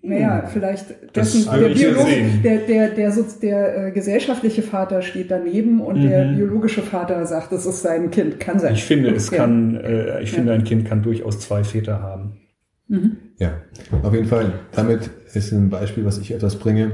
naja, 0.03 0.43
hm. 0.43 0.49
vielleicht 0.53 1.15
dessen, 1.15 1.51
der, 1.51 1.69
Biolog, 1.69 2.07
der, 2.41 2.57
der, 2.59 2.89
der, 2.89 3.11
der, 3.11 3.25
der, 3.41 3.87
äh, 3.87 3.91
gesellschaftliche 3.91 4.61
Vater 4.61 5.01
steht 5.01 5.31
daneben 5.31 5.81
und 5.81 5.97
mhm. 6.01 6.07
der 6.07 6.25
biologische 6.33 6.81
Vater 6.81 7.25
sagt, 7.25 7.51
das 7.51 7.65
ist 7.65 7.81
sein 7.81 8.09
Kind. 8.09 8.39
Kann 8.39 8.59
sein. 8.59 8.75
Ich 8.75 8.85
finde, 8.85 9.09
es 9.09 9.31
ja. 9.31 9.37
kann, 9.37 9.75
äh, 9.75 10.21
ich 10.21 10.31
finde, 10.31 10.53
ein 10.53 10.63
Kind 10.63 10.85
kann 10.85 11.01
durchaus 11.01 11.39
zwei 11.39 11.65
Väter 11.65 12.01
haben. 12.01 12.37
Mhm. 12.87 13.17
Ja, 13.37 13.55
auf 14.03 14.13
jeden 14.13 14.27
Fall. 14.27 14.53
Damit 14.73 15.09
ist 15.33 15.51
ein 15.51 15.69
Beispiel, 15.69 16.05
was 16.05 16.19
ich 16.19 16.31
etwas 16.31 16.55
bringe, 16.55 16.91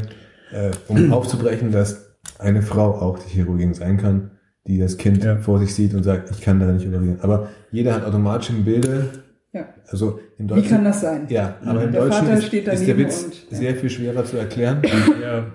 äh, 0.52 0.72
um 0.88 1.14
aufzubrechen, 1.14 1.72
dass 1.72 2.18
eine 2.40 2.64
Frau 2.64 2.96
auch 2.96 3.20
die 3.20 3.30
Chirurgin 3.30 3.76
sein 3.76 3.98
kann 3.98 4.32
die 4.68 4.80
das 4.80 4.98
Kind 4.98 5.24
ja. 5.24 5.38
vor 5.38 5.60
sich 5.60 5.74
sieht 5.74 5.94
und 5.94 6.04
sagt, 6.04 6.32
ich 6.32 6.42
kann 6.42 6.60
da 6.60 6.68
nicht 6.68 6.88
operieren. 6.88 7.20
Aber 7.22 7.50
jeder 7.72 7.94
hat 7.94 8.06
automatisch 8.06 8.50
im 8.50 8.64
Bilde. 8.64 9.10
Ja. 9.52 9.68
Also 9.88 10.20
in 10.40 10.48
Deutschland. 10.48 10.66
Wie 10.66 10.74
kann 10.74 10.84
das 10.84 11.02
sein? 11.02 11.26
Ja, 11.30 11.58
aber 11.64 11.82
mhm. 11.82 11.86
im 11.86 11.92
der 11.92 12.02
Deutschen 12.06 12.28
ist, 12.30 12.54
ist, 12.54 12.88
der 12.88 12.98
Witz 12.98 13.24
und, 13.24 13.52
ja. 13.52 13.58
sehr 13.58 13.76
viel 13.76 13.90
schwerer 13.90 14.26
zu 14.26 14.38
erklären. 14.38 14.82
ja, 15.22 15.46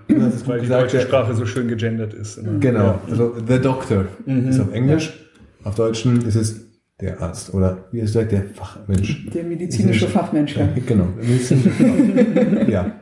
weil 0.47 0.61
die 0.61 0.69
deutsche 0.69 1.01
Sprache 1.01 1.35
so 1.35 1.47
schön 1.47 1.67
gegendert 1.67 2.15
ist. 2.15 2.39
Immer. 2.39 2.61
Genau. 2.61 2.85
Ja. 2.85 3.01
Also 3.11 3.35
the 3.49 3.59
doctor 3.59 4.05
mhm. 4.25 4.49
ist 4.49 4.61
auf 4.61 4.73
Englisch. 4.73 5.19
Auf 5.65 5.75
Deutschen 5.75 6.25
ist 6.25 6.37
es 6.37 6.69
der 7.01 7.21
Arzt 7.21 7.55
oder 7.55 7.89
wie 7.93 8.01
es 8.01 8.13
sagt, 8.13 8.33
der 8.33 8.45
Fachmensch. 8.45 9.27
Der 9.31 9.45
medizinische 9.45 10.07
Fachmensch, 10.09 10.57
ja. 10.57 10.69
Genau. 10.87 11.09
ja. 12.69 12.93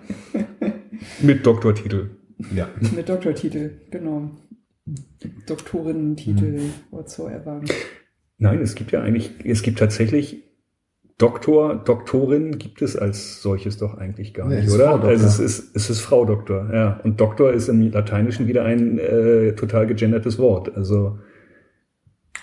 Mit 1.20 1.44
Doktortitel. 1.44 2.10
Ja. 2.54 2.68
Mit 2.94 3.08
Doktortitel, 3.08 3.70
genau. 3.90 4.30
Doktorinnen-Titel 5.46 6.58
mhm. 6.58 6.72
whatsoever. 6.90 7.60
Nein, 8.38 8.60
es 8.60 8.74
gibt 8.74 8.92
ja 8.92 9.02
eigentlich, 9.02 9.32
es 9.44 9.62
gibt 9.62 9.78
tatsächlich 9.78 10.42
Doktor, 11.18 11.76
Doktorin 11.76 12.58
gibt 12.58 12.82
es 12.82 12.94
als 12.94 13.40
solches 13.40 13.78
doch 13.78 13.96
eigentlich 13.96 14.34
gar 14.34 14.48
nee, 14.48 14.60
nicht, 14.60 14.70
oder? 14.70 15.02
Also 15.02 15.26
es 15.26 15.38
ist, 15.38 15.74
es 15.74 15.88
ist 15.88 16.00
Frau 16.00 16.26
Doktor, 16.26 16.68
ja. 16.72 17.00
Und 17.04 17.18
Doktor 17.20 17.52
ist 17.54 17.68
im 17.68 17.90
Lateinischen 17.90 18.46
wieder 18.46 18.66
ein 18.66 18.98
äh, 18.98 19.54
total 19.54 19.86
gegendertes 19.86 20.38
Wort. 20.38 20.76
Also 20.76 21.18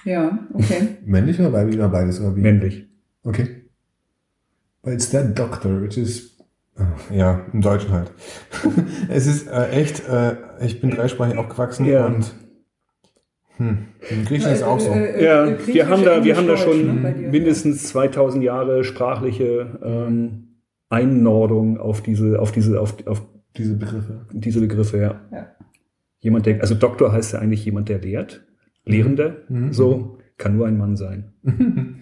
ja, 0.05 0.39
okay. 0.53 0.87
Männlich 1.05 1.39
oder 1.39 1.53
weiblich 1.53 1.77
oder 1.77 1.89
beides? 1.89 2.19
Oder 2.19 2.35
wie? 2.35 2.41
Männlich. 2.41 2.87
Okay. 3.23 3.63
But 4.81 4.93
it's 4.93 5.11
that 5.11 5.37
doctor, 5.37 5.79
which 5.79 5.97
is 5.97 6.32
ja, 7.11 7.41
im 7.53 7.61
Deutschen 7.61 7.91
halt. 7.91 8.11
es 9.09 9.27
ist 9.27 9.47
äh, 9.47 9.69
echt, 9.69 10.07
äh, 10.07 10.35
ich 10.61 10.81
bin 10.81 10.91
dreisprachig 10.91 11.37
aufgewachsen 11.37 11.85
ja. 11.85 12.07
und 12.07 12.33
hm, 13.57 13.77
im 14.09 14.25
Griechischen 14.25 14.51
ist 14.51 14.59
es 14.59 14.63
auch 14.63 14.79
so. 14.79 14.91
Äh, 14.91 15.19
äh, 15.19 15.23
ja, 15.23 15.45
äh, 15.45 15.67
wir 15.67 15.87
haben 15.87 16.03
da, 16.03 16.23
wir 16.23 16.35
haben 16.35 16.47
da 16.47 16.57
schon 16.57 17.03
ne, 17.03 17.11
mindestens 17.31 17.87
2000 17.89 18.43
Jahre 18.43 18.83
sprachliche 18.83 19.79
ähm, 19.83 20.57
Einnordung 20.89 21.77
auf 21.79 22.01
diese, 22.01 22.39
auf 22.39 22.51
diese, 22.51 22.81
auf, 22.81 22.95
auf 23.05 23.21
diese 23.55 23.75
Begriffe. 23.75 24.25
Diese 24.31 24.59
Begriffe, 24.59 24.97
ja. 24.97 25.21
ja. 25.31 25.47
Jemand, 26.19 26.45
der, 26.45 26.61
also 26.61 26.73
Doktor 26.73 27.11
heißt 27.11 27.33
ja 27.33 27.39
eigentlich 27.39 27.63
jemand, 27.63 27.89
der 27.89 27.99
lehrt, 27.99 28.45
Lehrender, 28.85 29.37
mhm. 29.49 29.71
so 29.71 30.17
kann 30.37 30.57
nur 30.57 30.67
ein 30.67 30.77
Mann 30.77 30.95
sein. 30.95 31.33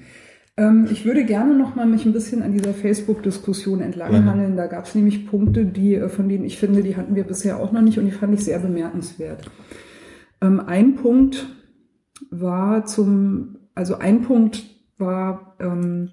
Ähm, 0.58 0.88
ich 0.92 1.06
würde 1.06 1.24
gerne 1.26 1.56
noch 1.56 1.76
mal 1.76 1.86
mich 1.86 2.06
ein 2.06 2.14
bisschen 2.14 2.42
an 2.42 2.52
dieser 2.52 2.74
Facebook-Diskussion 2.74 3.82
entlanghangeln. 3.82 4.58
Da 4.58 4.68
gab 4.68 4.86
es 4.86 4.96
nämlich 4.96 5.28
Punkte, 5.28 5.66
die, 5.66 5.96
äh, 5.96 6.10
von 6.10 6.28
denen 6.28 6.46
ich 6.46 6.58
finde, 6.58 6.84
die 6.84 6.98
hatten 6.98 7.16
wir 7.16 7.24
bisher 7.24 7.58
auch 7.58 7.72
noch 7.72 7.82
nicht 7.82 7.98
und 7.98 8.06
die 8.06 8.12
fand 8.12 8.34
ich 8.34 8.44
sehr 8.44 8.60
bemerkenswert. 8.60 9.50
Ähm, 10.42 10.60
ein 10.60 10.96
Punkt 10.96 11.48
war 12.30 12.86
zum, 12.86 13.58
also 13.76 13.98
ein 13.98 14.24
Punkt 14.24 14.64
war, 14.98 15.56
ähm, 15.60 16.12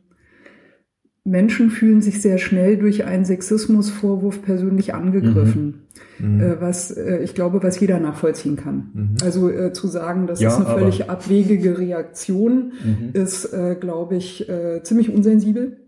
Menschen 1.28 1.70
fühlen 1.70 2.00
sich 2.00 2.22
sehr 2.22 2.38
schnell 2.38 2.78
durch 2.78 3.04
einen 3.04 3.24
Sexismusvorwurf 3.24 4.42
persönlich 4.42 4.94
angegriffen, 4.94 5.82
mhm. 6.18 6.34
mhm. 6.34 6.40
Äh, 6.40 6.60
was 6.60 6.90
äh, 6.90 7.18
ich 7.22 7.34
glaube, 7.34 7.62
was 7.62 7.78
jeder 7.78 8.00
nachvollziehen 8.00 8.56
kann. 8.56 8.90
Mhm. 8.94 9.16
Also 9.22 9.50
äh, 9.50 9.72
zu 9.72 9.86
sagen, 9.88 10.26
das 10.26 10.40
ja, 10.40 10.48
ist 10.48 10.56
eine 10.56 10.66
völlig 10.66 11.10
abwegige 11.10 11.78
Reaktion, 11.78 12.72
mhm. 12.82 13.10
ist, 13.12 13.52
äh, 13.52 13.76
glaube 13.78 14.16
ich, 14.16 14.48
äh, 14.48 14.82
ziemlich 14.82 15.12
unsensibel. 15.12 15.78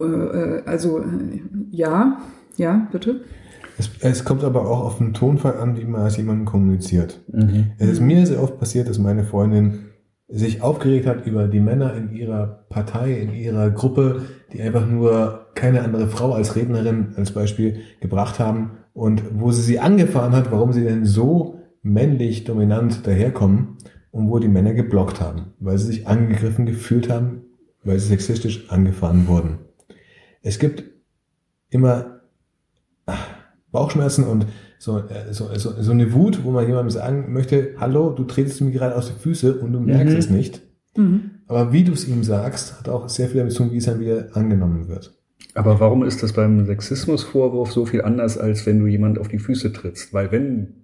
Äh, 0.00 0.04
also 0.66 1.02
ja, 1.70 2.18
ja, 2.56 2.88
bitte. 2.90 3.22
Es, 3.76 3.90
es, 4.00 4.24
kommt 4.24 4.44
aber 4.44 4.68
auch 4.70 4.84
auf 4.84 4.98
den 4.98 5.14
Tonfall 5.14 5.58
an, 5.58 5.76
wie 5.76 5.84
man 5.84 6.02
als 6.02 6.16
jemandem 6.16 6.44
kommuniziert. 6.44 7.24
Mhm. 7.32 7.72
Es 7.78 7.88
ist 7.88 8.00
mir 8.00 8.24
sehr 8.26 8.42
oft 8.42 8.58
passiert, 8.58 8.88
dass 8.88 8.98
meine 8.98 9.24
Freundin 9.24 9.86
sich 10.28 10.62
aufgeregt 10.62 11.06
hat 11.06 11.26
über 11.26 11.48
die 11.48 11.60
Männer 11.60 11.94
in 11.94 12.12
ihrer 12.12 12.64
Partei, 12.68 13.12
in 13.12 13.34
ihrer 13.34 13.70
Gruppe, 13.70 14.22
die 14.52 14.62
einfach 14.62 14.86
nur 14.86 15.46
keine 15.54 15.82
andere 15.82 16.08
Frau 16.08 16.32
als 16.32 16.56
Rednerin 16.56 17.14
als 17.16 17.32
Beispiel 17.32 17.80
gebracht 18.00 18.38
haben 18.38 18.78
und 18.92 19.22
wo 19.34 19.52
sie 19.52 19.62
sie 19.62 19.78
angefahren 19.78 20.32
hat, 20.32 20.50
warum 20.50 20.72
sie 20.72 20.84
denn 20.84 21.04
so 21.04 21.60
männlich 21.82 22.44
dominant 22.44 23.06
daherkommen 23.06 23.76
und 24.10 24.30
wo 24.30 24.38
die 24.38 24.48
Männer 24.48 24.72
geblockt 24.72 25.20
haben, 25.20 25.52
weil 25.58 25.76
sie 25.76 25.86
sich 25.86 26.06
angegriffen 26.06 26.66
gefühlt 26.66 27.10
haben, 27.10 27.42
weil 27.82 27.98
sie 27.98 28.08
sexistisch 28.08 28.70
angefahren 28.70 29.28
wurden. 29.28 29.58
Es 30.40 30.58
gibt 30.58 30.84
immer 31.70 32.20
Bauchschmerzen 33.74 34.24
und 34.24 34.46
so, 34.78 34.98
äh, 34.98 35.32
so, 35.32 35.48
so, 35.56 35.72
so 35.78 35.90
eine 35.92 36.12
Wut, 36.14 36.44
wo 36.44 36.50
man 36.50 36.66
jemandem 36.66 36.90
sagen 36.90 37.32
möchte, 37.32 37.74
hallo, 37.78 38.10
du 38.10 38.24
tretest 38.24 38.60
mir 38.62 38.70
gerade 38.70 38.96
aus 38.96 39.08
die 39.12 39.20
Füße 39.20 39.58
und 39.60 39.72
du 39.72 39.80
merkst 39.80 40.14
Mhm. 40.14 40.18
es 40.18 40.30
nicht. 40.30 40.62
Mhm. 40.96 41.30
Aber 41.48 41.72
wie 41.72 41.84
du 41.84 41.92
es 41.92 42.08
ihm 42.08 42.22
sagst, 42.22 42.78
hat 42.78 42.88
auch 42.88 43.08
sehr 43.08 43.28
viel 43.28 43.38
damit 43.38 43.52
zu 43.52 43.64
tun, 43.64 43.72
wie 43.72 43.76
es 43.78 43.84
dann 43.86 44.00
wieder 44.00 44.28
angenommen 44.34 44.88
wird. 44.88 45.12
Aber 45.54 45.78
warum 45.80 46.04
ist 46.04 46.22
das 46.22 46.32
beim 46.32 46.64
Sexismusvorwurf 46.66 47.70
so 47.72 47.84
viel 47.84 48.02
anders, 48.02 48.38
als 48.38 48.64
wenn 48.66 48.78
du 48.80 48.86
jemand 48.86 49.18
auf 49.18 49.28
die 49.28 49.38
Füße 49.38 49.72
trittst? 49.72 50.12
Weil 50.14 50.32
wenn 50.32 50.83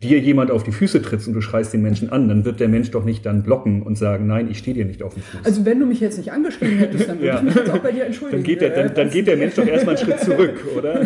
dir 0.00 0.20
jemand 0.20 0.52
auf 0.52 0.62
die 0.62 0.70
Füße 0.70 1.02
trittst 1.02 1.26
und 1.26 1.34
du 1.34 1.40
schreist 1.40 1.72
den 1.72 1.82
Menschen 1.82 2.10
an, 2.10 2.28
dann 2.28 2.44
wird 2.44 2.60
der 2.60 2.68
Mensch 2.68 2.92
doch 2.92 3.04
nicht 3.04 3.26
dann 3.26 3.42
blocken 3.42 3.82
und 3.82 3.98
sagen, 3.98 4.28
nein, 4.28 4.48
ich 4.48 4.58
stehe 4.58 4.74
dir 4.76 4.84
nicht 4.84 5.02
auf 5.02 5.14
den 5.14 5.24
Fuß. 5.24 5.40
Also 5.44 5.64
wenn 5.64 5.80
du 5.80 5.86
mich 5.86 5.98
jetzt 5.98 6.18
nicht 6.18 6.30
angeschrieben 6.30 6.78
hättest, 6.78 7.08
dann 7.08 7.16
würde 7.18 7.26
Ja. 7.26 7.36
ich 7.38 7.42
mich 7.42 7.54
jetzt 7.56 7.70
auch 7.70 7.78
bei 7.78 7.90
dir 7.90 8.04
entschuldigen. 8.06 8.42
dann 8.42 8.46
geht, 8.48 8.60
der, 8.60 8.70
dann, 8.70 8.94
dann 8.94 9.10
geht 9.10 9.26
der 9.26 9.36
Mensch 9.36 9.56
doch 9.56 9.66
erstmal 9.66 9.96
einen 9.96 10.04
Schritt 10.06 10.20
zurück, 10.20 10.64
oder? 10.76 11.00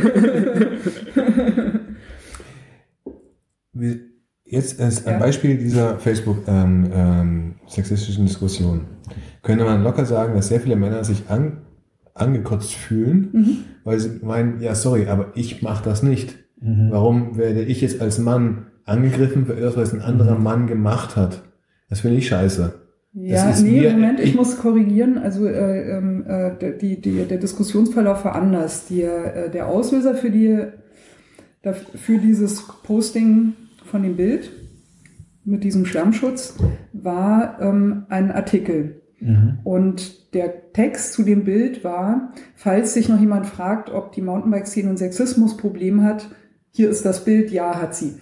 Jetzt 4.45 4.81
als 4.81 5.07
ein 5.07 5.15
Ja. 5.15 5.19
Beispiel 5.21 5.57
dieser 5.57 5.99
Facebook-sexistischen 5.99 6.93
ähm, 6.95 7.55
sexistischen 7.67 8.27
Diskussion 8.27 8.81
könnte 9.43 9.65
man 9.65 9.83
locker 9.83 10.05
sagen, 10.05 10.35
dass 10.35 10.49
sehr 10.49 10.61
viele 10.61 10.77
Männer 10.77 11.03
sich 11.05 11.25
an, 11.29 11.63
angekotzt 12.15 12.75
fühlen, 12.75 13.31
Mhm. 13.33 13.57
weil 13.85 13.99
sie 13.99 14.21
meinen, 14.23 14.61
ja 14.61 14.75
sorry, 14.75 15.07
aber 15.09 15.33
ich 15.35 15.63
mache 15.63 15.83
das 15.83 16.03
nicht. 16.03 16.37
Mhm. 16.61 16.89
Warum 16.91 17.37
werde 17.39 17.63
ich 17.63 17.81
jetzt 17.81 18.01
als 18.03 18.19
Mann 18.19 18.67
angegriffen 18.85 19.47
für 19.47 19.57
etwas, 19.57 19.77
was 19.77 19.93
ein 19.95 20.01
anderer 20.03 20.39
Mann 20.39 20.67
gemacht 20.67 21.17
hat? 21.17 21.43
Das 21.89 22.01
finde 22.01 22.17
ich 22.19 22.29
scheiße. 22.29 22.75
Ja, 23.15 23.55
nee, 23.63 23.91
Moment, 23.91 24.21
ich 24.21 24.31
ich- 24.31 24.35
muss 24.35 24.57
korrigieren. 24.59 25.19
Also 25.19 25.47
äh, 25.47 25.97
ähm, 25.99 26.25
äh, 26.27 26.57
der- 26.59 26.73
die, 26.73 27.01
die, 27.01 27.25
der 27.25 27.39
Diskussionsverlauf 27.39 28.25
war 28.25 28.35
anders. 28.35 28.87
Die, 28.87 29.03
äh, 29.03 29.51
der 29.51 29.67
Auslöser 29.69 30.15
für, 30.15 30.31
die, 30.31 30.59
für 31.95 32.19
dieses 32.19 32.63
Posting 32.85 33.53
von 33.85 34.03
dem 34.03 34.17
Bild 34.17 34.51
mit 35.45 35.65
diesem 35.65 35.85
Schlammschutz 35.85 36.57
war 36.93 37.61
ähm, 37.61 38.05
ein 38.09 38.31
Artikel. 38.31 39.03
Mhm. 39.21 39.59
Und 39.65 40.33
der 40.35 40.73
Text 40.73 41.13
zu 41.13 41.23
dem 41.23 41.45
Bild 41.45 41.85
war, 41.85 42.33
falls 42.55 42.95
sich 42.95 43.09
noch 43.09 43.21
jemand 43.21 43.47
fragt, 43.47 43.91
ob 43.91 44.13
die 44.13 44.23
Mountainbike-Szene 44.23 44.89
ein 44.91 44.97
Sexismusproblem 44.97 46.03
hat, 46.03 46.29
hier 46.71 46.89
ist 46.89 47.05
das 47.05 47.25
Bild, 47.25 47.51
ja, 47.51 47.81
hat 47.81 47.95
sie. 47.95 48.15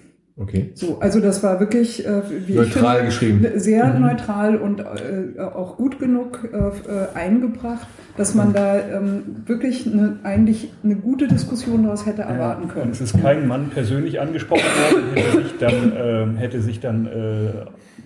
Okay. 0.42 0.70
So, 0.74 0.98
also 1.00 1.20
das 1.20 1.42
war 1.42 1.60
wirklich, 1.60 2.06
äh, 2.06 2.22
wie 2.46 2.52
ich 2.52 2.56
Neutral 2.58 2.94
finde, 2.96 3.04
geschrieben. 3.06 3.46
sehr 3.60 3.84
Mhm. 3.92 4.00
neutral 4.00 4.56
und 4.56 4.80
äh, 4.80 5.38
auch 5.38 5.76
gut 5.76 5.98
genug 5.98 6.48
äh, 6.50 6.56
äh, 6.56 7.08
eingebracht, 7.14 7.86
dass 8.16 8.34
man 8.34 8.54
da 8.54 8.78
ähm, 8.78 9.22
wirklich 9.46 9.86
eine, 9.86 10.16
eigentlich 10.22 10.70
eine 10.82 10.96
gute 10.96 11.28
Diskussion 11.28 11.82
daraus 11.82 12.06
hätte 12.06 12.22
erwarten 12.22 12.62
Und 12.64 12.68
können. 12.72 12.90
es 12.90 13.02
ist 13.02 13.20
kein 13.20 13.46
Mann 13.46 13.68
persönlich 13.68 14.18
angesprochen 14.18 14.62
worden, 14.62 15.04
hätte 15.14 15.42
sich 15.42 15.58
dann, 15.58 15.92
ähm, 15.96 16.36
hätte 16.36 16.60
sich 16.62 16.80
dann 16.80 17.06
äh, 17.06 17.10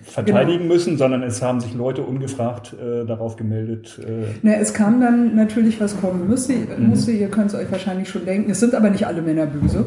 verteidigen 0.03 0.63
Genau. 0.63 0.73
müssen, 0.73 0.97
sondern 0.97 1.23
es 1.23 1.41
haben 1.41 1.61
sich 1.61 1.73
Leute 1.73 2.01
ungefragt 2.03 2.73
äh, 2.79 3.05
darauf 3.05 3.37
gemeldet. 3.37 3.97
Äh, 4.05 4.25
Na, 4.41 4.55
es 4.55 4.73
kam 4.73 4.99
dann 4.99 5.35
natürlich, 5.35 5.79
was 5.79 5.99
kommen 6.01 6.27
müsste. 6.27 6.53
Mhm. 6.53 6.89
musste. 6.89 7.11
Ihr 7.11 7.29
könnt 7.29 7.47
es 7.47 7.55
euch 7.55 7.71
wahrscheinlich 7.71 8.09
schon 8.09 8.25
denken. 8.25 8.51
Es 8.51 8.59
sind 8.59 8.75
aber 8.75 8.89
nicht 8.89 9.07
alle 9.07 9.21
Männer 9.21 9.45
böse. 9.45 9.85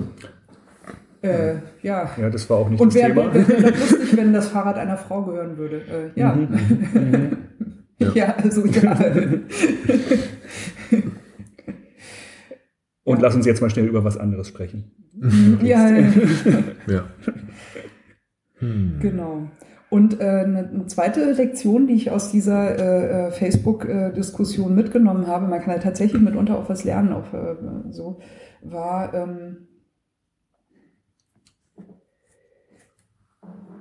Äh, 1.23 1.55
ja. 1.83 2.11
ja, 2.17 2.31
das 2.31 2.49
war 2.49 2.59
auch 2.59 2.69
nicht 2.69 2.81
Und 2.81 2.95
das 2.95 3.03
wer 3.03 3.09
Thema. 3.09 3.35
wäre 3.35 3.49
wär 3.49 3.71
das 3.73 3.91
lustig, 3.91 4.17
wenn 4.17 4.33
das 4.33 4.49
Fahrrad 4.49 4.77
einer 4.77 4.97
Frau 4.97 5.23
gehören 5.25 5.57
würde? 5.57 5.77
Äh, 6.15 6.21
ja. 6.21 6.33
Mhm. 6.35 7.37
Ja. 8.01 8.13
ja, 8.15 8.35
also 8.37 8.65
ja. 8.65 8.97
Und 13.03 13.23
lass 13.23 13.35
uns 13.35 13.45
jetzt 13.45 13.61
mal 13.61 13.71
schnell 13.71 13.87
über 13.87 14.05
was 14.05 14.17
anderes 14.17 14.47
sprechen. 14.49 14.93
ja, 15.63 15.89
ja. 15.89 16.13
Ja. 16.87 17.05
Hm. 18.59 18.99
Genau. 19.01 19.49
Und 19.91 20.21
äh, 20.21 20.25
eine, 20.25 20.69
eine 20.69 20.87
zweite 20.87 21.33
Lektion, 21.33 21.87
die 21.87 21.95
ich 21.95 22.11
aus 22.11 22.31
dieser 22.31 22.79
äh, 22.79 23.29
äh, 23.29 23.31
Facebook-Diskussion 23.31 24.75
mitgenommen 24.75 25.27
habe, 25.27 25.49
man 25.49 25.61
kann 25.61 25.75
ja 25.75 25.79
tatsächlich 25.81 26.21
mitunter 26.21 26.59
auch 26.59 26.69
was 26.69 26.85
lernen, 26.85 27.13
auch 27.15 27.33
äh, 27.33 27.57
so, 27.91 28.21
war, 28.63 29.15
ähm, 29.15 29.68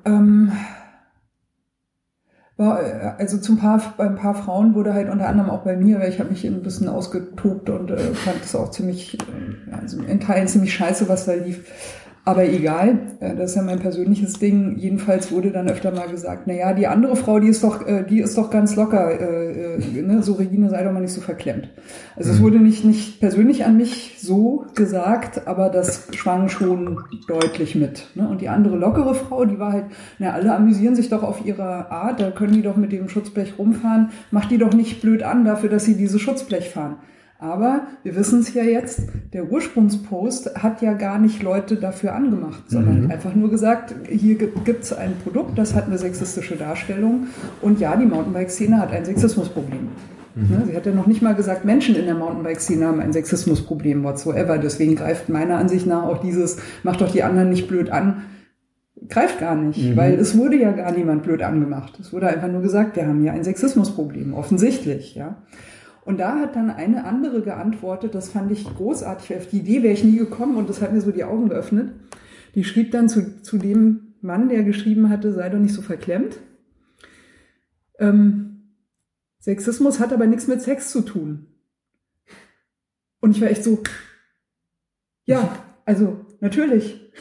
ähm, 0.08 0.52
war, 2.58 2.82
äh, 2.82 3.14
also 3.18 3.38
zum 3.38 3.58
paar, 3.58 3.94
bei 3.98 4.06
ein 4.06 4.16
paar 4.16 4.36
Frauen 4.36 4.74
wurde 4.74 4.94
halt 4.94 5.10
unter 5.10 5.28
anderem 5.28 5.50
auch 5.50 5.64
bei 5.64 5.76
mir, 5.76 6.00
weil 6.00 6.10
ich 6.10 6.20
habe 6.20 6.30
mich 6.30 6.46
ein 6.46 6.64
bisschen 6.64 6.90
ausgetobt 6.90 7.70
und 7.70 7.92
äh, 7.92 7.98
fand 7.98 8.44
es 8.44 8.56
auch 8.56 8.72
ziemlich, 8.72 9.18
äh, 9.20 9.74
also 9.74 10.02
in 10.02 10.20
Teilen 10.20 10.48
ziemlich 10.48 10.74
scheiße, 10.74 11.08
was 11.08 11.26
da 11.26 11.34
lief. 11.34 11.72
Aber 12.28 12.44
egal, 12.44 13.00
äh, 13.22 13.38
das 13.38 13.52
ist 13.52 13.56
ja 13.56 13.62
mein 13.62 13.80
persönliches 13.80 14.34
Ding. 14.34 14.76
Jedenfalls 14.78 15.32
wurde 15.32 15.52
dann 15.52 15.70
öfter 15.70 15.92
mal 15.92 16.10
gesagt, 16.10 16.42
na 16.46 16.54
ja, 16.54 16.74
die 16.74 16.86
andere 16.86 17.16
Frau, 17.16 17.40
die 17.40 17.48
ist 17.48 17.64
doch, 17.64 17.88
äh, 17.88 18.04
die 18.04 18.20
ist 18.20 18.38
doch 18.38 18.50
ganz 18.50 18.76
locker, 18.76 19.18
äh, 19.18 19.76
äh, 19.76 20.02
ne? 20.02 20.22
so 20.22 20.34
Regine, 20.34 20.70
sei 20.70 20.84
doch 20.84 20.92
mal 20.92 21.00
nicht 21.00 21.14
so 21.14 21.22
verklemmt. 21.22 21.70
Also 22.18 22.32
es 22.32 22.42
wurde 22.42 22.60
nicht, 22.60 22.84
nicht 22.84 23.22
persönlich 23.22 23.64
an 23.64 23.78
mich 23.78 24.18
so 24.20 24.66
gesagt, 24.76 25.48
aber 25.48 25.70
das 25.70 26.10
schwang 26.12 26.50
schon 26.50 27.00
deutlich 27.30 27.76
mit. 27.76 28.08
Ne? 28.16 28.28
Und 28.28 28.42
die 28.42 28.50
andere 28.50 28.76
lockere 28.76 29.16
Frau, 29.16 29.46
die 29.46 29.58
war 29.58 29.72
halt, 29.72 29.86
na, 30.20 30.32
alle 30.32 30.54
amüsieren 30.54 30.98
sich 30.98 31.08
doch 31.08 31.24
auf 31.24 31.46
ihre 31.46 31.90
Art, 31.92 32.20
da 32.20 32.32
können 32.32 32.52
die 32.52 32.62
doch 32.62 32.76
mit 32.76 32.92
dem 32.92 33.08
Schutzblech 33.08 33.54
rumfahren, 33.58 34.10
macht 34.32 34.52
die 34.52 34.58
doch 34.58 34.74
nicht 34.74 35.00
blöd 35.02 35.24
an 35.24 35.46
dafür, 35.46 35.70
dass 35.70 35.86
sie 35.86 35.96
dieses 35.96 36.20
Schutzblech 36.20 36.72
fahren. 36.72 36.98
Aber 37.40 37.82
wir 38.04 38.16
wissen 38.16 38.40
es 38.40 38.54
ja 38.56 38.64
jetzt, 38.64 39.04
der 39.32 39.52
Ursprungspost 39.52 40.56
hat 40.56 40.82
ja 40.82 40.94
gar 40.94 41.20
nicht 41.20 41.44
Leute 41.44 41.76
dafür 41.76 42.16
angemacht, 42.16 42.64
sondern 42.68 43.12
einfach 43.12 43.36
nur 43.36 43.52
gesagt, 43.52 43.94
hier 44.10 44.36
gibt 44.36 44.84
es 44.84 44.92
ein 44.92 45.14
Produkt, 45.24 45.58
das 45.58 45.76
hat 45.76 45.86
eine 45.86 46.00
sexistische 46.00 46.56
Darstellung 46.56 47.28
und 47.62 47.80
ja, 47.80 47.96
die 47.96 48.08
Mountainbike-Szene 48.08 48.80
hat 48.80 48.92
ein 48.92 49.06
Sexismusproblem. 49.06 49.90
Ne, 50.36 50.64
Sie 50.68 50.76
hat 50.76 50.86
ja 50.86 50.94
noch 50.94 51.08
nicht 51.08 51.24
mal 51.24 51.34
gesagt, 51.34 51.66
Menschen 51.66 51.96
in 51.96 52.06
der 52.06 52.14
Mountainbike-Szene 52.14 52.86
haben 52.86 53.00
ein 53.00 53.12
Sexismusproblem 53.12 54.04
whatsoever. 54.04 54.60
Deswegen 54.60 54.96
greift 54.96 55.30
meiner 55.30 55.58
Ansicht 55.58 55.88
nach 55.88 56.04
auch 56.04 56.22
dieses, 56.22 56.58
macht 56.84 57.02
doch 57.02 57.12
die 57.12 57.24
anderen 57.24 57.50
nicht 57.50 57.68
blöd 57.68 57.90
an, 57.90 58.24
greift 59.10 59.40
gar 59.40 59.56
nicht, 59.56 59.96
weil 59.96 60.14
es 60.14 60.38
wurde 60.38 60.58
ja 60.58 60.72
gar 60.72 60.92
niemand 60.92 61.24
blöd 61.24 61.42
angemacht. 61.42 61.98
Es 62.00 62.14
wurde 62.14 62.28
einfach 62.28 62.50
nur 62.50 62.62
gesagt, 62.62 62.96
wir 62.96 63.08
haben 63.08 63.20
hier 63.20 63.34
ein 63.34 63.44
Sexismusproblem, 63.44 64.34
offensichtlich, 64.34 65.16
ja. 65.16 65.38
Und 66.08 66.22
da 66.22 66.40
hat 66.40 66.56
dann 66.56 66.70
eine 66.70 67.04
andere 67.04 67.42
geantwortet, 67.42 68.16
das 68.16 68.30
fand 68.30 68.50
ich 68.50 68.64
großartig, 68.64 69.36
auf 69.36 69.48
die 69.48 69.58
Idee 69.58 69.84
wäre 69.84 69.94
ich 69.94 70.06
nie 70.06 70.16
gekommen 70.16 70.56
und 70.56 70.70
das 70.70 70.82
hat 70.82 70.94
mir 70.94 71.02
so 71.02 71.12
die 71.12 71.26
Augen 71.26 71.50
geöffnet. 71.50 71.92
Die 72.56 72.64
schrieb 72.64 72.92
dann 72.92 73.10
zu, 73.10 73.42
zu 73.42 73.58
dem 73.58 74.14
Mann, 74.22 74.48
der 74.48 74.64
geschrieben 74.64 75.10
hatte, 75.10 75.34
sei 75.34 75.50
doch 75.50 75.60
nicht 75.60 75.74
so 75.74 75.82
verklemmt. 75.82 76.40
Ähm, 78.00 78.72
Sexismus 79.40 80.00
hat 80.00 80.14
aber 80.14 80.28
nichts 80.28 80.48
mit 80.48 80.62
Sex 80.62 80.92
zu 80.92 81.02
tun. 81.02 81.48
Und 83.20 83.32
ich 83.32 83.42
war 83.42 83.50
echt 83.50 83.66
so, 83.66 83.84
ja, 85.26 85.62
also 85.84 86.26
natürlich, 86.40 87.12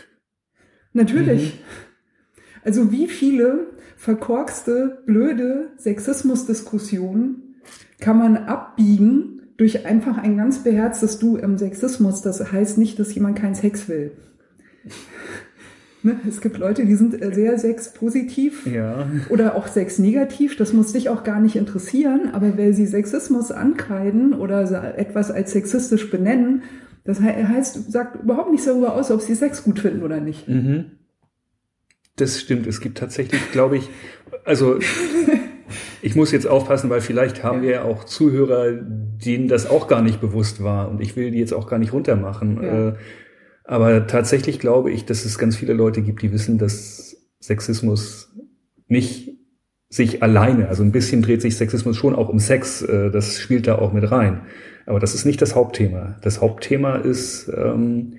natürlich. 0.93 1.59
Also 2.63 2.93
wie 2.93 3.09
viele 3.09 3.67
verkorkste, 3.97 5.03
blöde 5.07 5.73
Sexismusdiskussionen 5.77 7.46
kann 8.01 8.19
man 8.19 8.37
abbiegen 8.37 9.43
durch 9.57 9.87
einfach 9.87 10.19
ein 10.19 10.37
ganz 10.37 10.63
beherztes 10.63 11.19
Du 11.19 11.37
im 11.37 11.57
Sexismus. 11.59 12.21
Das 12.23 12.53
heißt 12.53 12.77
nicht, 12.79 12.99
dass 12.99 13.15
jemand 13.15 13.39
keinen 13.39 13.55
Sex 13.55 13.89
will. 13.89 14.13
Ne? 16.03 16.21
Es 16.29 16.41
gibt 16.41 16.59
Leute, 16.59 16.85
die 16.85 16.95
sind 16.95 17.17
sehr 17.35 17.59
sexpositiv 17.59 18.67
Ja. 18.67 19.07
oder 19.31 19.57
auch 19.57 19.67
sexnegativ. 19.67 20.57
Das 20.57 20.73
muss 20.73 20.93
dich 20.93 21.09
auch 21.09 21.25
gar 21.25 21.41
nicht 21.41 21.57
interessieren. 21.57 22.31
Aber 22.33 22.57
weil 22.59 22.75
sie 22.75 22.87
Sexismus 22.87 23.51
ankreiden 23.51 24.35
oder 24.35 24.97
etwas 24.99 25.31
als 25.31 25.53
sexistisch 25.53 26.11
benennen, 26.11 26.63
das 27.05 27.21
he- 27.21 27.45
heißt, 27.45 27.91
sagt 27.91 28.23
überhaupt 28.23 28.51
nichts 28.51 28.67
darüber 28.67 28.95
aus, 28.95 29.11
ob 29.11 29.21
sie 29.23 29.35
Sex 29.35 29.65
gut 29.65 29.79
finden 29.81 30.03
oder 30.03 30.21
nicht. 30.21 30.47
Mhm. 30.49 30.85
Das 32.17 32.41
stimmt. 32.41 32.67
Es 32.67 32.81
gibt 32.81 32.99
tatsächlich, 32.99 33.41
glaube 33.53 33.77
ich, 33.79 33.89
also 34.45 34.79
ich 36.03 36.15
muss 36.15 36.33
jetzt 36.33 36.47
aufpassen, 36.47 36.91
weil 36.91 37.01
vielleicht 37.01 37.43
haben 37.43 37.63
wir 37.63 37.71
ja 37.71 37.83
auch 37.85 38.05
Zuhörer, 38.05 38.73
denen 38.73 39.49
das 39.49 39.69
auch 39.69 39.89
gar 39.89 40.03
nicht 40.03 40.21
bewusst 40.21 40.63
war 40.63 40.89
und 40.91 41.01
ich 41.01 41.17
will 41.17 41.31
die 41.31 41.39
jetzt 41.39 41.53
auch 41.53 41.67
gar 41.67 41.79
nicht 41.79 41.93
runtermachen. 41.93 42.63
Ja. 42.63 42.89
Äh, 42.89 42.95
Aber 43.65 44.07
tatsächlich 44.07 44.59
glaube 44.59 44.91
ich, 44.91 45.05
dass 45.07 45.25
es 45.25 45.39
ganz 45.39 45.57
viele 45.57 45.73
Leute 45.73 46.03
gibt, 46.03 46.23
die 46.23 46.33
wissen, 46.33 46.59
dass 46.59 47.17
Sexismus 47.41 48.33
nicht 48.89 49.33
sich 49.89 50.23
alleine, 50.23 50.69
also 50.69 50.83
ein 50.83 50.93
bisschen 50.93 51.23
dreht 51.23 51.43
sich 51.43 51.57
Sexismus 51.57 51.97
schon 51.97 52.15
auch 52.15 52.29
um 52.29 52.39
Sex, 52.39 52.83
äh, 52.83 53.11
das 53.11 53.39
spielt 53.39 53.67
da 53.67 53.79
auch 53.79 53.93
mit 53.93 54.11
rein. 54.11 54.43
Aber 54.85 55.01
das 55.01 55.15
ist 55.15 55.25
nicht 55.25 55.43
das 55.43 55.55
Hauptthema. 55.55 56.17
Das 56.23 56.41
Hauptthema 56.41 56.97
ist, 56.97 57.51
ähm, 57.57 58.15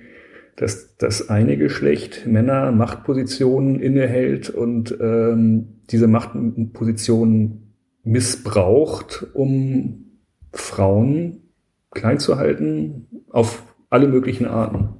dass 0.56 0.96
das 0.96 1.30
eine 1.30 1.56
Geschlecht 1.56 2.26
Männer 2.26 2.72
Machtpositionen 2.72 3.80
innehält 3.80 4.50
und 4.50 4.96
ähm, 5.00 5.77
diese 5.90 6.06
Machtpositionen 6.06 7.74
missbraucht, 8.04 9.26
um 9.34 10.06
Frauen 10.52 11.42
klein 11.90 12.18
zu 12.18 12.36
halten 12.36 13.06
auf 13.30 13.62
alle 13.90 14.08
möglichen 14.08 14.46
Arten. 14.46 14.90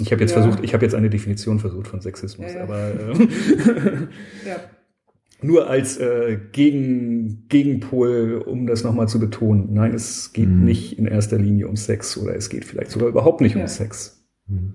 Ich 0.00 0.10
habe 0.10 0.22
jetzt 0.22 0.34
Ja. 0.34 0.40
versucht, 0.42 0.64
ich 0.64 0.72
habe 0.74 0.84
jetzt 0.84 0.94
eine 0.94 1.10
Definition 1.10 1.58
versucht 1.58 1.86
von 1.86 2.00
Sexismus, 2.00 2.52
Ja, 2.54 2.62
aber 2.62 2.90
ähm, 3.00 3.28
Ja. 4.46 4.56
nur 5.42 5.68
als 5.68 5.98
äh, 5.98 6.38
Gegen, 6.52 7.46
Gegenpol, 7.48 8.42
um 8.46 8.66
das 8.66 8.84
nochmal 8.84 9.08
zu 9.08 9.18
betonen. 9.20 9.72
Nein, 9.74 9.92
es 9.94 10.32
geht 10.32 10.48
Mhm. 10.48 10.64
nicht 10.64 10.98
in 10.98 11.06
erster 11.06 11.38
Linie 11.38 11.68
um 11.68 11.76
Sex 11.76 12.16
oder 12.16 12.34
es 12.34 12.48
geht 12.48 12.64
vielleicht 12.64 12.90
sogar 12.90 13.08
überhaupt 13.08 13.40
nicht 13.42 13.54
Ja. 13.54 13.62
um 13.62 13.68
Sex. 13.68 14.24
Mhm. 14.46 14.74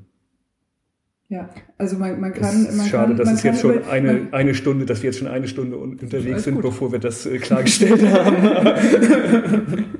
Ja, 1.29 1.49
also 1.77 1.97
man, 1.97 2.21
man 2.21 2.31
Es 2.31 2.39
kann. 2.39 2.65
ist 2.65 2.77
man 2.77 2.85
schade, 2.87 3.07
kann, 3.09 3.17
dass 3.17 3.31
es 3.33 3.43
jetzt 3.43 3.59
schon 3.61 3.75
über- 3.75 3.89
eine, 3.89 4.13
man- 4.13 4.33
eine 4.33 4.53
Stunde, 4.55 4.85
dass 4.85 5.01
wir 5.03 5.09
jetzt 5.09 5.19
schon 5.19 5.27
eine 5.27 5.47
Stunde 5.49 5.77
un 5.77 5.91
unterwegs 5.99 6.43
sind, 6.45 6.55
gut. 6.55 6.63
bevor 6.63 6.91
wir 6.93 6.99
das 6.99 7.25
äh, 7.25 7.37
klargestellt 7.37 8.01
haben. 8.13 9.85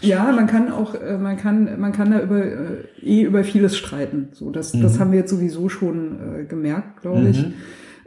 Ja, 0.00 0.30
man 0.32 0.46
kann 0.46 0.70
auch, 0.70 0.94
äh, 1.00 1.16
man 1.16 1.36
kann, 1.38 1.80
man 1.80 1.92
kann 1.92 2.10
da 2.10 2.20
über 2.20 2.44
äh, 2.44 2.82
eh 3.02 3.22
über 3.22 3.42
vieles 3.42 3.76
streiten. 3.78 4.28
So, 4.32 4.50
das, 4.50 4.72
das 4.72 4.96
Mhm. 4.96 5.00
haben 5.00 5.12
wir 5.12 5.20
jetzt 5.20 5.30
sowieso 5.30 5.68
schon 5.70 6.40
äh, 6.40 6.44
gemerkt, 6.44 7.00
glaube 7.00 7.28
ich. 7.30 7.42
Mhm. 7.46 7.52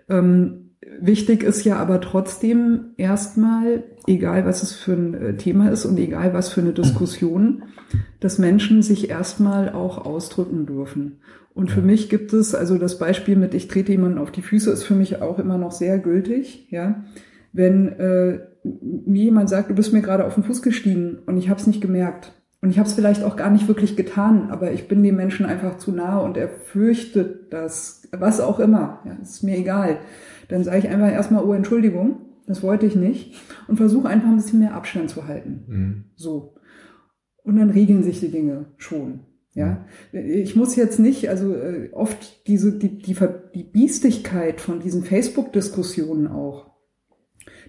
Ähm, 0.10 0.67
wichtig 1.00 1.44
ist 1.44 1.64
ja 1.64 1.78
aber 1.78 2.02
trotzdem 2.02 2.92
erstmal, 2.98 3.84
egal 4.08 4.46
was 4.46 4.64
es 4.64 4.74
für 4.74 4.94
ein 4.94 5.14
äh, 5.14 5.38
Thema 5.38 5.70
ist 5.70 5.86
und 5.86 5.98
egal 5.98 6.34
was 6.34 6.50
für 6.50 6.62
eine 6.62 6.74
Diskussion, 6.74 7.64
dass 8.20 8.40
Menschen 8.40 8.82
sich 8.82 9.10
erstmal 9.10 9.72
auch 9.72 10.06
ausdrücken 10.06 10.66
dürfen. 10.66 11.20
Und 11.54 11.72
für 11.72 11.82
mich 11.82 12.10
gibt 12.10 12.34
es, 12.34 12.54
also 12.54 12.78
das 12.78 13.00
Beispiel 13.00 13.36
mit 13.36 13.54
ich 13.54 13.68
trete 13.68 13.92
jemanden 13.92 14.20
auf 14.20 14.32
die 14.32 14.44
Füße 14.44 14.72
ist 14.72 14.84
für 14.84 14.94
mich 14.94 15.22
auch 15.22 15.40
immer 15.40 15.58
noch 15.58 15.72
sehr 15.72 15.98
gültig, 15.98 16.68
ja. 16.70 17.04
Wenn 17.52 17.88
äh, 17.88 18.40
mir 18.64 19.24
jemand 19.24 19.50
sagt, 19.50 19.70
du 19.70 19.74
bist 19.74 19.94
mir 19.94 20.02
gerade 20.02 20.26
auf 20.26 20.36
den 20.36 20.44
Fuß 20.44 20.62
gestiegen 20.62 21.20
und 21.26 21.38
ich 21.38 21.50
habe 21.50 21.60
es 21.60 21.66
nicht 21.66 21.82
gemerkt. 21.82 22.34
Und 22.62 22.72
ich 22.72 22.80
habe 22.80 22.90
es 22.90 22.96
vielleicht 22.96 23.24
auch 23.24 23.36
gar 23.36 23.52
nicht 23.52 23.68
wirklich 23.68 23.96
getan, 23.96 24.50
aber 24.50 24.72
ich 24.72 24.88
bin 24.88 25.04
dem 25.04 25.16
Menschen 25.16 25.46
einfach 25.46 25.78
zu 25.78 25.92
nahe 25.92 26.24
und 26.24 26.38
er 26.38 26.50
fürchtet 26.50 27.54
das, 27.54 28.08
was 28.12 28.40
auch 28.40 28.60
immer. 28.60 29.00
Ja, 29.06 29.18
ist 29.22 29.44
mir 29.44 29.58
egal. 29.58 30.00
Dann 30.50 30.64
sage 30.64 30.80
ich 30.80 30.90
einfach 30.90 31.12
erstmal, 31.12 31.44
oh 31.44 31.54
Entschuldigung, 31.54 32.22
das 32.48 32.64
wollte 32.64 32.86
ich 32.86 32.96
nicht 32.96 33.36
und 33.68 33.78
versuche 33.78 34.08
einfach 34.08 34.30
ein 34.30 34.38
bisschen 34.38 34.60
mehr 34.60 34.74
Abstand 34.74 35.10
zu 35.10 35.28
halten. 35.28 35.64
Mhm. 35.68 36.04
So. 36.16 36.56
Und 37.44 37.58
dann 37.58 37.70
regeln 37.70 38.04
sich 38.04 38.20
die 38.20 38.32
Dinge 38.32 38.66
schon. 38.78 39.22
Ja, 39.54 39.86
ich 40.12 40.56
muss 40.56 40.76
jetzt 40.76 41.00
nicht, 41.00 41.30
also 41.30 41.56
äh, 41.56 41.90
oft 41.92 42.46
diese, 42.48 42.78
die, 42.78 43.00
die, 43.00 43.16
die 43.56 43.64
Biestigkeit 43.64 44.62
von 44.62 44.80
diesen 44.80 45.04
Facebook-Diskussionen 45.04 46.28
auch. 46.28 46.70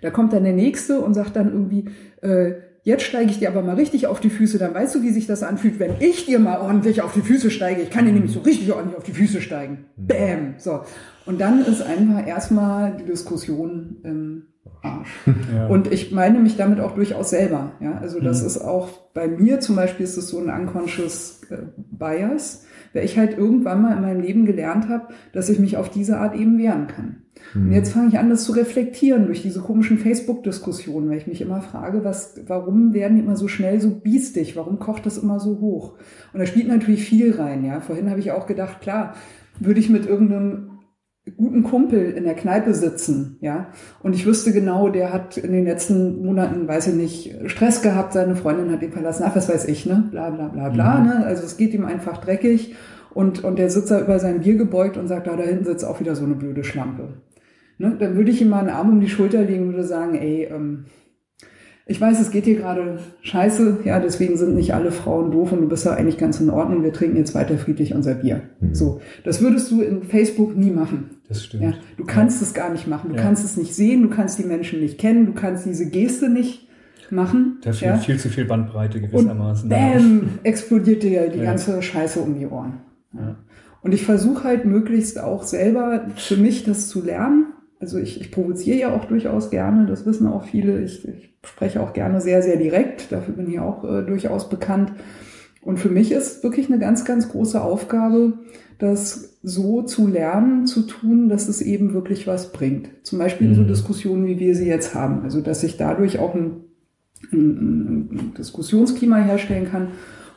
Da 0.02 0.10
kommt 0.10 0.34
dann 0.34 0.44
der 0.44 0.52
Nächste 0.52 1.00
und 1.00 1.14
sagt 1.14 1.36
dann 1.36 1.50
irgendwie, 1.50 1.86
äh, 2.20 2.56
jetzt 2.88 3.04
steige 3.04 3.30
ich 3.30 3.38
dir 3.38 3.48
aber 3.50 3.62
mal 3.62 3.76
richtig 3.76 4.06
auf 4.06 4.18
die 4.18 4.30
Füße, 4.30 4.58
dann 4.58 4.72
weißt 4.72 4.94
du, 4.94 5.02
wie 5.02 5.10
sich 5.10 5.26
das 5.26 5.42
anfühlt, 5.42 5.78
wenn 5.78 5.92
ich 6.00 6.24
dir 6.24 6.38
mal 6.38 6.58
ordentlich 6.60 7.02
auf 7.02 7.12
die 7.12 7.20
Füße 7.20 7.50
steige. 7.50 7.82
Ich 7.82 7.90
kann 7.90 8.06
dir 8.06 8.12
nämlich 8.12 8.32
so 8.32 8.40
richtig 8.40 8.72
ordentlich 8.72 8.96
auf 8.96 9.04
die 9.04 9.12
Füße 9.12 9.42
steigen. 9.42 9.84
Bäm! 9.96 10.54
So. 10.56 10.80
Und 11.26 11.38
dann 11.40 11.60
ist 11.64 11.82
einfach 11.82 12.26
erstmal 12.26 12.96
die 12.96 13.04
Diskussion 13.04 13.98
im 14.04 14.42
Arsch. 14.82 15.08
Ja. 15.54 15.66
Und 15.66 15.92
ich 15.92 16.12
meine 16.12 16.38
mich 16.40 16.56
damit 16.56 16.80
auch 16.80 16.94
durchaus 16.94 17.28
selber. 17.30 17.72
Ja, 17.80 17.98
also 17.98 18.20
das 18.20 18.40
Mhm. 18.40 18.46
ist 18.46 18.58
auch 18.58 18.88
bei 19.12 19.28
mir 19.28 19.60
zum 19.60 19.76
Beispiel 19.76 20.04
ist 20.04 20.16
es 20.16 20.28
so 20.28 20.38
ein 20.38 20.48
unconscious 20.48 21.42
äh, 21.50 21.56
Bias, 21.76 22.64
weil 22.94 23.04
ich 23.04 23.18
halt 23.18 23.36
irgendwann 23.36 23.82
mal 23.82 23.94
in 23.96 24.00
meinem 24.02 24.20
Leben 24.22 24.46
gelernt 24.46 24.88
habe, 24.88 25.08
dass 25.32 25.50
ich 25.50 25.58
mich 25.58 25.76
auf 25.76 25.90
diese 25.90 26.16
Art 26.18 26.34
eben 26.34 26.56
wehren 26.58 26.86
kann. 26.86 27.22
Und 27.54 27.72
jetzt 27.72 27.92
fange 27.92 28.08
ich 28.08 28.18
an, 28.18 28.30
das 28.30 28.44
zu 28.44 28.52
reflektieren 28.52 29.26
durch 29.26 29.42
diese 29.42 29.60
komischen 29.60 29.98
Facebook-Diskussionen, 29.98 31.08
weil 31.08 31.18
ich 31.18 31.26
mich 31.26 31.40
immer 31.40 31.60
frage, 31.60 32.04
was, 32.04 32.34
warum 32.46 32.92
werden 32.92 33.16
die 33.16 33.22
immer 33.22 33.36
so 33.36 33.48
schnell 33.48 33.80
so 33.80 33.90
biestig? 33.90 34.56
Warum 34.56 34.78
kocht 34.78 35.06
das 35.06 35.18
immer 35.18 35.40
so 35.40 35.60
hoch? 35.60 35.94
Und 36.32 36.40
da 36.40 36.46
spielt 36.46 36.68
natürlich 36.68 37.04
viel 37.04 37.34
rein, 37.34 37.64
ja. 37.64 37.80
Vorhin 37.80 38.10
habe 38.10 38.20
ich 38.20 38.32
auch 38.32 38.46
gedacht, 38.46 38.80
klar, 38.80 39.14
würde 39.60 39.80
ich 39.80 39.88
mit 39.88 40.06
irgendeinem 40.06 40.78
guten 41.36 41.62
Kumpel 41.62 42.12
in 42.12 42.24
der 42.24 42.34
Kneipe 42.34 42.74
sitzen, 42.74 43.36
ja, 43.40 43.68
und 44.02 44.14
ich 44.14 44.26
wüsste 44.26 44.52
genau, 44.52 44.88
der 44.88 45.12
hat 45.12 45.36
in 45.36 45.52
den 45.52 45.64
letzten 45.64 46.24
Monaten, 46.24 46.66
weiß 46.66 46.88
ich 46.88 46.94
nicht, 46.94 47.50
Stress 47.50 47.82
gehabt, 47.82 48.12
seine 48.12 48.36
Freundin 48.36 48.70
hat 48.70 48.82
ihn 48.82 48.92
verlassen, 48.92 49.24
ach, 49.26 49.36
was 49.36 49.48
weiß 49.48 49.66
ich, 49.66 49.86
ne, 49.86 50.08
bla, 50.10 50.30
bla, 50.30 50.48
bla, 50.48 50.70
bla, 50.70 51.00
ne, 51.00 51.26
also 51.26 51.44
es 51.44 51.56
geht 51.56 51.74
ihm 51.74 51.84
einfach 51.84 52.18
dreckig 52.18 52.74
und, 53.10 53.44
und 53.44 53.58
der 53.58 53.70
sitzt 53.70 53.90
da 53.90 54.00
über 54.00 54.18
sein 54.18 54.40
Bier 54.40 54.56
gebeugt 54.56 54.96
und 54.96 55.08
sagt, 55.08 55.26
da, 55.26 55.36
da 55.36 55.42
hinten 55.42 55.64
sitzt 55.64 55.84
auch 55.84 56.00
wieder 56.00 56.14
so 56.14 56.24
eine 56.24 56.34
blöde 56.34 56.64
Schlampe. 56.64 57.08
Ne, 57.78 57.96
dann 57.98 58.16
würde 58.16 58.30
ich 58.30 58.42
ihm 58.42 58.48
mal 58.48 58.58
einen 58.60 58.70
Arm 58.70 58.90
um 58.90 59.00
die 59.00 59.08
Schulter 59.08 59.42
legen 59.42 59.68
und 59.68 59.72
würde 59.74 59.86
sagen, 59.86 60.16
ey, 60.16 60.48
ähm, 60.52 60.86
ich 61.86 62.00
weiß, 62.00 62.20
es 62.20 62.30
geht 62.30 62.44
hier 62.44 62.56
gerade 62.56 62.98
scheiße, 63.22 63.78
ja, 63.84 63.98
deswegen 63.98 64.36
sind 64.36 64.54
nicht 64.56 64.74
alle 64.74 64.90
Frauen 64.92 65.30
doof 65.30 65.52
und 65.52 65.62
du 65.62 65.68
bist 65.68 65.86
ja 65.86 65.92
eigentlich 65.94 66.18
ganz 66.18 66.38
in 66.40 66.50
Ordnung, 66.50 66.82
wir 66.82 66.92
trinken 66.92 67.16
jetzt 67.16 67.34
weiter 67.34 67.56
friedlich 67.56 67.94
unser 67.94 68.14
Bier. 68.14 68.42
Mhm. 68.60 68.74
So, 68.74 69.00
das 69.24 69.40
würdest 69.40 69.70
du 69.70 69.80
in 69.80 70.02
Facebook 70.02 70.54
nie 70.56 70.70
machen. 70.70 71.10
Das 71.28 71.44
stimmt. 71.44 71.62
Ja, 71.62 71.72
du 71.96 72.04
kannst 72.04 72.42
es 72.42 72.52
gar 72.52 72.70
nicht 72.70 72.86
machen, 72.88 73.10
du 73.10 73.16
Ja. 73.16 73.22
kannst 73.22 73.44
es 73.44 73.56
nicht 73.56 73.74
sehen, 73.74 74.02
du 74.02 74.10
kannst 74.10 74.38
die 74.38 74.44
Menschen 74.44 74.80
nicht 74.80 74.98
kennen, 74.98 75.24
du 75.26 75.32
kannst 75.32 75.64
diese 75.64 75.88
Geste 75.88 76.28
nicht 76.28 76.68
machen. 77.10 77.58
Da 77.62 77.72
fehlt 77.72 77.92
ja? 77.92 77.96
viel 77.98 78.18
zu 78.18 78.28
viel 78.28 78.44
Bandbreite 78.44 78.98
Und 78.98 79.10
gewissermaßen. 79.10 79.68
bam, 79.70 80.28
explodiert 80.42 81.02
dir 81.02 81.28
die 81.30 81.38
Ja. 81.38 81.44
ganze 81.44 81.80
Scheiße 81.80 82.20
um 82.20 82.38
die 82.38 82.46
Ohren. 82.46 82.74
Ja. 83.14 83.36
Und 83.80 83.94
ich 83.94 84.04
versuche 84.04 84.44
halt 84.44 84.66
möglichst 84.66 85.18
auch 85.18 85.44
selber 85.44 86.06
für 86.16 86.36
mich 86.36 86.64
das 86.64 86.88
zu 86.88 87.02
lernen. 87.02 87.46
Also 87.80 87.98
ich, 87.98 88.20
ich 88.20 88.30
provoziere 88.32 88.78
ja 88.78 88.94
auch 88.94 89.04
durchaus 89.04 89.50
gerne, 89.50 89.86
das 89.86 90.04
wissen 90.04 90.26
auch 90.26 90.44
viele. 90.44 90.82
Ich, 90.82 91.06
ich 91.06 91.34
spreche 91.44 91.80
auch 91.80 91.92
gerne 91.92 92.20
sehr, 92.20 92.42
sehr 92.42 92.56
direkt, 92.56 93.12
dafür 93.12 93.34
bin 93.34 93.48
ich 93.50 93.60
auch 93.60 93.84
äh, 93.84 94.02
durchaus 94.02 94.48
bekannt. 94.48 94.92
Und 95.62 95.78
für 95.78 95.88
mich 95.88 96.12
ist 96.12 96.42
wirklich 96.42 96.68
eine 96.68 96.78
ganz, 96.78 97.04
ganz 97.04 97.28
große 97.28 97.60
Aufgabe, 97.60 98.34
das 98.78 99.38
so 99.42 99.82
zu 99.82 100.06
lernen, 100.06 100.66
zu 100.66 100.82
tun, 100.82 101.28
dass 101.28 101.48
es 101.48 101.60
eben 101.60 101.92
wirklich 101.92 102.26
was 102.26 102.52
bringt. 102.52 102.88
Zum 103.02 103.18
Beispiel 103.18 103.48
in 103.48 103.54
so 103.54 103.62
Mhm. 103.62 103.68
Diskussionen, 103.68 104.26
wie 104.26 104.38
wir 104.38 104.54
sie 104.54 104.66
jetzt 104.66 104.94
haben. 104.94 105.22
Also 105.22 105.40
dass 105.40 105.62
ich 105.62 105.76
dadurch 105.76 106.18
auch 106.18 106.34
ein, 106.34 106.64
ein, 107.32 108.08
ein 108.12 108.32
Diskussionsklima 108.38 109.16
herstellen 109.18 109.68
kann, 109.70 109.88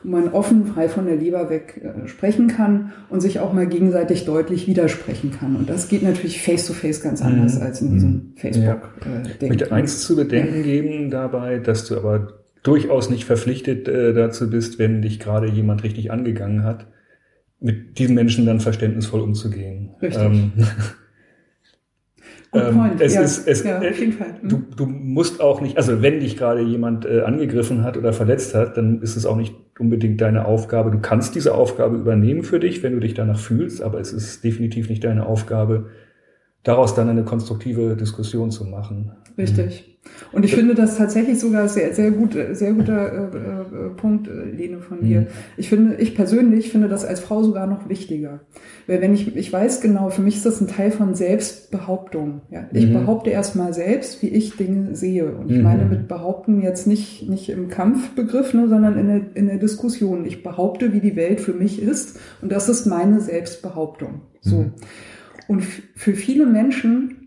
wo 0.04 0.10
man 0.10 0.28
offen, 0.28 0.66
frei 0.66 0.88
von 0.88 1.06
der 1.06 1.16
Leber 1.16 1.48
weg 1.50 1.80
äh, 1.82 2.08
sprechen 2.08 2.48
kann 2.48 2.92
und 3.08 3.20
sich 3.20 3.40
auch 3.40 3.52
mal 3.52 3.66
gegenseitig 3.66 4.24
deutlich 4.24 4.66
widersprechen 4.66 5.30
kann. 5.30 5.56
Und 5.56 5.68
das 5.70 5.88
geht 5.88 6.02
natürlich 6.02 6.42
face-to-face 6.42 7.02
ganz 7.02 7.22
anders 7.22 7.56
Mhm. 7.56 7.62
als 7.62 7.80
in 7.82 7.92
diesem 7.92 8.32
Ich 8.36 8.40
Facebook-Ding. 8.42 9.48
möchte 9.48 9.72
eins 9.72 10.02
zu 10.02 10.16
bedenken 10.16 10.62
geben 10.62 11.10
dabei, 11.10 11.58
dass 11.58 11.84
du 11.86 11.96
aber 11.96 12.34
durchaus 12.62 13.10
nicht 13.10 13.24
verpflichtet 13.24 13.88
äh, 13.88 14.12
dazu 14.12 14.48
bist, 14.50 14.78
wenn 14.78 15.02
dich 15.02 15.18
gerade 15.18 15.48
jemand 15.48 15.82
richtig 15.82 16.10
angegangen 16.12 16.62
hat, 16.64 16.86
mit 17.60 17.98
diesen 17.98 18.14
Menschen 18.14 18.46
dann 18.46 18.60
verständnisvoll 18.60 19.20
umzugehen. 19.20 19.90
Richtig. 20.00 20.22
Ähm, 20.22 20.52
point. 22.52 23.00
es 23.00 23.14
ja, 23.14 23.22
ist, 23.22 23.48
es, 23.48 23.64
ja, 23.64 23.82
äh, 23.82 23.90
auf 23.90 23.98
jeden 23.98 24.12
Fall. 24.12 24.34
Mhm. 24.42 24.48
Du, 24.48 24.62
du 24.76 24.86
musst 24.86 25.40
auch 25.40 25.60
nicht, 25.60 25.76
also 25.78 26.02
wenn 26.02 26.20
dich 26.20 26.36
gerade 26.36 26.60
jemand 26.60 27.06
äh, 27.06 27.22
angegriffen 27.22 27.82
hat 27.82 27.96
oder 27.96 28.12
verletzt 28.12 28.54
hat, 28.54 28.76
dann 28.76 29.00
ist 29.00 29.16
es 29.16 29.26
auch 29.26 29.36
nicht 29.36 29.54
unbedingt 29.78 30.20
deine 30.20 30.44
Aufgabe. 30.44 30.90
Du 30.90 31.00
kannst 31.00 31.34
diese 31.34 31.54
Aufgabe 31.54 31.96
übernehmen 31.96 32.44
für 32.44 32.60
dich, 32.60 32.82
wenn 32.82 32.92
du 32.92 33.00
dich 33.00 33.14
danach 33.14 33.38
fühlst, 33.38 33.82
aber 33.82 34.00
es 34.00 34.12
ist 34.12 34.44
definitiv 34.44 34.88
nicht 34.88 35.02
deine 35.02 35.26
Aufgabe, 35.26 35.86
daraus 36.62 36.94
dann 36.94 37.08
eine 37.08 37.24
konstruktive 37.24 37.96
Diskussion 37.96 38.50
zu 38.50 38.64
machen. 38.64 39.12
Richtig. 39.38 39.88
Und 40.32 40.44
ich 40.44 40.54
finde 40.54 40.74
das 40.74 40.96
tatsächlich 40.96 41.38
sogar 41.38 41.68
sehr, 41.68 41.94
sehr 41.94 42.10
gut, 42.10 42.36
sehr 42.52 42.72
guter 42.72 43.12
äh, 43.12 43.86
äh, 43.86 43.90
Punkt, 43.96 44.26
äh, 44.28 44.50
Lene, 44.50 44.80
von 44.80 45.02
dir. 45.02 45.20
Mhm. 45.22 45.26
Ich 45.56 45.68
finde, 45.68 45.94
ich 45.96 46.16
persönlich 46.16 46.72
finde 46.72 46.88
das 46.88 47.04
als 47.04 47.20
Frau 47.20 47.42
sogar 47.44 47.68
noch 47.68 47.88
wichtiger. 47.88 48.40
Weil 48.88 49.00
wenn 49.00 49.14
ich, 49.14 49.36
ich 49.36 49.52
weiß 49.52 49.80
genau, 49.80 50.10
für 50.10 50.22
mich 50.22 50.36
ist 50.36 50.46
das 50.46 50.60
ein 50.60 50.66
Teil 50.66 50.90
von 50.90 51.14
Selbstbehauptung. 51.14 52.40
Ja? 52.50 52.66
Ich 52.72 52.86
Mhm. 52.88 52.94
behaupte 52.94 53.30
erstmal 53.30 53.72
selbst, 53.74 54.22
wie 54.22 54.28
ich 54.28 54.56
Dinge 54.56 54.96
sehe. 54.96 55.26
Und 55.36 55.50
ich 55.50 55.58
Mhm. 55.58 55.62
meine 55.62 55.84
mit 55.84 56.08
behaupten 56.08 56.62
jetzt 56.62 56.86
nicht, 56.88 57.28
nicht 57.28 57.48
im 57.48 57.68
Kampfbegriff, 57.68 58.54
ne, 58.54 58.68
sondern 58.68 58.98
in 58.98 59.06
der, 59.06 59.20
in 59.34 59.46
der 59.46 59.58
Diskussion. 59.58 60.24
Ich 60.24 60.42
behaupte, 60.42 60.92
wie 60.92 61.00
die 61.00 61.14
Welt 61.16 61.40
für 61.40 61.52
mich 61.54 61.80
ist. 61.80 62.18
Und 62.40 62.50
das 62.50 62.68
ist 62.68 62.86
meine 62.86 63.20
Selbstbehauptung. 63.20 64.22
So. 64.40 64.56
Mhm. 64.56 64.72
Und 65.46 65.62
für 65.94 66.14
viele 66.14 66.46
Menschen 66.46 67.21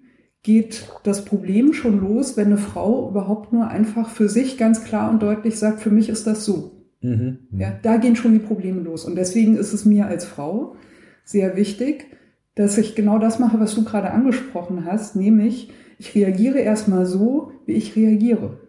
geht 0.45 0.87
das 1.03 1.25
Problem 1.25 1.73
schon 1.73 1.99
los, 1.99 2.37
wenn 2.37 2.47
eine 2.47 2.57
Frau 2.57 3.09
überhaupt 3.09 3.51
nur 3.51 3.67
einfach 3.67 4.09
für 4.09 4.29
sich 4.29 4.59
ganz 4.59 4.83
klar 4.83 5.09
und 5.09 5.23
deutlich 5.23 5.57
sagt, 5.57 5.79
für 5.81 5.89
mich 5.89 6.07
ist 6.07 6.27
das 6.27 6.45
so. 6.45 6.83
Mhm. 7.01 7.39
Ja, 7.57 7.73
da 7.81 7.97
gehen 7.97 8.15
schon 8.15 8.33
die 8.33 8.39
Probleme 8.39 8.81
los. 8.81 9.05
Und 9.05 9.15
deswegen 9.15 9.57
ist 9.57 9.73
es 9.73 9.85
mir 9.85 10.05
als 10.05 10.23
Frau 10.23 10.75
sehr 11.23 11.55
wichtig, 11.55 12.05
dass 12.53 12.77
ich 12.77 12.93
genau 12.93 13.17
das 13.17 13.39
mache, 13.39 13.59
was 13.59 13.73
du 13.73 13.83
gerade 13.83 14.11
angesprochen 14.11 14.85
hast, 14.85 15.15
nämlich 15.15 15.71
ich 15.97 16.13
reagiere 16.13 16.59
erstmal 16.59 17.07
so, 17.07 17.51
wie 17.65 17.73
ich 17.73 17.95
reagiere. 17.95 18.59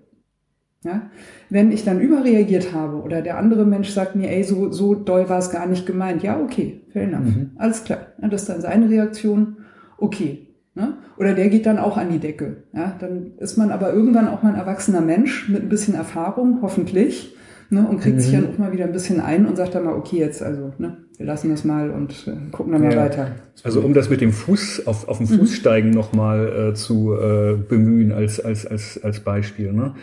Ja? 0.82 1.10
Wenn 1.50 1.72
ich 1.72 1.84
dann 1.84 2.00
überreagiert 2.00 2.72
habe 2.72 3.02
oder 3.02 3.20
der 3.20 3.36
andere 3.36 3.66
Mensch 3.66 3.90
sagt 3.90 4.16
mir, 4.16 4.30
ey, 4.30 4.44
so, 4.44 4.72
so 4.72 4.94
doll 4.94 5.28
war 5.28 5.38
es 5.40 5.50
gar 5.50 5.66
nicht 5.66 5.84
gemeint, 5.84 6.22
ja, 6.22 6.40
okay, 6.40 6.80
fair 6.90 7.02
enough, 7.02 7.24
Mhm. 7.36 7.50
alles 7.56 7.84
klar. 7.84 7.98
Ja, 8.22 8.28
das 8.28 8.42
ist 8.42 8.48
dann 8.48 8.62
seine 8.62 8.88
Reaktion, 8.88 9.58
okay. 9.98 10.45
Ne? 10.76 10.98
Oder 11.16 11.32
der 11.32 11.48
geht 11.48 11.64
dann 11.64 11.78
auch 11.78 11.96
an 11.96 12.10
die 12.10 12.18
Decke. 12.18 12.58
Ja? 12.74 12.94
Dann 13.00 13.32
ist 13.38 13.56
man 13.56 13.70
aber 13.70 13.94
irgendwann 13.94 14.28
auch 14.28 14.42
mal 14.42 14.52
ein 14.52 14.58
erwachsener 14.58 15.00
Mensch 15.00 15.48
mit 15.48 15.62
ein 15.62 15.68
bisschen 15.70 15.94
Erfahrung, 15.94 16.58
hoffentlich, 16.60 17.34
ne? 17.70 17.88
und 17.88 17.98
kriegt 18.00 18.16
mhm. 18.16 18.20
sich 18.20 18.32
dann 18.32 18.46
auch 18.46 18.58
mal 18.58 18.72
wieder 18.72 18.84
ein 18.84 18.92
bisschen 18.92 19.18
ein 19.20 19.46
und 19.46 19.56
sagt 19.56 19.74
dann 19.74 19.84
mal, 19.84 19.94
okay, 19.94 20.18
jetzt 20.18 20.42
also, 20.42 20.74
ne? 20.76 20.98
wir 21.16 21.24
lassen 21.24 21.48
das 21.48 21.64
mal 21.64 21.90
und 21.90 22.28
äh, 22.28 22.50
gucken 22.52 22.74
dann 22.74 22.82
mal 22.82 22.92
ja. 22.92 23.00
weiter. 23.04 23.36
Also 23.62 23.80
um 23.80 23.94
das 23.94 24.10
mit 24.10 24.20
dem 24.20 24.32
Fuß, 24.32 24.86
auf, 24.86 25.08
auf 25.08 25.16
dem 25.16 25.26
Fußsteigen 25.26 25.90
mhm. 25.90 25.96
nochmal 25.96 26.72
äh, 26.72 26.74
zu 26.74 27.14
äh, 27.14 27.54
bemühen 27.56 28.12
als, 28.12 28.38
als, 28.38 28.66
als, 28.66 29.02
als 29.02 29.20
Beispiel. 29.20 29.72
Ne? 29.72 29.94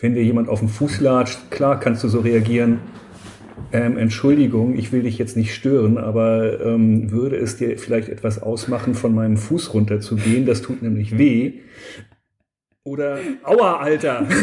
Wenn 0.00 0.14
dir 0.14 0.24
jemand 0.24 0.48
auf 0.48 0.58
den 0.58 0.68
Fuß 0.68 1.00
latscht, 1.02 1.52
klar 1.52 1.78
kannst 1.78 2.02
du 2.02 2.08
so 2.08 2.18
reagieren, 2.18 2.80
ähm, 3.72 3.96
Entschuldigung, 3.96 4.78
ich 4.78 4.92
will 4.92 5.02
dich 5.02 5.18
jetzt 5.18 5.36
nicht 5.36 5.54
stören, 5.54 5.98
aber 5.98 6.60
ähm, 6.60 7.10
würde 7.10 7.36
es 7.36 7.56
dir 7.56 7.78
vielleicht 7.78 8.08
etwas 8.08 8.42
ausmachen, 8.42 8.94
von 8.94 9.14
meinem 9.14 9.36
Fuß 9.36 9.74
runter 9.74 10.00
zu 10.00 10.16
gehen? 10.16 10.46
Das 10.46 10.62
tut 10.62 10.82
nämlich 10.82 11.18
weh. 11.18 11.60
Oder, 12.84 13.18
aua, 13.42 13.78
Alter! 13.78 14.26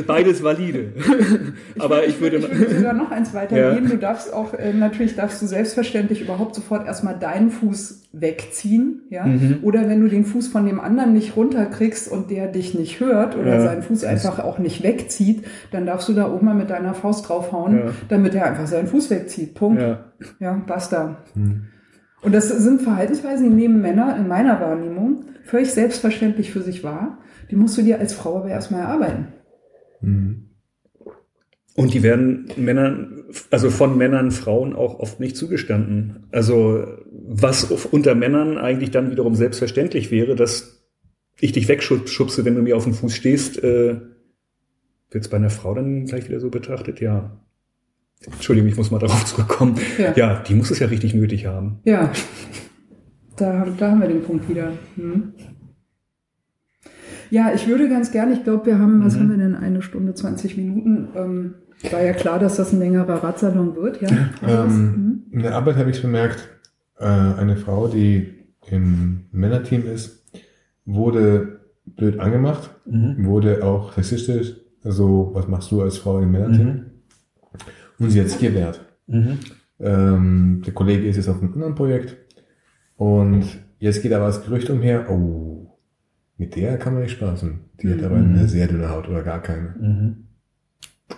beides 0.00 0.42
valide. 0.42 0.92
Aber 1.78 2.06
ich 2.06 2.20
würde, 2.20 2.38
ich 2.38 2.58
würde 2.58 2.76
sogar 2.76 2.94
noch 2.94 3.10
eins 3.10 3.34
weitergehen. 3.34 3.84
Ja. 3.84 3.90
Du 3.90 3.96
darfst 3.98 4.32
auch, 4.32 4.54
äh, 4.54 4.72
natürlich 4.72 5.16
darfst 5.16 5.42
du 5.42 5.46
selbstverständlich 5.46 6.22
überhaupt 6.22 6.54
sofort 6.54 6.86
erstmal 6.86 7.18
deinen 7.18 7.50
Fuß 7.50 8.08
wegziehen, 8.12 9.02
ja. 9.10 9.26
Mhm. 9.26 9.58
Oder 9.62 9.88
wenn 9.88 10.00
du 10.00 10.08
den 10.08 10.24
Fuß 10.24 10.48
von 10.48 10.66
dem 10.66 10.80
anderen 10.80 11.12
nicht 11.12 11.36
runterkriegst 11.36 12.10
und 12.10 12.30
der 12.30 12.48
dich 12.48 12.74
nicht 12.74 13.00
hört 13.00 13.36
oder 13.36 13.54
ja. 13.54 13.60
seinen 13.60 13.82
Fuß 13.82 14.04
einfach 14.04 14.38
auch 14.38 14.58
nicht 14.58 14.82
wegzieht, 14.82 15.44
dann 15.70 15.86
darfst 15.86 16.08
du 16.08 16.12
da 16.12 16.32
oben 16.32 16.46
mal 16.46 16.54
mit 16.54 16.70
deiner 16.70 16.94
Faust 16.94 17.28
draufhauen, 17.28 17.76
ja. 17.76 17.84
damit 18.08 18.34
er 18.34 18.46
einfach 18.46 18.66
seinen 18.66 18.86
Fuß 18.86 19.10
wegzieht. 19.10 19.54
Punkt. 19.54 19.80
Ja, 19.80 20.04
ja 20.40 20.62
basta. 20.66 21.16
Mhm. 21.34 21.62
Und 22.22 22.34
das 22.34 22.48
sind 22.48 22.82
Verhaltensweisen, 22.82 23.50
die 23.50 23.54
nehmen 23.54 23.80
Männer 23.82 24.16
in 24.16 24.28
meiner 24.28 24.60
Wahrnehmung 24.60 25.24
völlig 25.44 25.72
selbstverständlich 25.72 26.52
für 26.52 26.62
sich 26.62 26.84
wahr. 26.84 27.18
Die 27.50 27.56
musst 27.56 27.76
du 27.76 27.82
dir 27.82 27.98
als 27.98 28.14
Frau 28.14 28.38
aber 28.38 28.48
erstmal 28.48 28.82
erarbeiten. 28.82 29.28
Mhm. 30.02 30.48
Und 31.74 31.94
die 31.94 32.02
werden 32.02 32.48
Männern, 32.56 33.24
also 33.50 33.70
von 33.70 33.96
Männern, 33.96 34.30
Frauen 34.30 34.74
auch 34.74 34.98
oft 34.98 35.20
nicht 35.20 35.36
zugestanden. 35.36 36.26
Also 36.30 36.86
was 37.10 37.64
unter 37.64 38.14
Männern 38.14 38.58
eigentlich 38.58 38.90
dann 38.90 39.10
wiederum 39.10 39.34
selbstverständlich 39.34 40.10
wäre, 40.10 40.36
dass 40.36 40.82
ich 41.40 41.52
dich 41.52 41.68
wegschubse, 41.68 42.44
wenn 42.44 42.54
du 42.54 42.62
mir 42.62 42.76
auf 42.76 42.84
dem 42.84 42.92
Fuß 42.92 43.14
stehst, 43.14 43.62
äh, 43.64 44.00
wird 45.10 45.24
es 45.24 45.28
bei 45.28 45.38
einer 45.38 45.50
Frau 45.50 45.74
dann 45.74 46.04
gleich 46.04 46.28
wieder 46.28 46.40
so 46.40 46.50
betrachtet? 46.50 47.00
Ja. 47.00 47.40
Entschuldigung, 48.24 48.68
ich 48.68 48.76
muss 48.76 48.90
mal 48.90 48.98
darauf 48.98 49.24
zurückkommen. 49.24 49.78
Ja, 49.98 50.12
ja 50.14 50.42
die 50.46 50.54
muss 50.54 50.70
es 50.70 50.78
ja 50.78 50.86
richtig 50.86 51.14
nötig 51.14 51.46
haben. 51.46 51.80
Ja, 51.84 52.12
da, 53.36 53.66
da 53.78 53.90
haben 53.90 54.00
wir 54.00 54.08
den 54.08 54.22
Punkt 54.22 54.48
wieder. 54.48 54.72
Hm. 54.96 55.32
Ja, 57.32 57.50
ich 57.54 57.66
würde 57.66 57.88
ganz 57.88 58.12
gerne, 58.12 58.34
ich 58.34 58.44
glaube, 58.44 58.66
wir 58.66 58.78
haben, 58.78 59.02
was 59.02 59.16
mhm. 59.16 59.20
haben 59.20 59.30
wir 59.30 59.36
denn, 59.38 59.54
eine 59.54 59.80
Stunde, 59.80 60.12
20 60.12 60.58
Minuten. 60.58 61.08
Ähm, 61.16 61.54
war 61.90 62.02
ja 62.02 62.12
klar, 62.12 62.38
dass 62.38 62.56
das 62.56 62.74
ein 62.74 62.78
längerer 62.78 63.24
Radsalon 63.24 63.74
wird, 63.74 64.02
ja. 64.02 64.10
Ähm, 64.46 64.68
mhm. 64.68 65.22
In 65.30 65.38
der 65.40 65.54
Arbeit 65.54 65.76
habe 65.76 65.88
ich 65.88 66.02
bemerkt, 66.02 66.46
äh, 66.98 67.06
eine 67.06 67.56
Frau, 67.56 67.88
die 67.88 68.34
im 68.70 69.24
Männerteam 69.32 69.86
ist, 69.86 70.26
wurde 70.84 71.60
blöd 71.86 72.20
angemacht, 72.20 72.70
mhm. 72.84 73.24
wurde 73.24 73.64
auch 73.64 73.96
rassistisch, 73.96 74.54
also 74.84 75.30
was 75.32 75.48
machst 75.48 75.70
du 75.70 75.80
als 75.80 75.96
Frau 75.96 76.18
im 76.18 76.32
Männerteam? 76.32 76.66
Mhm. 76.66 76.84
Und 77.98 78.10
sie 78.10 78.20
hat 78.20 78.28
sich 78.28 78.40
gewehrt. 78.40 78.84
Mhm. 79.06 79.38
Ähm, 79.80 80.62
der 80.66 80.74
Kollege 80.74 81.08
ist 81.08 81.16
jetzt 81.16 81.30
auf 81.30 81.40
einem 81.40 81.54
anderen 81.54 81.76
Projekt 81.76 82.14
und 82.96 83.44
jetzt 83.78 84.02
geht 84.02 84.12
aber 84.12 84.26
das 84.26 84.44
Gerücht 84.44 84.68
umher, 84.68 85.10
oh, 85.10 85.61
mit 86.42 86.56
der 86.56 86.76
kann 86.76 86.94
man 86.94 87.04
nicht 87.04 87.12
spaßen. 87.12 87.60
Die 87.80 87.86
mhm. 87.86 87.92
hat 87.92 88.02
aber 88.02 88.16
eine 88.16 88.48
sehr 88.48 88.66
dünne 88.66 88.90
Haut 88.90 89.08
oder 89.08 89.22
gar 89.22 89.40
keine. 89.40 89.76
Mhm. 89.80 90.16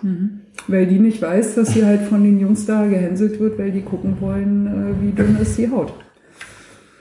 Mhm. 0.03 0.41
Weil 0.67 0.85
die 0.85 0.99
nicht 0.99 1.19
weiß, 1.19 1.55
dass 1.55 1.73
sie 1.73 1.83
halt 1.83 2.01
von 2.01 2.23
den 2.23 2.39
Jungs 2.39 2.67
da 2.67 2.85
gehänselt 2.85 3.39
wird, 3.39 3.57
weil 3.57 3.71
die 3.71 3.81
gucken 3.81 4.21
wollen, 4.21 4.67
äh, 4.67 5.01
wie 5.01 5.11
dünn 5.13 5.37
ist 5.37 5.57
die 5.57 5.71
Haut. 5.71 5.93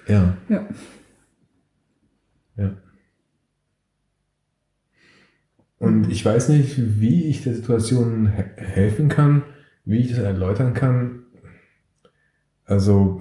Ja. 0.09 0.39
Ja. 0.49 0.67
Ja. 2.57 2.71
Und 5.79 6.11
ich 6.11 6.25
weiß 6.25 6.49
nicht, 6.49 7.01
wie 7.01 7.25
ich 7.25 7.43
der 7.43 7.55
Situation 7.55 8.33
he 8.35 8.45
helfen 8.57 9.11
kann, 9.11 9.43
wie 9.85 9.99
ich 9.99 10.09
das 10.09 10.21
erläutern 10.21 10.73
kann. 10.73 11.25
Also, 12.65 13.21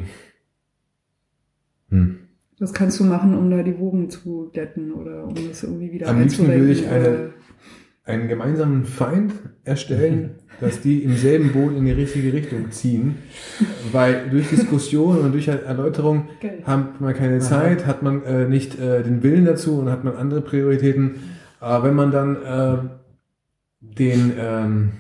hm. 1.89 2.22
Was 2.63 2.71
kannst 2.71 2.97
du 3.01 3.03
machen, 3.03 3.37
um 3.37 3.51
da 3.51 3.61
die 3.61 3.77
Wogen 3.77 4.09
zu 4.09 4.49
glätten 4.53 4.93
oder 4.93 5.25
um 5.25 5.35
das 5.35 5.63
irgendwie 5.63 5.91
wieder 5.91 6.07
Am 6.07 6.21
liebsten 6.21 6.47
würde 6.47 6.71
ich 6.71 6.87
eine, 6.87 7.33
einen 8.05 8.29
gemeinsamen 8.29 8.85
Feind 8.85 9.33
erstellen, 9.65 10.35
dass 10.61 10.79
die 10.79 11.03
im 11.03 11.17
selben 11.17 11.51
Boot 11.51 11.75
in 11.75 11.83
die 11.83 11.91
richtige 11.91 12.31
Richtung 12.31 12.71
ziehen, 12.71 13.15
weil 13.91 14.29
durch 14.29 14.49
Diskussion 14.49 15.17
und 15.17 15.33
durch 15.33 15.49
Erläuterung 15.49 16.29
Geil. 16.39 16.61
hat 16.63 17.01
man 17.01 17.13
keine 17.13 17.39
Zeit, 17.39 17.85
hat 17.85 18.01
man 18.01 18.23
äh, 18.23 18.47
nicht 18.47 18.79
äh, 18.79 19.03
den 19.03 19.23
Willen 19.23 19.43
dazu 19.43 19.79
und 19.79 19.89
hat 19.89 20.05
man 20.05 20.15
andere 20.15 20.39
Prioritäten. 20.39 21.15
Aber 21.59 21.89
wenn 21.89 21.95
man 21.95 22.11
dann 22.11 22.37
äh, 22.45 22.77
den 23.81 24.31
ähm, 24.39 24.91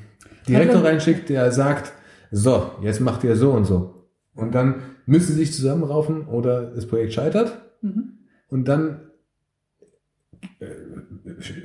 Direktor 0.49 0.83
reinschickt, 0.83 1.29
der 1.29 1.49
sagt, 1.53 1.93
so, 2.29 2.71
jetzt 2.81 2.99
macht 2.99 3.23
ihr 3.23 3.37
so 3.37 3.51
und 3.51 3.63
so. 3.63 4.09
Und 4.35 4.53
dann 4.53 4.75
müssen 5.05 5.33
sie 5.33 5.39
sich 5.45 5.53
zusammenraufen 5.53 6.27
oder 6.27 6.71
das 6.71 6.87
Projekt 6.87 7.13
scheitert. 7.13 7.61
Mhm. 7.81 8.19
Und 8.49 8.67
dann 8.67 9.11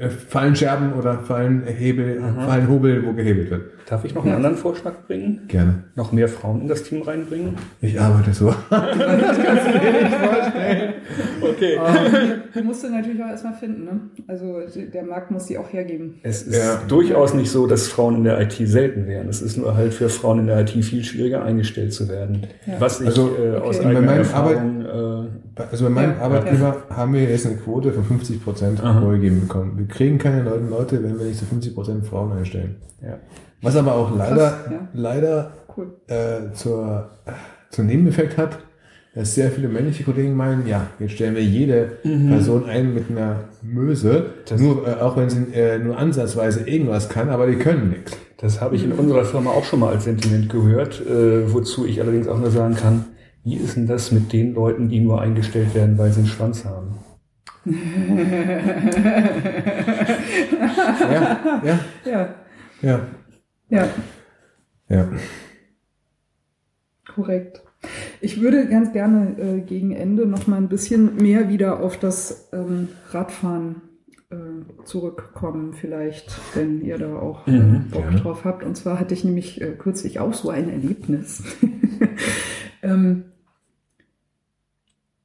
äh, 0.00 0.08
fallen 0.08 0.56
Scherben 0.56 0.92
oder 0.94 1.18
fallen 1.20 1.64
Hebel, 1.64 2.20
Aha. 2.22 2.46
fallen 2.46 2.68
Hobel, 2.68 3.04
wo 3.06 3.12
gehebelt 3.12 3.50
wird. 3.50 3.62
Darf 3.88 4.04
ich 4.04 4.14
noch 4.14 4.24
einen 4.24 4.34
anderen 4.34 4.56
Vorschlag 4.56 5.06
bringen? 5.06 5.42
Gerne. 5.48 5.84
Noch 5.94 6.12
mehr 6.12 6.28
Frauen 6.28 6.60
in 6.60 6.68
das 6.68 6.82
Team 6.82 7.00
reinbringen? 7.00 7.56
Ich 7.80 7.98
arbeite 7.98 8.34
so. 8.34 8.54
das 8.70 9.38
kannst 9.42 9.66
du 9.66 9.78
dir 9.78 9.92
nicht 10.02 10.14
vorstellen. 10.14 10.94
Okay. 11.40 11.78
Um, 11.78 12.52
die 12.54 12.62
musst 12.62 12.84
du 12.84 12.90
natürlich 12.90 13.22
auch 13.22 13.28
erstmal 13.28 13.54
finden. 13.54 13.84
Ne? 13.84 14.00
Also 14.26 14.60
der 14.92 15.04
Markt 15.04 15.30
muss 15.30 15.46
die 15.46 15.56
auch 15.56 15.72
hergeben. 15.72 16.16
Es 16.22 16.42
ist 16.42 16.58
ja. 16.58 16.82
durchaus 16.86 17.32
nicht 17.32 17.50
so, 17.50 17.66
dass 17.66 17.88
Frauen 17.88 18.16
in 18.16 18.24
der 18.24 18.38
IT 18.42 18.54
selten 18.58 19.06
wären. 19.06 19.28
Es 19.28 19.40
ist 19.40 19.56
nur 19.56 19.74
halt 19.74 19.94
für 19.94 20.10
Frauen 20.10 20.40
in 20.40 20.46
der 20.48 20.60
IT 20.60 20.70
viel 20.70 21.02
schwieriger 21.02 21.42
eingestellt 21.42 21.94
zu 21.94 22.10
werden. 22.10 22.46
Ja. 22.66 22.74
Was 22.80 23.00
ich 23.00 23.08
also, 23.08 23.36
äh, 23.36 23.56
aus 23.56 23.78
okay. 23.78 23.88
eigener 23.88 24.12
Erfahrung... 24.12 24.84
Arbeit, 24.84 25.24
äh, 25.24 25.47
also 25.70 25.84
bei 25.84 25.90
meinem 25.90 26.16
ja. 26.16 26.22
Arbeitgeber 26.22 26.76
haben 26.90 27.14
wir 27.14 27.22
jetzt 27.22 27.46
eine 27.46 27.56
Quote 27.56 27.92
von 27.92 28.04
50 28.04 28.42
Prozent 28.42 28.80
vorgegeben 28.80 29.40
bekommen. 29.40 29.76
Wir 29.76 29.86
kriegen 29.86 30.18
keine 30.18 30.42
Leute, 30.42 31.02
wenn 31.02 31.18
wir 31.18 31.26
nicht 31.26 31.38
zu 31.38 31.46
50 31.46 31.74
Prozent 31.74 32.06
Frauen 32.06 32.32
einstellen. 32.32 32.76
Ja. 33.02 33.18
Was 33.62 33.76
aber 33.76 33.94
auch 33.94 34.16
leider, 34.16 34.36
Krass, 34.36 34.70
ja. 34.70 34.88
leider 34.92 35.52
cool. 35.76 35.90
äh, 36.06 36.52
zur, 36.52 37.10
zur 37.70 37.84
Nebeneffekt 37.84 38.38
hat, 38.38 38.58
dass 39.14 39.34
sehr 39.34 39.50
viele 39.50 39.68
männliche 39.68 40.04
Kollegen 40.04 40.36
meinen, 40.36 40.66
ja, 40.66 40.86
jetzt 41.00 41.12
stellen 41.14 41.34
wir 41.34 41.42
jede 41.42 41.98
mhm. 42.04 42.28
Person 42.28 42.66
ein 42.66 42.94
mit 42.94 43.10
einer 43.10 43.44
Möse, 43.62 44.26
das 44.48 44.60
nur, 44.60 44.86
äh, 44.86 45.00
auch 45.00 45.16
wenn 45.16 45.28
sie 45.28 45.46
äh, 45.54 45.78
nur 45.78 45.98
ansatzweise 45.98 46.68
irgendwas 46.68 47.08
kann, 47.08 47.30
aber 47.30 47.46
die 47.48 47.56
können 47.56 47.90
nichts. 47.90 48.16
Das 48.36 48.60
habe 48.60 48.76
ich 48.76 48.84
in 48.84 48.92
unserer 48.92 49.24
Firma 49.24 49.50
auch 49.50 49.64
schon 49.64 49.80
mal 49.80 49.92
als 49.92 50.04
Sentiment 50.04 50.48
gehört, 50.48 51.00
äh, 51.04 51.52
wozu 51.52 51.84
ich 51.84 52.00
allerdings 52.00 52.28
auch 52.28 52.38
nur 52.38 52.52
sagen 52.52 52.76
kann, 52.76 53.06
wie 53.48 53.56
ist 53.56 53.76
denn 53.76 53.86
das 53.86 54.12
mit 54.12 54.30
den 54.34 54.52
Leuten, 54.52 54.90
die 54.90 55.00
nur 55.00 55.22
eingestellt 55.22 55.74
werden, 55.74 55.96
weil 55.96 56.12
sie 56.12 56.20
einen 56.20 56.28
Schwanz 56.28 56.66
haben? 56.66 56.98
ja, 61.10 61.60
ja. 61.64 61.78
Ja. 62.04 62.34
Ja. 62.82 63.00
Ja. 63.70 63.88
Ja. 64.88 65.08
Korrekt. 67.14 67.62
Ich 68.20 68.42
würde 68.42 68.68
ganz 68.68 68.92
gerne 68.92 69.38
äh, 69.38 69.60
gegen 69.60 69.92
Ende 69.92 70.26
noch 70.26 70.46
mal 70.46 70.56
ein 70.56 70.68
bisschen 70.68 71.16
mehr 71.16 71.48
wieder 71.48 71.80
auf 71.80 71.98
das 71.98 72.50
ähm, 72.52 72.88
Radfahren 73.10 73.76
äh, 74.30 74.84
zurückkommen, 74.84 75.72
vielleicht, 75.72 76.38
wenn 76.54 76.82
ihr 76.82 76.98
da 76.98 77.16
auch 77.16 77.46
äh, 77.46 77.52
mhm, 77.52 77.88
Bock 77.90 78.02
gerne. 78.02 78.20
drauf 78.20 78.44
habt. 78.44 78.62
Und 78.62 78.76
zwar 78.76 79.00
hatte 79.00 79.14
ich 79.14 79.24
nämlich 79.24 79.62
äh, 79.62 79.72
kürzlich 79.72 80.20
auch 80.20 80.34
so 80.34 80.50
ein 80.50 80.68
Erlebnis. 80.68 81.42
ähm, 82.82 83.24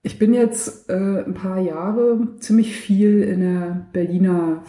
ich 0.04 0.20
bin 0.20 0.34
jetzt 0.34 0.90
äh, 0.90 1.24
ein 1.24 1.34
paar 1.34 1.60
Jahre 1.60 2.36
ziemlich 2.40 2.76
viel 2.76 3.22
in 3.24 3.40
der 3.40 3.88
Berliner 3.94 4.64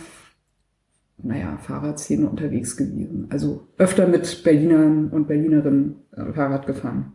naja, 1.24 1.58
Fahrradszene 1.58 2.28
unterwegs 2.28 2.76
gewesen. 2.76 3.26
Also 3.30 3.66
öfter 3.78 4.06
mit 4.06 4.44
Berlinern 4.44 5.08
und 5.08 5.26
Berlinerinnen 5.26 5.96
äh, 6.12 6.32
Fahrrad 6.32 6.66
gefahren. 6.66 7.12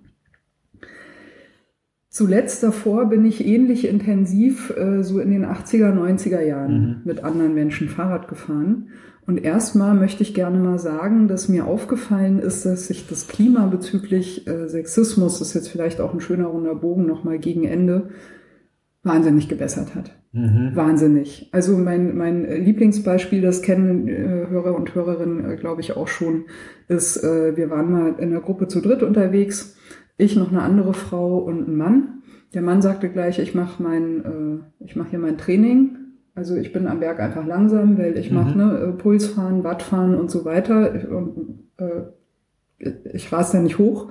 Zuletzt 2.09 2.63
davor 2.63 3.07
bin 3.07 3.23
ich 3.23 3.45
ähnlich 3.45 3.87
intensiv 3.87 4.75
äh, 4.75 5.03
so 5.03 5.19
in 5.19 5.31
den 5.31 5.45
80er, 5.45 5.93
90er 5.93 6.41
Jahren 6.41 6.73
mhm. 6.73 7.01
mit 7.05 7.23
anderen 7.23 7.53
Menschen 7.53 7.87
Fahrrad 7.87 8.27
gefahren. 8.27 8.89
Und 9.29 9.43
erstmal 9.43 9.93
möchte 9.93 10.23
ich 10.23 10.33
gerne 10.33 10.57
mal 10.57 10.79
sagen, 10.79 11.27
dass 11.27 11.49
mir 11.49 11.67
aufgefallen 11.67 12.39
ist, 12.39 12.65
dass 12.65 12.87
sich 12.87 13.05
das 13.07 13.27
Klima 13.27 13.67
bezüglich 13.67 14.47
äh, 14.47 14.67
Sexismus, 14.67 15.37
das 15.37 15.49
ist 15.49 15.53
jetzt 15.53 15.67
vielleicht 15.67 16.01
auch 16.01 16.15
ein 16.15 16.19
schöner 16.19 16.47
runder 16.47 16.73
Bogen 16.73 17.05
nochmal 17.05 17.37
gegen 17.37 17.63
Ende, 17.63 18.09
wahnsinnig 19.03 19.47
gebessert 19.47 19.93
hat. 19.93 20.17
Mhm. 20.31 20.71
Wahnsinnig. 20.73 21.47
Also 21.51 21.77
mein, 21.77 22.17
mein 22.17 22.43
Lieblingsbeispiel, 22.43 23.43
das 23.43 23.61
kennen 23.61 24.07
äh, 24.07 24.47
Hörer 24.49 24.75
und 24.75 24.95
Hörerinnen, 24.95 25.45
äh, 25.47 25.57
glaube 25.57 25.81
ich, 25.81 25.95
auch 25.95 26.07
schon, 26.07 26.45
ist, 26.87 27.21
wir 27.21 27.69
waren 27.69 27.91
mal 27.91 28.15
in 28.17 28.31
einer 28.31 28.41
Gruppe 28.41 28.67
zu 28.67 28.81
dritt 28.81 29.03
unterwegs 29.03 29.77
ich 30.17 30.35
noch 30.35 30.49
eine 30.49 30.63
andere 30.63 30.95
Frau 30.95 31.37
und 31.37 31.67
ein 31.67 31.77
Mann. 31.77 32.23
Der 32.55 32.63
Mann 32.63 32.81
sagte 32.81 33.09
gleich, 33.09 33.37
ich 33.37 33.53
mache 33.53 33.81
mein, 33.83 34.63
ich 34.79 34.95
mache 34.95 35.11
hier 35.11 35.19
mein 35.19 35.37
Training. 35.37 35.98
Also 36.39 36.55
ich 36.55 36.71
bin 36.71 36.87
am 36.87 37.01
Berg 37.01 37.19
einfach 37.19 37.45
langsam, 37.45 37.97
weil 37.97 38.17
ich 38.17 38.31
mhm. 38.31 38.37
mache 38.37 38.57
ne, 38.57 38.77
äh, 38.77 38.91
Pulsfahren, 38.93 39.65
Wattfahren 39.65 40.15
und 40.15 40.31
so 40.31 40.45
weiter. 40.45 40.93
Und, 41.11 41.65
äh, 41.75 42.87
ich 43.11 43.29
rase 43.33 43.57
da 43.57 43.61
nicht 43.61 43.77
hoch. 43.77 44.09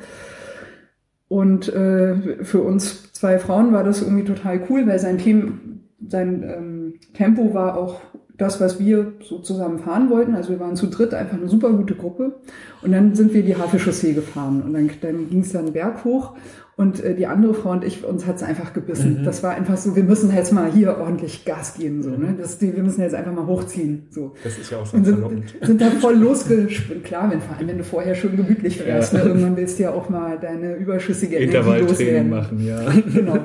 Und 1.28 1.72
äh, 1.72 2.44
für 2.44 2.60
uns 2.60 3.14
zwei 3.14 3.38
Frauen 3.38 3.72
war 3.72 3.82
das 3.82 4.02
irgendwie 4.02 4.24
total 4.24 4.60
cool, 4.68 4.86
weil 4.86 4.98
sein 4.98 5.16
Team, 5.16 5.80
sein 6.06 6.42
ähm, 6.42 6.94
Tempo 7.14 7.54
war 7.54 7.78
auch 7.78 8.02
das, 8.38 8.60
was 8.60 8.78
wir 8.78 9.12
so 9.20 9.40
zusammen 9.40 9.80
fahren 9.80 10.10
wollten. 10.10 10.34
Also 10.34 10.50
wir 10.50 10.60
waren 10.60 10.76
zu 10.76 10.86
dritt 10.86 11.12
einfach 11.12 11.36
eine 11.36 11.48
super 11.48 11.70
gute 11.72 11.94
Gruppe. 11.94 12.36
Und 12.82 12.92
dann 12.92 13.14
sind 13.14 13.34
wir 13.34 13.42
die 13.42 13.56
Havelchaussee 13.56 14.12
gefahren. 14.12 14.62
Und 14.62 14.72
dann, 14.72 14.88
dann 15.00 15.28
ging 15.28 15.40
es 15.40 15.52
dann 15.52 15.72
Berg 15.72 16.04
hoch. 16.04 16.34
Und 16.76 17.02
äh, 17.02 17.16
die 17.16 17.26
andere 17.26 17.54
Frau 17.54 17.72
und 17.72 17.82
ich, 17.82 18.04
uns 18.04 18.24
hat's 18.24 18.44
einfach 18.44 18.72
gebissen. 18.72 19.18
Mhm. 19.20 19.24
Das 19.24 19.42
war 19.42 19.50
einfach 19.50 19.76
so, 19.76 19.96
wir 19.96 20.04
müssen 20.04 20.32
jetzt 20.32 20.52
mal 20.52 20.70
hier 20.70 20.96
ordentlich 20.98 21.44
Gas 21.44 21.74
geben. 21.76 22.04
So, 22.04 22.10
ne? 22.10 22.36
das, 22.38 22.60
wir 22.60 22.72
müssen 22.84 23.00
jetzt 23.00 23.16
einfach 23.16 23.32
mal 23.32 23.46
hochziehen. 23.46 24.06
So. 24.10 24.34
Das 24.44 24.56
ist 24.56 24.70
ja 24.70 24.78
auch 24.78 24.86
so 24.86 24.96
und 24.96 25.04
sind, 25.04 25.18
sind 25.60 25.80
da 25.80 25.90
voll 25.90 26.14
losgespringt. 26.14 27.02
Klar, 27.02 27.32
wenn, 27.32 27.40
vor 27.40 27.56
allem, 27.56 27.66
wenn 27.66 27.78
du 27.78 27.82
vorher 27.82 28.14
schon 28.14 28.36
gemütlich 28.36 28.80
fährst. 28.80 29.12
Ja. 29.12 29.18
Ne? 29.18 29.30
Irgendwann 29.30 29.56
willst 29.56 29.80
du 29.80 29.82
ja 29.82 29.90
auch 29.90 30.08
mal 30.08 30.38
deine 30.38 30.76
überschüssige 30.76 31.38
Energie 31.38 31.80
loswerden. 31.80 32.30
machen, 32.30 32.64
ja. 32.64 32.80
Genau. 33.12 33.38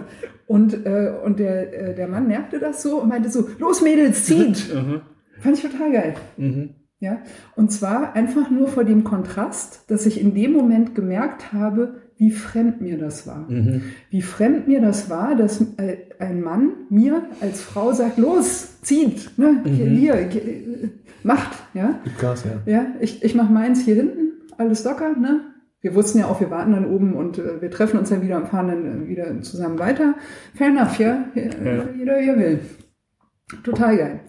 Und, 0.53 0.85
äh, 0.85 1.11
und 1.25 1.39
der, 1.39 1.73
äh, 1.73 1.95
der 1.95 2.07
Mann 2.07 2.27
merkte 2.27 2.59
das 2.59 2.83
so 2.83 3.01
und 3.01 3.09
meinte 3.09 3.31
so, 3.31 3.49
los 3.57 3.81
Mädels, 3.81 4.25
zieht! 4.25 4.71
Mhm. 4.73 5.01
Fand 5.39 5.57
ich 5.57 5.63
total 5.63 5.91
geil. 5.91 6.13
Mhm. 6.37 6.69
Ja, 6.99 7.21
und 7.55 7.71
zwar 7.71 8.15
einfach 8.15 8.51
nur 8.51 8.67
vor 8.67 8.83
dem 8.83 9.03
Kontrast, 9.03 9.89
dass 9.89 10.05
ich 10.05 10.21
in 10.21 10.35
dem 10.35 10.53
Moment 10.53 10.93
gemerkt 10.93 11.53
habe, 11.53 12.01
wie 12.17 12.29
fremd 12.29 12.81
mir 12.81 12.99
das 12.99 13.25
war. 13.25 13.49
Mhm. 13.49 13.81
Wie 14.11 14.21
fremd 14.21 14.67
mir 14.67 14.79
das 14.79 15.09
war, 15.09 15.35
dass 15.35 15.59
äh, 15.77 15.97
ein 16.19 16.41
Mann 16.41 16.73
mir 16.91 17.23
als 17.41 17.61
Frau 17.61 17.91
sagt, 17.91 18.19
los, 18.19 18.79
zieht, 18.81 19.31
ne, 19.37 19.63
mhm. 19.65 19.69
hier, 19.73 20.15
hier, 20.17 20.89
macht, 21.23 21.57
ja. 21.73 21.99
Gas, 22.21 22.45
ja. 22.45 22.71
Ja, 22.71 22.85
ich, 22.99 23.23
ich 23.23 23.33
mache 23.33 23.51
meins 23.51 23.83
hier 23.83 23.95
hinten, 23.95 24.33
alles 24.57 24.83
locker, 24.83 25.17
ne. 25.17 25.52
Wir 25.83 25.93
wussten 25.95 26.17
ja 26.17 26.27
auch, 26.27 26.39
wir 26.39 26.49
warten 26.49 26.71
dann 26.71 26.89
oben 26.89 27.13
und 27.13 27.37
äh, 27.37 27.61
wir 27.61 27.69
treffen 27.69 27.99
uns 27.99 28.09
dann 28.09 28.21
wieder 28.21 28.37
und 28.37 28.47
fahren 28.47 28.69
dann 28.69 29.03
äh, 29.03 29.07
wieder 29.09 29.41
zusammen 29.41 29.77
weiter. 29.77 30.15
Fair 30.55 30.69
enough, 30.69 30.97
ja. 30.97 31.25
ja. 31.35 31.83
Jeder, 31.95 32.19
wie 32.21 32.29
er 32.29 32.39
will. 32.39 32.59
Total 33.63 33.97
geil. 33.97 34.19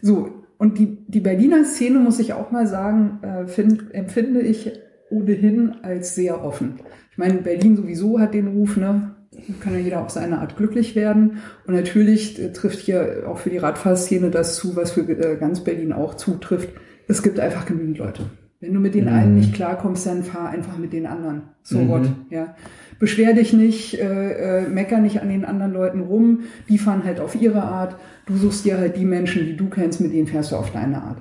So, 0.00 0.30
und 0.56 0.78
die, 0.78 1.04
die 1.06 1.20
Berliner 1.20 1.64
Szene, 1.64 1.98
muss 1.98 2.20
ich 2.20 2.32
auch 2.32 2.50
mal 2.50 2.66
sagen, 2.66 3.18
äh, 3.22 3.46
find, 3.46 3.94
empfinde 3.94 4.40
ich 4.40 4.72
ohnehin 5.10 5.74
als 5.82 6.14
sehr 6.14 6.42
offen. 6.42 6.80
Ich 7.10 7.18
meine, 7.18 7.34
Berlin 7.34 7.76
sowieso 7.76 8.18
hat 8.18 8.32
den 8.32 8.48
Ruf, 8.48 8.78
ne? 8.78 9.14
Kann 9.60 9.74
ja 9.74 9.80
jeder 9.80 10.00
auf 10.00 10.10
seine 10.10 10.38
Art 10.38 10.56
glücklich 10.56 10.96
werden. 10.96 11.42
Und 11.66 11.74
natürlich 11.74 12.42
äh, 12.42 12.50
trifft 12.52 12.78
hier 12.78 13.24
auch 13.28 13.36
für 13.36 13.50
die 13.50 13.58
Radfahrszene 13.58 14.30
das 14.30 14.56
zu, 14.56 14.74
was 14.74 14.92
für 14.92 15.02
äh, 15.02 15.36
ganz 15.36 15.60
Berlin 15.60 15.92
auch 15.92 16.14
zutrifft. 16.14 16.70
Es 17.08 17.22
gibt 17.22 17.38
einfach 17.38 17.66
genügend 17.66 17.98
Leute. 17.98 18.22
Wenn 18.64 18.72
du 18.72 18.80
mit 18.80 18.94
den 18.94 19.04
mhm. 19.04 19.12
einen 19.12 19.36
nicht 19.36 19.54
klarkommst, 19.54 20.06
dann 20.06 20.22
fahr 20.22 20.48
einfach 20.48 20.78
mit 20.78 20.92
den 20.92 21.06
anderen. 21.06 21.42
So 21.62 21.78
mhm. 21.78 21.88
what, 21.88 22.02
ja. 22.30 22.54
Beschwer 22.98 23.34
dich 23.34 23.52
nicht, 23.52 23.98
äh, 23.98 24.62
äh, 24.62 24.68
mecker 24.68 24.98
nicht 24.98 25.20
an 25.20 25.28
den 25.28 25.44
anderen 25.44 25.72
Leuten 25.72 26.00
rum. 26.00 26.40
Die 26.68 26.78
fahren 26.78 27.04
halt 27.04 27.20
auf 27.20 27.34
ihre 27.34 27.62
Art. 27.62 27.96
Du 28.26 28.36
suchst 28.36 28.64
dir 28.64 28.78
halt 28.78 28.96
die 28.96 29.04
Menschen, 29.04 29.44
die 29.44 29.56
du 29.56 29.68
kennst, 29.68 30.00
mit 30.00 30.14
denen 30.14 30.26
fährst 30.26 30.52
du 30.52 30.56
auf 30.56 30.70
deine 30.70 31.02
Art. 31.02 31.18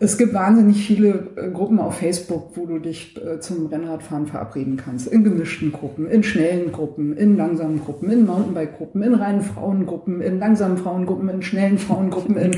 Es 0.00 0.16
gibt 0.16 0.32
wahnsinnig 0.32 0.86
viele 0.86 1.28
äh, 1.36 1.50
Gruppen 1.50 1.80
auf 1.80 1.98
Facebook, 1.98 2.52
wo 2.54 2.66
du 2.66 2.78
dich 2.78 3.20
äh, 3.22 3.40
zum 3.40 3.66
Rennradfahren 3.66 4.26
verabreden 4.26 4.76
kannst. 4.76 5.08
In 5.08 5.24
gemischten 5.24 5.72
Gruppen, 5.72 6.06
in 6.06 6.22
schnellen 6.22 6.72
Gruppen, 6.72 7.16
in 7.16 7.36
langsamen 7.36 7.80
Gruppen, 7.84 8.10
in 8.10 8.24
Mountainbike-Gruppen, 8.24 9.02
in 9.02 9.14
reinen 9.14 9.42
Frauengruppen, 9.42 10.20
in 10.20 10.38
langsamen 10.38 10.78
Frauengruppen, 10.78 11.28
in 11.28 11.42
schnellen 11.42 11.78
Frauengruppen, 11.78 12.36
in 12.36 12.52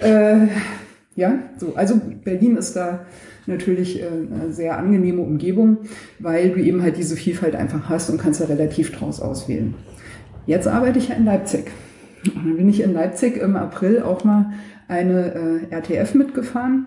äh, 0.00 0.46
ja, 1.16 1.38
so. 1.58 1.72
Also 1.74 2.00
Berlin 2.24 2.56
ist 2.56 2.74
da 2.74 3.00
natürlich 3.46 4.02
äh, 4.02 4.06
eine 4.06 4.52
sehr 4.52 4.78
angenehme 4.78 5.22
Umgebung, 5.22 5.78
weil 6.18 6.50
du 6.50 6.60
eben 6.60 6.82
halt 6.82 6.96
diese 6.96 7.16
Vielfalt 7.16 7.54
einfach 7.54 7.88
hast 7.88 8.10
und 8.10 8.18
kannst 8.18 8.40
da 8.40 8.46
relativ 8.46 8.92
draus 8.92 9.20
auswählen. 9.20 9.74
Jetzt 10.46 10.68
arbeite 10.68 10.98
ich 10.98 11.08
ja 11.08 11.14
in 11.14 11.24
Leipzig. 11.24 11.70
Und 12.26 12.46
dann 12.46 12.56
bin 12.56 12.68
ich 12.68 12.80
in 12.80 12.92
Leipzig 12.92 13.36
im 13.36 13.56
April 13.56 14.02
auch 14.02 14.24
mal 14.24 14.52
eine 14.88 15.68
äh, 15.70 15.74
RTF 15.74 16.14
mitgefahren. 16.14 16.86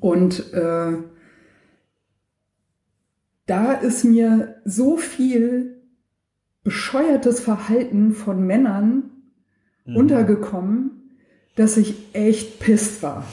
Und 0.00 0.52
äh, 0.52 0.92
da 3.46 3.72
ist 3.72 4.04
mir 4.04 4.56
so 4.64 4.96
viel 4.96 5.82
bescheuertes 6.64 7.40
Verhalten 7.40 8.12
von 8.12 8.46
Männern 8.46 9.10
mhm. 9.84 9.96
untergekommen, 9.96 11.18
dass 11.56 11.76
ich 11.76 12.14
echt 12.14 12.60
pisst 12.60 13.02
war. 13.02 13.24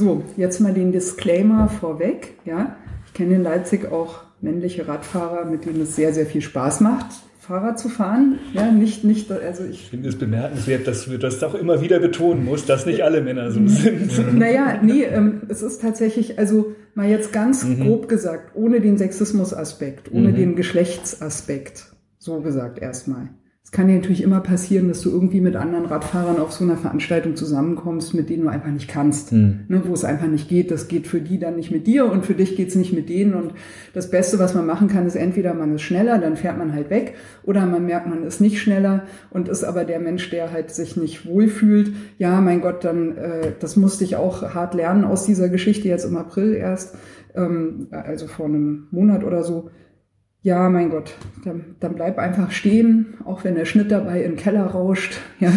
So, 0.00 0.22
jetzt 0.38 0.60
mal 0.60 0.72
den 0.72 0.92
Disclaimer 0.92 1.68
vorweg. 1.68 2.32
Ja, 2.46 2.76
ich 3.06 3.12
kenne 3.12 3.34
in 3.34 3.42
Leipzig 3.42 3.92
auch 3.92 4.20
männliche 4.40 4.88
Radfahrer, 4.88 5.44
mit 5.44 5.66
denen 5.66 5.82
es 5.82 5.94
sehr, 5.94 6.14
sehr 6.14 6.24
viel 6.24 6.40
Spaß 6.40 6.80
macht, 6.80 7.04
Fahrrad 7.38 7.78
zu 7.78 7.90
fahren. 7.90 8.38
Ja, 8.54 8.70
nicht, 8.70 9.04
nicht, 9.04 9.30
also 9.30 9.62
ich, 9.64 9.72
ich 9.72 9.90
finde 9.90 10.08
es 10.08 10.16
bemerkenswert, 10.16 10.86
dass 10.86 11.04
du 11.04 11.18
das 11.18 11.38
doch 11.38 11.54
immer 11.54 11.82
wieder 11.82 11.98
betonen 11.98 12.46
musst, 12.46 12.70
dass 12.70 12.86
nicht 12.86 13.04
alle 13.04 13.20
Männer 13.20 13.50
so 13.50 13.60
sind. 13.66 14.38
Naja, 14.38 14.80
nee, 14.82 15.02
ähm, 15.02 15.42
es 15.50 15.60
ist 15.60 15.82
tatsächlich, 15.82 16.38
also 16.38 16.74
mal 16.94 17.06
jetzt 17.06 17.30
ganz 17.30 17.62
mhm. 17.62 17.82
grob 17.82 18.08
gesagt, 18.08 18.52
ohne 18.54 18.80
den 18.80 18.96
Sexismusaspekt, 18.96 20.10
ohne 20.10 20.30
mhm. 20.30 20.36
den 20.36 20.56
Geschlechtsaspekt, 20.56 21.92
so 22.16 22.40
gesagt 22.40 22.78
erstmal. 22.78 23.28
Es 23.62 23.72
kann 23.72 23.88
dir 23.88 23.94
natürlich 23.94 24.22
immer 24.22 24.40
passieren, 24.40 24.88
dass 24.88 25.02
du 25.02 25.10
irgendwie 25.10 25.42
mit 25.42 25.54
anderen 25.54 25.84
Radfahrern 25.84 26.40
auf 26.40 26.50
so 26.50 26.64
einer 26.64 26.78
Veranstaltung 26.78 27.36
zusammenkommst, 27.36 28.14
mit 28.14 28.30
denen 28.30 28.44
du 28.44 28.48
einfach 28.48 28.70
nicht 28.70 28.88
kannst, 28.88 29.32
hm. 29.32 29.66
ne, 29.68 29.82
wo 29.84 29.92
es 29.92 30.02
einfach 30.02 30.26
nicht 30.28 30.48
geht. 30.48 30.70
Das 30.70 30.88
geht 30.88 31.06
für 31.06 31.20
die 31.20 31.38
dann 31.38 31.56
nicht 31.56 31.70
mit 31.70 31.86
dir 31.86 32.10
und 32.10 32.24
für 32.24 32.34
dich 32.34 32.56
geht's 32.56 32.74
nicht 32.74 32.94
mit 32.94 33.10
denen. 33.10 33.34
Und 33.34 33.52
das 33.92 34.10
Beste, 34.10 34.38
was 34.38 34.54
man 34.54 34.66
machen 34.66 34.88
kann, 34.88 35.06
ist 35.06 35.14
entweder 35.14 35.52
man 35.52 35.74
ist 35.74 35.82
schneller, 35.82 36.18
dann 36.18 36.36
fährt 36.36 36.56
man 36.56 36.72
halt 36.72 36.88
weg, 36.88 37.14
oder 37.42 37.66
man 37.66 37.84
merkt, 37.84 38.08
man 38.08 38.24
ist 38.24 38.40
nicht 38.40 38.60
schneller 38.60 39.04
und 39.28 39.48
ist 39.48 39.62
aber 39.62 39.84
der 39.84 40.00
Mensch, 40.00 40.30
der 40.30 40.52
halt 40.52 40.70
sich 40.70 40.96
nicht 40.96 41.26
wohlfühlt. 41.26 41.92
Ja, 42.16 42.40
mein 42.40 42.62
Gott, 42.62 42.82
dann 42.82 43.16
äh, 43.18 43.52
das 43.60 43.76
musste 43.76 44.04
ich 44.04 44.16
auch 44.16 44.54
hart 44.54 44.72
lernen 44.74 45.04
aus 45.04 45.26
dieser 45.26 45.50
Geschichte 45.50 45.86
jetzt 45.86 46.06
im 46.06 46.16
April 46.16 46.54
erst, 46.54 46.96
ähm, 47.36 47.88
also 47.90 48.26
vor 48.26 48.46
einem 48.46 48.88
Monat 48.90 49.22
oder 49.22 49.44
so 49.44 49.70
ja, 50.42 50.68
mein 50.70 50.90
Gott, 50.90 51.14
dann, 51.44 51.76
dann 51.80 51.94
bleib 51.94 52.18
einfach 52.18 52.50
stehen, 52.50 53.14
auch 53.24 53.44
wenn 53.44 53.54
der 53.54 53.66
Schnitt 53.66 53.90
dabei 53.90 54.22
in 54.22 54.32
den 54.32 54.36
Keller 54.36 54.66
rauscht. 54.66 55.20
Ja, 55.38 55.52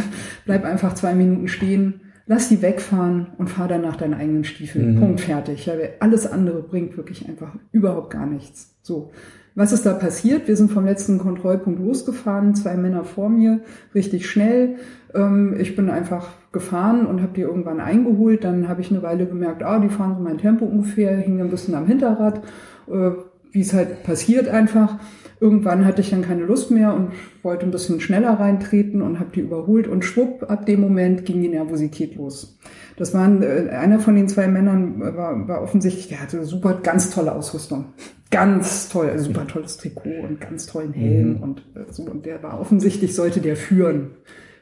bleib 0.46 0.66
einfach 0.66 0.94
zwei 0.94 1.14
Minuten 1.14 1.48
stehen, 1.48 2.02
lass 2.26 2.50
die 2.50 2.62
wegfahren 2.62 3.28
und 3.38 3.50
fahr 3.50 3.68
dann 3.68 3.82
nach 3.82 3.96
deinen 3.96 4.14
eigenen 4.14 4.44
Stiefeln. 4.44 4.96
Mhm. 4.96 5.00
Punkt, 5.00 5.22
fertig. 5.22 5.66
Ja, 5.66 5.74
alles 6.00 6.30
andere 6.30 6.62
bringt 6.62 6.98
wirklich 6.98 7.28
einfach 7.28 7.56
überhaupt 7.72 8.12
gar 8.12 8.26
nichts. 8.26 8.76
So. 8.82 9.12
Was 9.56 9.72
ist 9.72 9.86
da 9.86 9.94
passiert? 9.94 10.48
Wir 10.48 10.56
sind 10.56 10.72
vom 10.72 10.86
letzten 10.86 11.20
Kontrollpunkt 11.20 11.80
losgefahren, 11.80 12.56
zwei 12.56 12.76
Männer 12.76 13.04
vor 13.04 13.30
mir, 13.30 13.60
richtig 13.94 14.28
schnell. 14.28 14.78
Ähm, 15.14 15.56
ich 15.60 15.76
bin 15.76 15.92
einfach 15.92 16.30
gefahren 16.52 17.06
und 17.06 17.22
habe 17.22 17.34
die 17.36 17.42
irgendwann 17.42 17.80
eingeholt. 17.80 18.44
Dann 18.44 18.68
habe 18.68 18.82
ich 18.82 18.90
eine 18.90 19.04
Weile 19.04 19.28
gemerkt, 19.28 19.62
ah, 19.62 19.80
die 19.80 19.90
fahren 19.90 20.16
so 20.18 20.24
mein 20.24 20.40
Tempo 20.40 20.66
ungefähr, 20.66 21.16
hingen 21.18 21.42
ein 21.42 21.52
bisschen 21.52 21.76
am 21.76 21.86
Hinterrad 21.86 22.42
äh, 22.88 23.12
wie 23.54 23.62
es 23.62 23.74
halt 23.74 24.04
passiert 24.04 24.50
einfach. 24.50 25.00
Irgendwann 25.40 25.86
hatte 25.86 26.02
ich 26.02 26.10
dann 26.10 26.22
keine 26.22 26.44
Lust 26.44 26.72
mehr 26.72 26.94
und 26.94 27.12
wollte 27.42 27.66
ein 27.66 27.72
bisschen 27.72 28.00
schneller 28.00 28.40
reintreten 28.40 29.02
und 29.02 29.20
habe 29.20 29.32
die 29.36 29.42
überholt 29.42 29.88
und 29.88 30.06
schwupp, 30.06 30.50
ab 30.50 30.66
dem 30.66 30.82
Moment 30.82 31.26
ging 31.26 31.42
die 31.42 31.50
Nervosität 31.50 32.16
los. 32.16 32.58
Das 32.96 33.14
waren, 33.14 33.44
äh, 33.44 33.70
einer 33.72 34.00
von 34.00 34.16
den 34.16 34.28
zwei 34.28 34.48
Männern 34.48 35.00
war, 35.00 35.48
war 35.48 35.62
offensichtlich, 35.62 36.08
der 36.08 36.22
hatte 36.22 36.46
super, 36.46 36.80
ganz 36.82 37.10
tolle 37.10 37.34
Ausrüstung. 37.34 37.86
Ganz 38.32 38.90
toll, 38.90 39.10
also 39.10 39.26
super 39.26 39.46
tolles 39.46 39.78
Trikot 39.78 40.24
und 40.28 40.42
ganz 40.42 40.66
tollen 40.66 40.94
Helm 40.94 41.34
mhm. 41.34 41.44
und 41.44 41.60
äh, 41.76 41.92
so. 41.92 42.04
Und 42.04 42.26
der 42.26 42.42
war 42.42 42.60
offensichtlich, 42.60 43.14
sollte 43.14 43.42
der 43.42 43.56
führen. 43.56 44.12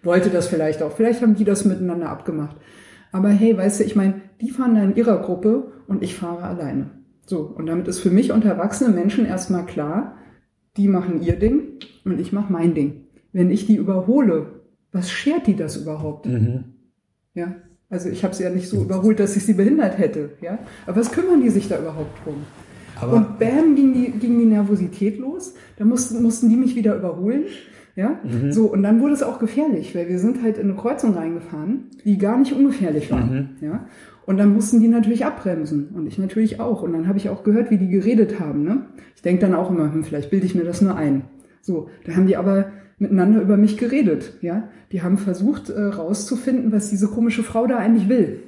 Wollte 0.03 0.29
das 0.29 0.47
vielleicht 0.47 0.81
auch. 0.81 0.91
Vielleicht 0.91 1.21
haben 1.21 1.35
die 1.35 1.45
das 1.45 1.63
miteinander 1.63 2.09
abgemacht. 2.09 2.57
Aber 3.11 3.29
hey, 3.29 3.55
weißt 3.55 3.79
du, 3.79 3.83
ich 3.83 3.95
meine, 3.95 4.15
die 4.41 4.49
fahren 4.49 4.75
da 4.75 4.83
in 4.83 4.95
ihrer 4.95 5.21
Gruppe 5.21 5.71
und 5.87 6.01
ich 6.01 6.15
fahre 6.15 6.43
alleine. 6.43 6.89
So, 7.31 7.49
und 7.55 7.67
damit 7.67 7.87
ist 7.87 8.01
für 8.01 8.09
mich 8.09 8.33
und 8.33 8.43
erwachsene 8.43 8.93
Menschen 8.93 9.25
erstmal 9.25 9.65
klar, 9.65 10.17
die 10.75 10.89
machen 10.89 11.21
ihr 11.21 11.39
Ding 11.39 11.61
und 12.03 12.19
ich 12.19 12.33
mache 12.33 12.51
mein 12.51 12.73
Ding. 12.73 13.05
Wenn 13.31 13.51
ich 13.51 13.65
die 13.65 13.77
überhole, 13.77 14.47
was 14.91 15.09
schert 15.09 15.47
die 15.47 15.55
das 15.55 15.77
überhaupt? 15.77 16.25
Mhm. 16.25 16.65
Ja, 17.33 17.55
also 17.89 18.09
ich 18.09 18.25
habe 18.25 18.35
sie 18.35 18.43
ja 18.43 18.49
nicht 18.49 18.67
so 18.67 18.81
überholt, 18.81 19.21
dass 19.21 19.37
ich 19.37 19.45
sie 19.45 19.53
behindert 19.53 19.97
hätte. 19.97 20.31
Ja, 20.41 20.59
aber 20.85 20.97
was 20.97 21.13
kümmern 21.13 21.41
die 21.41 21.51
sich 21.51 21.69
da 21.69 21.79
überhaupt 21.79 22.25
drum? 22.25 22.35
Aber 22.99 23.13
und 23.13 23.39
bam 23.39 23.77
ging 23.77 23.93
die, 23.93 24.11
ging 24.11 24.37
die 24.37 24.45
Nervosität 24.47 25.17
los. 25.17 25.53
Da 25.77 25.85
mussten, 25.85 26.21
mussten 26.21 26.49
die 26.49 26.57
mich 26.57 26.75
wieder 26.75 26.97
überholen. 26.97 27.45
Ja, 27.95 28.19
so 28.49 28.65
und 28.67 28.83
dann 28.83 29.01
wurde 29.01 29.13
es 29.13 29.23
auch 29.23 29.39
gefährlich, 29.39 29.95
weil 29.95 30.09
wir 30.09 30.19
sind 30.19 30.43
halt 30.43 30.57
in 30.57 30.69
eine 30.69 30.75
Kreuzung 30.75 31.13
reingefahren, 31.13 31.87
die 32.03 32.17
gar 32.17 32.37
nicht 32.37 32.53
ungefährlich 32.53 33.09
war. 33.09 33.47
Ja, 33.61 33.85
und 34.25 34.37
dann 34.37 34.53
mussten 34.53 34.79
die 34.79 34.87
natürlich 34.87 35.25
abbremsen 35.25 35.89
und 35.95 36.07
ich 36.07 36.17
natürlich 36.17 36.59
auch. 36.59 36.83
Und 36.83 36.93
dann 36.93 37.07
habe 37.07 37.17
ich 37.17 37.29
auch 37.29 37.43
gehört, 37.43 37.71
wie 37.71 37.77
die 37.77 37.89
geredet 37.89 38.39
haben. 38.39 38.63
Ne? 38.63 38.85
Ich 39.15 39.21
denke 39.21 39.41
dann 39.41 39.55
auch 39.55 39.69
immer, 39.69 39.91
hm, 39.91 40.03
vielleicht 40.03 40.29
bilde 40.29 40.45
ich 40.45 40.55
mir 40.55 40.63
das 40.63 40.81
nur 40.81 40.95
ein. 40.95 41.23
So, 41.61 41.89
da 42.05 42.15
haben 42.15 42.27
die 42.27 42.37
aber 42.37 42.71
miteinander 42.99 43.41
über 43.41 43.57
mich 43.57 43.77
geredet. 43.77 44.33
Ja, 44.41 44.69
die 44.91 45.01
haben 45.01 45.17
versucht 45.17 45.69
äh, 45.69 45.81
rauszufinden, 45.81 46.71
was 46.71 46.89
diese 46.89 47.07
komische 47.07 47.43
Frau 47.43 47.65
da 47.67 47.77
eigentlich 47.77 48.09
will. 48.09 48.43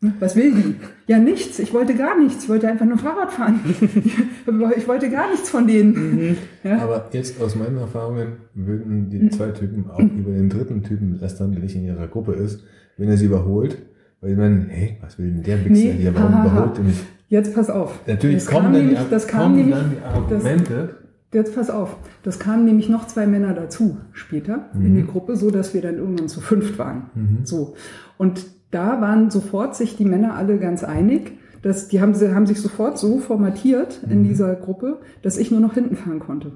Ne? 0.00 0.14
Was 0.18 0.34
will 0.34 0.52
die? 0.54 0.74
Ja, 1.06 1.18
nichts. 1.18 1.58
Ich 1.58 1.74
wollte 1.74 1.94
gar 1.94 2.18
nichts. 2.18 2.44
Ich 2.44 2.48
wollte 2.48 2.68
einfach 2.68 2.86
nur 2.86 2.96
Fahrrad 2.96 3.32
fahren. 3.32 3.60
ich 4.76 4.88
wollte 4.88 5.10
gar 5.10 5.30
nichts 5.30 5.50
von 5.50 5.66
denen. 5.66 6.38
Ja? 6.64 6.78
Aber 6.78 7.10
jetzt 7.12 7.40
aus 7.42 7.54
meinen 7.54 7.76
Erfahrungen 7.76 8.38
würden 8.54 9.10
die 9.10 9.28
zwei 9.28 9.50
Typen 9.50 9.90
auch 9.90 10.00
über 10.00 10.32
den 10.32 10.48
dritten 10.48 10.82
Typen 10.82 11.18
lästern, 11.20 11.52
der 11.52 11.60
nicht 11.60 11.76
in 11.76 11.84
ihrer 11.84 12.08
Gruppe 12.08 12.32
ist, 12.32 12.64
wenn 12.96 13.10
er 13.10 13.18
sie 13.18 13.26
überholt. 13.26 13.82
Weil 14.20 14.32
ich 14.32 14.36
meine, 14.36 14.66
hey, 14.68 14.98
was 15.00 15.18
will 15.18 15.30
denn 15.30 15.42
der 15.42 15.64
Wichser 15.64 15.72
Nee, 15.72 15.92
hier? 15.92 16.14
Warum 16.14 16.34
hahaha. 16.34 16.46
überholt 16.46 16.78
er 16.78 16.84
mich? 16.84 17.04
Jetzt 17.28 17.54
pass 17.54 17.70
auf. 17.70 18.00
Natürlich 18.06 18.36
das 18.36 18.46
kommen, 18.46 18.72
dann, 18.72 18.82
nämlich, 18.82 18.98
die, 18.98 19.10
das 19.10 19.28
kommen 19.28 19.56
nämlich, 19.56 19.74
dann 19.74 19.90
die 19.90 19.96
das, 19.96 20.44
Argumente. 20.44 20.94
Jetzt 21.32 21.54
pass 21.54 21.70
auf, 21.70 21.96
das 22.24 22.40
kamen 22.40 22.64
nämlich 22.64 22.88
noch 22.88 23.06
zwei 23.06 23.24
Männer 23.24 23.54
dazu 23.54 23.98
später 24.10 24.68
in 24.74 24.96
die 24.96 25.06
Gruppe, 25.06 25.36
so 25.36 25.52
dass 25.52 25.74
wir 25.74 25.80
dann 25.80 25.94
irgendwann 25.94 26.26
zu 26.26 26.40
fünft 26.40 26.76
waren. 26.76 27.04
So 27.44 27.74
und 28.18 28.46
da 28.72 29.00
waren 29.00 29.30
sofort 29.30 29.76
sich 29.76 29.96
die 29.96 30.04
Männer 30.04 30.34
alle 30.34 30.58
ganz 30.58 30.82
einig, 30.82 31.38
dass 31.62 31.86
die 31.86 32.00
haben, 32.00 32.14
sie 32.14 32.34
haben 32.34 32.46
sich 32.46 32.60
sofort 32.60 32.98
so 32.98 33.18
formatiert 33.18 34.00
in 34.10 34.24
dieser 34.24 34.56
Gruppe, 34.56 34.98
dass 35.22 35.36
ich 35.36 35.52
nur 35.52 35.60
noch 35.60 35.74
hinten 35.74 35.94
fahren 35.94 36.18
konnte. 36.18 36.52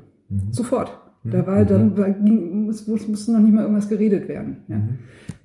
Sofort. 0.50 0.98
Da 1.22 1.46
war 1.46 1.64
dann 1.64 1.96
war, 1.96 2.10
ging, 2.10 2.66
musste 2.66 2.90
noch 3.32 3.40
nicht 3.40 3.54
mal 3.54 3.62
irgendwas 3.62 3.88
geredet 3.88 4.28
werden. 4.28 4.58
Ja. 4.68 4.76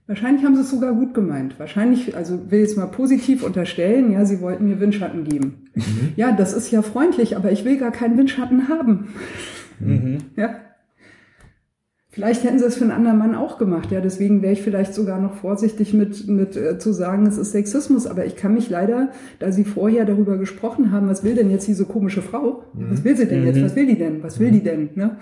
Wahrscheinlich 0.09 0.43
haben 0.43 0.55
sie 0.55 0.61
es 0.61 0.71
sogar 0.71 0.91
gut 0.93 1.13
gemeint. 1.13 1.59
Wahrscheinlich, 1.59 2.17
also 2.17 2.49
will 2.49 2.63
ich 2.63 2.71
es 2.71 2.75
mal 2.75 2.87
positiv 2.87 3.43
unterstellen, 3.43 4.11
ja, 4.11 4.25
sie 4.25 4.41
wollten 4.41 4.67
mir 4.67 4.79
Windschatten 4.79 5.23
geben. 5.23 5.69
Ja, 6.15 6.31
das 6.31 6.53
ist 6.53 6.71
ja 6.71 6.81
freundlich, 6.81 7.37
aber 7.37 7.51
ich 7.51 7.63
will 7.63 7.77
gar 7.77 7.91
keinen 7.91 8.17
Windschatten 8.17 8.69
haben. 8.69 9.09
Ja. 10.35 10.55
Vielleicht 12.09 12.43
hätten 12.43 12.57
sie 12.57 12.65
es 12.65 12.75
für 12.75 12.85
einen 12.85 12.91
anderen 12.91 13.19
Mann 13.19 13.35
auch 13.35 13.59
gemacht, 13.59 13.91
ja. 13.91 14.01
Deswegen 14.01 14.41
wäre 14.41 14.53
ich 14.53 14.63
vielleicht 14.63 14.95
sogar 14.95 15.21
noch 15.21 15.35
vorsichtig 15.35 15.93
mit, 15.93 16.27
mit 16.27 16.57
äh, 16.57 16.79
zu 16.79 16.91
sagen, 16.91 17.27
es 17.27 17.37
ist 17.37 17.51
Sexismus. 17.51 18.07
Aber 18.07 18.25
ich 18.25 18.35
kann 18.35 18.55
mich 18.55 18.67
leider, 18.67 19.09
da 19.37 19.51
Sie 19.51 19.63
vorher 19.63 20.05
darüber 20.05 20.37
gesprochen 20.37 20.91
haben, 20.91 21.07
was 21.07 21.23
will 21.23 21.35
denn 21.35 21.51
jetzt 21.51 21.67
diese 21.67 21.85
komische 21.85 22.23
Frau? 22.23 22.63
Was 22.73 23.03
will 23.03 23.15
sie 23.15 23.27
denn 23.27 23.45
jetzt? 23.45 23.61
Was 23.61 23.75
will 23.75 23.85
die 23.85 23.97
denn? 23.97 24.23
Was 24.23 24.39
will 24.39 24.49
die 24.49 24.63
denn? 24.63 24.89
Ne? 24.95 25.17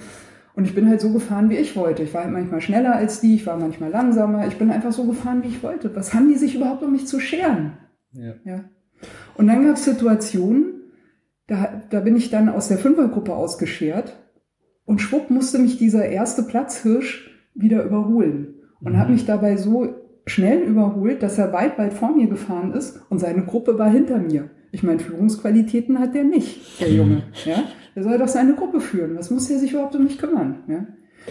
Und 0.57 0.65
ich 0.65 0.73
bin 0.73 0.89
halt 0.89 0.99
so 0.99 1.13
gefahren, 1.13 1.51
wie 1.51 1.55
ich 1.57 1.75
wollte. 1.75 2.01
Ich 2.01 2.15
war 2.15 2.23
halt 2.23 2.33
manchmal 2.33 2.61
schneller 2.61 2.95
als 2.95 3.21
die, 3.21 3.35
ich 3.35 3.45
war 3.45 3.59
manchmal 3.59 3.91
langsamer. 3.91 4.47
Ich 4.47 4.57
bin 4.57 4.71
einfach 4.71 4.91
so 4.91 5.03
gefahren, 5.03 5.43
wie 5.43 5.49
ich 5.49 5.61
wollte. 5.61 5.95
Was 5.95 6.15
haben 6.15 6.29
die 6.29 6.35
sich 6.35 6.55
überhaupt 6.55 6.81
um 6.81 6.93
mich 6.93 7.05
zu 7.05 7.19
scheren? 7.19 7.73
Ja. 8.11 8.33
Ja. 8.43 8.63
Und 9.35 9.45
dann 9.45 9.63
gab 9.63 9.75
es 9.75 9.85
Situationen, 9.85 10.81
da, 11.45 11.83
da 11.91 11.99
bin 11.99 12.15
ich 12.15 12.31
dann 12.31 12.49
aus 12.49 12.69
der 12.69 12.79
Fünfergruppe 12.79 13.35
ausgeschert 13.35 14.17
und 14.83 14.99
schwupp 14.99 15.29
musste 15.29 15.59
mich 15.59 15.77
dieser 15.77 16.07
erste 16.07 16.41
Platzhirsch 16.41 17.29
wieder 17.53 17.83
überholen 17.83 18.55
und 18.81 18.97
hat 18.97 19.11
mich 19.11 19.27
dabei 19.27 19.57
so 19.57 19.93
schnell 20.25 20.61
überholt, 20.63 21.21
dass 21.21 21.37
er 21.37 21.53
weit, 21.53 21.77
weit 21.77 21.93
vor 21.93 22.15
mir 22.15 22.29
gefahren 22.29 22.73
ist 22.73 22.99
und 23.11 23.19
seine 23.19 23.45
Gruppe 23.45 23.77
war 23.77 23.91
hinter 23.91 24.17
mir. 24.17 24.49
Ich 24.71 24.81
meine, 24.81 24.97
Führungsqualitäten 24.97 25.99
hat 25.99 26.15
der 26.15 26.23
nicht, 26.23 26.81
der 26.81 26.91
Junge. 26.91 27.21
Ja? 27.45 27.63
Der 27.97 28.03
soll 28.03 28.19
doch 28.19 28.27
seine 28.27 28.53
Gruppe 28.53 28.79
führen. 28.79 29.17
Was 29.17 29.31
muss 29.31 29.47
der 29.47 29.57
sich 29.57 29.73
überhaupt 29.73 29.95
um 29.95 30.03
mich 30.03 30.19
kümmern? 30.19 30.59
Ja? 30.67 30.85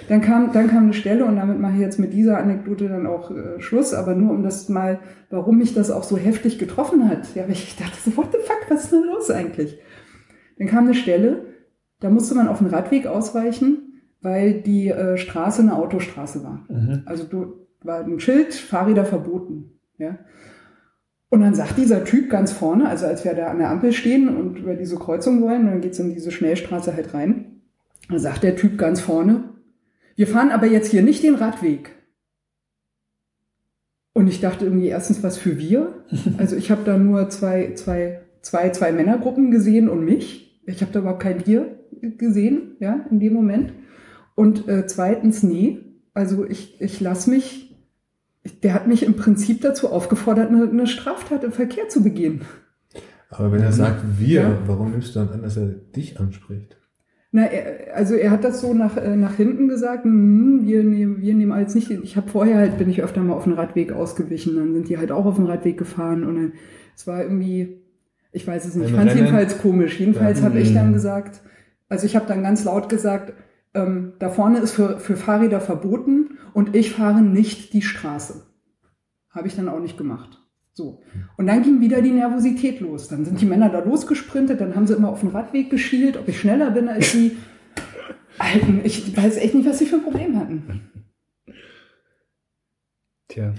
Dann 0.08 0.20
kam, 0.20 0.50
dann 0.52 0.66
kam 0.66 0.82
eine 0.82 0.94
Stelle 0.94 1.24
und 1.24 1.36
damit 1.36 1.60
mache 1.60 1.74
ich 1.74 1.80
jetzt 1.80 2.00
mit 2.00 2.12
dieser 2.12 2.38
Anekdote 2.38 2.88
dann 2.88 3.06
auch 3.06 3.30
äh, 3.30 3.60
Schluss, 3.60 3.94
aber 3.94 4.16
nur 4.16 4.32
um 4.32 4.42
das 4.42 4.68
mal, 4.68 4.98
warum 5.30 5.58
mich 5.58 5.74
das 5.74 5.92
auch 5.92 6.02
so 6.02 6.16
heftig 6.16 6.58
getroffen 6.58 7.08
hat. 7.08 7.36
Ja, 7.36 7.44
weil 7.44 7.52
ich 7.52 7.76
dachte 7.76 7.96
so, 8.04 8.16
what 8.16 8.32
the 8.32 8.38
fuck, 8.42 8.68
was 8.68 8.82
ist 8.82 8.92
denn 8.92 9.04
los 9.04 9.30
eigentlich? 9.30 9.78
Dann 10.58 10.66
kam 10.66 10.86
eine 10.86 10.94
Stelle, 10.94 11.44
da 12.00 12.10
musste 12.10 12.34
man 12.34 12.48
auf 12.48 12.58
den 12.58 12.66
Radweg 12.66 13.06
ausweichen, 13.06 14.02
weil 14.20 14.60
die 14.60 14.88
äh, 14.88 15.16
Straße 15.16 15.62
eine 15.62 15.76
Autostraße 15.76 16.42
war. 16.42 16.66
Also 17.04 17.22
du, 17.22 17.66
war 17.80 18.00
ein 18.00 18.18
Schild, 18.18 18.54
Fahrräder 18.54 19.04
verboten. 19.04 19.78
Ja. 19.98 20.18
Und 21.36 21.42
dann 21.42 21.54
sagt 21.54 21.76
dieser 21.76 22.02
Typ 22.02 22.30
ganz 22.30 22.50
vorne, 22.50 22.88
also 22.88 23.04
als 23.04 23.22
wir 23.22 23.34
da 23.34 23.48
an 23.48 23.58
der 23.58 23.68
Ampel 23.68 23.92
stehen 23.92 24.34
und 24.34 24.56
über 24.58 24.74
diese 24.74 24.96
Kreuzung 24.96 25.42
wollen, 25.42 25.66
dann 25.66 25.82
geht's 25.82 25.98
in 25.98 26.14
diese 26.14 26.30
Schnellstraße 26.30 26.94
halt 26.94 27.12
rein, 27.12 27.60
dann 28.08 28.18
sagt 28.18 28.42
der 28.42 28.56
Typ 28.56 28.78
ganz 28.78 29.02
vorne, 29.02 29.50
wir 30.14 30.26
fahren 30.28 30.50
aber 30.50 30.64
jetzt 30.64 30.90
hier 30.90 31.02
nicht 31.02 31.22
den 31.22 31.34
Radweg. 31.34 31.90
Und 34.14 34.28
ich 34.28 34.40
dachte 34.40 34.64
irgendwie 34.64 34.88
erstens, 34.88 35.22
was 35.22 35.36
für 35.36 35.58
wir? 35.58 36.06
Also 36.38 36.56
ich 36.56 36.70
habe 36.70 36.84
da 36.86 36.96
nur 36.96 37.28
zwei, 37.28 37.74
zwei, 37.74 38.22
zwei, 38.40 38.70
zwei 38.70 38.92
Männergruppen 38.92 39.50
gesehen 39.50 39.90
und 39.90 40.06
mich. 40.06 40.62
Ich 40.64 40.80
habe 40.80 40.92
da 40.92 41.00
überhaupt 41.00 41.22
kein 41.22 41.46
Wir 41.46 41.80
gesehen, 42.16 42.76
ja, 42.80 43.04
in 43.10 43.20
dem 43.20 43.34
Moment. 43.34 43.74
Und 44.36 44.68
äh, 44.68 44.86
zweitens, 44.86 45.42
nee. 45.42 45.80
Also 46.14 46.46
ich, 46.46 46.80
ich 46.80 46.98
lasse 47.00 47.28
mich, 47.28 47.65
der 48.62 48.74
hat 48.74 48.86
mich 48.86 49.02
im 49.04 49.14
Prinzip 49.14 49.60
dazu 49.62 49.90
aufgefordert, 49.90 50.50
eine, 50.50 50.68
eine 50.68 50.86
Straftat 50.86 51.44
im 51.44 51.52
Verkehr 51.52 51.88
zu 51.88 52.02
begehen. 52.02 52.42
Aber 53.30 53.50
wenn 53.52 53.62
er 53.62 53.72
sagt 53.72 54.02
wir, 54.18 54.40
Ja. 54.42 54.58
warum 54.66 54.92
nimmst 54.92 55.14
du 55.14 55.20
dann 55.20 55.30
an, 55.30 55.42
dass 55.42 55.56
er 55.56 55.66
dich 55.66 56.20
anspricht? 56.20 56.76
Na, 57.32 57.42
er, 57.46 57.94
also 57.96 58.14
er 58.14 58.30
hat 58.30 58.44
das 58.44 58.60
so 58.60 58.72
nach, 58.72 58.96
äh, 58.96 59.16
nach 59.16 59.34
hinten 59.34 59.68
gesagt, 59.68 60.04
hm, 60.04 60.62
wir 60.64 60.84
nehmen, 60.84 61.20
wir 61.20 61.34
nehmen 61.34 61.52
als 61.52 61.74
nicht, 61.74 61.90
ich 61.90 62.16
habe 62.16 62.28
vorher 62.30 62.56
halt, 62.56 62.78
bin 62.78 62.88
ich 62.88 63.02
öfter 63.02 63.20
mal 63.22 63.34
auf 63.34 63.44
den 63.44 63.52
Radweg 63.54 63.92
ausgewichen, 63.92 64.56
dann 64.56 64.72
sind 64.72 64.88
die 64.88 64.96
halt 64.96 65.10
auch 65.12 65.26
auf 65.26 65.36
den 65.36 65.46
Radweg 65.46 65.76
gefahren 65.76 66.24
und 66.24 66.36
dann, 66.36 66.52
es 66.94 67.06
war 67.06 67.22
irgendwie, 67.22 67.82
ich 68.32 68.46
weiß 68.46 68.64
es 68.64 68.74
nicht, 68.76 68.90
ich 68.90 68.94
fand 68.94 69.10
es 69.10 69.16
jedenfalls 69.16 69.58
komisch. 69.58 69.98
Jedenfalls 69.98 70.42
habe 70.42 70.60
ich 70.60 70.70
Mhm. 70.70 70.74
dann 70.74 70.92
gesagt, 70.92 71.40
also 71.88 72.06
ich 72.06 72.16
habe 72.16 72.26
dann 72.26 72.42
ganz 72.42 72.64
laut 72.64 72.88
gesagt, 72.88 73.32
ähm, 73.74 74.12
da 74.18 74.30
vorne 74.30 74.58
ist 74.60 74.72
für, 74.72 74.98
für 74.98 75.16
Fahrräder 75.16 75.60
verboten 75.60 76.35
und 76.56 76.74
ich 76.74 76.90
fahre 76.92 77.20
nicht 77.20 77.74
die 77.74 77.82
Straße. 77.82 78.46
Habe 79.30 79.46
ich 79.48 79.54
dann 79.56 79.68
auch 79.68 79.78
nicht 79.80 79.98
gemacht. 79.98 80.38
So. 80.72 81.02
Und 81.36 81.46
dann 81.46 81.62
ging 81.62 81.80
wieder 81.82 82.00
die 82.00 82.10
Nervosität 82.10 82.80
los. 82.80 83.08
Dann 83.08 83.24
sind 83.26 83.40
die 83.40 83.44
Männer 83.46 83.68
da 83.68 83.80
losgesprintet, 83.84 84.60
dann 84.60 84.74
haben 84.74 84.86
sie 84.86 84.94
immer 84.94 85.10
auf 85.10 85.20
den 85.20 85.28
Radweg 85.30 85.68
geschielt, 85.70 86.16
ob 86.16 86.28
ich 86.28 86.40
schneller 86.40 86.70
bin 86.70 86.88
als 86.88 87.12
sie. 87.12 87.36
Alten, 88.38 88.80
ich 88.84 89.14
weiß 89.16 89.36
echt 89.36 89.54
nicht, 89.54 89.68
was 89.68 89.78
sie 89.78 89.86
für 89.86 89.96
ein 89.96 90.02
Problem 90.02 90.38
hatten. 90.38 90.90
Tja. 93.28 93.52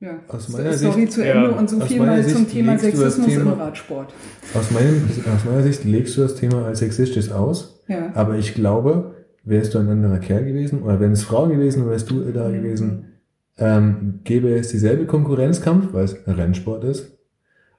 Ja. 0.00 0.20
Aus 0.28 0.50
meiner 0.50 0.72
Sorry 0.74 1.02
Sicht- 1.02 1.12
zu 1.12 1.26
ja, 1.26 1.34
Ende 1.44 1.52
und 1.52 1.70
so 1.70 1.80
viel 1.80 1.98
mal 2.00 2.22
zum 2.26 2.40
Sicht 2.40 2.50
Thema 2.52 2.72
du 2.72 2.82
das 2.82 2.82
Sexismus 2.84 3.26
im 3.28 3.32
Thema- 3.38 3.52
Radsport. 3.54 4.12
Aus, 4.54 4.70
meinem, 4.70 5.02
aus 5.34 5.44
meiner 5.46 5.62
Sicht 5.62 5.84
legst 5.84 6.16
du 6.18 6.20
das 6.22 6.34
Thema 6.36 6.66
als 6.66 6.80
sexistisch 6.80 7.30
aus, 7.30 7.82
Ja. 7.88 8.10
aber 8.14 8.36
ich 8.36 8.54
glaube, 8.54 9.15
wärst 9.46 9.74
du 9.74 9.78
ein 9.78 9.88
anderer 9.88 10.18
Kerl 10.18 10.44
gewesen 10.44 10.82
oder 10.82 11.00
wären 11.00 11.12
es 11.12 11.22
Frauen 11.22 11.50
gewesen, 11.50 11.88
wärst 11.88 12.10
du 12.10 12.20
da 12.32 12.50
gewesen, 12.50 13.12
ähm, 13.56 14.20
gäbe 14.24 14.54
es 14.54 14.68
dieselbe 14.68 15.06
Konkurrenzkampf, 15.06 15.94
weil 15.94 16.04
es 16.04 16.26
ein 16.26 16.34
Rennsport 16.34 16.84
ist. 16.84 17.16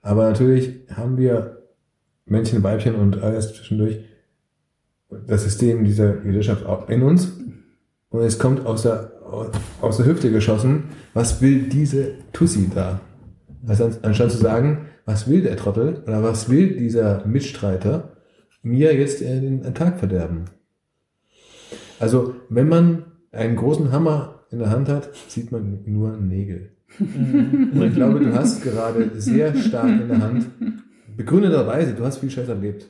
Aber 0.02 0.30
natürlich 0.30 0.88
haben 0.95 1.18
wir 1.18 1.57
Männchen, 2.26 2.64
Weibchen 2.64 2.95
und 2.95 3.22
alles 3.22 3.53
zwischendurch 3.53 3.99
das 5.27 5.44
System 5.44 5.84
dieser 5.84 6.14
Gesellschaft 6.14 6.65
auch 6.65 6.89
in 6.89 7.03
uns. 7.03 7.34
Und 8.10 8.22
es 8.22 8.39
kommt 8.39 8.65
aus 8.65 8.84
der, 8.84 9.11
aus 9.81 9.98
der 9.98 10.06
Hüfte 10.06 10.31
geschossen, 10.31 10.85
was 11.14 11.41
will 11.41 11.64
diese 11.64 12.14
Tussi 12.31 12.69
da? 12.73 13.02
Also 13.68 13.91
anstatt 14.02 14.31
zu 14.31 14.38
sagen, 14.38 14.88
was 15.06 15.30
will 15.30 15.41
der 15.41 15.57
Trottel 15.57 16.02
oder 16.03 16.23
was 16.23 16.49
will 16.49 16.77
dieser 16.77 17.26
Mitstreiter 17.26 18.15
mir 18.61 18.95
jetzt 18.95 19.22
den 19.22 19.73
Tag 19.73 19.99
verderben? 19.99 20.45
Also, 21.99 22.36
wenn 22.49 22.69
man 22.69 23.06
einen 23.32 23.56
großen 23.56 23.91
Hammer 23.91 24.45
in 24.52 24.60
der 24.60 24.69
Hand 24.69 24.90
hat, 24.90 25.10
sieht 25.28 25.52
man 25.52 25.84
nur 25.86 26.18
Nägel. 26.18 26.78
Und 26.99 27.84
ich 27.84 27.94
glaube, 27.94 28.19
du 28.19 28.34
hast 28.34 28.64
gerade 28.64 29.11
sehr 29.19 29.56
stark 29.56 29.90
in 29.90 30.07
der 30.07 30.22
Hand, 30.22 30.48
begründeterweise, 31.18 31.94
du 31.94 32.06
hast 32.06 32.19
viel 32.19 32.30
Scheiß 32.30 32.48
erlebt, 32.48 32.90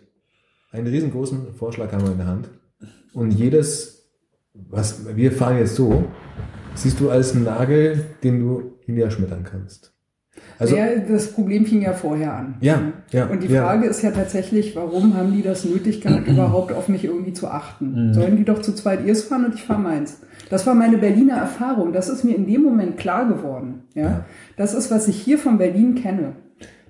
einen 0.72 0.88
riesengroßen 0.88 1.54
Vorschlaghammer 1.56 2.12
in 2.12 2.18
der 2.18 2.28
Hand. 2.28 2.50
Und 3.14 3.32
jedes, 3.32 4.12
was 4.54 5.16
wir 5.16 5.32
fahren 5.32 5.58
jetzt 5.58 5.76
so, 5.76 6.06
siehst 6.76 7.00
du 7.00 7.10
als 7.10 7.34
Nagel, 7.34 8.06
den 8.24 8.40
du 8.40 8.78
niederschmettern 8.86 9.44
kannst. 9.44 9.97
Also, 10.60 10.76
ja, 10.76 10.88
das 11.08 11.32
Problem 11.32 11.66
fing 11.66 11.82
ja 11.82 11.94
vorher 11.94 12.34
an. 12.34 12.56
Ja, 12.62 12.82
ja, 13.12 13.26
Und 13.26 13.44
die 13.44 13.48
ja. 13.48 13.64
Frage 13.64 13.88
ist 13.88 14.02
ja 14.02 14.12
tatsächlich, 14.12 14.76
warum 14.76 15.16
haben 15.16 15.32
die 15.32 15.44
das 15.44 15.66
nötig 15.66 16.02
gehabt, 16.02 16.28
überhaupt 16.28 16.74
auf 16.74 16.88
mich 16.88 17.04
irgendwie 17.04 17.34
zu 17.34 17.48
achten? 17.48 18.14
Sollen 18.14 18.38
die 18.38 18.46
doch 18.46 18.62
zu 18.62 18.74
zweit 18.74 19.06
ihrs 19.06 19.24
fahren 19.24 19.46
und 19.46 19.56
ich 19.56 19.64
fahre 19.64 19.82
meins? 19.82 20.22
Das 20.50 20.66
war 20.66 20.74
meine 20.74 20.98
Berliner 20.98 21.36
Erfahrung. 21.36 21.94
Das 21.94 22.10
ist 22.10 22.24
mir 22.24 22.36
in 22.36 22.48
dem 22.48 22.64
Moment 22.64 22.98
klar 22.98 23.28
geworden. 23.28 23.84
Ja, 23.94 24.26
das 24.56 24.74
ist, 24.74 24.90
was 24.92 25.08
ich 25.08 25.20
hier 25.22 25.38
von 25.38 25.58
Berlin 25.58 25.96
kenne. 25.96 26.34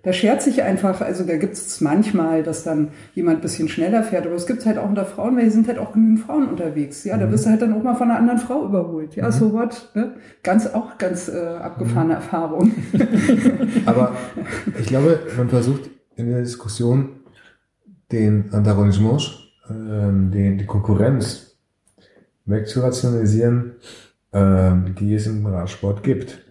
Da 0.04 0.14
schert 0.14 0.42
sich 0.42 0.64
einfach, 0.64 1.02
also 1.02 1.24
da 1.24 1.38
gibt 1.38 1.54
es 1.54 1.82
manchmal, 1.82 2.44
dass 2.44 2.64
dann 2.64 2.90
jemand 3.14 3.40
ein 3.40 3.42
bisschen 3.42 3.68
schneller 3.68 4.04
fährt, 4.04 4.26
aber 4.26 4.36
es 4.36 4.48
gibt 4.48 4.66
halt 4.66 4.78
auch 4.78 4.88
unter 4.88 5.06
Frauen, 5.06 5.36
weil 5.36 5.44
hier 5.44 5.52
sind 5.52 5.68
halt 5.68 5.80
auch 5.80 5.94
genügend 5.94 6.20
Frauen 6.22 6.48
unterwegs. 6.48 7.04
Ja, 7.04 7.18
da 7.18 7.30
wirst 7.32 7.46
du 7.46 7.50
halt 7.50 7.62
dann 7.62 7.74
auch 7.74 7.84
mal 7.84 7.96
von 7.96 8.10
einer 8.10 8.20
anderen 8.20 8.40
Frau 8.40 8.66
überholt. 8.66 9.16
Ja, 9.16 9.32
so 9.32 9.52
what? 9.54 9.90
Ne? 9.96 10.14
Ganz, 10.44 10.68
auch 10.68 10.98
ganz 10.98 11.28
äh, 11.28 11.38
abgefahrene 11.38 12.14
Erfahrung. 12.14 12.72
Aber 13.86 14.16
ich 14.80 14.88
glaube, 14.88 15.20
man 15.36 15.50
versucht 15.50 15.90
in 16.16 16.30
der 16.30 16.40
Diskussion 16.40 17.10
den 18.12 18.54
Antagonismus, 18.54 19.50
ähm, 19.70 20.32
den, 20.32 20.58
die 20.58 20.66
Konkurrenz 20.66 21.58
wegzurationalisieren, 22.46 23.74
ähm, 24.34 24.96
die 25.00 25.14
es 25.16 25.28
im 25.28 25.46
Radsport 25.46 26.04
gibt. 26.04 26.47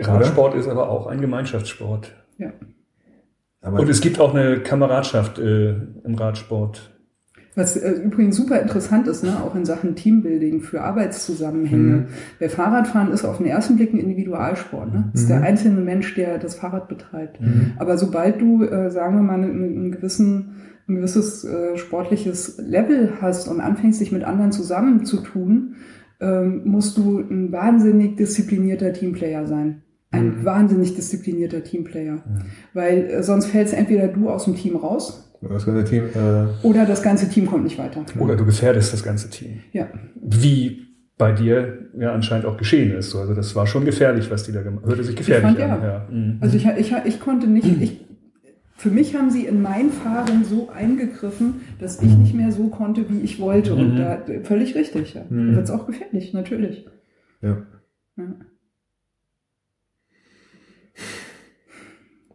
Radsport 0.00 0.54
ist 0.54 0.68
aber 0.68 0.88
auch 0.88 1.06
ein 1.06 1.20
Gemeinschaftssport. 1.20 2.14
ja. 2.38 2.52
Aber 3.62 3.80
Und 3.80 3.90
es 3.90 4.00
gibt 4.00 4.18
auch 4.20 4.34
eine 4.34 4.60
Kameradschaft 4.60 5.38
äh, 5.38 5.72
im 6.04 6.14
Radsport. 6.14 6.90
Was 7.56 7.76
äh, 7.76 7.90
übrigens 7.90 8.36
super 8.36 8.60
interessant 8.60 9.06
ist, 9.08 9.24
ne, 9.24 9.36
auch 9.44 9.54
in 9.54 9.64
Sachen 9.64 9.96
Teambuilding 9.96 10.60
für 10.60 10.80
Arbeitszusammenhänge. 10.80 12.06
Weil 12.38 12.48
Fahrradfahren 12.48 13.12
ist 13.12 13.24
auf 13.24 13.38
den 13.38 13.46
ersten 13.46 13.76
Blick 13.76 13.92
ein 13.92 13.98
Individualsport. 13.98 14.94
Ne? 14.94 15.10
Das 15.12 15.22
ist 15.22 15.30
der 15.30 15.42
einzelne 15.42 15.80
Mensch, 15.80 16.14
der 16.14 16.38
das 16.38 16.54
Fahrrad 16.54 16.88
betreibt. 16.88 17.38
Aber 17.78 17.98
sobald 17.98 18.40
du, 18.40 18.64
äh, 18.64 18.90
sagen 18.90 19.16
wir 19.16 19.22
mal, 19.22 19.34
einen, 19.34 19.62
einen 19.62 19.92
gewissen, 19.92 20.54
ein 20.88 20.94
gewisses 20.96 21.44
äh, 21.44 21.76
sportliches 21.76 22.56
Level 22.58 23.14
hast 23.20 23.48
und 23.48 23.60
anfängst, 23.60 24.00
dich 24.00 24.12
mit 24.12 24.24
anderen 24.24 24.52
zusammenzutun, 24.52 25.74
ähm, 26.20 26.62
musst 26.64 26.98
du 26.98 27.18
ein 27.18 27.50
wahnsinnig 27.52 28.16
disziplinierter 28.16 28.92
Teamplayer 28.92 29.46
sein. 29.46 29.82
Ein 30.12 30.44
wahnsinnig 30.44 30.94
disziplinierter 30.94 31.62
Teamplayer. 31.62 32.22
Weil 32.74 33.04
äh, 33.04 33.22
sonst 33.22 33.46
fällst 33.46 33.74
entweder 33.74 34.08
du 34.08 34.28
aus 34.28 34.44
dem 34.44 34.56
Team 34.56 34.76
raus 34.76 35.30
das 35.40 35.64
Team, 35.88 36.04
äh, 36.14 36.66
oder 36.66 36.84
das 36.84 37.02
ganze 37.02 37.28
Team 37.28 37.46
kommt 37.46 37.64
nicht 37.64 37.78
weiter. 37.78 38.04
Oder 38.18 38.36
du 38.36 38.44
gefährdest 38.44 38.92
das 38.92 39.02
ganze 39.02 39.30
Team. 39.30 39.60
Ja. 39.72 39.88
Wie 40.20 40.86
bei 41.16 41.32
dir 41.32 41.90
ja 41.98 42.12
anscheinend 42.12 42.46
auch 42.46 42.56
geschehen 42.56 42.92
ist. 42.92 43.14
Also 43.14 43.34
das 43.34 43.54
war 43.54 43.66
schon 43.66 43.84
gefährlich, 43.84 44.30
was 44.30 44.44
die 44.44 44.52
da 44.52 44.62
gemacht 44.62 44.82
haben. 44.82 44.90
Hörte 44.90 45.04
sich 45.04 45.16
gefährlich 45.16 45.56
fand, 45.56 45.60
an. 45.60 45.82
ja. 45.82 45.86
Ja. 45.86 46.08
Mhm. 46.10 46.38
Also 46.40 46.56
ich, 46.56 46.66
ich, 46.66 46.94
ich 47.04 47.20
konnte 47.20 47.46
nicht, 47.46 47.80
ich, 47.80 48.00
für 48.76 48.90
mich 48.90 49.14
haben 49.14 49.30
sie 49.30 49.46
in 49.46 49.62
mein 49.62 49.90
Fahren 49.90 50.44
so 50.44 50.70
eingegriffen, 50.70 51.62
dass 51.78 52.02
ich 52.02 52.16
nicht 52.16 52.34
mehr 52.34 52.52
so 52.52 52.68
konnte, 52.68 53.08
wie 53.08 53.20
ich 53.20 53.40
wollte. 53.40 53.74
Und 53.74 53.96
da 53.96 54.18
völlig 54.42 54.74
richtig, 54.74 55.14
ja. 55.14 55.22
Da 55.28 55.36
wird's 55.36 55.70
auch 55.70 55.86
gefährlich, 55.86 56.32
natürlich. 56.32 56.86
ja. 57.42 57.62
Ja. 58.16 58.24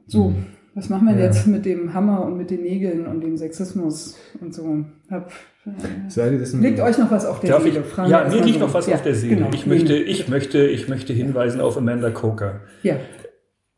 So, 0.08 0.30
Mhm. 0.30 0.46
was 0.74 0.90
machen 0.90 1.08
wir 1.08 1.16
Ja. 1.16 1.26
jetzt 1.26 1.48
mit 1.48 1.66
dem 1.66 1.94
Hammer 1.94 2.26
und 2.26 2.38
mit 2.38 2.50
den 2.52 2.62
Nägeln 2.62 3.06
und 3.08 3.22
dem 3.22 3.38
Sexismus 3.38 4.18
und 4.42 4.54
so? 4.54 4.84
Hab, 5.10 5.32
äh, 5.66 6.30
liegt 6.60 6.80
euch 6.80 6.98
noch 6.98 7.12
was 7.12 7.26
auf 7.26 7.40
der 7.40 7.52
Darf 7.52 7.64
Seele? 7.64 7.84
ich? 7.88 8.10
Ja, 8.10 8.28
mir 8.30 8.44
liegt 8.44 8.60
noch 8.60 8.74
was 8.74 8.88
Ja, 8.88 8.96
auf 8.96 9.02
der 9.04 9.16
Seele. 9.16 9.36
genau. 9.38 9.50
Ich 9.54 9.66
möchte, 9.66 9.96
ich 9.96 10.28
möchte, 10.28 10.66
ich 10.66 10.88
möchte 10.90 11.14
hinweisen 11.14 11.62
auf 11.62 11.78
Amanda 11.78 12.10
Coker. 12.12 12.62
Ja, 12.84 12.96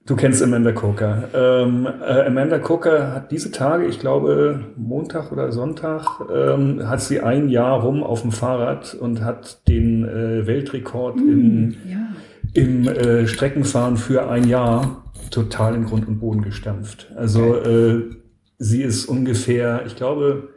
Du 0.05 0.15
kennst 0.15 0.41
Amanda 0.41 0.71
Coker. 0.71 1.25
Ähm, 1.35 1.85
äh, 1.85 2.21
Amanda 2.27 2.59
Coker 2.59 3.11
hat 3.13 3.29
diese 3.29 3.51
Tage, 3.51 3.87
ich 3.87 3.99
glaube 3.99 4.61
Montag 4.77 5.33
oder 5.33 5.51
Sonntag, 5.51 6.05
ähm, 6.33 6.87
hat 6.87 7.01
sie 7.01 7.19
ein 7.19 7.49
Jahr 7.49 7.81
rum 7.83 8.03
auf 8.03 8.21
dem 8.21 8.31
Fahrrad 8.31 8.95
und 8.95 9.21
hat 9.21 9.67
den 9.67 10.05
äh, 10.07 10.47
Weltrekord 10.47 11.17
im, 11.17 11.75
ja. 11.85 11.97
im 12.53 12.87
äh, 12.87 13.27
Streckenfahren 13.27 13.97
für 13.97 14.29
ein 14.29 14.47
Jahr 14.47 15.03
total 15.29 15.75
in 15.75 15.85
Grund 15.85 16.07
und 16.07 16.19
Boden 16.19 16.41
gestampft. 16.41 17.11
Also 17.15 17.55
äh, 17.55 18.03
sie 18.57 18.81
ist 18.81 19.05
ungefähr, 19.05 19.85
ich 19.85 19.95
glaube, 19.95 20.49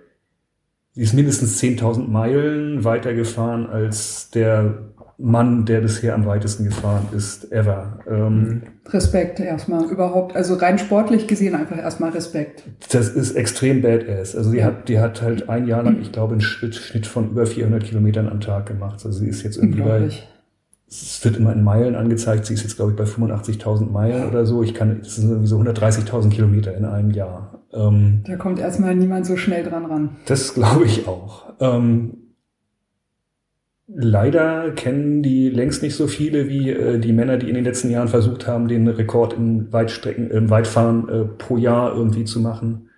sie 0.93 1.03
ist 1.03 1.15
mindestens 1.15 1.61
10.000 1.61 2.09
Meilen 2.09 2.85
weiter 2.85 3.15
gefahren 3.15 3.67
als 3.67 4.31
der 4.31 4.91
Mann, 5.23 5.67
der 5.67 5.81
bisher 5.81 6.15
am 6.15 6.25
weitesten 6.25 6.65
gefahren 6.65 7.09
ist, 7.15 7.53
ever. 7.53 8.01
Ähm, 8.09 8.63
Respekt 8.89 9.39
erstmal 9.39 9.85
überhaupt. 9.85 10.35
Also 10.35 10.55
rein 10.55 10.79
sportlich 10.79 11.27
gesehen 11.27 11.55
einfach 11.55 11.77
erstmal 11.77 12.11
Respekt. 12.11 12.65
Das 12.91 13.11
ist 13.11 13.33
extrem 13.33 13.83
badass. 13.83 14.35
Also 14.35 14.51
die 14.51 14.65
hat, 14.65 14.89
die 14.89 14.99
hat 14.99 15.21
halt 15.21 15.49
ein 15.51 15.67
Jahr 15.67 15.83
lang, 15.83 16.01
ich 16.01 16.11
glaube, 16.11 16.33
einen 16.33 16.41
Schritt, 16.41 16.75
Schnitt 16.75 17.07
von 17.07 17.31
über 17.31 17.47
400 17.47 17.85
Kilometern 17.85 18.29
am 18.29 18.41
Tag 18.41 18.67
gemacht. 18.67 19.05
Also 19.05 19.19
sie 19.19 19.29
ist 19.29 19.43
jetzt 19.43 19.59
irgendwie 19.59 19.83
bei. 19.83 20.09
Es 20.91 21.25
wird 21.25 21.37
immer 21.37 21.53
in 21.53 21.63
Meilen 21.63 21.95
angezeigt. 21.95 22.47
Sie 22.47 22.55
ist 22.55 22.63
jetzt, 22.65 22.77
glaube 22.77 22.91
ich, 22.91 22.97
bei 22.97 23.05
85.000 23.05 23.91
Meilen 23.91 24.29
oder 24.29 24.45
so. 24.45 24.63
Ich 24.63 24.75
kann, 24.75 24.99
das 25.03 25.17
sind 25.17 25.29
irgendwie 25.31 25.47
so 25.47 25.59
130.000 25.59 26.31
Kilometer 26.31 26.77
in 26.77 26.85
einem 26.85 27.13
Jahr. 27.13 27.63
Ähm, 27.73 28.23
Da 28.27 28.35
kommt 28.37 28.59
erstmal 28.59 28.97
niemand 28.97 29.25
so 29.27 29.37
schnell 29.37 29.63
dran 29.63 29.85
ran. 29.87 30.17
das 30.27 30.55
glaube 30.55 30.85
ich 30.87 31.07
auch. 31.07 31.53
Ähm, 31.61 32.15
leider 33.87 34.73
kennen 34.73 35.23
die 35.23 35.49
längst 35.51 35.83
nicht 35.83 35.95
so 35.95 36.07
viele 36.09 36.49
wie 36.49 36.71
äh, 36.71 36.99
die 36.99 37.13
Männer, 37.13 37.37
die 37.37 37.49
in 37.49 37.55
den 37.55 37.65
letzten 37.65 37.91
Jahren 37.91 38.09
versucht 38.09 38.47
haben, 38.49 38.67
den 38.67 38.89
Rekord 38.89 39.33
im 39.35 39.73
Weitstrecken, 39.73 40.31
im 40.31 40.51
Weitfahren 40.51 41.09
äh, 41.09 41.25
pro 41.25 41.57
Jahr 41.57 41.95
irgendwie 41.95 42.25
zu 42.25 42.41
machen. 42.41 42.89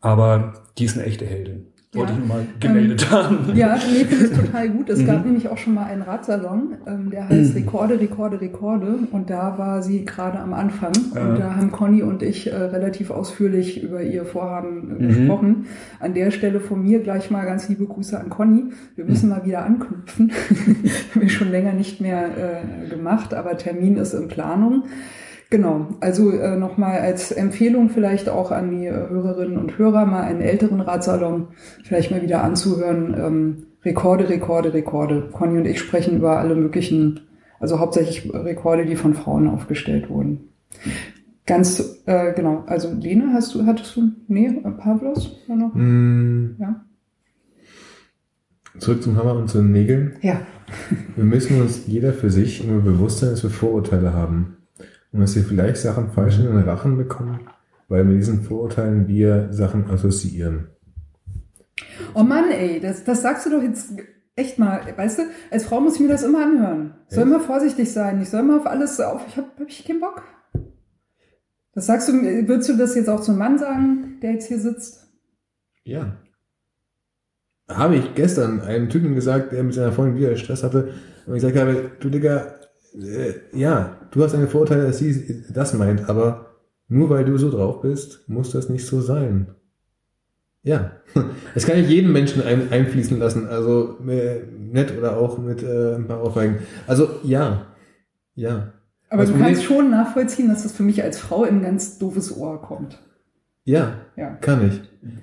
Aber 0.00 0.52
die 0.78 0.84
ist 0.84 0.96
eine 0.96 1.06
echte 1.06 1.24
Heldin. 1.26 1.66
Wollte 1.96 2.12
Ja. 2.12 2.18
ich 2.22 2.28
mal 2.28 2.46
gemeldet 2.60 3.10
haben. 3.10 3.38
Ja, 3.54 3.76
nee, 3.76 4.04
finde 4.04 4.26
ich 4.26 4.32
total 4.46 4.68
gut. 4.68 4.88
Es 4.90 5.00
Mhm. 5.00 5.06
gab 5.06 5.24
nämlich 5.24 5.48
auch 5.48 5.58
schon 5.58 5.74
mal 5.74 5.84
einen 5.86 6.02
Radsalon, 6.02 6.74
ähm, 6.86 7.10
der 7.10 7.28
heißt 7.28 7.54
Rekorde, 7.54 7.98
Rekorde, 7.98 8.40
Rekorde. 8.40 8.98
Und 9.10 9.30
da 9.30 9.58
war 9.58 9.82
sie 9.82 10.04
gerade 10.04 10.38
am 10.38 10.52
Anfang. 10.52 10.92
Ja. 11.14 11.22
Und 11.28 11.38
da 11.40 11.56
haben 11.56 11.72
Conny 11.72 12.02
und 12.02 12.22
ich 12.22 12.46
äh, 12.52 12.54
relativ 12.54 13.10
ausführlich 13.10 13.82
über 13.82 14.02
ihr 14.02 14.24
Vorhaben 14.24 14.96
äh, 15.00 15.02
Mhm. 15.02 15.08
gesprochen. 15.08 15.66
An 16.00 16.14
der 16.14 16.30
Stelle 16.30 16.60
von 16.60 16.82
mir 16.82 17.00
gleich 17.00 17.30
mal 17.30 17.44
ganz 17.44 17.68
liebe 17.68 17.86
Grüße 17.86 18.18
an 18.20 18.28
Conny. 18.30 18.64
Wir 18.94 19.04
müssen 19.04 19.28
mal 19.30 19.44
wieder 19.44 19.64
anknüpfen. 19.64 20.32
haben 21.14 21.20
wir 21.22 21.28
schon 21.30 21.50
länger 21.50 21.72
nicht 21.72 22.00
mehr 22.00 22.26
äh, 22.26 22.88
gemacht, 22.88 23.34
aber 23.34 23.56
Termin 23.56 23.96
ist 23.96 24.12
in 24.14 24.28
Planung. 24.28 24.84
Genau, 25.48 25.86
also 26.00 26.30
äh, 26.32 26.56
nochmal 26.56 26.98
als 26.98 27.30
Empfehlung 27.30 27.88
vielleicht 27.88 28.28
auch 28.28 28.50
an 28.50 28.70
die 28.70 28.86
äh, 28.86 29.08
Hörerinnen 29.08 29.58
und 29.58 29.78
Hörer, 29.78 30.04
mal 30.04 30.22
einen 30.22 30.40
älteren 30.40 30.80
Radsalon 30.80 31.48
vielleicht 31.84 32.10
mal 32.10 32.22
wieder 32.22 32.42
anzuhören. 32.42 33.14
Ähm, 33.16 33.56
Rekorde, 33.84 34.28
Rekorde, 34.28 34.74
Rekorde. 34.74 35.28
Conny 35.32 35.58
und 35.58 35.66
ich 35.66 35.78
sprechen 35.78 36.16
über 36.16 36.38
alle 36.38 36.56
möglichen, 36.56 37.20
also 37.60 37.78
hauptsächlich 37.78 38.32
Rekorde, 38.34 38.86
die 38.86 38.96
von 38.96 39.14
Frauen 39.14 39.48
aufgestellt 39.48 40.10
wurden. 40.10 40.48
Ganz, 41.46 42.02
äh, 42.06 42.32
genau, 42.34 42.64
also 42.66 42.92
Lena, 42.92 43.32
hast 43.32 43.54
du, 43.54 43.64
hattest 43.66 43.94
du, 43.94 44.10
nee, 44.26 44.46
äh, 44.48 44.70
Pavlos 44.72 45.38
war 45.46 45.54
noch? 45.56 45.72
Mm, 45.74 46.56
Ja. 46.58 46.84
Zurück 48.78 49.02
zum 49.02 49.16
Hammer 49.16 49.36
und 49.36 49.48
zu 49.48 49.58
den 49.58 49.70
Nägeln. 49.70 50.16
Ja, 50.20 50.40
Wir 51.14 51.24
müssen 51.24 51.60
uns 51.62 51.86
jeder 51.86 52.12
für 52.12 52.30
sich 52.30 52.62
immer 52.66 52.80
bewusst 52.80 53.20
sein, 53.20 53.30
dass 53.30 53.42
wir 53.42 53.50
Vorurteile 53.50 54.12
haben. 54.12 54.55
Und 55.12 55.20
dass 55.20 55.36
wir 55.36 55.44
vielleicht 55.44 55.78
Sachen 55.78 56.10
falsch 56.10 56.38
in 56.38 56.46
den 56.46 56.58
Rachen 56.58 56.96
bekommen, 56.96 57.48
weil 57.88 58.04
mit 58.04 58.18
diesen 58.18 58.42
Vorurteilen 58.42 59.08
wir 59.08 59.52
Sachen 59.52 59.88
assoziieren. 59.90 60.68
Oh 62.14 62.22
Mann, 62.22 62.50
ey, 62.50 62.80
das, 62.80 63.04
das 63.04 63.22
sagst 63.22 63.46
du 63.46 63.50
doch 63.50 63.62
jetzt 63.62 63.92
echt 64.34 64.58
mal. 64.58 64.80
Weißt 64.96 65.18
du, 65.18 65.22
als 65.50 65.64
Frau 65.64 65.80
muss 65.80 65.94
ich 65.94 66.00
mir 66.00 66.08
das 66.08 66.22
immer 66.22 66.44
anhören. 66.44 66.94
Ich 67.08 67.14
soll 67.14 67.24
immer 67.24 67.40
vorsichtig 67.40 67.92
sein. 67.92 68.20
Ich 68.20 68.28
soll 68.28 68.40
immer 68.40 68.58
auf 68.58 68.66
alles 68.66 69.00
auf. 69.00 69.22
Ich 69.28 69.36
habe 69.36 69.48
hab 69.58 69.68
ich 69.68 69.84
keinen 69.84 70.00
Bock. 70.00 70.22
Das 71.72 71.86
sagst 71.86 72.08
du, 72.08 72.12
würdest 72.12 72.68
du 72.70 72.76
das 72.76 72.94
jetzt 72.94 73.08
auch 73.08 73.20
zum 73.20 73.36
Mann 73.36 73.58
sagen, 73.58 74.18
der 74.22 74.32
jetzt 74.32 74.48
hier 74.48 74.58
sitzt? 74.58 75.06
Ja. 75.84 76.16
Habe 77.68 77.96
ich 77.96 78.14
gestern 78.14 78.60
einem 78.60 78.88
Typen 78.88 79.14
gesagt, 79.14 79.52
der 79.52 79.62
mit 79.62 79.74
seiner 79.74 79.92
Freundin 79.92 80.16
wieder 80.16 80.36
Stress 80.36 80.62
hatte, 80.62 80.94
und 81.26 81.34
ich 81.34 81.42
gesagt 81.42 81.56
habe, 81.56 81.90
du 81.98 82.08
Digga, 82.08 82.54
äh, 82.98 83.34
ja, 83.52 83.96
du 84.10 84.22
hast 84.22 84.34
eine 84.34 84.48
Vorurteile, 84.48 84.84
dass 84.86 84.98
sie 84.98 85.44
das 85.52 85.74
meint, 85.74 86.08
aber 86.08 86.56
nur 86.88 87.10
weil 87.10 87.24
du 87.24 87.36
so 87.38 87.50
drauf 87.50 87.80
bist, 87.82 88.28
muss 88.28 88.50
das 88.52 88.68
nicht 88.68 88.86
so 88.86 89.00
sein. 89.00 89.48
Ja, 90.62 90.92
das 91.54 91.66
kann 91.66 91.78
ich 91.78 91.88
jedem 91.88 92.12
Menschen 92.12 92.42
ein, 92.42 92.72
einfließen 92.72 93.18
lassen, 93.18 93.46
also 93.46 93.98
äh, 94.08 94.40
nett 94.58 94.96
oder 94.96 95.16
auch 95.16 95.38
mit 95.38 95.62
äh, 95.62 95.94
ein 95.94 96.06
paar 96.06 96.20
Aufweigen. 96.20 96.58
Also 96.86 97.08
ja, 97.22 97.66
ja. 98.34 98.72
Aber 99.08 99.22
Das 99.22 99.32
du 99.32 99.38
kannst 99.38 99.62
schon 99.62 99.90
nachvollziehen, 99.90 100.48
dass 100.48 100.64
das 100.64 100.72
für 100.72 100.82
mich 100.82 101.02
als 101.02 101.18
Frau 101.18 101.44
in 101.44 101.58
ein 101.58 101.62
ganz 101.62 101.98
doofes 101.98 102.36
Ohr 102.36 102.60
kommt. 102.60 102.98
Ja, 103.64 104.00
Ja. 104.16 104.30
kann 104.40 104.66
ich. 104.68 104.80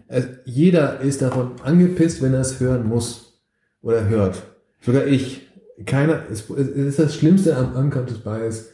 Also, 0.08 0.30
jeder 0.45 1.02
ist 1.02 1.22
davon 1.22 1.52
angepisst, 1.64 2.22
wenn 2.22 2.34
er 2.34 2.41
es 2.41 2.60
hören 2.62 2.88
muss 2.88 3.41
oder 3.82 4.08
hört. 4.08 4.44
Sogar 4.82 5.06
ich. 5.06 5.50
Keiner, 5.85 6.23
es, 6.31 6.49
ist 6.49 6.99
das 6.99 7.15
Schlimmste 7.15 7.55
am 7.55 7.76
Unconscious 7.76 8.19
Bias, 8.19 8.69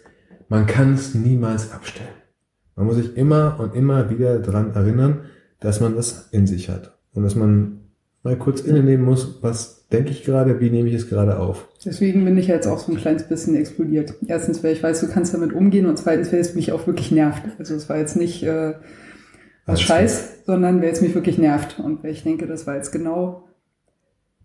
man 0.48 0.66
kann 0.66 0.94
es 0.96 1.14
niemals 1.14 1.72
abstellen. 1.72 2.10
Man 2.76 2.88
muss 2.88 2.96
sich 2.96 3.16
immer 3.18 3.60
und 3.60 3.76
immer 3.76 4.10
wieder 4.10 4.40
daran 4.40 4.74
erinnern, 4.74 5.26
dass 5.60 5.80
man 5.80 5.96
das 5.96 6.30
in 6.32 6.48
sich 6.48 6.70
hat. 6.70 6.98
Und 7.14 7.24
dass 7.24 7.36
man 7.36 7.80
mal 8.24 8.38
kurz 8.38 8.62
innenehmen 8.62 9.04
muss, 9.04 9.40
was 9.42 9.88
denke 9.90 10.12
ich 10.12 10.24
gerade, 10.24 10.60
wie 10.60 10.70
nehme 10.70 10.90
ich 10.90 10.96
es 10.96 11.10
gerade 11.10 11.40
auf. 11.40 11.68
Deswegen 11.84 12.24
bin 12.26 12.38
ich 12.38 12.48
jetzt 12.48 12.68
auch 12.68 12.80
so 12.80 12.92
ein 12.92 12.98
kleines 12.98 13.24
bisschen 13.24 13.56
explodiert. 13.56 14.14
Erstens, 14.28 14.64
weil 14.64 14.74
ich 14.74 14.84
weiß, 14.84 15.02
du 15.02 15.08
kannst 15.08 15.34
damit 15.34 15.54
umgehen 15.54 15.88
und 15.88 15.98
zweitens, 15.98 16.32
weil 16.32 16.40
es 16.40 16.56
mich 16.56 16.72
auch 16.72 16.86
wirklich 16.88 17.12
nervt. 17.12 17.44
Also 17.58 17.76
es 17.76 17.90
war 17.90 17.98
jetzt 17.98 18.16
nicht 18.16 18.44
äh, 18.44 18.74
was 19.66 19.82
Scheiß, 19.82 20.46
sondern 20.46 20.82
weil 20.82 20.90
es 20.90 21.02
mich 21.02 21.16
wirklich 21.16 21.38
nervt. 21.38 21.80
Und 21.80 22.04
weil 22.04 22.12
ich 22.12 22.24
denke, 22.24 22.48
das 22.48 22.68
war 22.68 22.76
jetzt 22.76 22.92
genau 22.92 23.49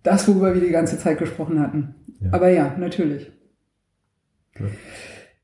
das, 0.05 0.29
worüber 0.29 0.55
wir 0.55 0.61
die 0.61 0.71
ganze 0.71 0.99
Zeit 0.99 1.19
gesprochen 1.19 1.59
hatten. 1.59 1.97
Ja. 2.21 2.33
Aber 2.33 2.49
ja, 2.49 2.77
natürlich. 2.79 3.33
Ja. 4.59 4.67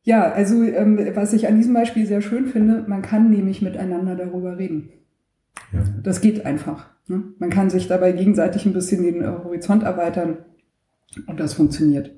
Ja, 0.02 0.32
also 0.32 0.62
ähm, 0.62 0.98
was 1.14 1.32
ich 1.34 1.46
an 1.46 1.56
diesem 1.56 1.74
Beispiel 1.74 2.06
sehr 2.06 2.22
schön 2.22 2.46
finde, 2.46 2.84
man 2.86 3.02
kann 3.02 3.30
nämlich 3.30 3.60
miteinander 3.60 4.14
darüber 4.16 4.56
reden. 4.56 4.90
Ja. 5.72 5.80
Das 6.02 6.20
geht 6.20 6.46
einfach. 6.46 6.88
Ne? 7.06 7.22
Man 7.38 7.50
kann 7.50 7.70
sich 7.70 7.86
dabei 7.86 8.12
gegenseitig 8.12 8.64
ein 8.64 8.72
bisschen 8.72 9.02
den 9.02 9.22
äh, 9.22 9.26
Horizont 9.26 9.82
erweitern 9.82 10.38
und 11.26 11.38
das 11.38 11.54
funktioniert. 11.54 12.12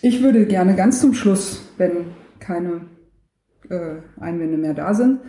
Ich 0.00 0.22
würde 0.22 0.46
gerne 0.46 0.74
ganz 0.74 1.00
zum 1.00 1.14
Schluss, 1.14 1.62
wenn 1.78 1.92
keine 2.40 2.82
äh, 3.68 3.96
Einwände 4.18 4.58
mehr 4.58 4.74
da 4.74 4.92
sind, 4.94 5.20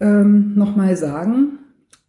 ähm, 0.00 0.54
nochmal 0.54 0.96
sagen, 0.96 1.58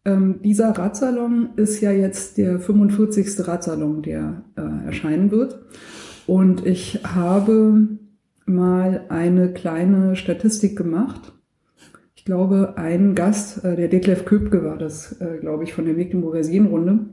ähm, 0.05 0.41
dieser 0.43 0.71
Radsalon 0.71 1.49
ist 1.55 1.81
ja 1.81 1.91
jetzt 1.91 2.37
der 2.37 2.59
45. 2.59 3.47
Radsalon, 3.47 4.01
der 4.01 4.43
äh, 4.55 4.85
erscheinen 4.85 5.31
wird. 5.31 5.59
Und 6.25 6.65
ich 6.65 7.01
habe 7.03 7.87
mal 8.45 9.05
eine 9.09 9.53
kleine 9.53 10.15
Statistik 10.15 10.77
gemacht. 10.77 11.33
Ich 12.15 12.25
glaube, 12.25 12.73
ein 12.77 13.15
Gast, 13.15 13.63
äh, 13.63 13.75
der 13.75 13.87
Detlef 13.87 14.25
Köpke 14.25 14.63
war 14.63 14.77
das, 14.77 15.19
äh, 15.21 15.37
glaube 15.39 15.63
ich, 15.63 15.73
von 15.73 15.85
der 15.85 15.93
Mecklenburger 15.93 16.43
Seenrunde, 16.43 17.05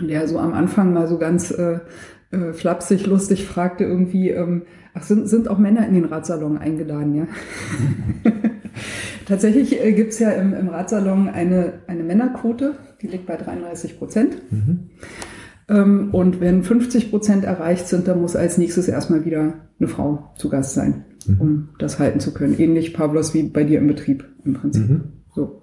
der 0.00 0.26
so 0.28 0.38
am 0.38 0.52
Anfang 0.52 0.92
mal 0.92 1.06
so 1.06 1.18
ganz 1.18 1.50
äh, 1.50 1.80
äh, 2.30 2.52
flapsig, 2.52 3.06
lustig 3.06 3.46
fragte 3.46 3.84
irgendwie, 3.84 4.30
ähm, 4.30 4.62
ach, 4.94 5.02
sind, 5.02 5.28
sind 5.28 5.48
auch 5.48 5.58
Männer 5.58 5.86
in 5.86 5.94
den 5.94 6.06
Radsalon 6.06 6.58
eingeladen, 6.58 7.14
ja? 7.14 7.26
Tatsächlich 9.26 9.82
äh, 9.82 9.92
gibt's 9.92 10.18
ja 10.18 10.30
im, 10.30 10.54
im 10.54 10.68
Radsalon 10.68 11.28
eine, 11.28 11.74
eine 11.86 12.02
Männerquote, 12.02 12.74
die 13.00 13.08
liegt 13.08 13.26
bei 13.26 13.36
33 13.36 13.98
Prozent. 13.98 14.36
Mhm. 14.50 14.90
Ähm, 15.68 16.08
und 16.12 16.40
wenn 16.40 16.62
50 16.62 17.10
Prozent 17.10 17.44
erreicht 17.44 17.88
sind, 17.88 18.08
dann 18.08 18.20
muss 18.20 18.36
als 18.36 18.58
nächstes 18.58 18.88
erstmal 18.88 19.24
wieder 19.24 19.54
eine 19.78 19.88
Frau 19.88 20.32
zu 20.36 20.48
Gast 20.48 20.74
sein, 20.74 21.04
mhm. 21.26 21.40
um 21.40 21.68
das 21.78 21.98
halten 21.98 22.20
zu 22.20 22.32
können. 22.34 22.58
Ähnlich, 22.58 22.94
Pavlos, 22.94 23.34
wie 23.34 23.44
bei 23.44 23.64
dir 23.64 23.78
im 23.78 23.88
Betrieb 23.88 24.24
im 24.44 24.54
Prinzip. 24.54 24.88
Mhm. 24.88 25.02
So. 25.34 25.62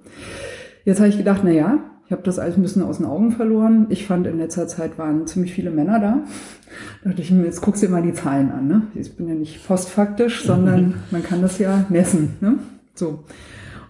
Jetzt 0.85 0.99
habe 0.99 1.09
ich 1.09 1.17
gedacht, 1.17 1.41
na 1.43 1.51
ja, 1.51 1.79
ich 2.09 2.11
habe 2.11 2.23
das 2.23 2.39
alles 2.39 2.57
ein 2.57 2.63
bisschen 2.63 2.81
aus 2.81 2.97
den 2.97 3.05
Augen 3.05 3.31
verloren. 3.31 3.85
Ich 3.89 4.07
fand, 4.07 4.25
in 4.25 4.39
letzter 4.39 4.67
Zeit 4.67 4.97
waren 4.97 5.27
ziemlich 5.27 5.53
viele 5.53 5.69
Männer 5.69 5.99
da. 5.99 6.23
Da 7.03 7.09
dachte 7.09 7.21
ich 7.21 7.29
mir, 7.29 7.45
jetzt 7.45 7.61
guckst 7.61 7.83
du 7.83 7.87
dir 7.87 7.91
mal 7.91 8.01
die 8.01 8.13
Zahlen 8.13 8.51
an. 8.51 8.67
Ne? 8.67 8.81
Ich 8.95 9.15
bin 9.15 9.27
ja 9.27 9.35
nicht 9.35 9.67
postfaktisch, 9.67 10.43
sondern 10.43 10.95
man 11.11 11.21
kann 11.21 11.43
das 11.43 11.59
ja 11.59 11.85
messen. 11.89 12.31
Ne? 12.41 12.55
So. 12.99 13.23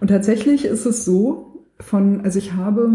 Und 0.00 0.08
tatsächlich 0.08 0.64
ist 0.64 0.86
es 0.86 1.04
so, 1.04 1.66
von, 1.78 2.22
also 2.22 2.38
ich 2.38 2.54
habe 2.54 2.92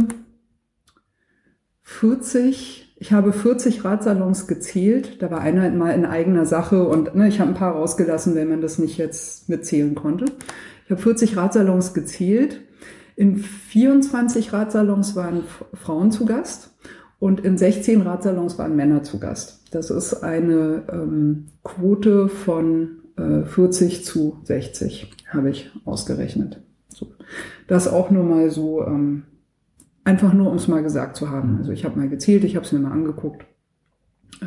40 1.84 2.86
ich 2.98 3.12
habe 3.12 3.34
40 3.34 3.84
Radsalons 3.84 4.48
gezählt. 4.48 5.22
Da 5.22 5.30
war 5.30 5.42
einer 5.42 5.70
mal 5.72 5.92
in 5.92 6.06
eigener 6.06 6.46
Sache 6.46 6.88
und 6.88 7.14
ne, 7.16 7.28
ich 7.28 7.40
habe 7.40 7.52
ein 7.52 7.56
paar 7.56 7.74
rausgelassen, 7.74 8.36
wenn 8.36 8.50
man 8.50 8.62
das 8.62 8.80
nicht 8.80 8.98
jetzt 8.98 9.50
mitzählen 9.50 9.96
konnte. 9.96 10.26
Ich 10.86 10.92
habe 10.92 11.02
40 11.02 11.36
Radsalons 11.36 11.94
gezählt. 11.94 12.62
In 13.18 13.38
24 13.38 14.54
Radsalons 14.54 15.16
waren 15.16 15.44
Frauen 15.74 16.12
zu 16.12 16.26
Gast 16.26 16.72
und 17.20 17.42
in 17.42 17.58
16 17.58 18.02
Radsalons 18.02 18.58
waren 18.58 18.76
Männer 18.76 19.04
zu 19.04 19.20
Gast. 19.20 19.64
Das 19.72 19.90
ist 19.90 20.16
eine 20.24 20.84
ähm, 20.92 21.48
Quote 21.64 22.30
von 22.30 23.04
äh, 23.18 23.44
40 23.44 24.06
zu 24.06 24.40
60, 24.44 25.12
habe 25.28 25.50
ich 25.50 25.72
ausgerechnet. 25.86 26.62
So. 26.90 27.08
Das 27.68 27.88
auch 27.88 28.12
nur 28.12 28.24
mal 28.24 28.50
so 28.50 28.86
ähm, 28.86 29.24
Einfach 30.06 30.34
nur, 30.34 30.52
um 30.52 30.58
es 30.58 30.68
mal 30.68 30.84
gesagt 30.84 31.16
zu 31.16 31.32
haben. 31.32 31.58
Also 31.58 31.72
ich 31.72 31.84
habe 31.84 31.98
mal 31.98 32.08
gezählt, 32.08 32.44
ich 32.44 32.56
habe 32.56 32.64
es 32.64 32.72
mir 32.72 32.80
mal 32.80 32.92
angeguckt. 32.92 33.44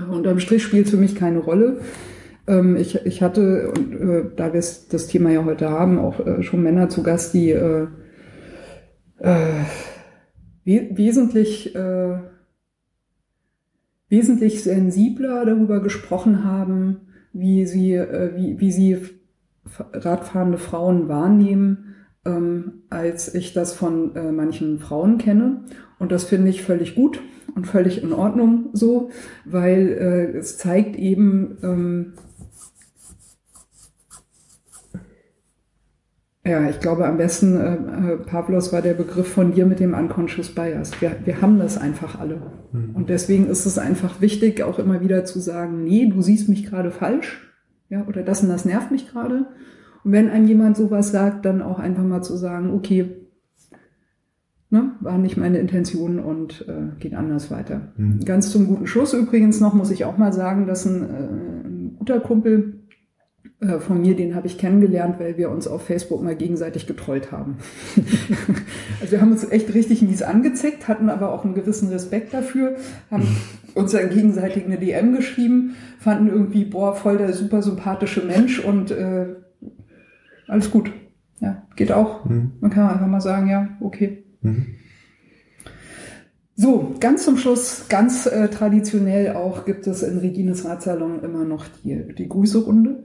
Unterm 0.09 0.39
Strich 0.39 0.63
spielt 0.63 0.87
es 0.87 0.93
für 0.93 0.97
mich 0.97 1.17
keine 1.17 1.41
Rolle. 1.41 1.81
Ähm, 2.47 2.77
ich, 2.77 3.05
ich 3.05 3.23
hatte, 3.23 3.73
und, 3.77 3.93
äh, 3.93 4.25
da 4.37 4.53
wir 4.53 4.61
das 4.61 5.09
Thema 5.09 5.31
ja 5.31 5.45
heute 5.45 5.69
haben, 5.69 5.99
auch 5.99 6.25
äh, 6.25 6.45
schon 6.45 6.63
Männer 6.63 6.89
zu 6.91 7.03
Gast, 7.03 7.35
die 7.35 7.51
äh, 7.51 7.89
äh, 9.19 9.65
we 10.65 10.91
wesentlich, 10.93 11.75
äh, 11.75 12.21
wesentlich 14.09 14.63
sensibler 14.63 15.45
darüber 15.45 15.83
gesprochen 15.83 16.45
haben, 16.45 16.99
wie 17.33 17.67
sie, 17.67 17.95
äh, 17.95 18.31
wie, 18.37 18.61
wie 18.61 18.71
sie 18.71 18.97
radfahrende 19.93 20.59
Frauen 20.59 21.09
wahrnehmen 21.09 21.95
ähm, 22.29 22.83
als 22.91 23.35
ich 23.35 23.53
das 23.53 23.75
von 23.75 24.15
äh, 24.15 24.33
manchen 24.33 24.79
Frauen 24.79 25.19
kenne. 25.19 25.65
Und 25.99 26.13
das 26.13 26.25
finde 26.25 26.51
ich 26.51 26.63
völlig 26.63 26.95
gut 26.95 27.21
und 27.55 27.67
völlig 27.67 28.03
in 28.03 28.13
Ordnung 28.13 28.71
so, 28.73 29.11
weil 29.45 29.89
äh, 29.89 30.39
es 30.39 30.59
zeigt 30.59 30.97
eben, 30.97 31.59
ähm, 31.63 32.13
ja, 36.45 36.69
ich 36.69 36.81
glaube 36.81 37.07
am 37.07 37.17
besten, 37.17 37.57
äh, 37.57 38.13
äh, 38.13 38.17
Pavlos 38.19 38.73
war 38.73 38.83
der 38.83 38.95
Begriff 38.95 39.29
von 39.29 39.53
dir 39.53 39.67
mit 39.67 39.81
dem 39.81 39.95
Unconscious 39.95 40.55
Bias. 40.55 41.01
Wir, 41.01 41.17
wir 41.25 41.41
haben 41.41 41.59
das 41.59 41.79
einfach 41.79 42.19
alle. 42.19 42.41
Mhm. 42.73 42.95
Und 42.95 43.11
deswegen 43.11 43.47
ist 43.47 43.67
es 43.67 43.79
einfach 43.79 44.21
wichtig, 44.21 44.63
auch 44.63 44.79
immer 44.79 45.01
wieder 45.01 45.25
zu 45.25 45.41
sagen, 45.41 45.85
nee, 45.85 46.07
du 46.07 46.23
siehst 46.23 46.49
mich 46.49 46.65
gerade 46.65 46.91
falsch. 46.91 47.48
Ja, 47.89 48.05
oder 48.07 48.23
das 48.23 48.43
und 48.43 48.49
das 48.49 48.65
nervt 48.65 48.91
mich 48.91 49.09
gerade. 49.09 49.47
Und 50.05 50.13
wenn 50.13 50.31
einem 50.31 50.47
jemand 50.47 50.77
sowas 50.77 51.11
sagt, 51.11 51.45
dann 51.45 51.63
auch 51.63 51.79
einfach 51.79 52.05
mal 52.05 52.23
zu 52.23 52.37
sagen, 52.37 52.73
okay, 52.73 53.17
ne, 54.71 54.93
war 55.01 55.19
nicht 55.19 55.37
meine 55.37 55.59
Intention 55.59 56.19
und 56.19 56.67
äh, 56.69 56.99
geht 56.99 57.15
anders 57.15 57.51
weiter. 57.51 57.93
Mhm. 57.97 58.21
Ganz 58.25 58.51
zum 58.51 58.67
guten 58.67 58.87
Schluss 58.87 59.15
übrigens 59.15 59.61
noch 59.61 59.75
muss 59.75 59.91
ich 59.91 60.05
auch 60.05 60.19
mal 60.19 60.33
sagen, 60.33 60.67
dass 60.67 60.85
ein, 60.85 61.03
äh, 61.03 61.69
ein 61.69 61.97
guter 61.99 62.21
Kumpel 62.21 62.81
äh, 63.61 63.79
von 63.81 64.01
mir, 64.01 64.15
den 64.15 64.35
habe 64.35 64.47
ich 64.47 64.59
kennengelernt, 64.59 65.19
weil 65.19 65.37
wir 65.37 65.51
uns 65.51 65.67
auf 65.67 65.83
Facebook 65.83 66.23
mal 66.23 66.37
gegenseitig 66.37 66.87
getrollt 66.87 67.33
haben. 67.33 67.57
also 69.01 69.13
wir 69.13 69.21
haben 69.21 69.33
uns 69.33 69.51
echt 69.51 69.75
richtig 69.75 70.03
mies 70.03 70.23
angezickt, 70.23 70.87
hatten 70.87 71.09
aber 71.09 71.33
auch 71.33 71.45
einen 71.45 71.55
gewissen 71.55 71.89
Respekt 71.89 72.35
dafür, 72.35 72.77
haben 73.11 73.27
uns 73.75 73.93
dann 73.93 74.11
gegenseitig 74.11 74.65
eine 74.65 74.79
DM 74.79 75.15
geschrieben, 75.15 75.77
fanden 75.99 76.29
irgendwie, 76.29 76.65
boah, 76.65 76.95
voll 76.95 77.19
der 77.19 77.33
super 77.33 77.63
sympathische 77.63 78.25
Mensch 78.25 78.59
und 78.59 78.91
äh, 78.91 79.27
alles 80.47 80.71
gut. 80.71 80.91
Ja, 81.41 81.67
geht 81.77 81.93
auch. 81.93 82.25
Mhm. 82.25 82.53
Man 82.61 82.71
kann 82.71 82.89
einfach 82.89 83.07
mal 83.07 83.21
sagen, 83.21 83.49
ja, 83.49 83.69
okay. 83.81 84.25
Mhm. 84.43 84.67
So, 86.61 86.97
ganz 86.99 87.25
zum 87.25 87.37
Schluss, 87.37 87.87
ganz 87.89 88.27
äh, 88.27 88.49
traditionell 88.49 89.37
auch 89.37 89.65
gibt 89.65 89.87
es 89.87 90.03
in 90.03 90.19
Regines 90.19 90.65
Radsalon 90.65 91.23
immer 91.23 91.45
noch 91.45 91.67
die, 91.85 92.03
die 92.19 92.29
Grüßerunde. 92.29 93.05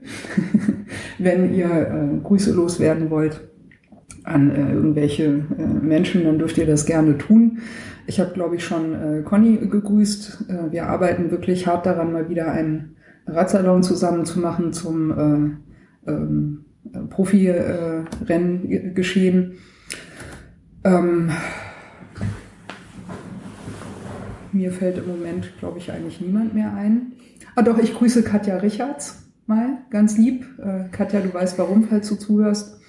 Wenn 1.18 1.54
ihr 1.54 1.70
äh, 1.70 2.20
Grüße 2.24 2.52
loswerden 2.52 3.10
wollt 3.10 3.42
an 4.24 4.50
äh, 4.50 4.72
irgendwelche 4.72 5.44
äh, 5.56 5.62
Menschen, 5.62 6.24
dann 6.24 6.40
dürft 6.40 6.58
ihr 6.58 6.66
das 6.66 6.84
gerne 6.84 7.16
tun. 7.16 7.58
Ich 8.06 8.20
habe, 8.20 8.32
glaube 8.32 8.56
ich, 8.56 8.64
schon 8.64 8.94
äh, 8.94 9.22
Conny 9.22 9.56
gegrüßt. 9.56 10.46
Äh, 10.48 10.72
wir 10.72 10.86
arbeiten 10.86 11.30
wirklich 11.30 11.66
hart 11.66 11.86
daran, 11.86 12.12
mal 12.12 12.28
wieder 12.28 12.52
einen 12.52 12.96
Radsalon 13.26 13.82
zusammen 13.82 14.24
zu 14.24 14.40
machen 14.40 14.72
zum 14.72 15.58
äh, 16.06 16.10
ähm, 16.10 16.64
Profirennen 17.08 18.94
äh. 18.94 19.52
Ähm, 20.84 21.30
mir 24.52 24.70
fällt 24.70 24.98
im 24.98 25.06
Moment, 25.06 25.52
glaube 25.58 25.78
ich, 25.78 25.90
eigentlich 25.90 26.20
niemand 26.20 26.54
mehr 26.54 26.74
ein. 26.74 27.12
Ah 27.56 27.62
doch, 27.62 27.78
ich 27.78 27.94
grüße 27.94 28.22
Katja 28.22 28.58
Richards 28.58 29.24
mal, 29.46 29.78
ganz 29.90 30.16
lieb. 30.18 30.46
Äh, 30.58 30.88
Katja, 30.90 31.20
du 31.20 31.32
weißt 31.32 31.58
warum, 31.58 31.84
falls 31.84 32.08
du 32.08 32.16
zuhörst. 32.16 32.80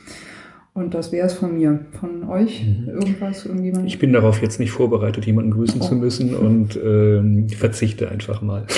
Und 0.75 0.93
das 0.93 1.11
wäre 1.11 1.25
es 1.25 1.33
von 1.33 1.55
mir. 1.55 1.85
Von 1.99 2.29
euch 2.29 2.63
mhm. 2.63 2.89
irgendwas, 2.89 3.47
irgendjemand? 3.47 3.87
Ich 3.87 3.97
bin 3.97 4.13
darauf 4.13 4.41
jetzt 4.43 4.59
nicht 4.59 4.71
vorbereitet, 4.71 5.25
jemanden 5.25 5.49
grüßen 5.49 5.81
oh. 5.81 5.85
zu 5.85 5.95
müssen 5.95 6.35
und 6.35 6.79
ähm, 6.83 7.49
verzichte 7.49 8.09
einfach 8.09 8.43
mal. 8.43 8.67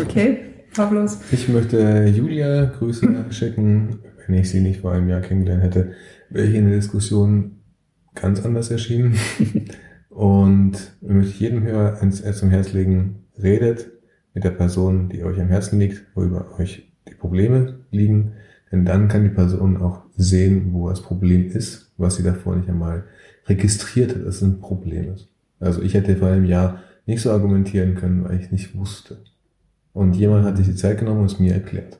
Okay, 0.00 0.38
Pavlos. 0.74 1.20
Ich 1.30 1.48
möchte 1.48 2.06
Julia 2.06 2.64
Grüße 2.64 3.26
schicken 3.30 4.00
wenn 4.26 4.40
ich 4.40 4.50
sie 4.50 4.60
nicht 4.60 4.80
vor 4.80 4.92
einem 4.92 5.08
Jahr 5.08 5.20
kennengelernt 5.20 5.62
hätte, 5.62 5.92
wäre 6.30 6.46
hier 6.46 6.60
eine 6.60 6.74
Diskussion 6.74 7.58
ganz 8.14 8.44
anders 8.44 8.70
erschienen. 8.70 9.16
Und 10.08 10.72
möchte 11.00 11.30
ich 11.30 11.40
jedem 11.40 11.62
Hörer 11.62 12.00
eins 12.00 12.22
zum 12.36 12.50
Herz 12.50 12.72
legen, 12.72 13.24
redet 13.42 13.90
mit 14.34 14.44
der 14.44 14.50
Person, 14.50 15.08
die 15.08 15.24
euch 15.24 15.40
am 15.40 15.48
Herzen 15.48 15.78
liegt, 15.78 16.04
worüber 16.14 16.58
euch 16.58 16.92
die 17.08 17.14
Probleme 17.14 17.80
liegen. 17.90 18.32
Denn 18.70 18.84
dann 18.84 19.08
kann 19.08 19.24
die 19.24 19.30
Person 19.30 19.78
auch 19.78 20.01
sehen, 20.16 20.68
wo 20.72 20.88
das 20.88 21.02
Problem 21.02 21.46
ist, 21.50 21.92
was 21.96 22.16
sie 22.16 22.22
davor 22.22 22.56
nicht 22.56 22.68
einmal 22.68 23.04
registriert 23.46 24.14
hat, 24.14 24.24
dass 24.26 24.36
es 24.36 24.42
ein 24.42 24.60
Problem 24.60 25.12
ist. 25.14 25.28
Also 25.60 25.82
ich 25.82 25.94
hätte 25.94 26.16
vor 26.16 26.28
einem 26.28 26.44
Jahr 26.44 26.80
nicht 27.06 27.22
so 27.22 27.30
argumentieren 27.30 27.94
können, 27.94 28.24
weil 28.24 28.40
ich 28.40 28.50
nicht 28.52 28.76
wusste. 28.76 29.18
Und 29.92 30.14
jemand 30.14 30.44
hat 30.44 30.56
sich 30.56 30.66
die 30.66 30.74
Zeit 30.76 30.98
genommen 30.98 31.20
und 31.20 31.26
es 31.26 31.38
mir 31.38 31.52
erklärt. 31.54 31.98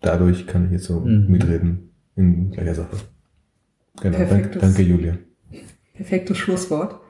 Dadurch 0.00 0.46
kann 0.46 0.66
ich 0.66 0.72
jetzt 0.72 0.84
so 0.84 1.00
Mhm. 1.00 1.26
mitreden 1.30 1.90
in 2.16 2.50
gleicher 2.50 2.74
Sache. 2.74 2.96
Genau, 4.00 4.18
danke, 4.18 4.34
Perfektes- 4.34 4.60
danke 4.60 4.82
Julia. 4.82 5.14
Perfektes 5.94 6.38
Schlusswort. 6.38 7.00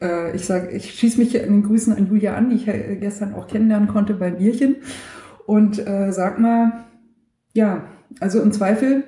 Äh, 0.00 0.36
ich 0.36 0.44
sage, 0.44 0.70
ich 0.70 0.92
schieße 0.92 1.18
mich 1.18 1.34
in 1.34 1.42
den 1.52 1.62
Grüßen 1.62 1.94
an 1.94 2.06
Julia 2.08 2.34
an, 2.36 2.50
die 2.50 2.56
ich 2.56 2.66
gestern 3.00 3.34
auch 3.34 3.46
kennenlernen 3.46 3.88
konnte 3.88 4.14
beim 4.14 4.36
Bierchen. 4.36 4.76
Und 5.46 5.78
äh, 5.86 6.12
sag 6.12 6.38
mal, 6.38 6.84
ja, 7.54 7.86
also 8.20 8.42
im 8.42 8.52
Zweifel 8.52 9.04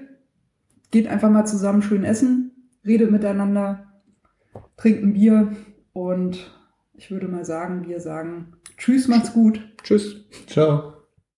geht 0.90 1.06
einfach 1.06 1.30
mal 1.30 1.46
zusammen 1.46 1.82
schön 1.82 2.04
essen, 2.04 2.70
redet 2.84 3.10
miteinander, 3.10 3.86
trinkt 4.76 5.02
ein 5.02 5.12
Bier 5.12 5.56
und 5.92 6.52
ich 6.94 7.10
würde 7.10 7.28
mal 7.28 7.44
sagen, 7.44 7.86
wir 7.86 8.00
sagen 8.00 8.54
Tschüss, 8.78 9.08
macht's 9.08 9.32
gut. 9.32 9.60
Tschüss. 9.82 10.24
Ciao. 10.46 10.97